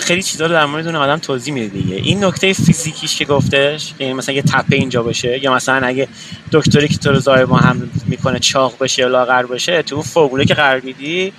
خیلی 0.01 0.22
چیزا 0.22 0.47
رو 0.47 0.53
در 0.53 0.66
مورد 0.66 0.86
اون 0.86 0.97
آدم 0.97 1.16
توضیح 1.16 1.55
میده 1.55 1.68
دیگه. 1.68 1.97
این 1.97 2.24
نکته 2.24 2.53
فیزیکیش 2.53 3.16
که 3.16 3.24
گفتش 3.24 3.95
یعنی 3.99 4.12
مثلا 4.12 4.34
یه 4.34 4.43
تپه 4.43 4.76
اینجا 4.76 5.03
باشه 5.03 5.45
یا 5.45 5.55
مثلا 5.55 5.86
اگه 5.86 6.09
دکتری 6.53 6.89
که 6.89 6.97
تو 6.97 7.12
رو 7.12 7.57
هم 7.57 7.91
می‌کنه 8.07 8.39
چاق 8.39 8.78
باشه 8.78 9.03
یا 9.03 9.09
لاغر 9.09 9.43
باشه 9.43 9.82
تو 9.82 9.95
اون 9.95 10.05
فرموله 10.05 10.45
که 10.45 10.55
قرار 10.55 10.80
میدی 10.80 11.32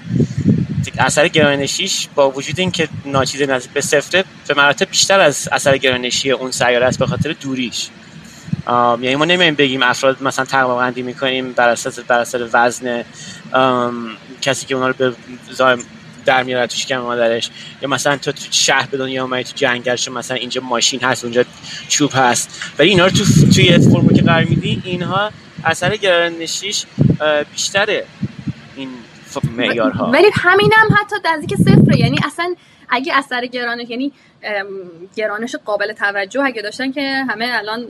اثر 0.99 1.27
گرانشیش 1.27 2.07
با 2.15 2.31
وجود 2.31 2.59
اینکه 2.59 2.87
ناچیز 3.05 3.41
نزدیک 3.41 3.71
به 3.71 3.81
صفره 3.81 4.23
به 4.47 4.53
مراتب 4.53 4.89
بیشتر 4.89 5.19
از 5.19 5.49
اثر 5.51 5.77
گرانشی 5.77 6.31
اون 6.31 6.51
سیاره 6.51 6.85
است 6.85 6.99
به 6.99 7.05
خاطر 7.05 7.35
دوریش. 7.41 7.87
یعنی 9.01 9.15
ما 9.15 9.25
نمیایم 9.25 9.55
بگیم 9.55 9.83
افراد 9.83 10.23
مثلا 10.23 10.45
تقریبا 10.45 10.77
بندی 10.77 11.01
می‌کنیم 11.01 11.53
بر 11.53 11.69
اساس 11.69 11.99
بر 11.99 12.19
اساس 12.19 12.41
وزن 12.53 13.03
کسی 14.41 14.65
که 14.65 14.75
اونا 14.75 14.87
رو 14.87 14.93
به 14.93 15.13
در 16.25 16.43
میاره 16.43 16.67
تو 16.67 16.75
شکم 16.75 16.97
مادرش. 16.97 17.49
یا 17.81 17.89
مثلا 17.89 18.17
تو 18.17 18.31
تو 18.31 18.43
شهر 18.51 18.87
به 18.91 18.97
دنیا 18.97 19.23
اومدی 19.23 19.43
تو 19.43 19.51
جنگل 19.55 20.11
مثلا 20.13 20.37
اینجا 20.37 20.61
ماشین 20.61 20.99
هست 21.03 21.23
اونجا 21.23 21.43
چوب 21.87 22.11
هست. 22.13 22.73
ولی 22.79 22.89
اینا 22.89 23.05
رو 23.05 23.11
تو 23.11 23.25
توی 23.55 23.77
فرمو 23.77 24.09
که 24.09 24.21
قرار 24.21 24.43
میدی 24.43 24.81
اینها 24.85 25.31
اثر 25.65 25.95
گرانشیش 25.95 26.85
بیشتره 27.51 28.05
این 28.75 28.89
معیارها. 29.57 30.11
ولی 30.11 30.27
همینم 30.33 30.87
حتی 30.99 31.15
نزدیک 31.25 31.55
صفره. 31.55 31.99
یعنی 31.99 32.19
اصلا 32.25 32.55
اگه 32.89 33.17
اثر 33.17 33.45
گرانش 33.45 33.89
یعنی 33.89 34.11
گرانش 35.15 35.55
قابل 35.65 35.93
توجه 35.93 36.41
اگه 36.41 36.61
داشتن 36.61 36.91
که 36.91 37.25
همه 37.29 37.47
الان 37.51 37.85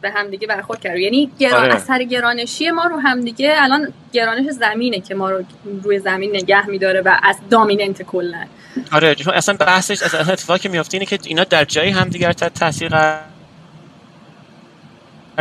به 0.00 0.10
همدیگه 0.10 0.46
برخورد 0.46 0.80
کرد 0.80 0.98
یعنی 0.98 1.30
گران... 1.38 1.64
آره. 1.64 1.74
اثر 1.74 2.02
گرانشی 2.02 2.70
ما 2.70 2.84
رو 2.84 3.00
همدیگه 3.00 3.54
الان 3.56 3.92
گرانش 4.12 4.50
زمینه 4.50 5.00
که 5.00 5.14
ما 5.14 5.30
رو 5.30 5.44
روی 5.82 5.98
زمین 5.98 6.36
نگه 6.36 6.66
میداره 6.66 7.00
و 7.00 7.16
از 7.22 7.36
دامیننت 7.50 8.02
کلا. 8.02 8.44
آره 8.92 9.16
اصلا 9.34 9.54
بحثش 9.54 10.02
از 10.02 10.14
اتفاقی 10.14 10.58
که 10.58 10.68
میفته 10.68 10.94
اینه 10.94 11.06
که 11.06 11.18
اینا 11.24 11.44
در 11.44 11.64
جایی 11.64 11.90
همدیگر 11.90 12.32
تحت 12.32 12.54
تاثیر 12.54 12.88
قرار 12.88 13.20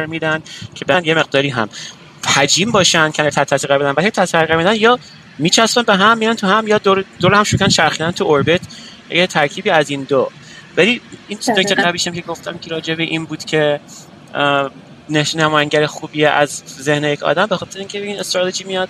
میدن 0.08 0.42
که 0.76 0.86
بعد 0.86 1.06
یه 1.06 1.14
مقداری 1.14 1.50
هم 1.50 1.70
حجیم 2.36 2.72
باشن 2.72 3.12
که 3.12 3.30
تحت 3.30 3.50
تاثیر 3.50 3.68
قرار 3.68 3.94
بدن. 3.94 4.08
و 4.08 4.10
تاثیر 4.10 4.40
قرار 4.40 4.58
میدن 4.58 4.76
یا 4.76 5.00
میچسبن 5.38 5.84
به 5.84 5.96
هم 5.96 6.18
میان 6.18 6.36
تو 6.36 6.48
هم 6.48 6.68
یا 6.68 6.78
دور, 6.78 7.06
دور 7.20 7.34
هم 7.34 7.44
شکن 7.44 7.68
چرخیدن 7.68 8.12
تو 8.12 8.24
اوربیت 8.24 8.62
یه 9.10 9.28
ترکیبی 9.28 9.70
از 9.70 9.90
این 9.90 10.04
دو. 10.04 10.30
ولی 10.78 11.02
این 11.28 11.40
نکته 11.58 11.76
قبلیشم 11.76 12.12
که 12.12 12.22
گفتم 12.22 12.58
که 12.58 12.70
راجع 12.70 12.96
به 12.96 13.04
این 13.04 13.26
بود 13.26 13.46
که 13.46 13.80
نماینگر 15.36 15.86
خوبیه 15.86 16.30
از 16.30 16.64
ذهن 16.82 17.04
یک 17.04 17.24
آدم 17.24 17.46
به 17.46 17.58
خاطر 17.58 17.80
اینکه 17.80 18.02
این 18.02 18.20
استراتژی 18.20 18.64
میاد 18.64 18.90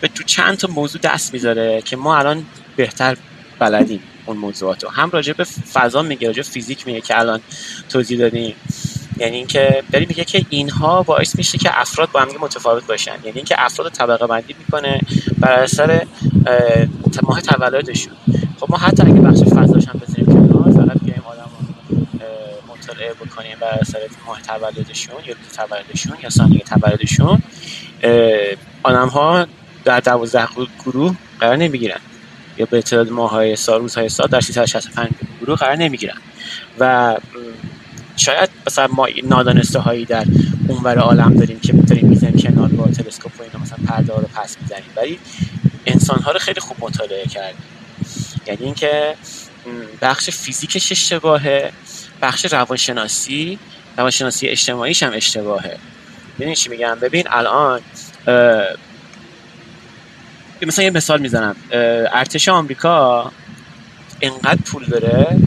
به 0.00 0.08
تو 0.14 0.24
چند 0.24 0.56
تا 0.56 0.68
موضوع 0.68 1.00
دست 1.00 1.32
می‌ذاره 1.32 1.82
که 1.82 1.96
ما 1.96 2.16
الان 2.16 2.46
بهتر 2.76 3.16
بلدیم 3.58 4.00
اون 4.26 4.36
موضوعات 4.36 4.84
رو 4.84 4.90
هم 4.90 5.10
راجع 5.10 5.32
به 5.32 5.44
فضا 5.44 6.02
میگه 6.02 6.26
راجع 6.26 6.42
فیزیک 6.42 6.86
میگه 6.86 7.00
که 7.00 7.18
الان 7.18 7.40
توضیح 7.88 8.18
دادیم. 8.18 8.54
یعنی 9.18 9.36
اینکه 9.36 9.82
داری 9.92 10.06
میگه 10.06 10.24
که 10.24 10.46
اینها 10.50 11.02
باعث 11.02 11.36
میشه 11.36 11.58
که 11.58 11.80
افراد 11.80 12.10
با 12.12 12.20
هم 12.20 12.28
متفاوت 12.40 12.86
باشن. 12.86 13.14
یعنی 13.24 13.36
اینکه 13.36 13.54
افراد 13.58 13.92
طبقه 13.92 14.26
بندی 14.26 14.54
می‌کنه 14.58 15.00
بر 15.38 15.52
اثر 15.52 16.06
ماه 17.22 17.40
تولدشون. 17.40 18.12
خب 18.60 18.66
ما 18.70 18.76
حتی 18.76 19.02
اگه 19.02 19.20
بخش 19.20 19.38
فضاش 19.38 19.88
هم 19.88 20.00
بزنیم 20.00 20.26
کنار 20.26 20.72
فقط 20.72 20.98
بیایم 21.02 21.22
آدم 21.26 21.50
مطالعه 22.84 23.12
بکنیم 23.12 23.56
بر 23.60 23.78
اثر 23.80 23.98
ماه 24.26 24.42
تولدشون 24.42 25.16
یا 25.26 25.34
روز 25.34 25.56
تولدشون 25.56 26.16
یا 26.22 26.30
ثانیه 26.30 26.60
تولدشون 26.60 27.42
آدم 28.82 29.08
ها 29.08 29.46
در 29.84 30.00
دوازده 30.00 30.48
گروه 30.84 31.16
قرار 31.40 31.56
نمی‌گیرن. 31.56 32.00
یا 32.58 32.66
به 32.66 32.82
تعداد 32.82 33.10
ماهای 33.10 33.56
سال 33.56 33.80
روزهای 33.80 34.08
سال 34.08 34.26
در 34.26 34.40
365 34.40 35.10
گروه 35.40 35.56
قرار 35.56 35.76
نمی‌گیرن. 35.76 36.16
و 36.78 37.16
شاید 38.16 38.50
مثلا 38.66 38.86
ما 38.86 39.08
نادانسته 39.24 39.78
هایی 39.78 40.04
در 40.04 40.24
اونور 40.68 40.98
عالم 40.98 41.34
داریم 41.34 41.60
که 41.60 41.72
داریم 41.72 42.08
می‌زنیم 42.08 42.36
کنار 42.36 42.68
با 42.68 42.86
تلسکوپ 42.86 43.40
و 43.40 43.42
اینا 43.42 43.58
مثلا 43.58 43.78
پرده 43.88 44.12
رو 44.12 44.28
پس 44.34 44.56
می‌زنیم. 44.62 44.90
ولی 44.96 45.18
انسان 45.86 46.18
ها 46.22 46.30
رو 46.30 46.38
خیلی 46.38 46.60
خوب 46.60 46.76
مطالعه 46.80 47.24
کردیم. 47.24 47.62
یعنی 48.46 48.64
اینکه 48.64 49.14
بخش 50.00 50.30
فیزیکش 50.30 50.92
اشتباهه. 50.92 51.72
بخش 52.22 52.44
روانشناسی 52.52 53.58
روانشناسی 53.98 54.48
اجتماعیش 54.48 55.02
هم 55.02 55.12
اشتباهه. 55.14 55.76
ببین 56.40 56.54
چی 56.54 56.70
میگم؟ 56.70 56.98
ببین 57.02 57.24
الان 57.30 57.80
مثلا 60.62 60.84
یه 60.84 60.90
مثال 60.90 61.20
می‌زنم. 61.20 61.56
ارتش 62.12 62.48
آمریکا 62.48 63.32
انقدر 64.22 64.62
پول 64.64 64.84
داره 64.84 65.38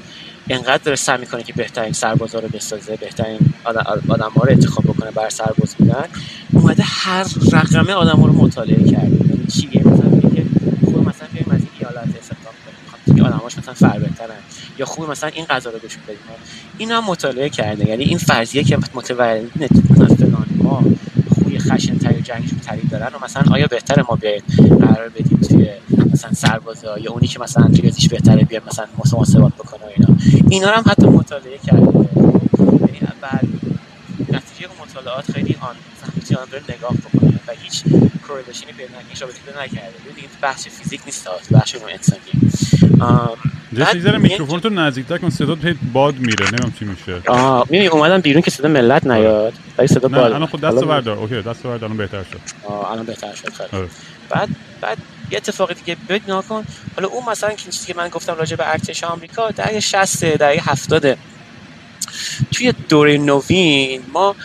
انقدر 0.50 0.84
داره 0.84 0.96
سعی 0.96 1.18
می‌کنه 1.18 1.44
که 1.44 1.54
بهترین 1.54 1.94
سربازا 1.94 2.40
رو 2.40 2.48
بسازه 2.48 2.96
بهترین 2.96 3.40
آدم 3.64 4.32
ها 4.36 4.44
رو 4.44 4.50
انتخاب 4.50 4.84
بکنه 4.84 5.12
بر 5.12 5.30
سرباز 5.30 5.76
بودن. 5.76 6.06
اومده 6.54 6.84
هر 6.84 7.26
رقمه 7.52 7.94
آدم 7.94 8.20
ها 8.20 8.28
رو 8.28 8.34
مطالعه 8.34 8.92
کرده. 8.92 9.26
یعنی 9.30 9.48
چیه 9.48 9.88
مثلا 9.88 10.10
میگه 10.10 10.46
خوب 10.86 11.08
مثلا 11.08 11.28
بیایم 11.34 11.52
از 11.52 11.60
این 11.60 11.70
ایالت 11.80 12.18
استفاده 12.18 12.58
کنیم 12.66 12.78
خب 12.92 12.98
آدماش 13.48 13.58
مثلا 13.58 13.74
فر 13.74 14.00
بهترن 14.00 14.36
یا 14.78 14.86
خوب 14.86 15.10
مثلا 15.12 15.30
این 15.30 15.46
غذا 15.46 15.70
رو 15.70 15.80
بهشون 15.80 16.04
بدیم. 16.04 16.18
این 16.78 16.92
هم 16.92 17.04
مطالعه 17.06 17.50
کرده 17.50 17.90
یعنی 17.90 18.04
این 18.04 18.18
فرضیه 18.18 18.64
که 18.64 18.78
متولد 18.94 19.70
مثلا 19.90 20.08
فلان 20.08 20.48
ما 20.58 20.84
خوی 21.36 21.60
خشن 21.60 21.98
تری 21.98 22.22
جنگش 22.22 22.50
تری 22.66 22.82
دارن 22.82 23.08
و 23.16 23.26
مثلا 23.26 23.44
آیا 23.52 23.68
بهتره 23.68 24.04
ما 24.10 24.16
بیایم 24.16 24.42
قرار 24.82 25.10
بدیم 25.10 25.40
توی 25.50 25.70
مثلا 26.14 26.34
سربازا 26.34 27.00
یا 27.00 27.12
اونی 27.12 27.28
که 27.28 27.40
مثلا 27.40 27.66
ریاضیش 27.66 28.10
بهتره 28.10 28.44
بیاد 28.44 28.64
مثلا 28.68 28.86
محاسبات 28.98 29.54
بکنه 29.54 29.82
و 29.86 29.90
اینا. 29.98 30.18
اینا 30.50 30.68
هم 30.68 30.84
حتی 30.92 31.06
مطالعه 31.08 31.58
کرده 31.58 32.10
یعنی 32.62 33.00
بعد 33.22 33.48
نتیجه 34.30 34.70
مطالعات 34.82 35.32
خیلی 35.32 35.58
آن 35.62 35.76
نگاه 36.70 36.94
بکنه 36.94 37.37
و 37.48 37.52
هیچ 37.52 37.84
کورلیشنی 38.28 38.72
پیدا 38.72 38.94
هیچ 39.10 39.22
رابطی 39.22 39.40
پیدا 39.46 39.64
نکرده. 39.64 39.94
ببینید 40.12 40.30
بحث 40.42 40.68
فیزیک 40.68 41.02
نیست 41.06 41.28
بحث 41.52 41.76
اون 41.76 41.92
انسانی 41.92 42.22
یه 44.04 44.18
میکروفون 44.18 44.60
تو 44.60 44.70
نزدیک 44.70 45.22
کن 45.22 45.30
صدا 45.30 45.58
باد 45.94 46.16
میره 46.16 46.46
نمی‌دونم 46.48 46.74
چی 46.80 46.86
میشه. 46.86 47.22
آه 47.28 47.64
می‌بینی 47.70 47.88
اومدم 47.88 48.22
بیرون 48.22 48.42
که 48.42 48.52
صدا 48.52 48.68
ملت 48.68 49.08
نیاد 49.08 49.54
ولی 49.78 49.88
صدا 49.88 50.08
باد. 50.08 50.20
الان 50.20 50.46
خود 50.46 50.62
دست 50.62 50.84
بردار. 50.84 51.18
اوکی 51.18 51.42
دست 51.42 51.64
بردار 51.64 51.84
الان 51.84 51.98
بهتر 51.98 52.24
شد. 52.24 52.40
آه 52.64 52.92
الان 52.92 53.06
بهتر 53.06 53.36
شد 53.36 53.54
خیلی. 53.54 53.70
آره. 53.72 53.88
بعد 54.30 54.50
بعد 54.82 54.98
یه 55.32 55.38
اتفاقی 55.38 55.74
دیگه 55.74 55.98
ببین 56.10 56.36
نکن 56.36 56.66
حالا 56.96 57.08
اون 57.08 57.30
مثلا 57.30 57.50
که 57.50 57.72
چیزی 57.72 57.88
که 57.88 57.94
من 57.94 58.10
گفتم 58.10 58.36
راجع 58.36 58.56
به 58.56 58.70
ارتش 58.70 59.04
آمریکا 59.04 59.52
در 59.52 59.80
60 59.80 60.26
در 60.26 60.52
70 60.52 61.18
توی 62.52 62.74
دوره 62.90 63.18
نوین 63.18 64.02
ما 64.14 64.36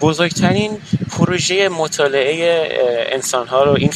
بزرگترین 0.00 0.78
پروژه 1.10 1.68
مطالعه 1.68 2.68
انسان 3.12 3.46
ها 3.46 3.64
رو 3.64 3.72
این 3.72 3.90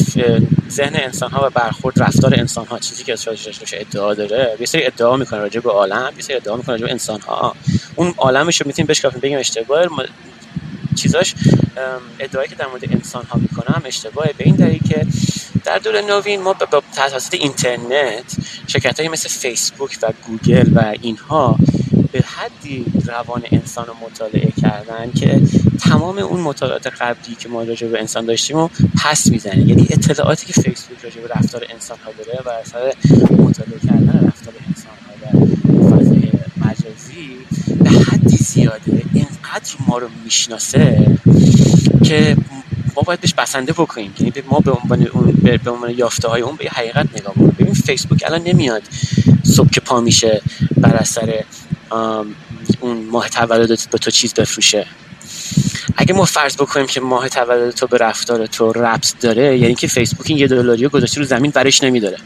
ذهن 0.70 0.96
انسان 0.96 1.30
ها 1.30 1.46
و 1.46 1.50
برخورد 1.50 2.02
رفتار 2.02 2.34
انسان 2.34 2.66
ها 2.66 2.78
چیزی 2.78 3.04
که 3.04 3.12
استراتژیش 3.12 3.74
ادعا 3.74 4.14
داره. 4.14 4.56
یه 4.60 4.66
سری 4.66 4.86
ادعا 4.86 5.16
می‌کنه 5.16 5.40
راجع 5.40 5.60
به 5.60 5.70
عالم 5.70 6.12
یه 6.16 6.22
سری 6.22 6.36
ادعا 6.36 6.56
می‌کنه 6.56 6.74
راجع 6.74 6.84
به 6.84 6.92
انسان 6.92 7.20
ها 7.20 7.54
اون 7.96 8.14
عالمش 8.18 8.60
رو 8.60 8.66
می‌تونیم 8.66 8.86
بشکافیم 8.86 9.20
بگیم 9.20 9.38
اشتباه. 9.38 9.86
چیزاش 10.96 11.34
ادعایی 12.18 12.48
که 12.48 12.54
در 12.54 12.66
مورد 12.66 12.84
انسان 12.92 13.24
ها 13.24 13.38
می‌کنه 13.38 13.76
هم 13.76 13.82
اشتباهه 13.84 14.32
به 14.38 14.44
این 14.44 14.56
دلیل 14.56 14.80
که 14.88 15.06
در 15.64 15.78
دور 15.78 16.00
نوین 16.00 16.42
ما 16.42 16.52
با 16.52 16.82
توسط 16.96 17.34
اینترنت 17.34 18.36
شرکت 18.66 19.00
های 19.00 19.08
مثل 19.08 19.28
فیسبوک 19.28 19.98
و 20.02 20.12
گوگل 20.26 20.70
و 20.74 20.94
اینها 21.02 21.56
به 22.12 22.20
حدی 22.20 22.84
روان 23.06 23.42
انسان 23.52 23.86
رو 23.86 23.94
مطالعه 24.06 24.52
کردن 24.62 25.12
که 25.12 25.40
تمام 25.80 26.18
اون 26.18 26.40
مطالعات 26.40 26.86
قبلی 26.86 27.34
که 27.34 27.48
ما 27.48 27.62
راجع 27.62 27.86
به 27.86 28.00
انسان 28.00 28.26
داشتیم 28.26 28.56
رو 28.56 28.70
پس 29.04 29.26
می‌زنه. 29.26 29.68
یعنی 29.68 29.86
اطلاعاتی 29.90 30.46
که 30.46 30.52
فیسبوک 30.52 30.98
راجع 31.04 31.20
به 31.20 31.28
رفتار 31.28 31.66
انسان 31.70 31.98
ها 32.04 32.12
داره 32.12 32.38
و 32.46 32.48
اثر 32.48 32.92
مطالعه 33.32 33.78
کردن 33.86 34.26
رفتار 34.26 34.54
انسان 34.68 34.92
ها 35.06 35.12
در 35.22 35.96
فضای 35.96 36.30
مجازی 36.56 37.36
به 37.84 37.90
حدی 37.90 38.36
زیاده 38.36 39.02
اینقدر 39.12 39.74
ما 39.86 39.98
رو 39.98 40.08
می‌شناسه 40.24 41.16
که 42.04 42.36
ما 42.96 43.02
باید 43.02 43.20
بهش 43.20 43.34
بسنده 43.34 43.72
بکنیم. 43.72 44.14
یعنی 44.18 44.32
ما 44.50 44.58
به 44.58 44.70
عنوان 44.70 45.06
اون 45.06 45.32
به 45.64 45.70
عنوان 45.70 45.90
یافته 45.90 46.28
های 46.28 46.42
اون 46.42 46.56
به 46.56 46.70
حقیقت 46.70 47.06
نگاه 47.20 47.34
کنیم 47.34 47.56
ببین 47.58 47.74
فیسبوک 47.74 48.22
الان 48.26 48.42
نمیاد 48.42 48.82
صبح 49.42 49.70
که 49.70 49.80
پا 49.80 50.00
میشه 50.00 50.42
بر 50.76 50.94
اثر 50.94 51.44
اون 52.80 53.06
ماه 53.10 53.28
تولدت 53.28 53.88
به 53.90 53.98
تو 53.98 54.10
چیز 54.10 54.34
بفروشه. 54.34 54.86
اگه 55.96 56.14
ما 56.14 56.24
فرض 56.24 56.56
بکنیم 56.56 56.86
که 56.86 57.00
ماه 57.00 57.28
تولد 57.28 57.70
تو 57.70 57.86
به 57.86 57.98
رفتار 57.98 58.46
تو 58.46 58.72
ربط 58.72 59.12
داره 59.20 59.58
یعنی 59.58 59.74
که 59.74 59.86
فیسبوک 59.86 60.26
این 60.30 60.38
یه 60.38 60.46
دلاری 60.46 60.82
رو 60.82 60.88
گذاشته 60.88 61.20
رو 61.20 61.26
زمین 61.26 61.50
برش 61.50 61.82
نمیداره. 61.84 62.16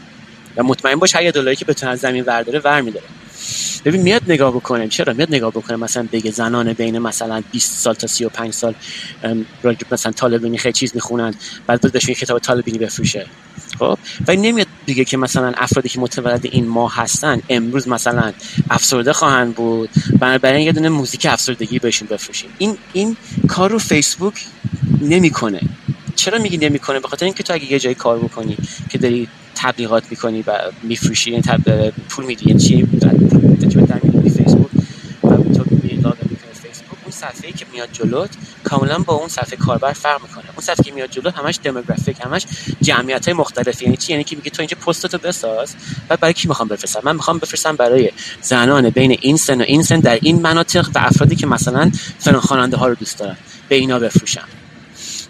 و 0.57 0.63
مطمئن 0.63 0.95
باش 0.95 1.15
هر 1.15 1.23
یه 1.23 1.31
دلاری 1.31 1.55
که 1.55 1.65
بتونه 1.65 1.91
از 1.91 1.99
زمین 1.99 2.23
ورداره 2.23 2.59
ور 2.59 2.81
میداره. 2.81 3.05
ببین 3.85 4.01
میاد 4.01 4.21
نگاه 4.27 4.51
بکنه. 4.51 4.87
چرا؟ 4.87 5.13
میاد 5.13 5.29
نگاه 5.29 5.51
بکنه. 5.51 5.77
مثلا 5.77 6.07
بگه 6.11 6.31
زنان 6.31 6.73
بین 6.73 6.99
مثلا 6.99 7.43
20 7.51 7.73
سال 7.73 7.93
تا 7.93 8.07
35 8.07 8.53
سال 8.53 8.75
مثلا 9.91 10.11
طالبینی 10.11 10.57
خیلی 10.57 10.73
چیز 10.73 10.91
می‌خونن. 10.95 11.33
بعد 11.67 11.91
بهشون 11.91 12.15
کتاب 12.15 12.39
طالبینی 12.39 12.77
بفروشه. 12.77 13.25
خب؟ 13.79 13.97
و 14.27 14.35
نمیاد 14.35 14.67
بگه 14.87 15.05
که 15.05 15.17
مثلا 15.17 15.51
افرادی 15.57 15.89
که 15.89 15.99
متولد 15.99 16.45
این 16.45 16.67
ماه 16.67 16.95
هستن 16.95 17.41
امروز 17.49 17.87
مثلا 17.87 18.33
افسرده 18.69 19.13
خواهند 19.13 19.55
بود. 19.55 19.89
بنابراین 20.19 20.65
یه 20.65 20.71
دونه 20.71 20.89
موزیک 20.89 21.27
افسردگی 21.29 21.79
بهشون 21.79 22.07
بفروشیم. 22.07 22.49
این 22.57 22.77
این 22.93 23.17
کار 23.47 23.71
رو 23.71 23.79
فیسبوک 23.79 24.45
نمی‌کنه. 25.01 25.59
چرا 26.15 26.39
میگی 26.39 26.57
نمی‌کنه؟ 26.57 26.99
به 26.99 27.07
خاطر 27.07 27.25
اینکه 27.25 27.43
تو 27.43 27.53
اگه 27.53 27.71
یه 27.71 27.79
جایی 27.79 27.95
کار 27.95 28.19
بکنی 28.19 28.57
که 28.89 28.97
داری 28.97 29.27
تبلیغات 29.55 30.03
می‌کنی 30.09 30.43
و 30.47 30.59
میفروشی 30.83 31.31
یعنی 31.31 31.43
پول 32.09 32.25
میدی 32.25 32.45
یعنی 32.49 32.59
چی 32.59 32.87
فیسبوک 34.37 34.69
و 35.23 35.37
تو 35.37 35.63
فیسبوک 36.53 36.97
اون 37.03 37.11
صفحه‌ای 37.33 37.53
که 37.53 37.65
میاد 37.73 37.89
جلوت 37.93 38.29
کاملا 38.63 38.99
با 38.99 39.13
اون 39.13 39.27
صفحه 39.27 39.57
کاربر 39.57 39.93
فرق 39.93 40.21
می‌کنه. 40.21 40.45
اون 40.45 40.61
صفحه 40.61 40.83
که 40.83 40.91
میاد 40.91 41.09
جلو 41.09 41.29
همش 41.31 41.59
دموگرافیک 41.63 42.17
همش 42.21 42.45
جمعیت 42.81 43.25
های 43.25 43.33
مختلف 43.33 43.81
یعنی 43.81 43.97
چی؟ 43.97 44.11
یعنی 44.11 44.23
که 44.23 44.35
میگه 44.35 44.49
تو 44.49 44.61
اینجا 44.61 44.77
پستتو 44.85 45.17
بساز 45.17 45.75
و 46.09 46.17
برای 46.17 46.33
کی 46.33 46.47
می‌خوام 46.47 46.67
بفرستم؟ 46.67 47.01
من 47.03 47.15
می‌خوام 47.15 47.37
بفرستم 47.37 47.75
برای 47.75 48.11
زنان 48.41 48.89
بین 48.89 49.17
این 49.21 49.37
سن 49.37 49.61
و 49.61 49.63
این 49.63 49.83
سن 49.83 49.99
در 49.99 50.19
این 50.21 50.41
مناطق 50.41 50.89
و 50.95 50.99
افرادی 50.99 51.35
که 51.35 51.47
مثلا 51.47 51.91
فلان 52.19 52.39
خواننده 52.39 52.77
ها 52.77 52.87
رو 52.87 52.95
دوست 52.95 53.19
دارن. 53.19 53.37
به 53.69 53.75
اینا 53.75 53.99
بفروشم. 53.99 54.47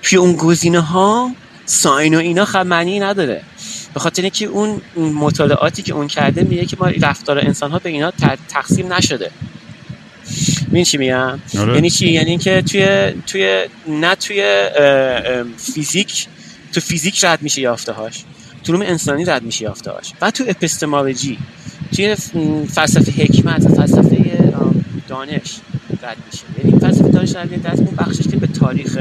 توی 0.01 0.17
اون 0.17 0.35
گزینه 0.35 0.80
ها 0.80 1.31
ساین 1.65 2.15
و 2.15 2.19
اینا 2.19 2.45
خب 2.45 2.57
معنی 2.57 2.99
نداره. 2.99 3.41
به 3.93 3.99
خاطر 3.99 4.22
اینکه 4.22 4.45
اون 4.45 4.81
مطالعاتی 4.95 5.81
که 5.81 5.93
اون 5.93 6.07
کرده 6.07 6.43
میگه 6.43 6.65
که 6.65 6.77
ما 6.80 6.88
رفتار 6.88 7.39
انسان 7.39 7.72
ها 7.72 7.80
به 7.80 7.89
اینا 7.89 8.11
تقسیم 8.49 8.93
نشده. 8.93 9.31
این 10.73 10.84
چی 10.84 10.97
میگم. 10.97 11.39
یعنی 11.53 11.89
چی؟ 11.89 12.07
یعنی 12.07 12.30
اینکه 12.30 12.61
توی 12.61 13.11
توی 13.27 13.64
نه 13.88 14.15
توی 14.15 14.69
فیزیک 15.57 16.27
تو 16.73 16.81
فیزیک 16.81 17.26
رد 17.26 17.41
میشه 17.41 17.61
یافته 17.61 17.91
هاش 17.91 18.23
تو 18.64 18.73
علوم 18.73 18.85
انسانی 18.88 19.26
رد 19.26 19.43
میشه 19.43 19.64
یافته 19.64 19.91
هاش 19.91 20.14
و 20.22 20.31
تو 20.31 20.43
اپیستمولوژی 20.47 21.38
توی 21.95 22.15
فلسفه 22.69 23.11
حکمت 23.11 23.65
و 23.65 23.76
فلسفه 23.76 24.53
دانش 25.07 25.60
رد 26.03 26.18
میشه 26.31 26.43
یعنی 26.65 26.80
فلسفه 26.80 27.10
دانش 27.10 27.35
رد 27.35 27.52
میشه 27.52 27.69
اون 27.69 27.95
بخشش 27.97 28.27
که 28.27 28.38
به 28.38 28.47
تاریخ 28.47 28.97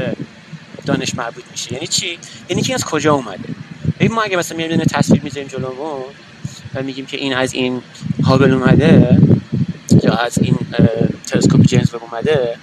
دانش 0.85 1.15
مربوط 1.15 1.43
میشه. 1.51 1.73
یعنی 1.73 1.87
چی؟ 1.87 2.17
یعنی 2.49 2.61
که 2.61 2.73
از 2.73 2.85
کجا 2.85 3.13
اومده؟ 3.13 3.49
ببین 3.99 4.11
ما 4.11 4.21
اگه 4.21 4.37
مثلا 4.37 4.57
میایم 4.57 4.83
تصویر 4.83 5.21
می‌ذاریم 5.21 5.47
جلومون 5.47 6.01
و 6.75 6.83
میگیم 6.83 7.05
که 7.05 7.17
این 7.17 7.33
از 7.33 7.53
این 7.53 7.81
هابل 8.23 8.51
اومده 8.51 9.17
یا 10.03 10.13
از 10.13 10.37
این 10.37 10.57
تلسکوپ 11.27 11.61
جیمز 11.61 11.93
وب 11.93 12.01
اومده. 12.11 12.57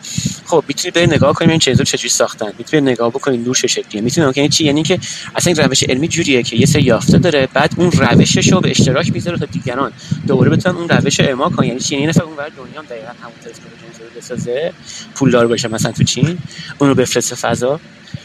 خب 0.47 0.65
می‌تونی 0.69 0.93
بری 0.93 1.07
نگاه 1.07 1.32
کنیم 1.32 1.51
این 1.51 1.59
چیزا 1.59 1.85
چجوری 1.85 2.09
ساختن. 2.09 2.53
می‌تونی 2.59 2.93
نگاه 2.93 3.11
بکنی 3.11 3.36
نور 3.36 3.55
چه 3.55 3.66
شکلیه. 3.66 4.03
می‌تونی 4.03 4.32
یعنی 4.36 4.49
چی 4.49 4.65
یعنی 4.65 4.82
که 4.82 4.99
اصلا 5.35 5.53
این 5.53 5.62
روش 5.62 5.82
علمی 5.82 6.09
جوریه 6.09 6.43
که 6.43 6.57
یه 6.57 6.66
سری 6.66 6.82
یافته 6.82 7.19
داره 7.19 7.49
بعد 7.55 7.74
اون 7.77 7.93
روشش 7.93 8.53
رو 8.53 8.61
به 8.61 8.70
اشتراک 8.70 9.12
می‌ذاره 9.12 9.39
تا 9.39 9.47
دیگران 9.47 9.93
دوباره 10.27 10.51
بتونن 10.51 10.77
اون 10.77 10.89
روش 10.89 11.20
رو 11.20 11.27
اعمال 11.27 11.51
کنن. 11.51 11.66
یعنی 11.66 11.81
چی؟ 11.81 11.94
یعنی 11.94 12.07
نفر 12.07 12.23
اون 12.23 12.36
ور 12.36 12.49
دنیا 12.49 12.81
هم 12.81 12.86
دقیقاً 12.86 13.12
همون 13.23 13.35
تلسکوپ 13.44 13.70
جیمز 13.81 14.11
وب 14.11 14.19
بسازه 14.19 14.73
پولدار 15.15 15.47
باشه 15.47 15.69
مثلا 15.69 15.93
تو 15.93 16.05
چین 16.05 16.39
اون 16.78 16.89
رو 16.89 16.94
بفرسته 16.94 17.36
فضا. 17.36 17.81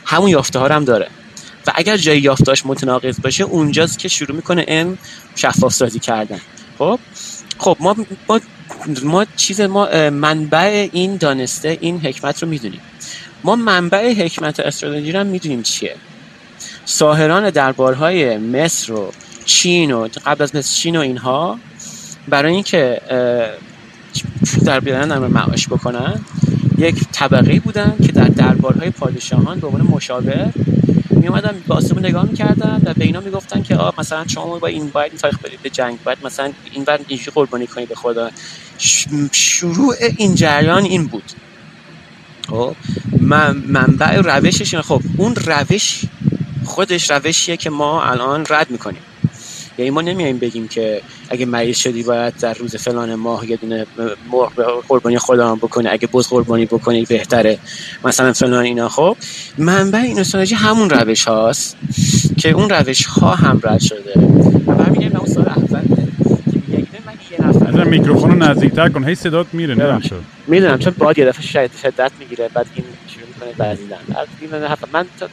همون 0.05 0.29
یافته 0.29 0.59
ها 0.59 0.67
هم 0.67 0.85
داره. 0.85 1.07
و 1.67 1.71
اگر 1.75 1.97
جای 1.97 2.19
یافتاش 2.19 2.65
متناقض 2.65 3.21
باشه 3.21 3.43
اونجاست 3.43 3.99
که 3.99 4.07
شروع 4.07 4.35
می‌کنه 4.35 4.65
ان 4.67 4.97
شفاف 5.35 5.73
سازی 5.73 5.99
کردن. 5.99 6.39
خب؟ 6.77 6.99
خب 7.57 7.77
ما 7.79 7.95
ما 8.29 8.39
ما 9.03 9.25
چیز 9.35 9.61
ما 9.61 10.09
منبع 10.09 10.89
این 10.91 11.17
دانسته 11.17 11.77
این 11.81 11.99
حکمت 11.99 12.43
رو 12.43 12.49
می‌دونیم. 12.49 12.81
ما 13.43 13.55
منبع 13.55 14.13
حکمت 14.13 14.59
استراتژی 14.59 15.11
رو 15.11 15.23
می‌دونیم 15.23 15.61
چیه. 15.61 15.95
ساهران 16.85 17.49
دربارهای 17.49 18.37
مصر 18.37 18.93
و 18.93 19.11
چین 19.45 19.91
و 19.91 20.07
قبل 20.25 20.43
از 20.43 20.55
مصر 20.55 20.75
چین 20.75 20.95
و 20.95 20.99
اینها 20.99 21.59
برای 22.27 22.53
اینکه 22.53 23.01
در 24.65 24.79
بیارن 24.79 25.17
معاش 25.17 25.67
بکنن 25.67 26.21
یک 26.77 26.95
طبقه 27.11 27.59
بودن 27.59 27.95
که 28.05 28.11
در 28.11 28.27
دربارهای 28.27 28.89
پادشاهان 28.89 29.59
به 29.59 29.67
عنوان 29.67 29.81
مشاور 29.81 30.53
می 31.27 31.33
اومدن 31.33 31.63
به 31.67 31.73
آسمون 31.73 32.05
نگاه 32.05 32.25
می‌کردن 32.25 32.81
و 32.85 32.93
به 32.93 33.05
اینا 33.05 33.19
می‌گفتن 33.19 33.63
که 33.63 33.75
آ 33.75 33.91
مثلا 33.97 34.27
شما 34.27 34.59
با 34.59 34.67
این 34.67 34.89
باید 34.89 35.11
این 35.11 35.19
تاریخ 35.21 35.39
برید 35.39 35.61
به 35.61 35.69
جنگ 35.69 36.03
باید 36.03 36.17
مثلا 36.23 36.53
این 36.71 36.83
بر 36.83 36.99
اینجوری 37.07 37.31
قربانی 37.35 37.67
کنید 37.67 37.89
به 37.89 37.95
خدا. 37.95 38.31
شروع 39.31 39.95
این 40.17 40.35
جریان 40.35 40.83
این 40.83 41.07
بود. 41.07 41.31
خب 42.49 42.75
منبع 43.67 44.21
روشش 44.21 44.75
خب 44.75 45.01
اون 45.17 45.35
روش 45.35 46.01
خودش 46.65 47.11
روشیه 47.11 47.57
که 47.57 47.69
ما 47.69 48.03
الان 48.03 48.45
رد 48.49 48.71
می‌کنیم. 48.71 49.01
یعنی 49.77 49.91
ما 49.91 50.01
نمیایم 50.01 50.37
بگیم 50.37 50.67
که 50.67 51.01
اگه 51.29 51.45
مریض 51.45 51.77
شدی 51.77 52.03
باید 52.03 52.33
در 52.37 52.53
روز 52.53 52.75
فلان 52.75 53.15
ماه 53.15 53.49
یه 53.49 53.57
دونه 53.57 53.85
مرغ 54.31 54.83
قربانی 54.87 55.17
خدا 55.17 55.51
هم 55.51 55.57
بکنی. 55.57 55.87
اگه 55.87 56.07
بز 56.13 56.27
قربانی 56.27 56.65
بکنی 56.65 57.05
بهتره. 57.05 57.59
مثلا 58.05 58.33
فلان 58.33 58.63
اینا. 58.63 58.89
خب 58.89 59.17
منبع 59.57 59.99
این 59.99 60.19
استراتژی 60.19 60.55
همون 60.55 60.89
روش 60.89 61.25
هاست 61.25 61.77
که 62.37 62.49
اون 62.49 62.69
روش 62.69 63.05
ها 63.05 63.35
هم 63.35 63.59
رد 63.63 63.79
شده. 63.79 64.13
و 64.67 64.75
برمیگردیم 64.75 65.09
به 65.09 65.19
اون 65.19 65.27
سال 65.27 65.47
اول 65.47 65.81
میکروفون 67.87 68.31
رو 68.31 68.37
نزدیکتر 68.37 68.89
کن. 68.89 69.03
هی 69.03 69.15
صدات 69.15 69.47
میره 69.53 69.75
نمی‌دونم 69.75 70.01
می‌دونم 70.47 70.79
چون 70.79 70.93
باد 70.97 71.17
یه 71.17 71.25
دفعه 71.25 71.69
شدت 71.81 72.11
می‌گیره 72.19 72.49
بعد 72.53 72.65
این 72.75 72.85
می‌کنه 73.47 73.67
بعضیدن 73.67 73.97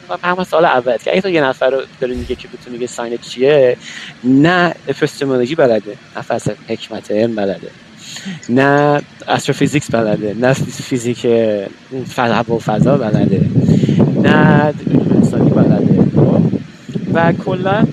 من 0.09 0.17
همه 0.23 0.43
سال 0.43 0.65
اول 0.65 0.97
که 0.97 1.11
اگه 1.11 1.21
تو 1.21 1.29
یه 1.29 1.43
نفر 1.43 1.69
رو 1.69 1.81
داره 2.01 2.15
میگه 2.15 2.35
که 2.35 2.47
بتون 2.47 2.73
میگه 2.73 2.87
ساین 2.87 3.17
چیه 3.17 3.77
نه 4.23 4.75
اپستمولوژی 4.87 5.55
بلده 5.55 5.97
نه 6.15 6.21
فلسفه 6.21 6.55
حکمت 6.67 7.11
علم 7.11 7.35
بلده 7.35 7.69
نه 8.49 9.01
استروفیزیکس 9.27 9.91
بلده 9.91 10.35
نه 10.39 10.53
فیزیک 10.53 11.27
فضا 12.15 12.53
و 12.53 12.59
فضا 12.59 12.97
بلده 12.97 13.41
نه 14.23 14.73
انسانی 15.15 15.49
بلده 15.49 16.05
و 17.13 17.31
کلا 17.33 17.87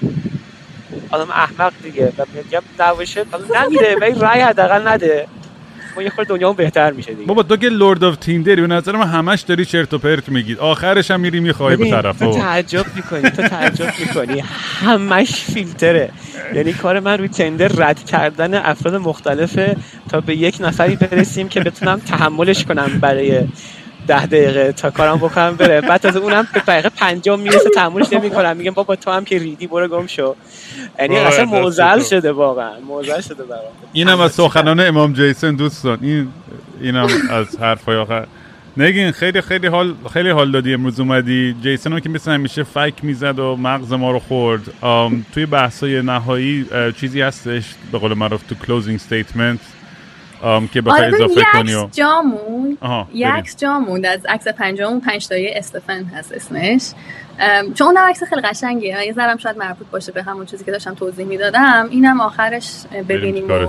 آدم 1.10 1.30
احمق 1.30 1.72
دیگه. 1.82 2.12
و 2.18 2.24
میگم 2.34 2.62
نباشه 2.80 3.24
نمیره 3.56 3.96
و 4.00 4.04
این 4.04 4.20
رای 4.20 4.40
حداقل 4.40 4.88
نده. 4.88 5.26
ما 5.96 6.02
یه 6.02 6.10
خورده 6.10 6.34
دنیا 6.34 6.52
بهتر 6.52 6.92
میشه 6.92 7.12
دیگه. 7.12 7.26
بابا 7.26 7.42
تو 7.42 7.56
که 7.56 7.68
لورد 7.68 8.04
اف 8.04 8.16
تیندری 8.16 8.60
به 8.60 8.66
نظر 8.66 8.96
من 8.96 9.06
همش 9.06 9.40
داری 9.40 9.64
چرت 9.64 9.94
و 9.94 9.98
پرت 9.98 10.28
میگید 10.28 10.58
آخرش 10.58 11.10
هم 11.10 11.20
میری 11.20 11.40
می‌خوای 11.40 11.76
به 11.76 11.90
طرف. 11.90 12.18
تو 12.18 12.32
تعجب 12.32 12.86
می‌کنی 12.96 13.30
تو 13.30 13.42
تعجب 13.48 13.92
می‌کنی. 14.00 14.40
همش 14.80 15.32
فیلتره. 15.32 16.10
یعنی 16.54 16.72
کار 16.72 17.00
من 17.00 17.18
روی 17.18 17.28
تندر 17.28 17.68
رد 17.68 18.04
کردن 18.04 18.54
افراد 18.54 18.94
مختلفه 18.94 19.76
تا 20.08 20.20
به 20.20 20.36
یک 20.36 20.56
نفری 20.60 20.96
برسیم 20.96 21.48
که 21.48 21.60
بتونم 21.60 21.98
تحملش 21.98 22.64
کنم 22.64 22.98
برای 23.00 23.40
ده 24.06 24.26
دقیقه 24.26 24.72
تا 24.72 24.90
کارم 24.90 25.16
بکنم 25.16 25.56
بره. 25.56 25.80
بعد 25.80 26.06
از 26.06 26.16
اونم 26.16 26.48
به 26.54 26.60
دقیقه 26.60 26.88
پنجم 26.88 27.40
می‌رسه 27.40 27.70
تحملش 27.74 28.12
نمی‌کنم. 28.12 28.56
میگم 28.56 28.70
بابا 28.70 28.96
تو 28.96 29.10
هم 29.10 29.24
که 29.24 29.38
ریدی 29.38 29.66
برو 29.66 29.88
گم 29.88 30.06
شو. 30.06 30.34
یعنی 30.98 31.18
اصلا 31.18 31.44
معضل 31.44 32.02
شده 32.02 32.32
واقعا. 32.32 32.80
معضل 32.80 33.20
شده 33.20 33.44
برام. 33.44 33.62
اینم 33.92 34.20
از 34.20 34.32
سخنان 34.32 34.80
امام 34.80 35.12
جیسن 35.12 35.54
دوستان. 35.54 35.98
این 36.02 36.28
اینم 36.80 37.08
از 37.30 37.60
حرفای 37.60 37.96
آخر. 37.96 38.26
نگین 38.76 39.10
خیلی 39.10 39.40
خیلی 39.40 39.66
حال 39.66 39.94
خیلی 40.12 40.30
حال 40.30 40.50
دادی 40.50 40.74
امروز 40.74 41.00
اومدی. 41.00 41.56
جیسن 41.62 42.00
که 42.00 42.08
مثل 42.08 42.30
همیشه 42.30 42.62
فک 42.62 42.94
می‌زد 43.02 43.38
و 43.38 43.56
مغز 43.56 43.92
ما 43.92 44.10
رو 44.10 44.18
خورد. 44.18 44.60
توی 45.34 45.46
بحثای 45.46 46.02
نهایی 46.02 46.66
چیزی 47.00 47.20
هستش 47.20 47.64
به 47.92 47.98
قول 47.98 48.14
معروف 48.14 48.42
تو 48.42 48.54
closing 48.54 48.96
statement 48.96 49.60
که 50.72 50.80
بخوای 50.80 51.04
آره 51.04 51.14
اضافه 51.14 51.42
کنی 51.52 51.74
و 51.74 51.88
جامون 51.92 52.78
یک 53.14 53.58
جامون 53.58 54.04
از 54.04 54.26
عکس 54.26 54.48
پنجم 54.48 55.00
پنج 55.00 55.28
تایی 55.28 55.48
استفن 55.48 56.04
هست 56.04 56.32
اسمش. 56.32 56.90
چون 57.74 57.86
اون 57.86 57.96
عکس 57.96 58.22
خیلی 58.22 58.42
قشنگیه. 58.42 59.06
یه 59.06 59.12
ذرم 59.12 59.36
شاید 59.36 59.58
مربوط 59.58 59.86
باشه 59.86 60.12
به 60.12 60.22
همون 60.22 60.46
چیزی 60.46 60.64
که 60.64 60.70
داشتم 60.70 60.94
توضیح 60.94 61.26
می‌دادم. 61.26 61.88
اینم 61.90 62.20
آخرش 62.20 62.70
ببینیم 63.08 63.50
و 63.50 63.66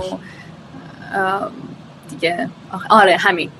دیگه. 2.10 2.48
آره 2.90 3.16
همین. 3.16 3.50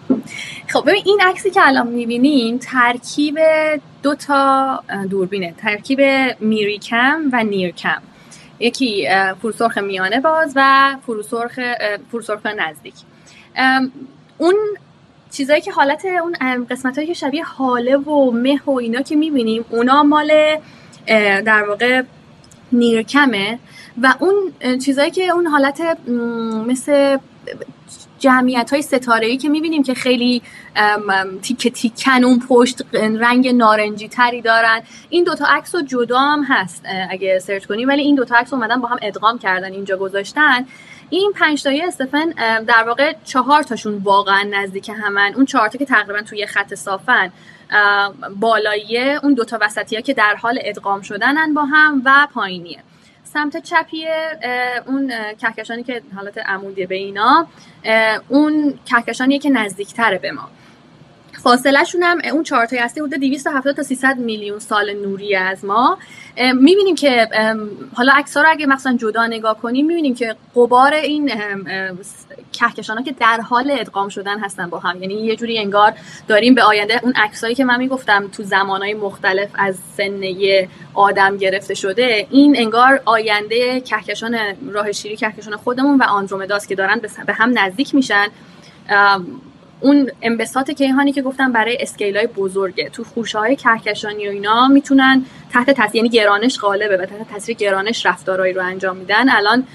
خب 0.68 0.82
ببین 0.86 1.02
این 1.04 1.20
عکسی 1.20 1.50
که 1.50 1.60
الان 1.64 1.86
می‌بینین 1.86 2.58
ترکیب 2.58 3.38
دو 4.02 4.14
تا 4.14 4.80
دوربینه. 5.10 5.54
ترکیب 5.62 6.00
میریکم 6.40 7.20
و 7.32 7.44
نیرکم 7.44 8.02
یکی 8.60 9.08
فروسرخ 9.42 9.78
میانه 9.78 10.20
باز 10.20 10.52
و 10.56 10.94
فروسرخ 11.06 11.58
فروسرخ 12.10 12.46
نزدیک. 12.46 12.94
اون 14.38 14.54
چیزایی 15.30 15.60
که 15.60 15.72
حالت 15.72 16.04
اون 16.04 16.64
قسمت 16.70 17.06
که 17.06 17.14
شبیه 17.14 17.44
حاله 17.44 17.96
و 17.96 18.30
مه 18.30 18.60
و 18.66 18.70
اینا 18.70 19.02
که 19.02 19.16
می‌بینیم 19.16 19.64
اونا 19.70 20.02
مال 20.02 20.32
در 21.44 21.64
واقع 21.68 22.02
نیرکمه 22.72 23.58
و 24.02 24.14
اون 24.18 24.52
چیزایی 24.78 25.10
که 25.10 25.28
اون 25.28 25.46
حالت 25.46 25.80
مثل 26.66 27.18
جمعیت 28.18 28.70
های 28.70 28.82
ستاره 28.82 29.26
ای 29.26 29.36
که 29.36 29.48
می‌بینیم 29.48 29.82
که 29.82 29.94
خیلی 29.94 30.42
تیکه 31.42 31.70
تیکن 31.70 32.24
اون 32.24 32.42
پشت 32.48 32.82
رنگ 32.92 33.48
نارنجی 33.48 34.08
تری 34.08 34.42
دارن. 34.42 34.82
این 35.08 35.24
دوتا 35.24 35.46
عکس 35.46 35.74
و 35.74 35.82
جدا 35.82 36.18
هم 36.18 36.44
هست 36.48 36.84
اگه 37.10 37.38
سرچ 37.38 37.66
کنیم. 37.66 37.88
ولی 37.88 38.02
این 38.02 38.14
دوتا 38.14 38.36
عکس 38.36 38.52
اومدن 38.52 38.80
با 38.80 38.88
هم 38.88 38.98
ادغام 39.02 39.38
کردن 39.38 39.72
اینجا 39.72 39.96
گذاشتن. 39.96 40.66
این 41.10 41.32
پنج 41.32 41.62
تایی 41.62 41.82
استفن 41.82 42.30
در 42.60 42.84
واقع 42.86 43.12
چهار 43.24 43.62
تاشون 43.62 43.98
واقعا 43.98 44.42
نزدیک 44.50 44.88
همن. 44.88 45.32
اون 45.36 45.44
چهار 45.44 45.68
تا 45.68 45.78
که 45.78 45.84
تقریبا 45.84 46.22
توی 46.22 46.46
خط 46.46 46.74
صافن 46.74 47.32
بالاییه. 48.36 49.20
اون 49.22 49.34
دوتا 49.34 49.58
وسطی 49.60 49.96
ها 49.96 50.02
که 50.02 50.14
در 50.14 50.34
حال 50.34 50.58
ادغام 50.62 51.02
شدنن 51.02 51.54
با 51.54 51.64
هم 51.64 52.02
و 52.04 52.28
پایینیه. 52.34 52.78
سمت 53.34 53.56
چپی 53.56 54.06
اون 54.86 55.12
کهکشانی 55.40 55.82
که 55.82 56.02
حالت 56.16 56.38
عمودی 56.38 56.86
به 56.86 56.94
اینا 56.94 57.46
اون 58.28 58.78
کهکشانیه 58.86 59.38
که 59.38 59.50
نزدیکتره 59.50 60.18
به 60.18 60.32
ما. 60.32 60.50
فاصله 61.42 61.84
شون 61.84 62.02
هم 62.02 62.18
اون 62.32 62.42
چهار 62.42 62.66
تایی 62.66 62.82
هستی 62.82 63.00
حدود 63.00 63.14
270 63.14 63.76
تا 63.76 63.82
300 63.82 64.18
میلیون 64.18 64.58
سال 64.58 64.92
نوری 64.92 65.36
از 65.36 65.64
ما. 65.64 65.98
می‌بینیم 66.54 66.94
که 66.94 67.28
حالا 67.94 68.12
عکس 68.12 68.36
رو 68.36 68.44
اگه 68.46 68.66
مثلا 68.66 68.96
جدا 68.96 69.26
نگاه 69.26 69.58
کنیم 69.58 69.86
می‌بینیم 69.86 70.14
که 70.14 70.36
قبار 70.56 70.94
این 70.94 71.32
کهکشان 72.52 72.98
ها 72.98 73.04
که 73.04 73.12
در 73.12 73.40
حال 73.40 73.70
ادغام 73.70 74.08
شدن 74.08 74.38
هستن 74.38 74.70
با 74.70 74.78
هم. 74.78 75.02
یعنی 75.02 75.14
یه 75.14 75.36
جوری 75.36 75.58
انگار 75.58 75.92
داریم 76.28 76.54
به 76.54 76.62
آینده. 76.62 77.00
اون 77.02 77.12
عکسایی 77.16 77.54
که 77.54 77.64
من 77.64 77.78
می‌گفتم 77.78 78.28
تو 78.28 78.42
زمانهای 78.42 78.94
مختلف 78.94 79.48
از 79.54 79.78
سنه 79.96 80.68
آدم 80.94 81.36
گرفته 81.36 81.74
شده 81.74 82.26
این 82.30 82.56
انگار 82.58 83.00
آینده 83.04 83.80
کهکشان 83.80 84.36
راه 84.68 84.92
شیری 84.92 85.16
کهکشان 85.16 85.56
خودمون 85.56 85.98
و 85.98 86.02
آندرومداست 86.02 86.68
که 86.68 86.74
دارن 86.74 87.00
به 87.26 87.32
هم 87.32 87.58
نزدیک 87.58 87.94
میشن. 87.94 88.26
اون 89.80 90.10
انبساط 90.22 90.70
کیهانی 90.70 91.12
که 91.12 91.22
گفتم 91.22 91.52
برای 91.52 91.78
اسکیل 91.80 92.16
های 92.16 92.26
بزرگه. 92.26 92.88
تو 92.88 93.04
خوشه 93.04 93.38
های 93.38 93.56
کهکشانی 93.56 94.28
و 94.28 94.30
اینا 94.30 94.68
می‌تونن 94.68 95.24
تحت 95.52 95.70
تاثیر 95.70 95.96
یعنی 95.96 96.08
گرانش 96.08 96.58
غالبه 96.58 96.96
و 96.96 97.06
تحت 97.06 97.30
تاثیر 97.32 97.56
گرانش 97.56 98.06
رفتارهایی 98.06 98.52
رو 98.52 98.62
انجام 98.62 98.96
میدن. 98.96 99.28
الان 99.28 99.66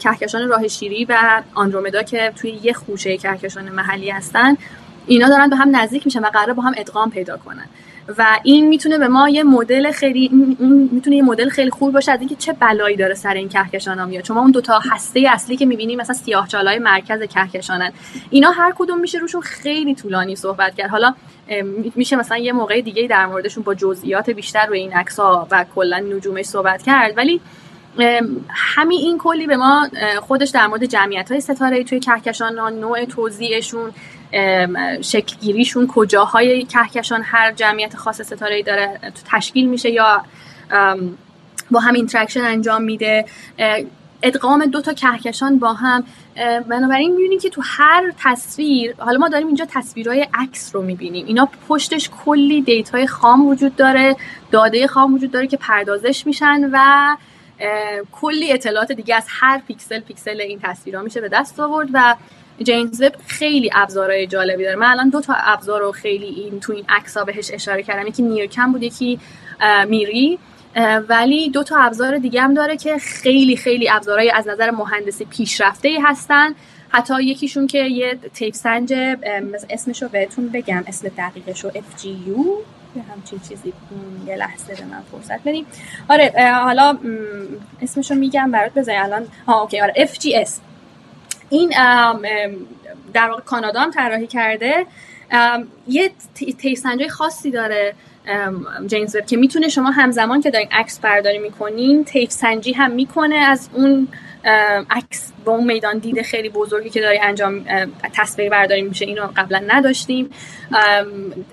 کهکشان 0.00 0.48
راه 0.48 0.68
شیری 0.68 1.04
و 1.04 1.42
آندرومدا 1.54 2.02
که 2.02 2.32
توی 2.36 2.60
یه 2.62 2.72
خوشه 2.72 3.16
کهکشان 3.16 3.68
محلی 3.68 4.10
هستن 4.10 4.56
اینا 5.06 5.28
دارن 5.28 5.50
به 5.50 5.56
هم 5.56 5.76
نزدیک 5.76 6.06
میشن 6.06 6.20
و 6.20 6.26
قرار 6.26 6.52
با 6.52 6.62
هم 6.62 6.74
ادغام 6.76 7.10
پیدا 7.10 7.36
کنن. 7.36 7.66
و 8.18 8.38
این 8.42 8.68
می‌تونه 8.68 8.98
به 8.98 9.08
ما 9.08 9.28
یه 9.28 9.42
مدل 9.42 9.90
خیلی 9.90 10.28
می‌تونه 10.92 11.16
یه 11.16 11.22
مدل 11.22 11.48
خیلی 11.48 11.70
خوب 11.70 11.92
باشه 11.92 12.12
از 12.12 12.20
اینکه 12.20 12.34
چه 12.34 12.52
بلایی 12.52 12.96
داره 12.96 13.14
سر 13.14 13.34
این 13.34 13.48
کهکشان 13.48 13.98
ها 13.98 14.06
میاد. 14.06 14.24
چون 14.24 14.36
ما 14.36 14.42
اون 14.42 14.50
دوتا 14.50 14.78
هسته 14.90 15.28
اصلی 15.30 15.56
که 15.56 15.66
می‌بینیم 15.66 16.00
مثلا 16.00 16.14
سیاهچالای 16.14 16.78
مرکز 16.78 17.22
کهکشانن. 17.22 17.92
اینا 18.30 18.50
هر 18.50 18.72
کدوم 18.78 19.00
میشه 19.00 19.18
روشون 19.18 19.40
خیلی 19.40 19.94
طولانی 19.94 20.36
صحبت 20.36 20.74
کرد. 20.74 20.90
حالا 20.90 21.14
میشه 21.94 22.16
مثلا 22.16 22.38
یه 22.38 22.52
موقع 22.52 22.80
دیگه 22.80 23.06
در 23.06 23.26
موردشون 23.26 23.64
با 23.64 23.74
جزئیات 23.74 24.30
بیشتر 24.30 24.66
روی 24.66 24.80
این 24.80 24.92
عکس 24.92 25.20
ها 25.20 25.48
و 25.50 25.64
کلا 25.74 25.98
نجومش 25.98 26.44
صحبت 26.44 26.82
کرد. 26.82 27.16
ولی 27.16 27.40
همین 28.50 28.98
این 28.98 29.18
کلی 29.18 29.46
به 29.46 29.56
ما 29.56 29.88
خودش 30.20 30.48
در 30.48 30.66
مورد 30.66 30.84
جمعیت 30.84 31.30
های 31.30 31.40
ستاره 31.40 31.84
توی 31.84 32.00
کهکشان 32.00 32.74
نوع 32.80 33.04
توزیعشون 33.04 33.90
شکلگیریشون 35.02 35.86
کجاهای 35.86 36.64
کهکشان 36.64 37.22
هر 37.24 37.52
جمعیت 37.52 37.96
خاص 37.96 38.20
ستاره 38.20 38.62
داره 38.62 39.00
تشکیل 39.32 39.68
میشه 39.68 39.90
یا 39.90 40.24
با 41.70 41.80
هم 41.80 41.94
interaction 41.94 42.40
انجام 42.40 42.82
میده. 42.82 43.24
ادغام 44.22 44.66
دو 44.66 44.80
تا 44.80 44.92
کهکشان 44.92 45.58
با 45.58 45.72
هم 45.72 46.04
بنابراین 46.68 47.14
می‌بینیم 47.16 47.38
که 47.38 47.50
تو 47.50 47.62
هر 47.64 48.12
تصویر 48.24 48.94
حالا 48.98 49.18
ما 49.18 49.28
داریم 49.28 49.46
اینجا 49.46 49.66
تصویرهای 49.70 50.26
عکس 50.34 50.74
رو 50.74 50.82
می‌بینیم. 50.82 51.26
اینا 51.26 51.48
پشتش 51.68 52.10
کلی 52.24 52.62
data 52.62 52.97
ی 52.97 53.06
خام 53.06 53.46
وجود 53.46 53.76
داره 53.76 54.16
داده 54.50 54.86
خام 54.86 55.14
وجود 55.14 55.30
داره 55.30 55.46
که 55.46 55.56
پردازش 55.56 56.26
میشن 56.26 56.70
و 56.72 57.16
کلی 58.12 58.52
اطلاعات 58.52 58.92
دیگه 58.92 59.14
از 59.14 59.26
هر 59.28 59.62
پیکسل 59.68 60.00
پیکسل 60.00 60.40
این 60.40 60.60
تصویرها 60.62 61.02
میشه 61.02 61.20
به 61.20 61.28
دست 61.28 61.60
آورد 61.60 61.88
و 61.92 62.14
جیمز 62.62 63.02
وب 63.02 63.12
خیلی 63.26 63.70
ابزارهای 63.74 64.26
جالبی 64.26 64.64
داره. 64.64 64.76
من 64.76 64.86
الان 64.86 65.08
دو 65.08 65.20
تا 65.20 65.34
ابزار 65.38 65.80
رو 65.80 65.92
خیلی 65.92 66.26
این 66.26 66.60
تو 66.60 66.72
این 66.72 66.84
عکس 66.88 67.18
بهش 67.18 67.50
اشاره 67.52 67.82
کردم. 67.82 68.06
یکی 68.06 68.22
NIRCam 68.22 68.72
بود 68.72 68.82
یکی 68.82 69.20
میری. 69.88 70.38
ولی 71.08 71.50
دو 71.50 71.62
تا 71.62 71.76
ابزار 71.78 72.18
دیگه 72.18 72.42
هم 72.42 72.54
داره 72.54 72.76
که 72.76 72.98
خیلی 72.98 73.56
خیلی 73.56 73.90
ابزارهای 73.90 74.30
از 74.30 74.48
نظر 74.48 74.70
مهندسی 74.70 75.24
پیشرفته 75.24 75.88
ای 75.88 75.98
هستن. 75.98 76.54
حتی 76.88 77.22
یکیشون 77.22 77.66
که 77.66 77.78
یه 77.78 78.18
تیپ 78.34 78.54
سنج 78.54 78.92
اسمش 79.70 80.02
رو 80.02 80.08
بهتون 80.08 80.48
بگم. 80.48 80.84
اسم 80.86 81.08
دقیقش 81.08 81.64
رو 81.64 81.70
FGU 81.70 82.64
یه 82.96 83.02
همچین 83.12 83.40
چیزی 83.48 83.72
یه 84.26 84.36
لحظه 84.36 84.74
به 84.74 84.84
من 84.84 85.02
فرصت 85.12 85.40
بدیم 85.44 85.66
آره 86.08 86.32
حالا 86.64 86.98
اسمشو 87.82 88.14
میگم 88.14 88.50
برات 88.50 88.74
بذاری 88.74 88.98
الان 88.98 89.26
ها 89.46 89.60
اوکی 89.60 89.80
آره 89.80 90.08
FGS 90.14 90.50
این 91.50 91.74
در 93.14 93.28
واقع 93.30 93.42
کانادا 93.42 93.80
هم 93.80 93.90
طراحی 93.90 94.26
کرده. 94.26 94.86
یه 95.88 96.10
تیسنجای 96.58 97.08
خاصی 97.08 97.50
داره. 97.50 97.94
جیمز 98.86 99.16
وب 99.16 99.26
که 99.26 99.36
می‌تونه 99.36 99.68
شما 99.68 99.90
همزمان 99.90 100.40
که 100.40 100.50
دارین 100.50 100.68
عکس 100.72 100.98
برداری 100.98 101.38
می‌کنین 101.38 102.04
تیف 102.04 102.30
سنجی 102.30 102.72
هم 102.72 102.90
می‌کنه 102.90 103.36
از 103.36 103.68
اون 103.72 104.08
عکس 104.90 105.32
با 105.44 105.52
اون 105.52 105.64
میدان 105.64 105.98
دیده 105.98 106.22
خیلی 106.22 106.48
بزرگی 106.48 106.90
که 106.90 107.00
داری 107.00 107.18
انجام 107.18 107.64
تصویر 108.14 108.50
برداری 108.50 108.82
میشه. 108.82 109.04
اینو 109.04 109.26
قبلا 109.36 109.62
نداشتیم. 109.68 110.30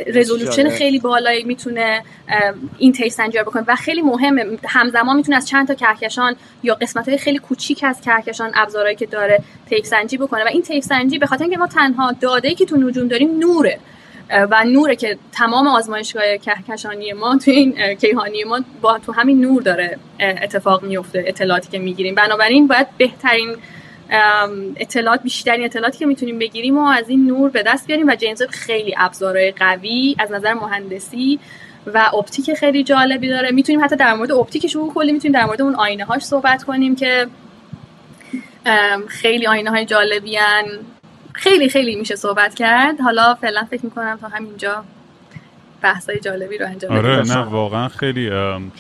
رزولوشن 0.08 0.70
خیلی 0.70 1.00
بالایی 1.00 1.44
می‌تونه 1.44 2.04
این 2.78 2.92
تیف 2.92 3.14
سنجی 3.14 3.38
بکنه. 3.38 3.64
و 3.68 3.76
خیلی 3.76 4.02
مهمه 4.02 4.58
همزمان 4.68 5.16
می‌تونه 5.16 5.38
از 5.38 5.48
چند 5.48 5.68
تا 5.68 5.74
کهکشان 5.74 6.36
یا 6.64 6.76
قسمت 6.76 7.10
های 7.10 7.18
خیلی 7.18 7.38
کوچیک 7.38 7.84
از 7.84 8.02
کهکشان 8.02 8.52
ابزارهایی 8.56 8.96
که 8.96 9.06
داره 9.06 9.40
طیف 9.70 9.86
سنجی 9.86 10.18
بکنه. 10.18 10.44
و 10.44 10.48
این 10.48 10.62
طیف 10.62 10.84
سنجی 10.84 11.20
به 11.20 11.26
خاطر 11.26 11.44
اینکه 11.44 11.58
ما 11.58 11.68
تنها 11.68 12.12
داده 12.12 12.48
ای 12.48 12.56
که 12.56 12.66
تو 12.66 12.78
نجوم 12.78 13.08
داریم 13.08 13.40
نوره. 13.40 13.80
و 14.30 14.64
نوره 14.64 14.96
که 14.96 15.18
تمام 15.32 15.68
آزمایشگاه 15.68 16.38
کهکشانی 16.38 17.14
ما 17.14 17.38
تو 17.38 17.52
این 17.52 17.96
کیهانی 17.96 18.44
ما 18.44 18.60
با 18.82 19.00
تو 19.00 19.12
همین 19.12 19.42
نور 19.42 19.62
داره 19.62 20.00
اتفاق 20.20 20.84
میفته 20.84 21.24
اطلاعاتی 21.28 21.70
که 21.70 21.80
می‌گیریم. 21.80 22.16
بنابراین 22.16 22.68
باید 22.68 22.88
بهترین 22.98 23.56
اطلاعات 24.76 25.22
بیشترین 25.24 25.66
اطلاعاتی 25.66 25.98
که 25.98 26.06
می‌تونیم 26.06 26.40
بگیریم 26.40 26.78
و 26.78 26.86
از 26.86 27.10
این 27.10 27.28
نور 27.28 27.50
به 27.50 27.64
دست 27.64 27.88
بیاریم 27.88 28.08
و 28.08 28.16
جیمز 28.16 28.44
خیلی 28.44 28.96
ابزارهای 28.98 29.52
قوی 29.52 30.16
از 30.20 30.32
نظر 30.32 30.54
مهندسی 30.54 31.40
و 31.94 32.10
اپتیک 32.18 32.54
خیلی 32.54 32.84
جالبی 32.84 33.30
داره. 33.30 33.52
می‌تونیم 33.52 33.84
حتی 33.84 33.96
در 33.96 34.14
مورد 34.14 34.32
اپتیکش 34.32 34.76
رو 34.76 34.94
کلی 34.94 35.12
می‌تونیم 35.12 35.40
در 35.40 35.46
مورد 35.46 35.62
اون 35.62 35.76
آینه 35.76 36.06
هاش 36.06 36.22
صحبت 36.22 36.64
کنیم 36.64 36.96
که 36.96 37.28
خیلی 39.08 39.48
آینه 39.48 39.70
های 39.70 39.86
جالبی 39.86 40.38
خیلی 41.36 41.70
خیلی 41.70 41.96
میشه 41.96 42.16
صحبت 42.16 42.56
کرد. 42.56 43.02
حالا 43.02 43.36
فعلا 43.36 43.68
فکر 43.72 43.86
می‌کنم 43.86 44.18
تا 44.22 44.28
همینجا 44.28 44.84
بحثای 45.82 46.20
جالبی 46.20 46.58
رو 46.58 46.66
انجام 46.66 46.92
آره 46.92 47.24
نه 47.28 47.38
واقعا 47.38 47.88
خیلی 47.88 48.32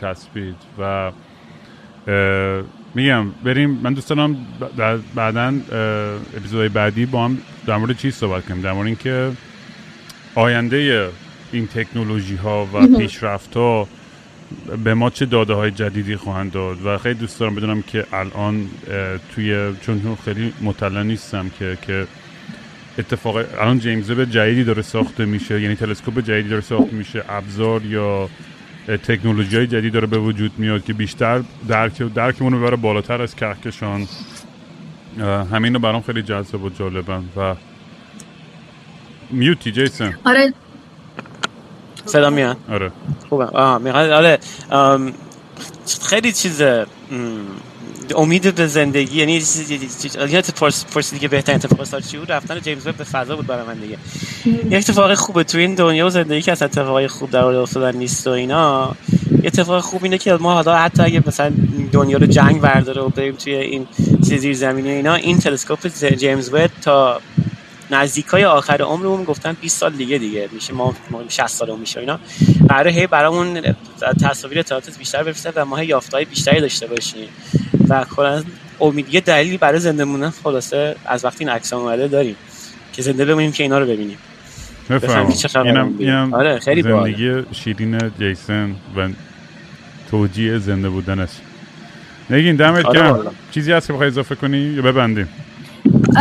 چسبید 0.01 0.55
و 0.79 1.11
میگم 2.95 3.29
بریم. 3.43 3.69
من 3.83 3.93
دوست 3.93 4.09
دارم 4.09 4.37
بعدا 5.15 5.53
اپیزودهای 6.37 6.69
بعدی 6.69 7.05
با 7.05 7.25
هم 7.25 7.37
در 7.67 7.77
مورد 7.77 7.97
چی 7.97 8.11
صحبت 8.11 8.45
کنیم. 8.45 8.61
در 8.61 8.71
مورد 8.71 8.87
اینکه 8.87 9.31
آینده 10.35 11.09
این 11.51 11.67
تکنولوژی 11.67 12.35
ها 12.35 12.67
و 12.73 12.97
پیشرفت 12.97 13.57
ها 13.57 13.87
به 14.83 14.93
ما 14.93 15.09
چه 15.09 15.25
داده 15.25 15.53
های 15.53 15.71
جدیدی 15.71 16.15
خواهند 16.15 16.51
داد. 16.51 16.85
و 16.85 16.97
خیلی 16.97 17.15
دوست 17.15 17.39
دارم 17.39 17.55
بدونم 17.55 17.81
که 17.81 18.05
الان 18.13 18.69
توی 19.35 19.75
چون 19.81 20.17
خیلی 20.25 20.53
مطلع 20.61 21.03
نیستم 21.03 21.49
که 21.59 21.77
که 21.81 22.07
اتفاق 22.97 23.35
الان 23.35 23.79
جیمز 23.79 24.11
وب 24.11 24.25
جدیدی 24.25 24.63
داره 24.63 24.81
ساخته 24.81 25.25
میشه 25.25 25.61
یعنی 25.61 25.75
تلسکوپ 25.75 26.19
جدیدی 26.19 26.49
داره 26.49 26.61
ساخته 26.61 26.95
میشه 26.95 27.23
ابزار 27.29 27.85
یا 27.85 28.29
تکنولوژی 28.87 29.57
های 29.57 29.67
جدید 29.67 29.93
داره 29.93 30.07
به 30.07 30.17
وجود 30.17 30.51
میاد 30.57 30.83
که 30.83 30.93
بیشتر 30.93 31.41
درک 31.67 31.97
درکمون 31.97 32.53
رو 32.53 32.59
ببره 32.59 32.75
بالاتر 32.75 33.21
از 33.21 33.35
کهکشان. 33.35 34.07
همین 35.51 35.73
رو 35.73 35.79
برام 35.79 36.01
خیلی 36.01 36.21
جذاب 36.21 36.63
و 36.63 36.69
جالبن 36.69 37.23
و 37.37 37.55
میوتی 39.31 39.71
جیسن 39.71 40.17
آره. 40.25 40.53
صدا 42.05 42.29
میاد؟ 42.29 42.57
آره. 42.69 42.91
خوبه. 43.29 43.45
آه 43.45 43.77
می‌خواد 43.77 44.09
آره. 44.09 44.39
خیلی 46.09 46.31
چیز 46.31 46.61
ام، 46.61 46.87
امید 48.15 48.55
به 48.55 48.67
زندگی 48.67 49.19
یعنی 49.19 49.41
پرس 50.55 50.85
پرسیدی 50.85 51.19
که 51.19 51.27
بهترین 51.27 51.55
اتفاق 51.55 51.83
سال 51.83 52.01
چی 52.01 52.17
بود؟ 52.17 52.31
رفتن 52.31 52.59
جیمز 52.59 52.87
وب 52.87 52.95
به 52.95 53.03
فضا 53.03 53.35
بود 53.35 53.47
برای 53.47 53.65
من 53.67 53.73
دیگه 53.73 53.97
یه 54.71 54.77
اتفاق 54.77 55.13
خوبه 55.13 55.43
تو 55.43 55.57
این 55.57 55.75
دنیا 55.75 56.07
و 56.07 56.09
زندگی 56.09 56.41
که 56.41 56.51
از 56.51 56.61
اتفاقای 56.61 57.07
خوب 57.07 57.29
در 57.29 57.43
مورد 57.43 57.55
افتادن 57.55 57.97
نیست 57.97 58.27
و 58.27 58.29
اینا. 58.29 58.95
یه 59.31 59.47
اتفاق 59.47 59.79
خوب 59.79 60.03
اینه 60.03 60.17
که 60.17 60.33
ما 60.33 60.53
حالا 60.53 60.77
حتی 60.77 61.03
اگه 61.03 61.23
مثلا 61.27 61.51
دنیا 61.91 62.17
رو 62.17 62.25
جنگ 62.25 62.61
برداره 62.61 63.01
و 63.01 63.09
بریم 63.09 63.35
توی 63.35 63.55
این 63.55 63.87
زیر 64.21 64.53
زمینی 64.53 64.89
اینا 64.89 65.13
این 65.13 65.39
تلسکوپ 65.39 65.87
جیمز 66.17 66.49
وب 66.53 66.71
تا 66.81 67.21
نزدیکای 67.91 68.45
آخر 68.45 68.81
عمرمون 68.81 69.23
گفتن 69.23 69.57
20 69.61 69.79
سال 69.79 69.93
دیگه 69.93 70.17
دیگه 70.17 70.49
میشه 70.51 70.73
ما 70.73 70.95
ما 71.11 71.23
60 71.29 71.47
سالمون 71.47 71.79
میشه 71.79 71.99
اینا. 71.99 72.19
قراره 72.69 72.91
هی 72.91 73.07
برامون 73.07 73.61
تصاویر 74.21 74.59
اطلاعات 74.59 74.97
بیشتر 74.97 75.23
بفرسته 75.23 75.51
و 75.55 75.65
ما 75.65 75.77
هی 75.77 75.85
یافته‌های 75.85 76.25
بیشتری 76.25 76.61
داشته 76.61 76.87
باشیم. 76.87 77.27
و 77.89 78.05
کلا 78.15 78.43
امید 78.81 79.13
یه 79.13 79.21
دلیلی 79.21 79.57
برای 79.57 79.79
زنده 79.79 80.03
موندن 80.03 80.29
خلاصه 80.29 80.95
از 81.05 81.25
وقتی 81.25 81.43
این 81.43 81.49
عکس 81.49 81.73
اومده 81.73 82.07
داریم 82.07 82.35
که 82.93 83.01
زنده 83.01 83.25
بمونیم 83.25 83.51
که 83.51 83.63
اینا 83.63 83.79
رو 83.79 83.85
ببینیم. 83.85 84.17
اینم. 85.55 85.95
اینم 85.99 86.33
آره، 86.33 86.59
خیلی. 86.59 86.81
زندگی 86.81 87.43
شیرین 87.51 88.11
جیسن 88.19 88.75
و 88.97 89.09
توجیه 90.11 90.57
زنده 90.59 90.89
بودنش. 90.89 91.29
نگین 92.29 92.55
دمت 92.55 92.85
آره 92.85 92.99
گرم. 92.99 93.35
چیزی 93.51 93.71
هست 93.71 93.87
که 93.87 93.93
بخوای 93.93 94.07
اضافه 94.07 94.35
کنی؟ 94.35 94.57
یا 94.57 94.81
ببندیم؟ 94.81 95.29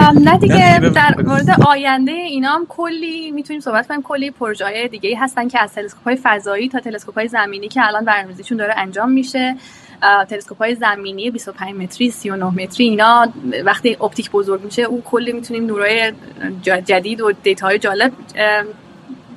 نه 0.00 0.38
دیگه 0.38 0.78
دیگه 0.78 0.90
در. 0.94 1.14
مورد 1.22 1.60
آینده 1.66 2.12
اینا 2.12 2.50
هم 2.50 2.66
کلی 2.68 3.30
می‌تونیم 3.30 3.60
صحبت 3.60 3.88
کنیم. 3.88 4.02
کلی 4.02 4.30
پروژه 4.30 4.64
های 4.64 4.88
دیگه 4.88 5.18
هستن 5.18 5.48
که 5.48 5.60
از 5.60 5.74
تلسکوپ 5.74 6.04
های 6.04 6.16
فضایی 6.22 6.68
تا 6.68 6.80
تلسکوپ 6.80 7.14
های 7.14 7.28
زمینی 7.28 7.68
که 7.68 7.86
الان 7.86 8.04
برنامه‌ریزیشون 8.04 8.58
داره 8.58 8.74
انجام 8.76 9.10
میشه. 9.10 9.56
تلسکوپ 10.28 10.58
های 10.58 10.74
زمینی 10.74 11.30
25 11.30 11.74
متری 11.74 12.10
39 12.10 12.44
متری 12.44 12.84
اینا 12.88 13.28
وقتی 13.64 13.96
اپتیک 14.00 14.30
بزرگ 14.30 14.64
میشه 14.64 14.82
اون 14.82 15.02
کلی 15.02 15.32
می‌تونیم 15.32 15.66
نورای 15.66 16.12
جدید 16.62 17.20
و 17.20 17.32
دیتاهای 17.32 17.78
جالب 17.78 18.12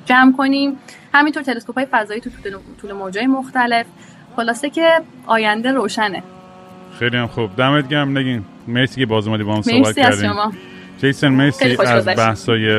جمع 0.06 0.32
کنیم. 0.36 0.78
همینطور 1.14 1.42
تلسکوپ 1.42 1.78
های 1.78 1.86
فضایی 1.90 2.20
تو 2.20 2.30
طول- 2.30 2.58
طول 2.80 2.92
موجای 2.92 3.26
مختلف. 3.26 3.86
خلاصه 4.36 4.70
که 4.70 5.00
آینده 5.26 5.72
روشنه. 5.72 6.22
خیلی 6.98 7.16
هم 7.16 7.26
خوب. 7.26 7.56
دمت 7.56 7.88
گرم. 7.88 8.18
نگین. 8.18 8.42
مرسی 8.68 9.00
که 9.00 9.06
باز 9.06 9.26
اومدی 9.28 9.42
با 9.42 9.54
هم 9.54 9.62
صحبت 9.62 9.86
مرسی 9.86 10.00
از 10.00 10.14
کردیم 10.16 10.32
شما. 10.32 10.52
جیسن 11.00 11.28
مرسی 11.28 11.76
از. 11.86 12.04
بحثای 12.04 12.70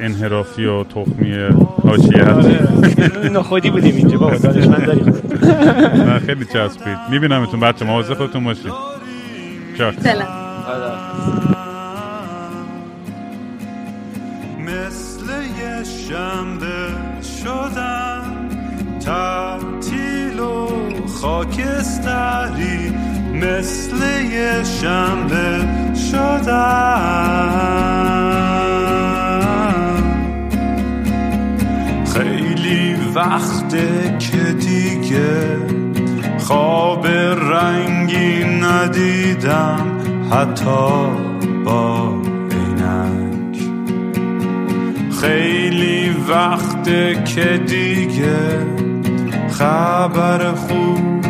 انحرافی 0.00 0.64
و 0.64 0.84
تخمی 0.84 1.34
حاشیه 1.82 2.24
آره. 2.24 3.30
نخودی 3.32 3.70
بودیم 3.70 3.96
اینجا. 3.96 4.18
بابا 4.18 4.36
دانشمند 4.36 4.86
داری 4.86 5.00
نه 6.04 6.18
خیلی 6.18 6.44
چسبید. 6.44 6.98
میبینمتون. 7.10 7.60
بچه 7.60 7.84
مواظب 7.84 8.14
خودتون 8.14 8.44
باشید 8.44 8.72
چاک. 9.78 9.94
مثل 14.58 15.26
یه 15.60 15.84
شنبه 15.84 16.88
شدم 17.44 18.22
تعطیل 19.04 20.40
و 20.40 20.68
خاکستری 21.20 22.92
مثل 23.42 23.96
یه 24.32 24.64
شنبه 24.64 25.68
شدم. 25.94 27.40
خیلی 32.14 32.96
وقته 33.14 34.16
که 34.18 34.52
دیگه 34.52 35.58
خواب 36.38 37.06
رنگی 37.06 38.44
ندیدم 38.44 39.86
حتی 40.30 41.06
با 41.64 42.14
عینک. 42.50 43.58
خیلی 45.20 46.16
وقته 46.28 47.22
که 47.24 47.60
دیگه 47.66 48.66
خبر 49.50 50.52
خوب 50.52 51.29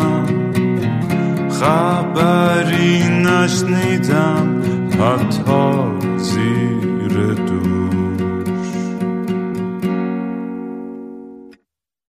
خبری 1.61 3.03
نشنیدم 3.09 4.61
حتی 4.99 5.90